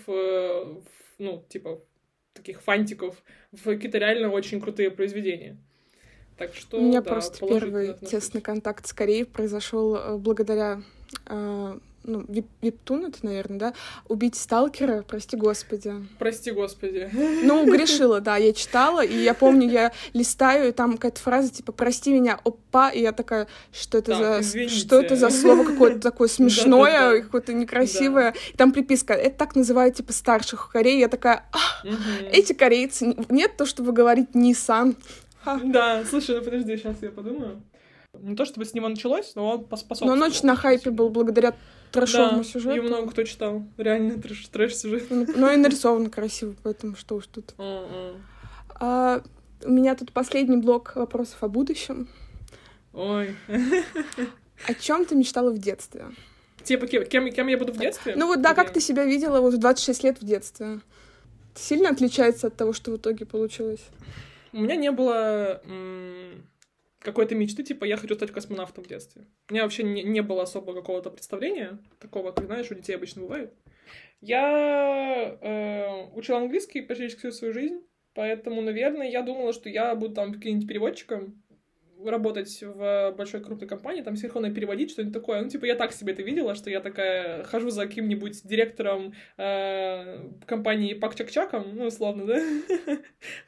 ну, 1.17 1.45
типа, 1.49 1.81
таких 2.33 2.61
фантиков, 2.61 3.23
в 3.51 3.63
какие-то 3.63 3.97
реально 3.97 4.29
очень 4.29 4.59
крутые 4.59 4.91
произведения. 4.91 5.57
Так 6.37 6.55
что, 6.55 6.77
У 6.77 6.81
меня 6.81 7.01
да, 7.01 7.11
просто 7.11 7.45
первый 7.45 7.93
тесный 7.93 8.41
контакт 8.41 8.87
с 8.87 8.93
Кореей 8.93 9.25
произошел 9.25 10.17
благодаря 10.17 10.81
ну, 12.03 12.25
вип 12.27 12.47
виптун 12.61 13.05
это, 13.05 13.19
наверное, 13.23 13.59
да? 13.59 13.73
Убить 14.07 14.35
сталкера, 14.35 15.03
прости 15.07 15.37
господи. 15.37 15.93
Прости 16.19 16.51
господи. 16.51 17.09
Ну, 17.43 17.65
грешила, 17.65 18.19
да, 18.21 18.37
я 18.37 18.53
читала, 18.53 19.03
и 19.03 19.15
я 19.15 19.33
помню, 19.33 19.69
я 19.69 19.91
листаю, 20.13 20.69
и 20.69 20.71
там 20.71 20.93
какая-то 20.93 21.19
фраза 21.19 21.51
типа 21.51 21.71
«прости 21.71 22.11
меня, 22.13 22.39
опа», 22.43 22.89
и 22.89 23.01
я 23.01 23.11
такая, 23.11 23.47
что 23.71 23.97
это 23.97 24.17
так, 24.17 24.43
за... 24.43 24.69
Что 24.69 25.01
это 25.01 25.15
за 25.15 25.29
слово 25.29 25.63
какое-то 25.63 25.99
такое 25.99 26.27
смешное, 26.29 27.21
какое-то 27.21 27.53
некрасивое. 27.53 28.33
И 28.53 28.57
там 28.57 28.71
приписка, 28.71 29.13
это 29.13 29.37
так 29.37 29.55
называют, 29.55 29.95
типа, 29.95 30.13
старших 30.13 30.67
в 30.67 30.71
Корее. 30.71 30.99
Я 30.99 31.07
такая, 31.07 31.45
эти 32.31 32.53
корейцы, 32.53 33.15
нет 33.29 33.57
то, 33.57 33.65
чтобы 33.65 33.91
говорить 33.91 34.35
«нисан». 34.35 34.95
Да, 35.63 36.03
слушай, 36.09 36.35
ну 36.37 36.41
подожди, 36.41 36.77
сейчас 36.77 36.97
я 37.01 37.11
подумаю. 37.11 37.61
Не 38.19 38.35
то 38.35 38.45
чтобы 38.45 38.65
с 38.65 38.73
него 38.73 38.87
началось, 38.89 39.33
но 39.35 39.49
он 39.49 39.65
поспособствовал. 39.65 40.15
Но 40.15 40.25
он 40.25 40.31
очень 40.31 40.45
на 40.45 40.55
хайпе 40.55 40.91
был 40.91 41.09
благодаря 41.09 41.55
трэшовому 41.91 42.37
да, 42.37 42.43
сюжету. 42.43 42.75
и 42.77 42.79
много 42.81 43.11
кто 43.11 43.23
читал. 43.23 43.63
Реально 43.77 44.21
трэш, 44.21 44.47
трэш-сюжет. 44.47 45.05
Ну, 45.09 45.25
ну 45.35 45.51
и 45.51 45.57
нарисован 45.57 46.09
красиво, 46.09 46.55
поэтому 46.63 46.95
что 46.95 47.15
уж 47.15 47.27
тут. 47.27 47.53
А, 48.75 49.21
у 49.63 49.71
меня 49.71 49.95
тут 49.95 50.11
последний 50.11 50.57
блок 50.57 50.95
вопросов 50.95 51.37
о 51.41 51.47
будущем. 51.47 52.07
Ой. 52.93 53.35
О 54.67 54.73
чем 54.75 55.05
ты 55.05 55.15
мечтала 55.15 55.51
в 55.51 55.57
детстве? 55.57 56.05
Типа, 56.63 56.87
кем, 56.87 57.31
кем, 57.31 57.47
я 57.47 57.57
буду 57.57 57.73
в 57.73 57.77
детстве? 57.77 58.15
Ну 58.15 58.27
вот 58.27 58.41
да, 58.41 58.53
как 58.53 58.71
ты 58.71 58.79
себя 58.79 59.03
видела 59.03 59.41
вот 59.41 59.55
в 59.55 59.57
26 59.57 60.03
лет 60.03 60.21
в 60.21 60.25
детстве? 60.25 60.79
Сильно 61.55 61.89
отличается 61.89 62.47
от 62.47 62.55
того, 62.55 62.73
что 62.73 62.91
в 62.91 62.97
итоге 62.97 63.25
получилось? 63.25 63.81
У 64.53 64.59
меня 64.59 64.75
не 64.75 64.91
было 64.91 65.61
какой-то 67.03 67.35
мечты, 67.35 67.63
типа, 67.63 67.85
я 67.85 67.97
хочу 67.97 68.15
стать 68.15 68.31
космонавтом 68.31 68.83
в 68.83 68.87
детстве. 68.87 69.25
У 69.49 69.53
меня 69.53 69.63
вообще 69.63 69.83
не, 69.83 70.03
не 70.03 70.21
было 70.21 70.43
особо 70.43 70.73
какого-то 70.73 71.09
представления, 71.11 71.79
такого, 71.99 72.31
как, 72.31 72.45
знаешь, 72.45 72.71
у 72.71 72.75
детей 72.75 72.95
обычно 72.95 73.21
бывает. 73.21 73.53
Я 74.21 75.37
э, 75.41 76.05
учила 76.15 76.39
английский 76.39 76.81
почти 76.81 77.09
всю 77.09 77.31
свою 77.31 77.53
жизнь, 77.53 77.81
поэтому, 78.13 78.61
наверное, 78.61 79.09
я 79.09 79.21
думала, 79.21 79.51
что 79.53 79.69
я 79.69 79.93
буду 79.95 80.15
там 80.15 80.33
каким-нибудь 80.33 80.67
переводчиком, 80.67 81.42
работать 82.09 82.61
в 82.61 83.13
большой 83.17 83.41
крупной 83.41 83.67
компании, 83.67 84.01
там 84.01 84.15
синхронно 84.15 84.53
переводить, 84.53 84.91
что-нибудь 84.91 85.13
такое. 85.13 85.41
Ну, 85.41 85.49
типа, 85.49 85.65
я 85.65 85.75
так 85.75 85.91
себе 85.91 86.13
это 86.13 86.23
видела, 86.23 86.55
что 86.55 86.69
я 86.69 86.79
такая 86.79 87.43
хожу 87.43 87.69
за 87.69 87.87
каким-нибудь 87.87 88.45
директором 88.45 89.13
э, 89.37 90.29
компании 90.45 90.93
Пакчак-Чаком, 90.93 91.73
ну, 91.73 91.85
условно, 91.87 92.25
да, 92.25 92.39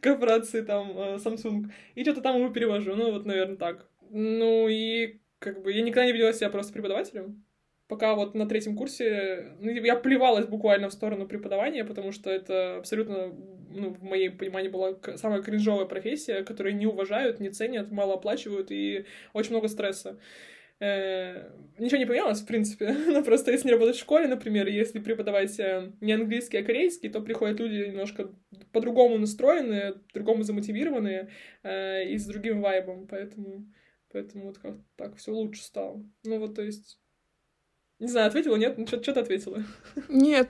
корпорации 0.02 0.62
там 0.62 0.92
э, 0.98 1.16
Samsung, 1.18 1.72
и 1.96 2.04
что-то 2.04 2.22
там 2.22 2.38
ему 2.38 2.52
перевожу, 2.52 2.96
ну, 2.96 3.12
вот, 3.12 3.26
наверное, 3.26 3.58
так. 3.58 3.88
Ну, 4.10 4.68
и 4.68 5.20
как 5.40 5.62
бы 5.62 5.72
я 5.72 5.82
никогда 5.82 6.06
не 6.06 6.12
видела 6.12 6.34
себя 6.34 6.50
просто 6.50 6.74
преподавателем, 6.74 7.45
пока 7.88 8.16
вот 8.16 8.36
на 8.36 8.48
третьем 8.48 8.76
курсе 8.76 9.56
ну, 9.60 9.70
я 9.70 9.96
плевалась 9.96 10.48
буквально 10.48 10.90
в 10.90 10.94
сторону 10.94 11.28
преподавания, 11.28 11.86
потому 11.86 12.12
что 12.12 12.30
это 12.30 12.78
абсолютно, 12.78 13.34
ну, 13.70 13.92
в 13.92 14.04
моем 14.04 14.38
понимании 14.38 14.70
была 14.70 14.96
самая 15.16 15.42
кринжовая 15.42 15.86
профессия, 15.86 16.44
которую 16.44 16.76
не 16.76 16.88
уважают, 16.88 17.40
не 17.40 17.50
ценят, 17.50 17.92
мало 17.92 18.16
оплачивают 18.16 18.72
и 18.72 19.06
очень 19.34 19.52
много 19.52 19.68
стресса. 19.68 20.20
Э, 20.80 21.52
ничего 21.80 21.98
не 21.98 22.06
поменялось, 22.06 22.42
в 22.42 22.48
принципе. 22.48 22.92
Но 23.08 23.24
просто 23.24 23.52
если 23.52 23.72
работать 23.72 23.96
в 23.96 24.00
школе, 24.00 24.28
например, 24.28 24.68
если 24.68 25.00
преподавать 25.00 25.58
э, 25.60 25.94
не 26.02 26.14
английский, 26.14 26.58
а 26.58 26.64
корейский, 26.64 27.10
то 27.10 27.22
приходят 27.22 27.60
люди 27.60 27.88
немножко 27.90 28.34
по-другому 28.72 29.18
настроенные, 29.18 29.94
по-другому 29.94 30.44
замотивированные 30.44 31.30
э, 31.64 32.10
и 32.10 32.18
с 32.18 32.26
другим 32.26 32.62
вайбом. 32.62 33.08
Поэтому, 33.08 33.72
поэтому 34.12 34.48
вот 34.48 34.58
как 34.58 34.76
так 34.98 35.16
все 35.16 35.32
лучше 35.32 35.64
стало. 35.64 36.04
Ну 36.26 36.40
вот, 36.40 36.56
то 36.56 36.62
есть 36.62 37.00
не 38.00 38.08
знаю, 38.08 38.28
ответила, 38.28 38.56
нет? 38.56 38.78
Ну, 38.78 38.86
что 38.88 38.98
ты 38.98 39.20
ответила? 39.20 39.64
Нет, 40.10 40.50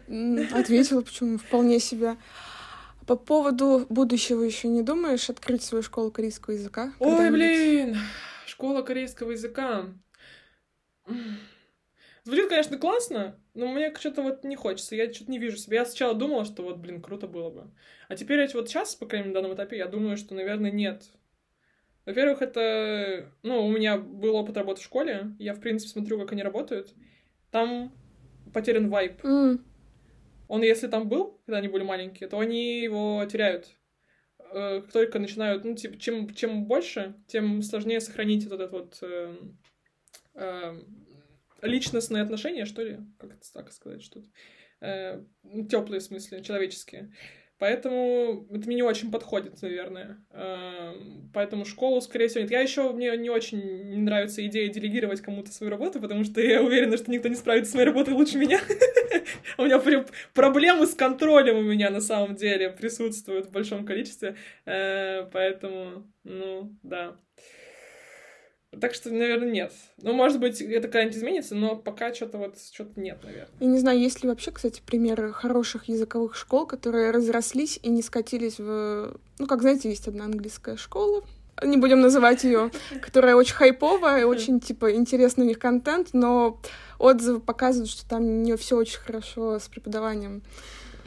ответила, 0.53 1.01
почему? 1.01 1.37
Вполне 1.37 1.79
себе. 1.79 2.17
По 3.05 3.15
поводу 3.15 3.85
будущего 3.89 4.41
еще 4.41 4.67
не 4.67 4.81
думаешь 4.81 5.29
открыть 5.29 5.61
свою 5.61 5.83
школу 5.83 6.11
корейского 6.11 6.53
языка? 6.53 6.93
Ой, 6.99 7.29
блин, 7.29 7.97
школа 8.47 8.81
корейского 8.81 9.31
языка. 9.31 9.93
Звучит, 12.23 12.49
конечно, 12.49 12.79
классно, 12.79 13.39
но 13.53 13.67
мне 13.67 13.93
что-то 13.93 14.23
вот 14.23 14.43
не 14.43 14.55
хочется. 14.55 14.95
Я 14.95 15.13
что-то 15.13 15.29
не 15.29 15.37
вижу 15.37 15.57
себя. 15.57 15.81
Я 15.81 15.85
сначала 15.85 16.15
думала, 16.15 16.45
что 16.45 16.63
вот, 16.63 16.77
блин, 16.77 16.99
круто 16.99 17.27
было 17.27 17.51
бы. 17.51 17.71
А 18.07 18.15
теперь 18.15 18.49
вот 18.55 18.67
сейчас, 18.67 18.95
по 18.95 19.05
крайней 19.05 19.27
мере, 19.27 19.35
на 19.35 19.41
данном 19.41 19.55
этапе, 19.55 19.77
я 19.77 19.85
думаю, 19.85 20.17
что, 20.17 20.33
наверное, 20.33 20.71
нет. 20.71 21.03
Во-первых, 22.07 22.41
это... 22.41 23.31
Ну, 23.43 23.67
у 23.67 23.71
меня 23.71 23.99
был 23.99 24.35
опыт 24.35 24.57
работы 24.57 24.81
в 24.81 24.83
школе. 24.83 25.35
Я, 25.37 25.53
в 25.53 25.59
принципе, 25.59 25.91
смотрю, 25.91 26.19
как 26.19 26.31
они 26.31 26.41
работают 26.41 26.95
там 27.55 27.93
потерян 28.53 28.89
вайп. 28.89 29.23
Mm. 29.23 29.59
Он, 30.49 30.61
если 30.61 30.87
там 30.87 31.07
был, 31.07 31.41
когда 31.45 31.59
они 31.59 31.69
были 31.69 31.83
маленькие, 31.83 32.27
то 32.27 32.37
они 32.37 32.81
его 32.81 33.25
теряют. 33.31 33.69
Э, 34.51 34.81
только 34.91 35.19
начинают, 35.19 35.63
ну, 35.63 35.73
типа, 35.73 35.97
чем, 35.97 36.33
чем 36.33 36.65
больше, 36.65 37.15
тем 37.27 37.61
сложнее 37.61 38.01
сохранить 38.01 38.45
вот 38.45 38.59
это 38.59 38.67
вот 38.67 38.97
э, 39.01 39.37
э, 40.33 40.81
личностные 41.61 42.23
отношения, 42.23 42.65
что 42.65 42.83
ли, 42.83 42.99
как 43.17 43.31
это 43.31 43.53
так 43.53 43.71
сказать, 43.71 44.03
что-то. 44.03 44.27
Э, 44.81 45.23
теплые, 45.69 46.01
в 46.01 46.03
смысле, 46.03 46.43
человеческие. 46.43 47.13
Поэтому 47.57 48.47
это 48.51 48.67
мне 48.67 48.75
не 48.75 48.83
очень 48.83 49.11
подходит, 49.11 49.61
наверное. 49.61 50.17
Эм, 50.31 51.31
поэтому 51.33 51.63
школу, 51.63 52.01
скорее 52.01 52.27
всего, 52.27 52.41
нет. 52.41 52.51
Я 52.51 52.59
еще 52.59 52.91
мне 52.91 53.15
не 53.15 53.29
очень 53.29 53.89
не 53.89 54.01
нравится 54.01 54.45
идея 54.45 54.67
делегировать 54.69 55.21
кому-то 55.21 55.51
свою 55.51 55.71
работу, 55.71 56.01
потому 56.01 56.25
что 56.25 56.41
я 56.41 56.61
уверена, 56.61 56.97
что 56.97 57.09
никто 57.11 57.29
не 57.29 57.35
справится 57.35 57.71
с 57.71 57.75
моей 57.75 57.87
работой 57.87 58.13
лучше 58.13 58.37
меня. 58.37 58.59
У 59.57 59.63
меня 59.63 59.81
проблемы 60.33 60.85
с 60.85 60.93
контролем 60.93 61.57
у 61.57 61.61
меня 61.61 61.89
на 61.89 62.01
самом 62.01 62.35
деле 62.35 62.69
присутствуют 62.69 63.47
в 63.47 63.51
большом 63.51 63.85
количестве. 63.85 64.35
Э, 64.65 65.23
поэтому, 65.31 66.11
ну, 66.23 66.75
да. 66.83 67.15
Так 68.79 68.93
что, 68.93 69.09
наверное, 69.09 69.51
нет. 69.51 69.71
Ну, 70.01 70.13
может 70.13 70.39
быть, 70.39 70.61
это 70.61 70.87
когда-нибудь 70.87 71.17
изменится, 71.17 71.55
но 71.55 71.75
пока 71.75 72.13
что-то 72.13 72.37
вот 72.37 72.55
что-то 72.59 72.99
нет, 72.99 73.19
наверное. 73.23 73.49
Я 73.59 73.67
не 73.67 73.79
знаю, 73.79 73.99
есть 73.99 74.23
ли 74.23 74.29
вообще, 74.29 74.51
кстати, 74.51 74.81
примеры 74.85 75.31
хороших 75.33 75.87
языковых 75.89 76.35
школ, 76.35 76.65
которые 76.65 77.11
разрослись 77.11 77.79
и 77.81 77.89
не 77.89 78.01
скатились 78.01 78.59
в... 78.59 79.17
Ну, 79.39 79.47
как 79.47 79.61
знаете, 79.61 79.89
есть 79.89 80.07
одна 80.07 80.25
английская 80.25 80.77
школа, 80.77 81.23
не 81.63 81.77
будем 81.77 82.01
называть 82.01 82.43
ее, 82.43 82.71
которая 83.01 83.35
очень 83.35 83.55
хайповая, 83.55 84.25
очень, 84.25 84.59
типа, 84.59 84.93
интересный 84.93 85.45
у 85.45 85.47
них 85.47 85.59
контент, 85.59 86.09
но 86.13 86.59
отзывы 86.99 87.39
показывают, 87.39 87.89
что 87.89 88.07
там 88.07 88.43
не 88.43 88.55
все 88.57 88.77
очень 88.77 88.99
хорошо 88.99 89.59
с 89.59 89.67
преподаванием. 89.67 90.41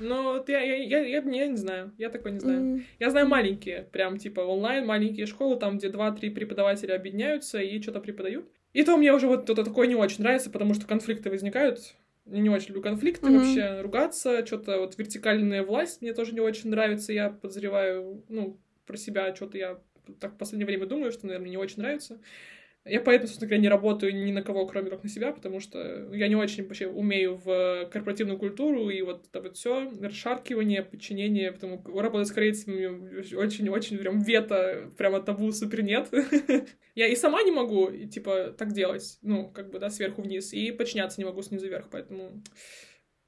Ну, 0.00 0.34
вот 0.34 0.48
я, 0.48 0.60
я, 0.60 0.76
я, 0.76 1.00
я, 1.00 1.22
я 1.22 1.46
не 1.46 1.56
знаю, 1.56 1.92
я 1.98 2.08
такой 2.10 2.32
не 2.32 2.38
знаю. 2.38 2.60
Mm. 2.60 2.82
Я 2.98 3.10
знаю 3.10 3.28
маленькие, 3.28 3.88
прям 3.92 4.18
типа 4.18 4.40
онлайн, 4.40 4.86
маленькие 4.86 5.26
школы, 5.26 5.58
там, 5.58 5.78
где 5.78 5.88
два-три 5.88 6.30
преподавателя 6.30 6.94
объединяются 6.94 7.60
и 7.60 7.80
что-то 7.82 8.00
преподают. 8.00 8.48
И 8.72 8.84
то 8.84 8.96
мне 8.96 9.12
уже 9.12 9.26
вот 9.26 9.48
это 9.48 9.64
такое 9.64 9.86
не 9.86 9.94
очень 9.94 10.22
нравится, 10.22 10.50
потому 10.50 10.74
что 10.74 10.86
конфликты 10.86 11.30
возникают. 11.30 11.94
Я 12.26 12.40
не 12.40 12.50
очень 12.50 12.68
люблю 12.68 12.82
конфликты 12.82 13.26
mm-hmm. 13.26 13.38
вообще, 13.38 13.80
ругаться, 13.80 14.44
что-то 14.44 14.78
вот 14.78 14.98
вертикальная 14.98 15.62
власть 15.62 16.02
мне 16.02 16.12
тоже 16.12 16.34
не 16.34 16.40
очень 16.40 16.70
нравится. 16.70 17.12
Я 17.12 17.30
подозреваю, 17.30 18.22
ну, 18.28 18.58
про 18.86 18.96
себя 18.96 19.34
что-то 19.34 19.56
я 19.56 19.78
так 20.20 20.34
в 20.34 20.36
последнее 20.36 20.66
время 20.66 20.86
думаю, 20.86 21.12
что, 21.12 21.26
наверное, 21.26 21.50
не 21.50 21.56
очень 21.56 21.82
нравится. 21.82 22.20
Я 22.88 23.00
поэтому, 23.00 23.28
собственно 23.28 23.48
говоря, 23.48 23.62
не 23.62 23.68
работаю 23.68 24.14
ни 24.14 24.32
на 24.32 24.42
кого, 24.42 24.66
кроме 24.66 24.90
как 24.90 25.02
на 25.02 25.08
себя, 25.08 25.32
потому 25.32 25.60
что 25.60 26.08
я 26.12 26.28
не 26.28 26.36
очень 26.36 26.64
вообще 26.64 26.86
умею 26.86 27.36
в 27.36 27.88
корпоративную 27.92 28.38
культуру, 28.38 28.88
и 28.88 29.02
вот 29.02 29.26
это 29.26 29.40
вот 29.40 29.56
все 29.56 29.90
расшаркивание, 30.00 30.82
подчинение, 30.82 31.52
потому 31.52 31.82
работать 31.98 32.28
с 32.28 32.32
корейцами 32.32 33.34
очень-очень 33.34 33.98
прям 33.98 34.20
вето, 34.20 34.90
прямо 34.96 35.20
табу 35.20 35.50
супер 35.52 35.82
нет. 35.82 36.08
Я 36.94 37.06
и 37.06 37.16
сама 37.16 37.42
не 37.42 37.52
могу, 37.52 37.90
типа, 37.90 38.54
так 38.56 38.72
делать, 38.72 39.18
ну, 39.22 39.48
как 39.50 39.70
бы, 39.70 39.78
да, 39.78 39.90
сверху 39.90 40.22
вниз, 40.22 40.52
и 40.52 40.72
подчиняться 40.72 41.20
не 41.20 41.24
могу 41.24 41.42
снизу 41.42 41.66
вверх, 41.66 41.88
поэтому 41.90 42.42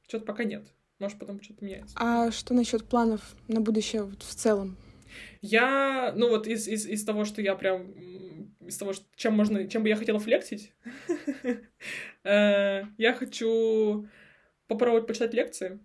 что-то 0.08 0.24
пока 0.24 0.44
нет. 0.44 0.64
Может, 0.98 1.18
потом 1.18 1.40
что-то 1.42 1.64
меняется. 1.64 1.96
А 1.98 2.30
что 2.30 2.52
насчет 2.52 2.84
планов 2.84 3.34
на 3.48 3.60
будущее 3.60 4.02
в 4.02 4.16
целом? 4.16 4.76
Я, 5.40 6.12
ну 6.16 6.28
вот 6.28 6.46
из, 6.46 6.68
из, 6.68 6.86
из 6.86 7.04
того, 7.04 7.24
что 7.24 7.40
я 7.40 7.54
прям 7.54 7.92
из 8.66 8.76
того, 8.76 8.92
чем 9.16 9.34
можно, 9.34 9.66
чем 9.68 9.82
бы 9.82 9.88
я 9.88 9.96
хотела 9.96 10.18
флексить, 10.18 10.72
э, 12.24 12.82
я 12.98 13.12
хочу 13.14 14.08
попробовать 14.66 15.06
почитать 15.06 15.34
лекции 15.34 15.80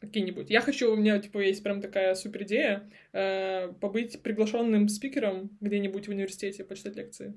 какие-нибудь. 0.00 0.50
Я 0.50 0.60
хочу, 0.60 0.92
у 0.92 0.96
меня, 0.96 1.18
типа, 1.18 1.38
есть 1.38 1.62
прям 1.62 1.80
такая 1.80 2.14
супер 2.14 2.42
идея, 2.44 2.90
э, 3.12 3.72
побыть 3.80 4.22
приглашенным 4.22 4.88
спикером 4.88 5.56
где-нибудь 5.60 6.08
в 6.08 6.10
университете, 6.10 6.64
почитать 6.64 6.96
лекции. 6.96 7.34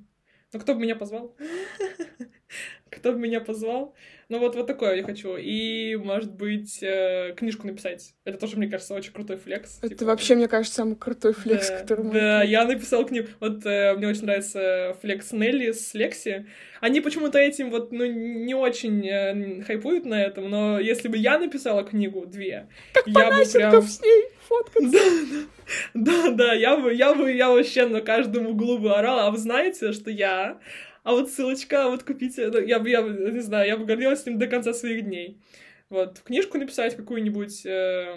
Ну, 0.54 0.60
кто 0.60 0.74
бы 0.74 0.82
меня 0.82 0.96
позвал? 0.96 1.36
кто 2.90 3.12
бы 3.12 3.20
меня 3.20 3.40
позвал? 3.42 3.94
Ну, 4.30 4.40
вот, 4.40 4.56
вот 4.56 4.66
такое 4.66 4.96
я 4.96 5.04
хочу. 5.04 5.36
И, 5.38 5.96
может 5.96 6.34
быть, 6.34 6.82
э, 6.82 7.34
книжку 7.36 7.68
написать. 7.68 8.14
Это 8.24 8.38
тоже, 8.38 8.58
мне 8.58 8.68
кажется, 8.68 8.94
очень 8.94 9.12
крутой 9.12 9.38
флекс. 9.38 9.80
Это 9.82 9.90
типа... 9.90 10.06
вообще, 10.06 10.36
мне 10.36 10.48
кажется, 10.48 10.78
самый 10.78 10.96
крутой 10.96 11.34
флекс, 11.34 11.70
да, 11.70 11.80
который 11.80 12.12
Да, 12.12 12.42
я 12.44 12.66
написал 12.66 13.06
книгу. 13.06 13.28
Вот 13.40 13.66
э, 13.66 13.94
мне 13.96 14.08
очень 14.08 14.26
нравится 14.26 14.98
флекс 15.02 15.34
Нелли 15.34 15.72
с 15.72 15.94
Лекси. 15.94 16.48
Они 16.80 17.02
почему-то 17.02 17.38
этим 17.38 17.70
вот, 17.70 17.92
ну, 17.92 18.06
не 18.06 18.56
очень 18.56 19.06
э, 19.08 19.62
хайпуют 19.64 20.06
на 20.06 20.22
этом, 20.22 20.50
но 20.50 20.80
если 20.80 21.10
бы 21.10 21.18
я 21.18 21.38
написала 21.38 21.84
книгу, 21.84 22.26
две, 22.26 22.68
как 22.94 23.06
я 23.06 23.30
бы 23.30 23.46
прям... 23.52 23.82
с 23.82 24.02
ней 24.02 24.26
фоткаться. 24.48 25.00
Да, 25.94 26.24
да, 26.24 26.32
да, 26.32 26.54
я 26.54 26.76
бы, 26.76 26.94
я 26.94 27.14
бы, 27.14 27.32
я 27.32 27.50
вообще 27.50 27.88
на 27.88 28.02
каждом 28.02 28.48
углу 28.48 28.80
бы 28.80 28.94
орала, 28.94 29.28
а 29.28 29.32
вы 29.32 29.38
знаете, 29.38 29.94
что 29.94 30.12
я 30.12 30.60
а 31.04 31.12
вот 31.12 31.30
ссылочка, 31.30 31.90
вот 31.90 32.04
купите, 32.04 32.48
ну, 32.48 32.60
я 32.60 32.80
бы, 32.80 32.90
я 32.90 33.02
не 33.02 33.42
знаю, 33.42 33.68
я 33.68 33.78
бы 33.78 33.86
гордилась 33.86 34.22
с 34.22 34.26
ним 34.26 34.40
до 34.40 34.48
конца 34.48 34.74
своих 34.74 35.04
дней. 35.04 35.42
Вот, 35.90 36.22
книжку 36.22 36.58
написать 36.58 36.96
какую-нибудь, 36.96 37.66
э, 37.66 38.16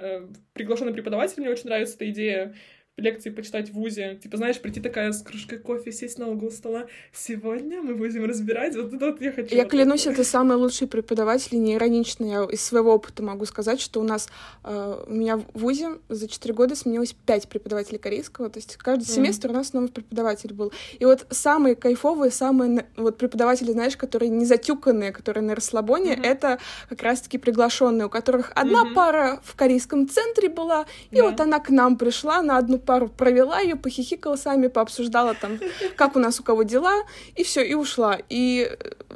э, 0.00 0.28
приглашенный 0.54 0.94
преподаватель, 0.94 1.40
мне 1.40 1.50
очень 1.50 1.66
нравится 1.66 1.94
эта 1.96 2.10
идея, 2.10 2.54
лекции 2.98 3.30
почитать 3.30 3.70
в 3.70 3.74
ВУЗе. 3.74 4.18
Типа, 4.22 4.36
знаешь, 4.36 4.60
прийти 4.60 4.80
такая 4.80 5.12
с 5.12 5.22
кружкой 5.22 5.58
кофе, 5.58 5.92
сесть 5.92 6.18
на 6.18 6.28
угол 6.28 6.50
стола. 6.50 6.86
Сегодня 7.12 7.80
мы 7.82 7.94
будем 7.94 8.24
разбирать. 8.24 8.76
Вот 8.76 8.92
это 8.92 9.06
вот 9.06 9.20
я 9.20 9.32
хочу. 9.32 9.54
Я 9.54 9.62
вот 9.62 9.70
клянусь, 9.70 10.06
это 10.06 10.24
самый 10.24 10.56
лучший 10.56 10.88
преподаватель, 10.88 11.60
не 11.62 11.74
иронично. 11.74 12.24
Я 12.24 12.44
из 12.44 12.62
своего 12.62 12.94
опыта 12.94 13.22
могу 13.22 13.44
сказать, 13.44 13.80
что 13.80 14.00
у 14.00 14.04
нас 14.04 14.28
э, 14.64 15.04
у 15.06 15.12
меня 15.12 15.38
в 15.38 15.44
ВУЗе 15.54 15.98
за 16.08 16.28
4 16.28 16.54
года 16.54 16.74
сменилось 16.74 17.14
5 17.26 17.48
преподавателей 17.48 17.98
корейского. 17.98 18.50
То 18.50 18.58
есть 18.58 18.76
каждый 18.76 19.04
mm. 19.04 19.14
семестр 19.14 19.50
у 19.50 19.52
нас 19.54 19.72
новый 19.72 19.88
преподаватель 19.88 20.52
был. 20.52 20.72
И 20.98 21.04
вот 21.04 21.26
самые 21.30 21.76
кайфовые, 21.76 22.30
самые 22.30 22.86
вот 22.96 23.18
преподаватели, 23.18 23.72
знаешь, 23.72 23.96
которые 23.96 24.28
не 24.28 24.44
затюканные, 24.44 25.12
которые 25.12 25.44
на 25.44 25.54
расслабоне, 25.54 26.14
mm-hmm. 26.14 26.26
это 26.26 26.58
как 26.88 27.02
раз-таки 27.02 27.38
приглашенные, 27.38 28.06
у 28.06 28.10
которых 28.10 28.52
одна 28.54 28.84
mm-hmm. 28.84 28.94
пара 28.94 29.40
в 29.44 29.54
корейском 29.54 30.08
центре 30.08 30.48
была, 30.48 30.86
и 31.10 31.16
yeah. 31.16 31.22
вот 31.22 31.40
она 31.40 31.60
к 31.60 31.70
нам 31.70 31.96
пришла 31.96 32.42
на 32.42 32.58
одну 32.58 32.78
пару 32.88 33.10
провела 33.10 33.60
ее, 33.60 33.76
похихикала 33.76 34.36
сами, 34.36 34.68
пообсуждала 34.68 35.34
там, 35.34 35.60
как 35.94 36.16
у 36.16 36.18
нас 36.18 36.40
у 36.40 36.42
кого 36.42 36.62
дела, 36.62 37.02
и 37.36 37.44
все, 37.44 37.62
и 37.62 37.74
ушла. 37.74 38.18
И 38.30 38.66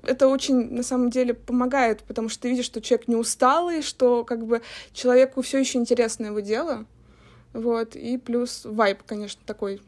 это 0.06 0.28
очень, 0.28 0.74
на 0.74 0.82
самом 0.82 1.08
деле, 1.08 1.32
помогает, 1.32 2.02
потому 2.02 2.28
что 2.28 2.42
ты 2.42 2.50
видишь, 2.50 2.66
что 2.66 2.82
человек 2.82 3.08
не 3.08 3.16
усталый, 3.16 3.80
что 3.80 4.24
как 4.24 4.44
бы 4.44 4.60
человеку 4.92 5.40
все 5.40 5.58
еще 5.58 5.78
интересно 5.78 6.26
его 6.26 6.40
дело. 6.40 6.84
Вот, 7.54 7.96
и 7.96 8.18
плюс 8.18 8.66
вайб, 8.66 9.02
конечно, 9.04 9.40
такой 9.46 9.80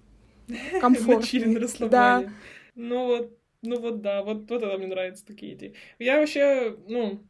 комфортный. 0.80 1.68
Да. 1.90 2.24
Ну 2.74 3.06
вот, 3.06 3.38
ну 3.60 3.78
вот 3.80 4.00
да, 4.00 4.22
вот, 4.22 4.48
вот 4.48 4.62
это 4.62 4.78
мне 4.78 4.86
нравятся 4.86 5.26
такие 5.26 5.52
идеи. 5.52 5.74
Я 5.98 6.20
вообще, 6.20 6.74
ну, 6.88 7.22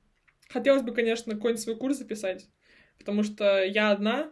хотелось 0.49 0.83
бы, 0.83 0.93
конечно, 0.93 1.35
какой-нибудь 1.35 1.63
свой 1.63 1.77
курс 1.77 1.99
записать, 1.99 2.47
потому 2.97 3.25
что 3.25 3.65
я 3.65 3.91
одна, 3.91 4.31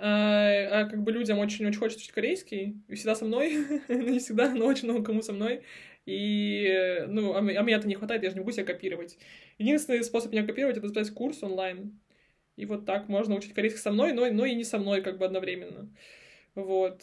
а, 0.00 0.82
а 0.82 0.84
как 0.84 1.02
бы 1.02 1.10
людям 1.10 1.38
очень-очень 1.40 1.78
хочется 1.78 2.00
учить 2.00 2.12
корейский, 2.12 2.80
и 2.86 2.94
всегда 2.94 3.16
со 3.16 3.24
мной, 3.24 3.52
не 3.88 4.20
всегда, 4.20 4.48
но 4.54 4.66
очень 4.66 4.88
много 4.88 5.04
кому 5.04 5.22
со 5.22 5.32
мной, 5.32 5.62
и, 6.06 7.04
ну, 7.08 7.34
а, 7.34 7.38
а 7.38 7.42
меня-то 7.42 7.88
не 7.88 7.96
хватает, 7.96 8.22
я 8.22 8.30
же 8.30 8.36
не 8.36 8.40
могу 8.40 8.52
себя 8.52 8.64
копировать. 8.64 9.18
Единственный 9.58 10.04
способ 10.04 10.30
меня 10.30 10.46
копировать— 10.46 10.76
это 10.78 10.86
записать 10.86 11.12
курс 11.12 11.42
онлайн, 11.42 11.98
и 12.56 12.64
вот 12.64 12.86
так 12.86 13.08
можно 13.08 13.34
учить 13.34 13.54
корейский 13.54 13.80
со 13.80 13.90
мной, 13.90 14.12
но, 14.12 14.30
но 14.30 14.46
и 14.46 14.54
не 14.54 14.64
со 14.64 14.78
мной 14.78 15.02
как 15.02 15.18
бы 15.18 15.24
одновременно. 15.24 15.92
Вот. 16.54 17.02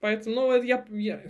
Поэтому, 0.00 0.34
ну, 0.34 0.62
я, 0.62 0.86
я... 0.88 1.22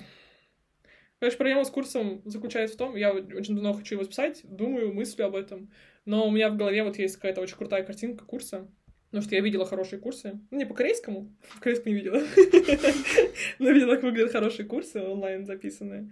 Конечно, 1.19 1.39
проблема 1.39 1.65
с 1.65 1.71
курсом 1.71 2.23
заключается 2.25 2.77
в 2.77 2.79
том, 2.79 2.95
я 2.95 3.13
очень 3.13 3.57
давно 3.57 3.73
хочу 3.73 3.97
его 3.97 4.05
записать, 4.05 4.43
думаю, 4.45 4.93
мыслю 4.93 5.27
об 5.27 5.35
этом, 5.35 5.73
но 6.05 6.29
у 6.29 6.31
меня 6.31 6.49
в 6.51 6.57
голове 6.57 6.85
вот 6.85 6.97
есть 6.97 7.17
какая-то 7.17 7.41
очень 7.41 7.57
крутая 7.57 7.83
картинка 7.83 8.25
курса, 8.25 8.69
Потому 9.17 9.29
что 9.29 9.37
я 9.37 9.41
видела 9.41 9.65
хорошие 9.65 9.99
курсы. 9.99 10.39
Ну, 10.51 10.59
не 10.59 10.67
по 10.67 10.75
корейскому. 10.75 11.33
В 11.49 11.61
корейском 11.61 11.91
не 11.91 11.99
видела. 11.99 12.19
Но 13.59 13.71
видела, 13.71 13.95
как 13.95 14.03
выглядят 14.03 14.31
хорошие 14.31 14.67
курсы 14.67 15.01
онлайн 15.01 15.47
записанные. 15.47 16.11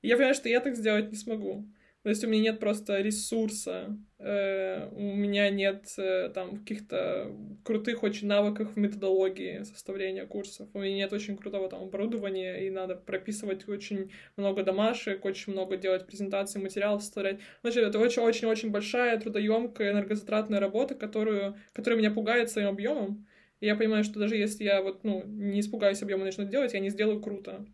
И 0.00 0.08
я 0.08 0.16
понимаю, 0.16 0.34
что 0.34 0.48
я 0.48 0.60
так 0.60 0.74
сделать 0.74 1.10
не 1.10 1.18
смогу. 1.18 1.66
То 2.06 2.10
есть 2.10 2.22
у 2.22 2.28
меня 2.28 2.52
нет 2.52 2.60
просто 2.60 3.00
ресурса, 3.00 3.98
э, 4.20 4.88
у 4.92 5.16
меня 5.16 5.50
нет 5.50 5.92
э, 5.98 6.30
там 6.32 6.58
каких-то 6.58 7.34
крутых 7.64 8.04
очень 8.04 8.28
навыков 8.28 8.74
в 8.74 8.78
методологии 8.78 9.64
составления 9.64 10.24
курсов, 10.24 10.68
у 10.72 10.78
меня 10.78 10.94
нет 10.94 11.12
очень 11.12 11.36
крутого 11.36 11.68
там 11.68 11.82
оборудования, 11.82 12.64
и 12.64 12.70
надо 12.70 12.94
прописывать 12.94 13.68
очень 13.68 14.12
много 14.36 14.62
домашек, 14.62 15.24
очень 15.24 15.52
много 15.52 15.76
делать 15.76 16.06
презентаций, 16.06 16.62
материалов 16.62 17.02
составлять. 17.02 17.40
Значит, 17.62 17.82
это 17.82 17.98
очень-очень-очень 17.98 18.70
большая, 18.70 19.18
трудоемкая, 19.18 19.90
энергозатратная 19.90 20.60
работа, 20.60 20.94
которую, 20.94 21.56
которая 21.72 21.98
меня 21.98 22.12
пугает 22.12 22.50
своим 22.50 22.68
объемом. 22.68 23.26
И 23.58 23.66
я 23.66 23.74
понимаю, 23.74 24.04
что 24.04 24.20
даже 24.20 24.36
если 24.36 24.62
я 24.62 24.80
вот, 24.80 25.02
ну, 25.02 25.24
не 25.24 25.58
испугаюсь 25.58 26.02
объема 26.02 26.24
начну 26.24 26.44
делать, 26.44 26.72
я 26.72 26.78
не 26.78 26.90
сделаю 26.90 27.20
круто 27.20 27.66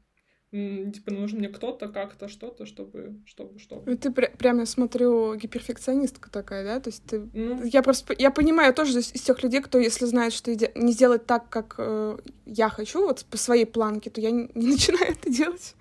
типа 0.53 1.11
нужен 1.11 1.39
мне 1.39 1.49
кто-то, 1.49 1.89
как-то, 1.89 2.29
что-то, 2.29 2.67
чтобы, 2.67 3.17
чтобы, 3.25 3.59
чтобы. 3.59 3.91
Ну, 3.91 3.97
ты 3.97 4.11
пр- 4.11 4.33
прямо 4.37 4.67
смотрю 4.67 5.35
гиперфекционистка 5.35 6.31
такая, 6.31 6.63
да? 6.63 6.79
То 6.79 6.91
есть 6.91 7.03
ты... 7.07 7.27
Ну... 7.33 7.65
Я 7.65 7.83
просто... 7.83 8.15
Я 8.19 8.31
понимаю 8.31 8.75
тоже 8.75 8.99
из 8.99 9.23
тех 9.23 9.43
людей, 9.43 9.63
кто, 9.63 9.79
если 9.79 10.05
знает, 10.05 10.35
что 10.35 10.55
не 10.75 10.93
сделать 10.93 11.25
так, 11.25 11.49
как 11.49 11.77
э, 11.79 12.19
я 12.45 12.69
хочу, 12.69 13.01
вот 13.07 13.25
по 13.31 13.39
своей 13.39 13.65
планке, 13.65 14.11
то 14.11 14.21
я 14.21 14.31
не, 14.31 14.51
не 14.55 14.67
начинаю 14.73 15.13
это 15.13 15.31
делать. 15.31 15.75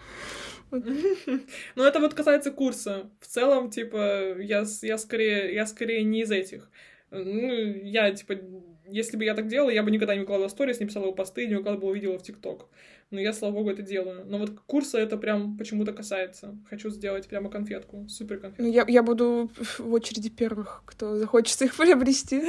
Ну, 1.76 1.84
это 1.84 1.99
вот 1.99 2.14
касается 2.14 2.49
курса. 2.49 3.10
В 3.19 3.27
целом, 3.27 3.69
типа, 3.69 4.39
я, 4.39 4.65
я, 4.81 4.98
скорее, 4.98 5.53
я 5.53 5.65
скорее 5.65 6.03
не 6.03 6.22
из 6.22 6.31
этих. 6.31 6.69
Ну, 7.11 7.52
я, 7.84 8.11
типа, 8.11 8.35
если 8.91 9.18
бы 9.18 9.23
я 9.23 9.34
так 9.34 9.47
делала, 9.47 9.69
я 9.69 9.84
бы 9.84 9.91
никогда 9.91 10.13
не 10.13 10.22
выкладывала 10.22 10.49
сторис, 10.49 10.80
не 10.80 10.85
писала 10.85 11.11
посты, 11.11 11.47
не 11.47 11.55
выкладывала 11.55 11.93
видео 11.93 12.18
в 12.18 12.23
ТикТок 12.23 12.68
но 13.11 13.19
я, 13.19 13.34
слава 13.34 13.53
богу, 13.53 13.69
это 13.69 13.81
делаю. 13.81 14.23
Но 14.26 14.38
вот 14.38 14.51
курса 14.65 14.97
это 14.97 15.18
прям 15.18 15.57
почему-то 15.57 15.91
касается. 15.91 16.57
Хочу 16.69 16.89
сделать 16.89 17.27
прямо 17.27 17.49
конфетку, 17.49 18.07
супер 18.07 18.39
конфетку. 18.39 18.63
Ну, 18.63 18.72
я, 18.72 18.85
я 18.88 19.03
буду 19.03 19.51
в 19.77 19.93
очереди 19.93 20.30
первых, 20.30 20.81
кто 20.85 21.18
захочет 21.18 21.61
их 21.61 21.76
приобрести. 21.77 22.41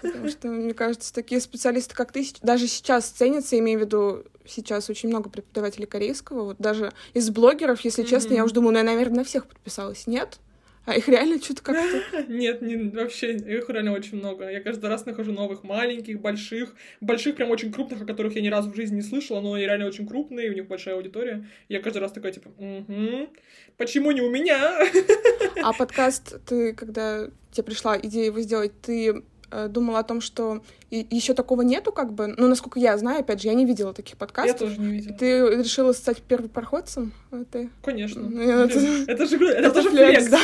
Потому 0.00 0.28
что, 0.28 0.48
мне 0.48 0.72
кажется, 0.72 1.12
такие 1.12 1.42
специалисты, 1.42 1.94
как 1.94 2.10
ты, 2.10 2.26
даже 2.42 2.68
сейчас 2.68 3.06
ценятся, 3.10 3.58
имею 3.58 3.80
в 3.80 3.82
виду, 3.82 4.24
сейчас 4.46 4.88
очень 4.88 5.10
много 5.10 5.28
преподавателей 5.28 5.86
корейского. 5.86 6.44
Вот 6.44 6.56
даже 6.58 6.90
из 7.12 7.28
блогеров, 7.28 7.82
если 7.82 8.02
честно, 8.02 8.32
я 8.32 8.44
уже 8.44 8.54
думаю, 8.54 8.72
ну, 8.72 8.78
я, 8.78 8.84
наверное, 8.84 9.18
на 9.18 9.24
всех 9.24 9.46
подписалась. 9.46 10.06
Нет? 10.06 10.38
А 10.84 10.96
их 10.96 11.08
реально 11.08 11.40
что-то 11.40 11.62
как-то... 11.62 12.24
Нет, 12.28 12.60
не, 12.60 12.76
вообще, 12.90 13.36
их 13.36 13.70
реально 13.70 13.92
очень 13.92 14.18
много. 14.18 14.50
Я 14.50 14.60
каждый 14.60 14.90
раз 14.90 15.06
нахожу 15.06 15.32
новых, 15.32 15.62
маленьких, 15.62 16.20
больших, 16.20 16.74
больших, 17.00 17.36
прям 17.36 17.50
очень 17.50 17.72
крупных, 17.72 18.02
о 18.02 18.04
которых 18.04 18.34
я 18.34 18.42
ни 18.42 18.48
разу 18.48 18.70
в 18.70 18.74
жизни 18.74 18.96
не 18.96 19.02
слышала, 19.02 19.40
но 19.40 19.52
они 19.52 19.64
реально 19.64 19.86
очень 19.86 20.08
крупные, 20.08 20.50
у 20.50 20.54
них 20.54 20.66
большая 20.66 20.96
аудитория. 20.96 21.48
Я 21.68 21.80
каждый 21.80 21.98
раз 21.98 22.10
такая, 22.10 22.32
типа, 22.32 22.48
угу, 22.58 23.28
почему 23.76 24.10
не 24.10 24.20
у 24.22 24.30
меня? 24.30 24.78
А 25.62 25.72
подкаст, 25.72 26.44
ты, 26.46 26.72
когда 26.72 27.28
тебе 27.52 27.64
пришла 27.64 27.96
идея 27.98 28.24
его 28.24 28.40
сделать, 28.40 28.72
ты 28.80 29.22
думала 29.68 30.00
о 30.00 30.02
том, 30.02 30.20
что 30.20 30.62
еще 30.90 31.34
такого 31.34 31.62
нету, 31.62 31.92
как 31.92 32.12
бы. 32.12 32.34
Ну, 32.36 32.48
насколько 32.48 32.78
я 32.78 32.96
знаю, 32.98 33.20
опять 33.20 33.42
же, 33.42 33.48
я 33.48 33.54
не 33.54 33.64
видела 33.64 33.92
таких 33.92 34.16
подкастов. 34.16 34.70
Я 34.70 34.76
тоже 34.76 34.80
не 34.80 34.94
видела. 34.94 35.16
Ты 35.16 35.62
решила 35.62 35.92
стать 35.92 36.22
первым 36.22 36.48
проходцем? 36.48 37.12
Ты... 37.50 37.70
Конечно. 37.82 38.22
Ну, 38.22 38.40
это... 38.40 38.78
это 39.06 39.26
же 39.26 39.36
это, 39.36 39.58
это 39.58 39.70
тоже 39.70 39.90
флекс. 39.90 40.28
Да? 40.28 40.38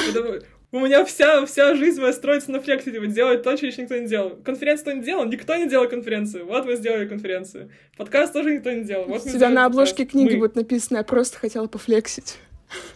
У 0.70 0.80
меня 0.80 1.02
вся, 1.06 1.46
вся 1.46 1.74
жизнь 1.74 1.98
моя 1.98 2.12
строится 2.12 2.50
на 2.50 2.60
флексе, 2.60 2.92
типа, 2.92 3.06
делать 3.06 3.42
то, 3.42 3.56
что 3.56 3.66
еще 3.66 3.82
никто 3.82 3.96
не 3.96 4.06
делал. 4.06 4.36
Конференцию 4.44 4.84
кто 4.84 4.92
не 4.92 5.02
делал? 5.02 5.24
Никто 5.24 5.56
не 5.56 5.66
делал 5.66 5.88
конференцию. 5.88 6.46
Вот 6.46 6.66
вы 6.66 6.76
сделали 6.76 7.08
конференцию. 7.08 7.70
Подкаст 7.96 8.34
тоже 8.34 8.54
никто 8.54 8.70
не 8.70 8.84
делал. 8.84 9.06
Вот 9.06 9.24
У 9.24 9.28
тебя 9.30 9.48
на 9.48 9.64
обложке 9.64 10.04
подкаст. 10.04 10.10
книги 10.10 10.34
мы. 10.34 10.40
будет 10.40 10.56
написано 10.56 10.98
«Я 10.98 11.04
просто 11.04 11.38
хотела 11.38 11.68
пофлексить». 11.68 12.36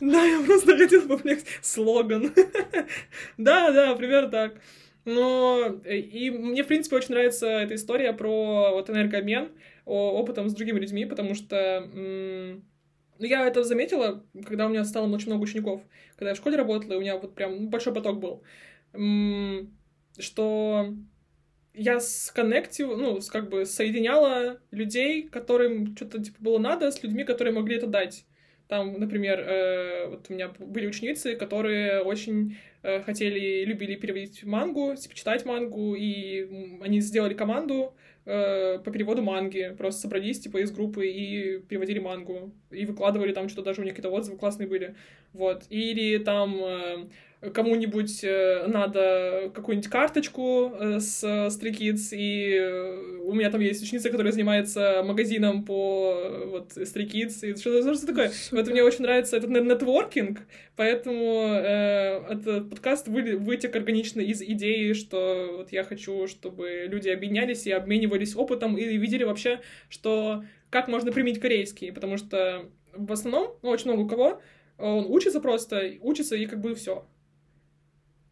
Да, 0.01 0.23
я 0.23 0.45
просто 0.45 0.77
хотела 0.77 1.09
пофлексить. 1.09 1.49
Слоган. 1.63 2.35
Да, 3.39 3.71
да, 3.71 3.95
примерно 3.95 4.29
так. 4.29 4.55
Но 5.05 5.81
и 5.85 6.31
мне, 6.31 6.63
в 6.63 6.69
принципе, 6.69 6.97
очень 6.97 7.15
нравится 7.15 7.47
эта 7.47 7.75
история 7.75 8.13
про 8.13 8.71
вот 8.73 8.89
энергообмен 8.89 9.51
опытом 9.85 10.49
с 10.49 10.55
другими 10.55 10.79
людьми, 10.79 11.07
потому 11.07 11.35
что 11.35 11.89
ну, 13.23 13.27
я 13.27 13.47
это 13.47 13.63
заметила, 13.63 14.25
когда 14.45 14.67
у 14.67 14.69
меня 14.69 14.85
стало 14.85 15.09
очень 15.13 15.29
много 15.29 15.43
учеников. 15.43 15.83
Когда 16.17 16.31
я 16.31 16.35
в 16.35 16.39
школе 16.39 16.57
работала, 16.57 16.95
и 16.95 16.97
у 16.97 17.01
меня 17.01 17.17
вот 17.17 17.35
прям 17.35 17.69
большой 17.69 17.95
поток 17.95 18.19
был. 18.19 18.43
Что 20.19 20.95
я 21.75 22.01
сконнектил, 22.01 22.97
ну, 22.97 23.21
как 23.31 23.49
бы 23.49 23.65
соединяла 23.65 24.61
людей, 24.73 25.23
которым 25.29 25.97
что-то 25.97 26.23
типа 26.23 26.37
было 26.41 26.59
надо, 26.59 26.91
с 26.91 27.03
людьми, 27.03 27.25
которые 27.25 27.55
могли 27.55 27.77
это 27.77 27.87
дать. 27.87 28.27
Там, 28.69 28.99
например, 28.99 29.41
э, 29.41 30.09
вот 30.09 30.27
у 30.29 30.33
меня 30.33 30.49
были 30.59 30.87
ученицы, 30.87 31.37
которые 31.37 32.03
очень 32.03 32.53
э, 32.53 32.57
хотели, 33.05 33.65
любили 33.65 33.95
переводить 33.95 34.45
мангу, 34.45 34.95
типа, 34.97 35.15
читать 35.15 35.45
мангу, 35.45 35.95
и 35.95 36.79
они 36.83 37.01
сделали 37.01 37.35
команду, 37.35 37.95
Э, 38.25 38.79
по 38.79 38.91
переводу 38.91 39.23
манги. 39.23 39.75
Просто 39.77 40.03
собрались, 40.03 40.41
типа, 40.41 40.59
из 40.59 40.71
группы 40.71 41.09
и 41.09 41.59
переводили 41.59 41.99
мангу. 41.99 42.53
И 42.71 42.87
выкладывали 42.87 43.33
там 43.33 43.49
что-то, 43.49 43.67
даже 43.67 43.81
у 43.81 43.85
них 43.85 43.95
какие-то 43.95 44.15
отзывы 44.15 44.39
классные 44.39 44.69
были. 44.69 44.95
Вот. 45.33 45.65
Или 45.71 46.19
там 46.19 46.55
э, 46.63 47.09
кому-нибудь 47.51 48.23
э, 48.23 48.67
надо 48.69 49.51
какую-нибудь 49.53 49.91
карточку 49.91 50.73
э, 50.79 51.01
с 51.01 51.25
Stray 51.25 51.73
Kids, 51.77 52.17
и 52.17 52.55
э, 52.55 53.21
у 53.25 53.33
меня 53.33 53.51
там 53.51 53.61
есть 53.61 53.83
ученица, 53.83 54.11
которая 54.11 54.33
занимается 54.33 55.03
магазином 55.05 55.65
по 55.65 56.15
вот 56.47 56.73
Stray 56.77 57.11
Kids, 57.11 57.45
и 57.45 57.57
что-то 57.57 57.95
что 57.95 58.07
такое. 58.07 58.31
Вот 58.53 58.69
мне 58.69 58.85
очень 58.85 59.03
нравится 59.03 59.37
этот 59.37 59.51
нетворкинг, 59.51 60.41
поэтому 60.77 61.49
э, 61.55 62.23
этот 62.31 62.71
подкаст 62.71 63.09
вы, 63.09 63.37
вытек 63.37 63.75
органично 63.75 64.21
из 64.21 64.41
идеи, 64.41 64.93
что 64.93 65.57
вот 65.59 65.73
я 65.73 65.83
хочу, 65.83 66.29
чтобы 66.29 66.87
люди 66.87 67.09
объединялись 67.09 67.67
и 67.67 67.73
обменивались 67.73 68.37
опытом, 68.37 68.79
и 68.79 68.85
видели 68.97 69.25
вообще, 69.25 69.61
что 69.89 70.45
как 70.71 70.87
можно 70.87 71.11
применить 71.11 71.41
корейский, 71.41 71.93
потому 71.93 72.19
что 72.19 72.67
в 72.93 73.11
основном, 73.11 73.57
ну, 73.63 73.71
очень 73.71 73.91
много 73.91 74.03
у 74.03 74.09
кого, 74.09 74.41
он 74.79 75.07
учится 75.07 75.41
просто, 75.41 75.95
учится 76.03 76.37
и 76.37 76.47
как 76.47 76.61
бы 76.61 76.75
все 76.75 77.05
ну 77.05 77.05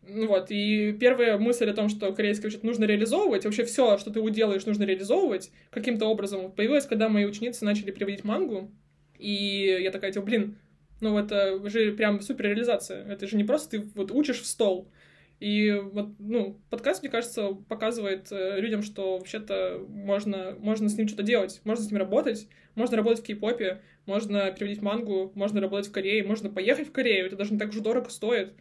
вот, 0.03 0.47
и 0.51 0.93
первая 0.93 1.39
мысль 1.39 1.69
о 1.69 1.75
том, 1.75 1.89
что 1.89 2.13
корейский 2.13 2.49
учат 2.49 2.65
нужно 2.65 2.85
реализовывать, 2.85 3.45
вообще 3.45 3.65
все, 3.65 3.99
что 3.99 4.11
ты 4.11 4.31
делаешь, 4.31 4.65
нужно 4.65 4.85
реализовывать 4.85 5.51
каким-то 5.71 6.07
образом, 6.07 6.53
появилась, 6.53 6.87
когда 6.87 7.09
мои 7.09 7.27
ученицы 7.27 7.65
начали 7.65 7.91
переводить 7.91 8.25
мангу, 8.25 8.71
и 9.19 9.79
я 9.81 9.91
такая, 9.91 10.13
типа, 10.13 10.25
блин, 10.25 10.59
ну 11.01 11.19
это 11.19 11.69
же 11.69 11.93
прям 11.93 12.21
супер 12.23 12.47
реализация, 12.47 13.05
это 13.07 13.27
же 13.27 13.37
не 13.37 13.45
просто 13.45 13.71
ты 13.71 13.81
вот 13.95 14.11
учишь 14.11 14.41
в 14.41 14.47
стол, 14.47 14.91
и 15.39 15.73
вот, 15.73 16.11
ну, 16.19 16.61
подкаст, 16.69 17.03
мне 17.03 17.11
кажется, 17.11 17.53
показывает 17.69 18.29
э, 18.31 18.61
людям, 18.61 18.83
что 18.83 19.17
вообще-то 19.17 19.83
можно, 19.89 20.55
можно 20.59 20.89
с 20.89 20.97
ним 20.97 21.09
что-то 21.09 21.23
делать, 21.23 21.63
можно 21.65 21.83
с 21.83 21.91
ним 21.91 21.99
работать, 21.99 22.47
можно 22.75 22.99
работать 22.99 23.21
в 23.21 23.27
кей-попе, 23.27 23.81
можно 24.05 24.51
переводить 24.53 24.83
мангу, 24.83 25.33
можно 25.35 25.63
работать 25.63 25.89
в 25.89 25.93
Корее, 25.93 26.25
можно 26.25 26.51
поехать 26.51 26.89
в 26.89 26.93
Корею, 26.93 27.27
это 27.27 27.37
даже 27.37 27.55
не 27.55 27.59
так 27.59 27.71
уж 27.71 27.77
дорого 27.77 28.11
стоит 28.11 28.53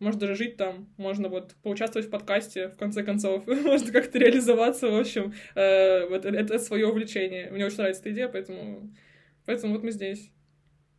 можно 0.00 0.20
даже 0.20 0.34
жить 0.34 0.56
там, 0.56 0.88
можно 0.96 1.28
вот 1.28 1.54
поучаствовать 1.62 2.08
в 2.08 2.10
подкасте, 2.10 2.68
в 2.68 2.76
конце 2.76 3.02
концов, 3.02 3.46
можно 3.64 3.92
как-то 3.92 4.18
реализоваться, 4.18 4.88
в 4.88 4.96
общем, 4.96 5.34
э, 5.54 6.06
вот 6.08 6.24
это, 6.24 6.58
свое 6.58 6.86
увлечение. 6.86 7.50
Мне 7.50 7.66
очень 7.66 7.78
нравится 7.78 8.02
эта 8.02 8.12
идея, 8.12 8.28
поэтому, 8.28 8.90
поэтому 9.44 9.74
вот 9.74 9.82
мы 9.82 9.90
здесь. 9.90 10.30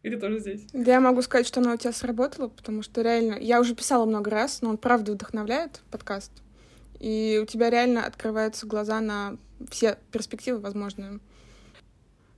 И 0.01 0.09
ты 0.09 0.17
тоже 0.17 0.39
здесь. 0.39 0.65
Да, 0.71 0.93
я 0.93 0.99
могу 1.01 1.21
сказать, 1.21 1.45
что 1.45 1.59
она 1.59 1.73
у 1.73 1.77
тебя 1.77 1.91
сработала, 1.91 2.47
потому 2.47 2.83
что 2.83 3.01
реально, 3.01 3.37
я 3.39 3.59
уже 3.59 3.75
писала 3.75 4.05
много 4.05 4.31
раз, 4.31 4.61
но 4.61 4.69
он 4.69 4.77
правда 4.77 5.11
вдохновляет, 5.11 5.81
подкаст. 5.91 6.31
И 6.99 7.39
у 7.41 7.45
тебя 7.45 7.69
реально 7.69 8.05
открываются 8.05 8.65
глаза 8.65 9.01
на 9.01 9.37
все 9.69 9.97
перспективы 10.11 10.59
возможные. 10.59 11.19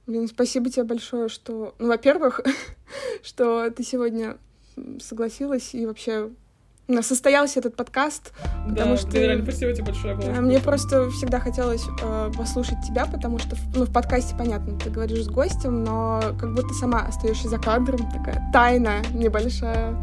Блин, 0.08 0.28
спасибо 0.28 0.70
тебе 0.70 0.84
большое, 0.84 1.30
что... 1.30 1.76
Ну, 1.78 1.88
во-первых, 1.88 2.42
что 3.24 3.70
ты 3.70 3.84
сегодня 3.84 4.38
согласилась 5.00 5.76
и 5.76 5.86
вообще 5.86 6.32
состоялся 7.02 7.60
этот 7.60 7.76
подкаст. 7.76 8.34
Потому 8.68 8.96
да, 8.96 8.98
что 8.98 9.18
реально 9.18 9.44
спасибо 9.44 9.74
тебе 9.74 9.86
большое. 9.86 10.16
Было. 10.16 10.30
Мне 10.42 10.60
просто 10.60 11.10
всегда 11.12 11.40
хотелось 11.40 11.84
э, 12.02 12.32
послушать 12.38 12.78
тебя, 12.86 13.06
потому 13.06 13.40
что 13.40 13.56
ну, 13.76 13.86
в 13.86 13.92
подкасте, 13.92 14.36
понятно, 14.38 14.78
ты 14.78 14.90
говоришь 14.90 15.24
с 15.24 15.28
гостем, 15.30 15.84
но 15.84 16.22
как 16.40 16.54
будто 16.54 16.74
сама 16.74 17.02
остаешься 17.02 17.48
за 17.48 17.58
кадром, 17.58 18.10
такая 18.12 18.50
тайна 18.52 19.02
небольшая. 19.14 19.96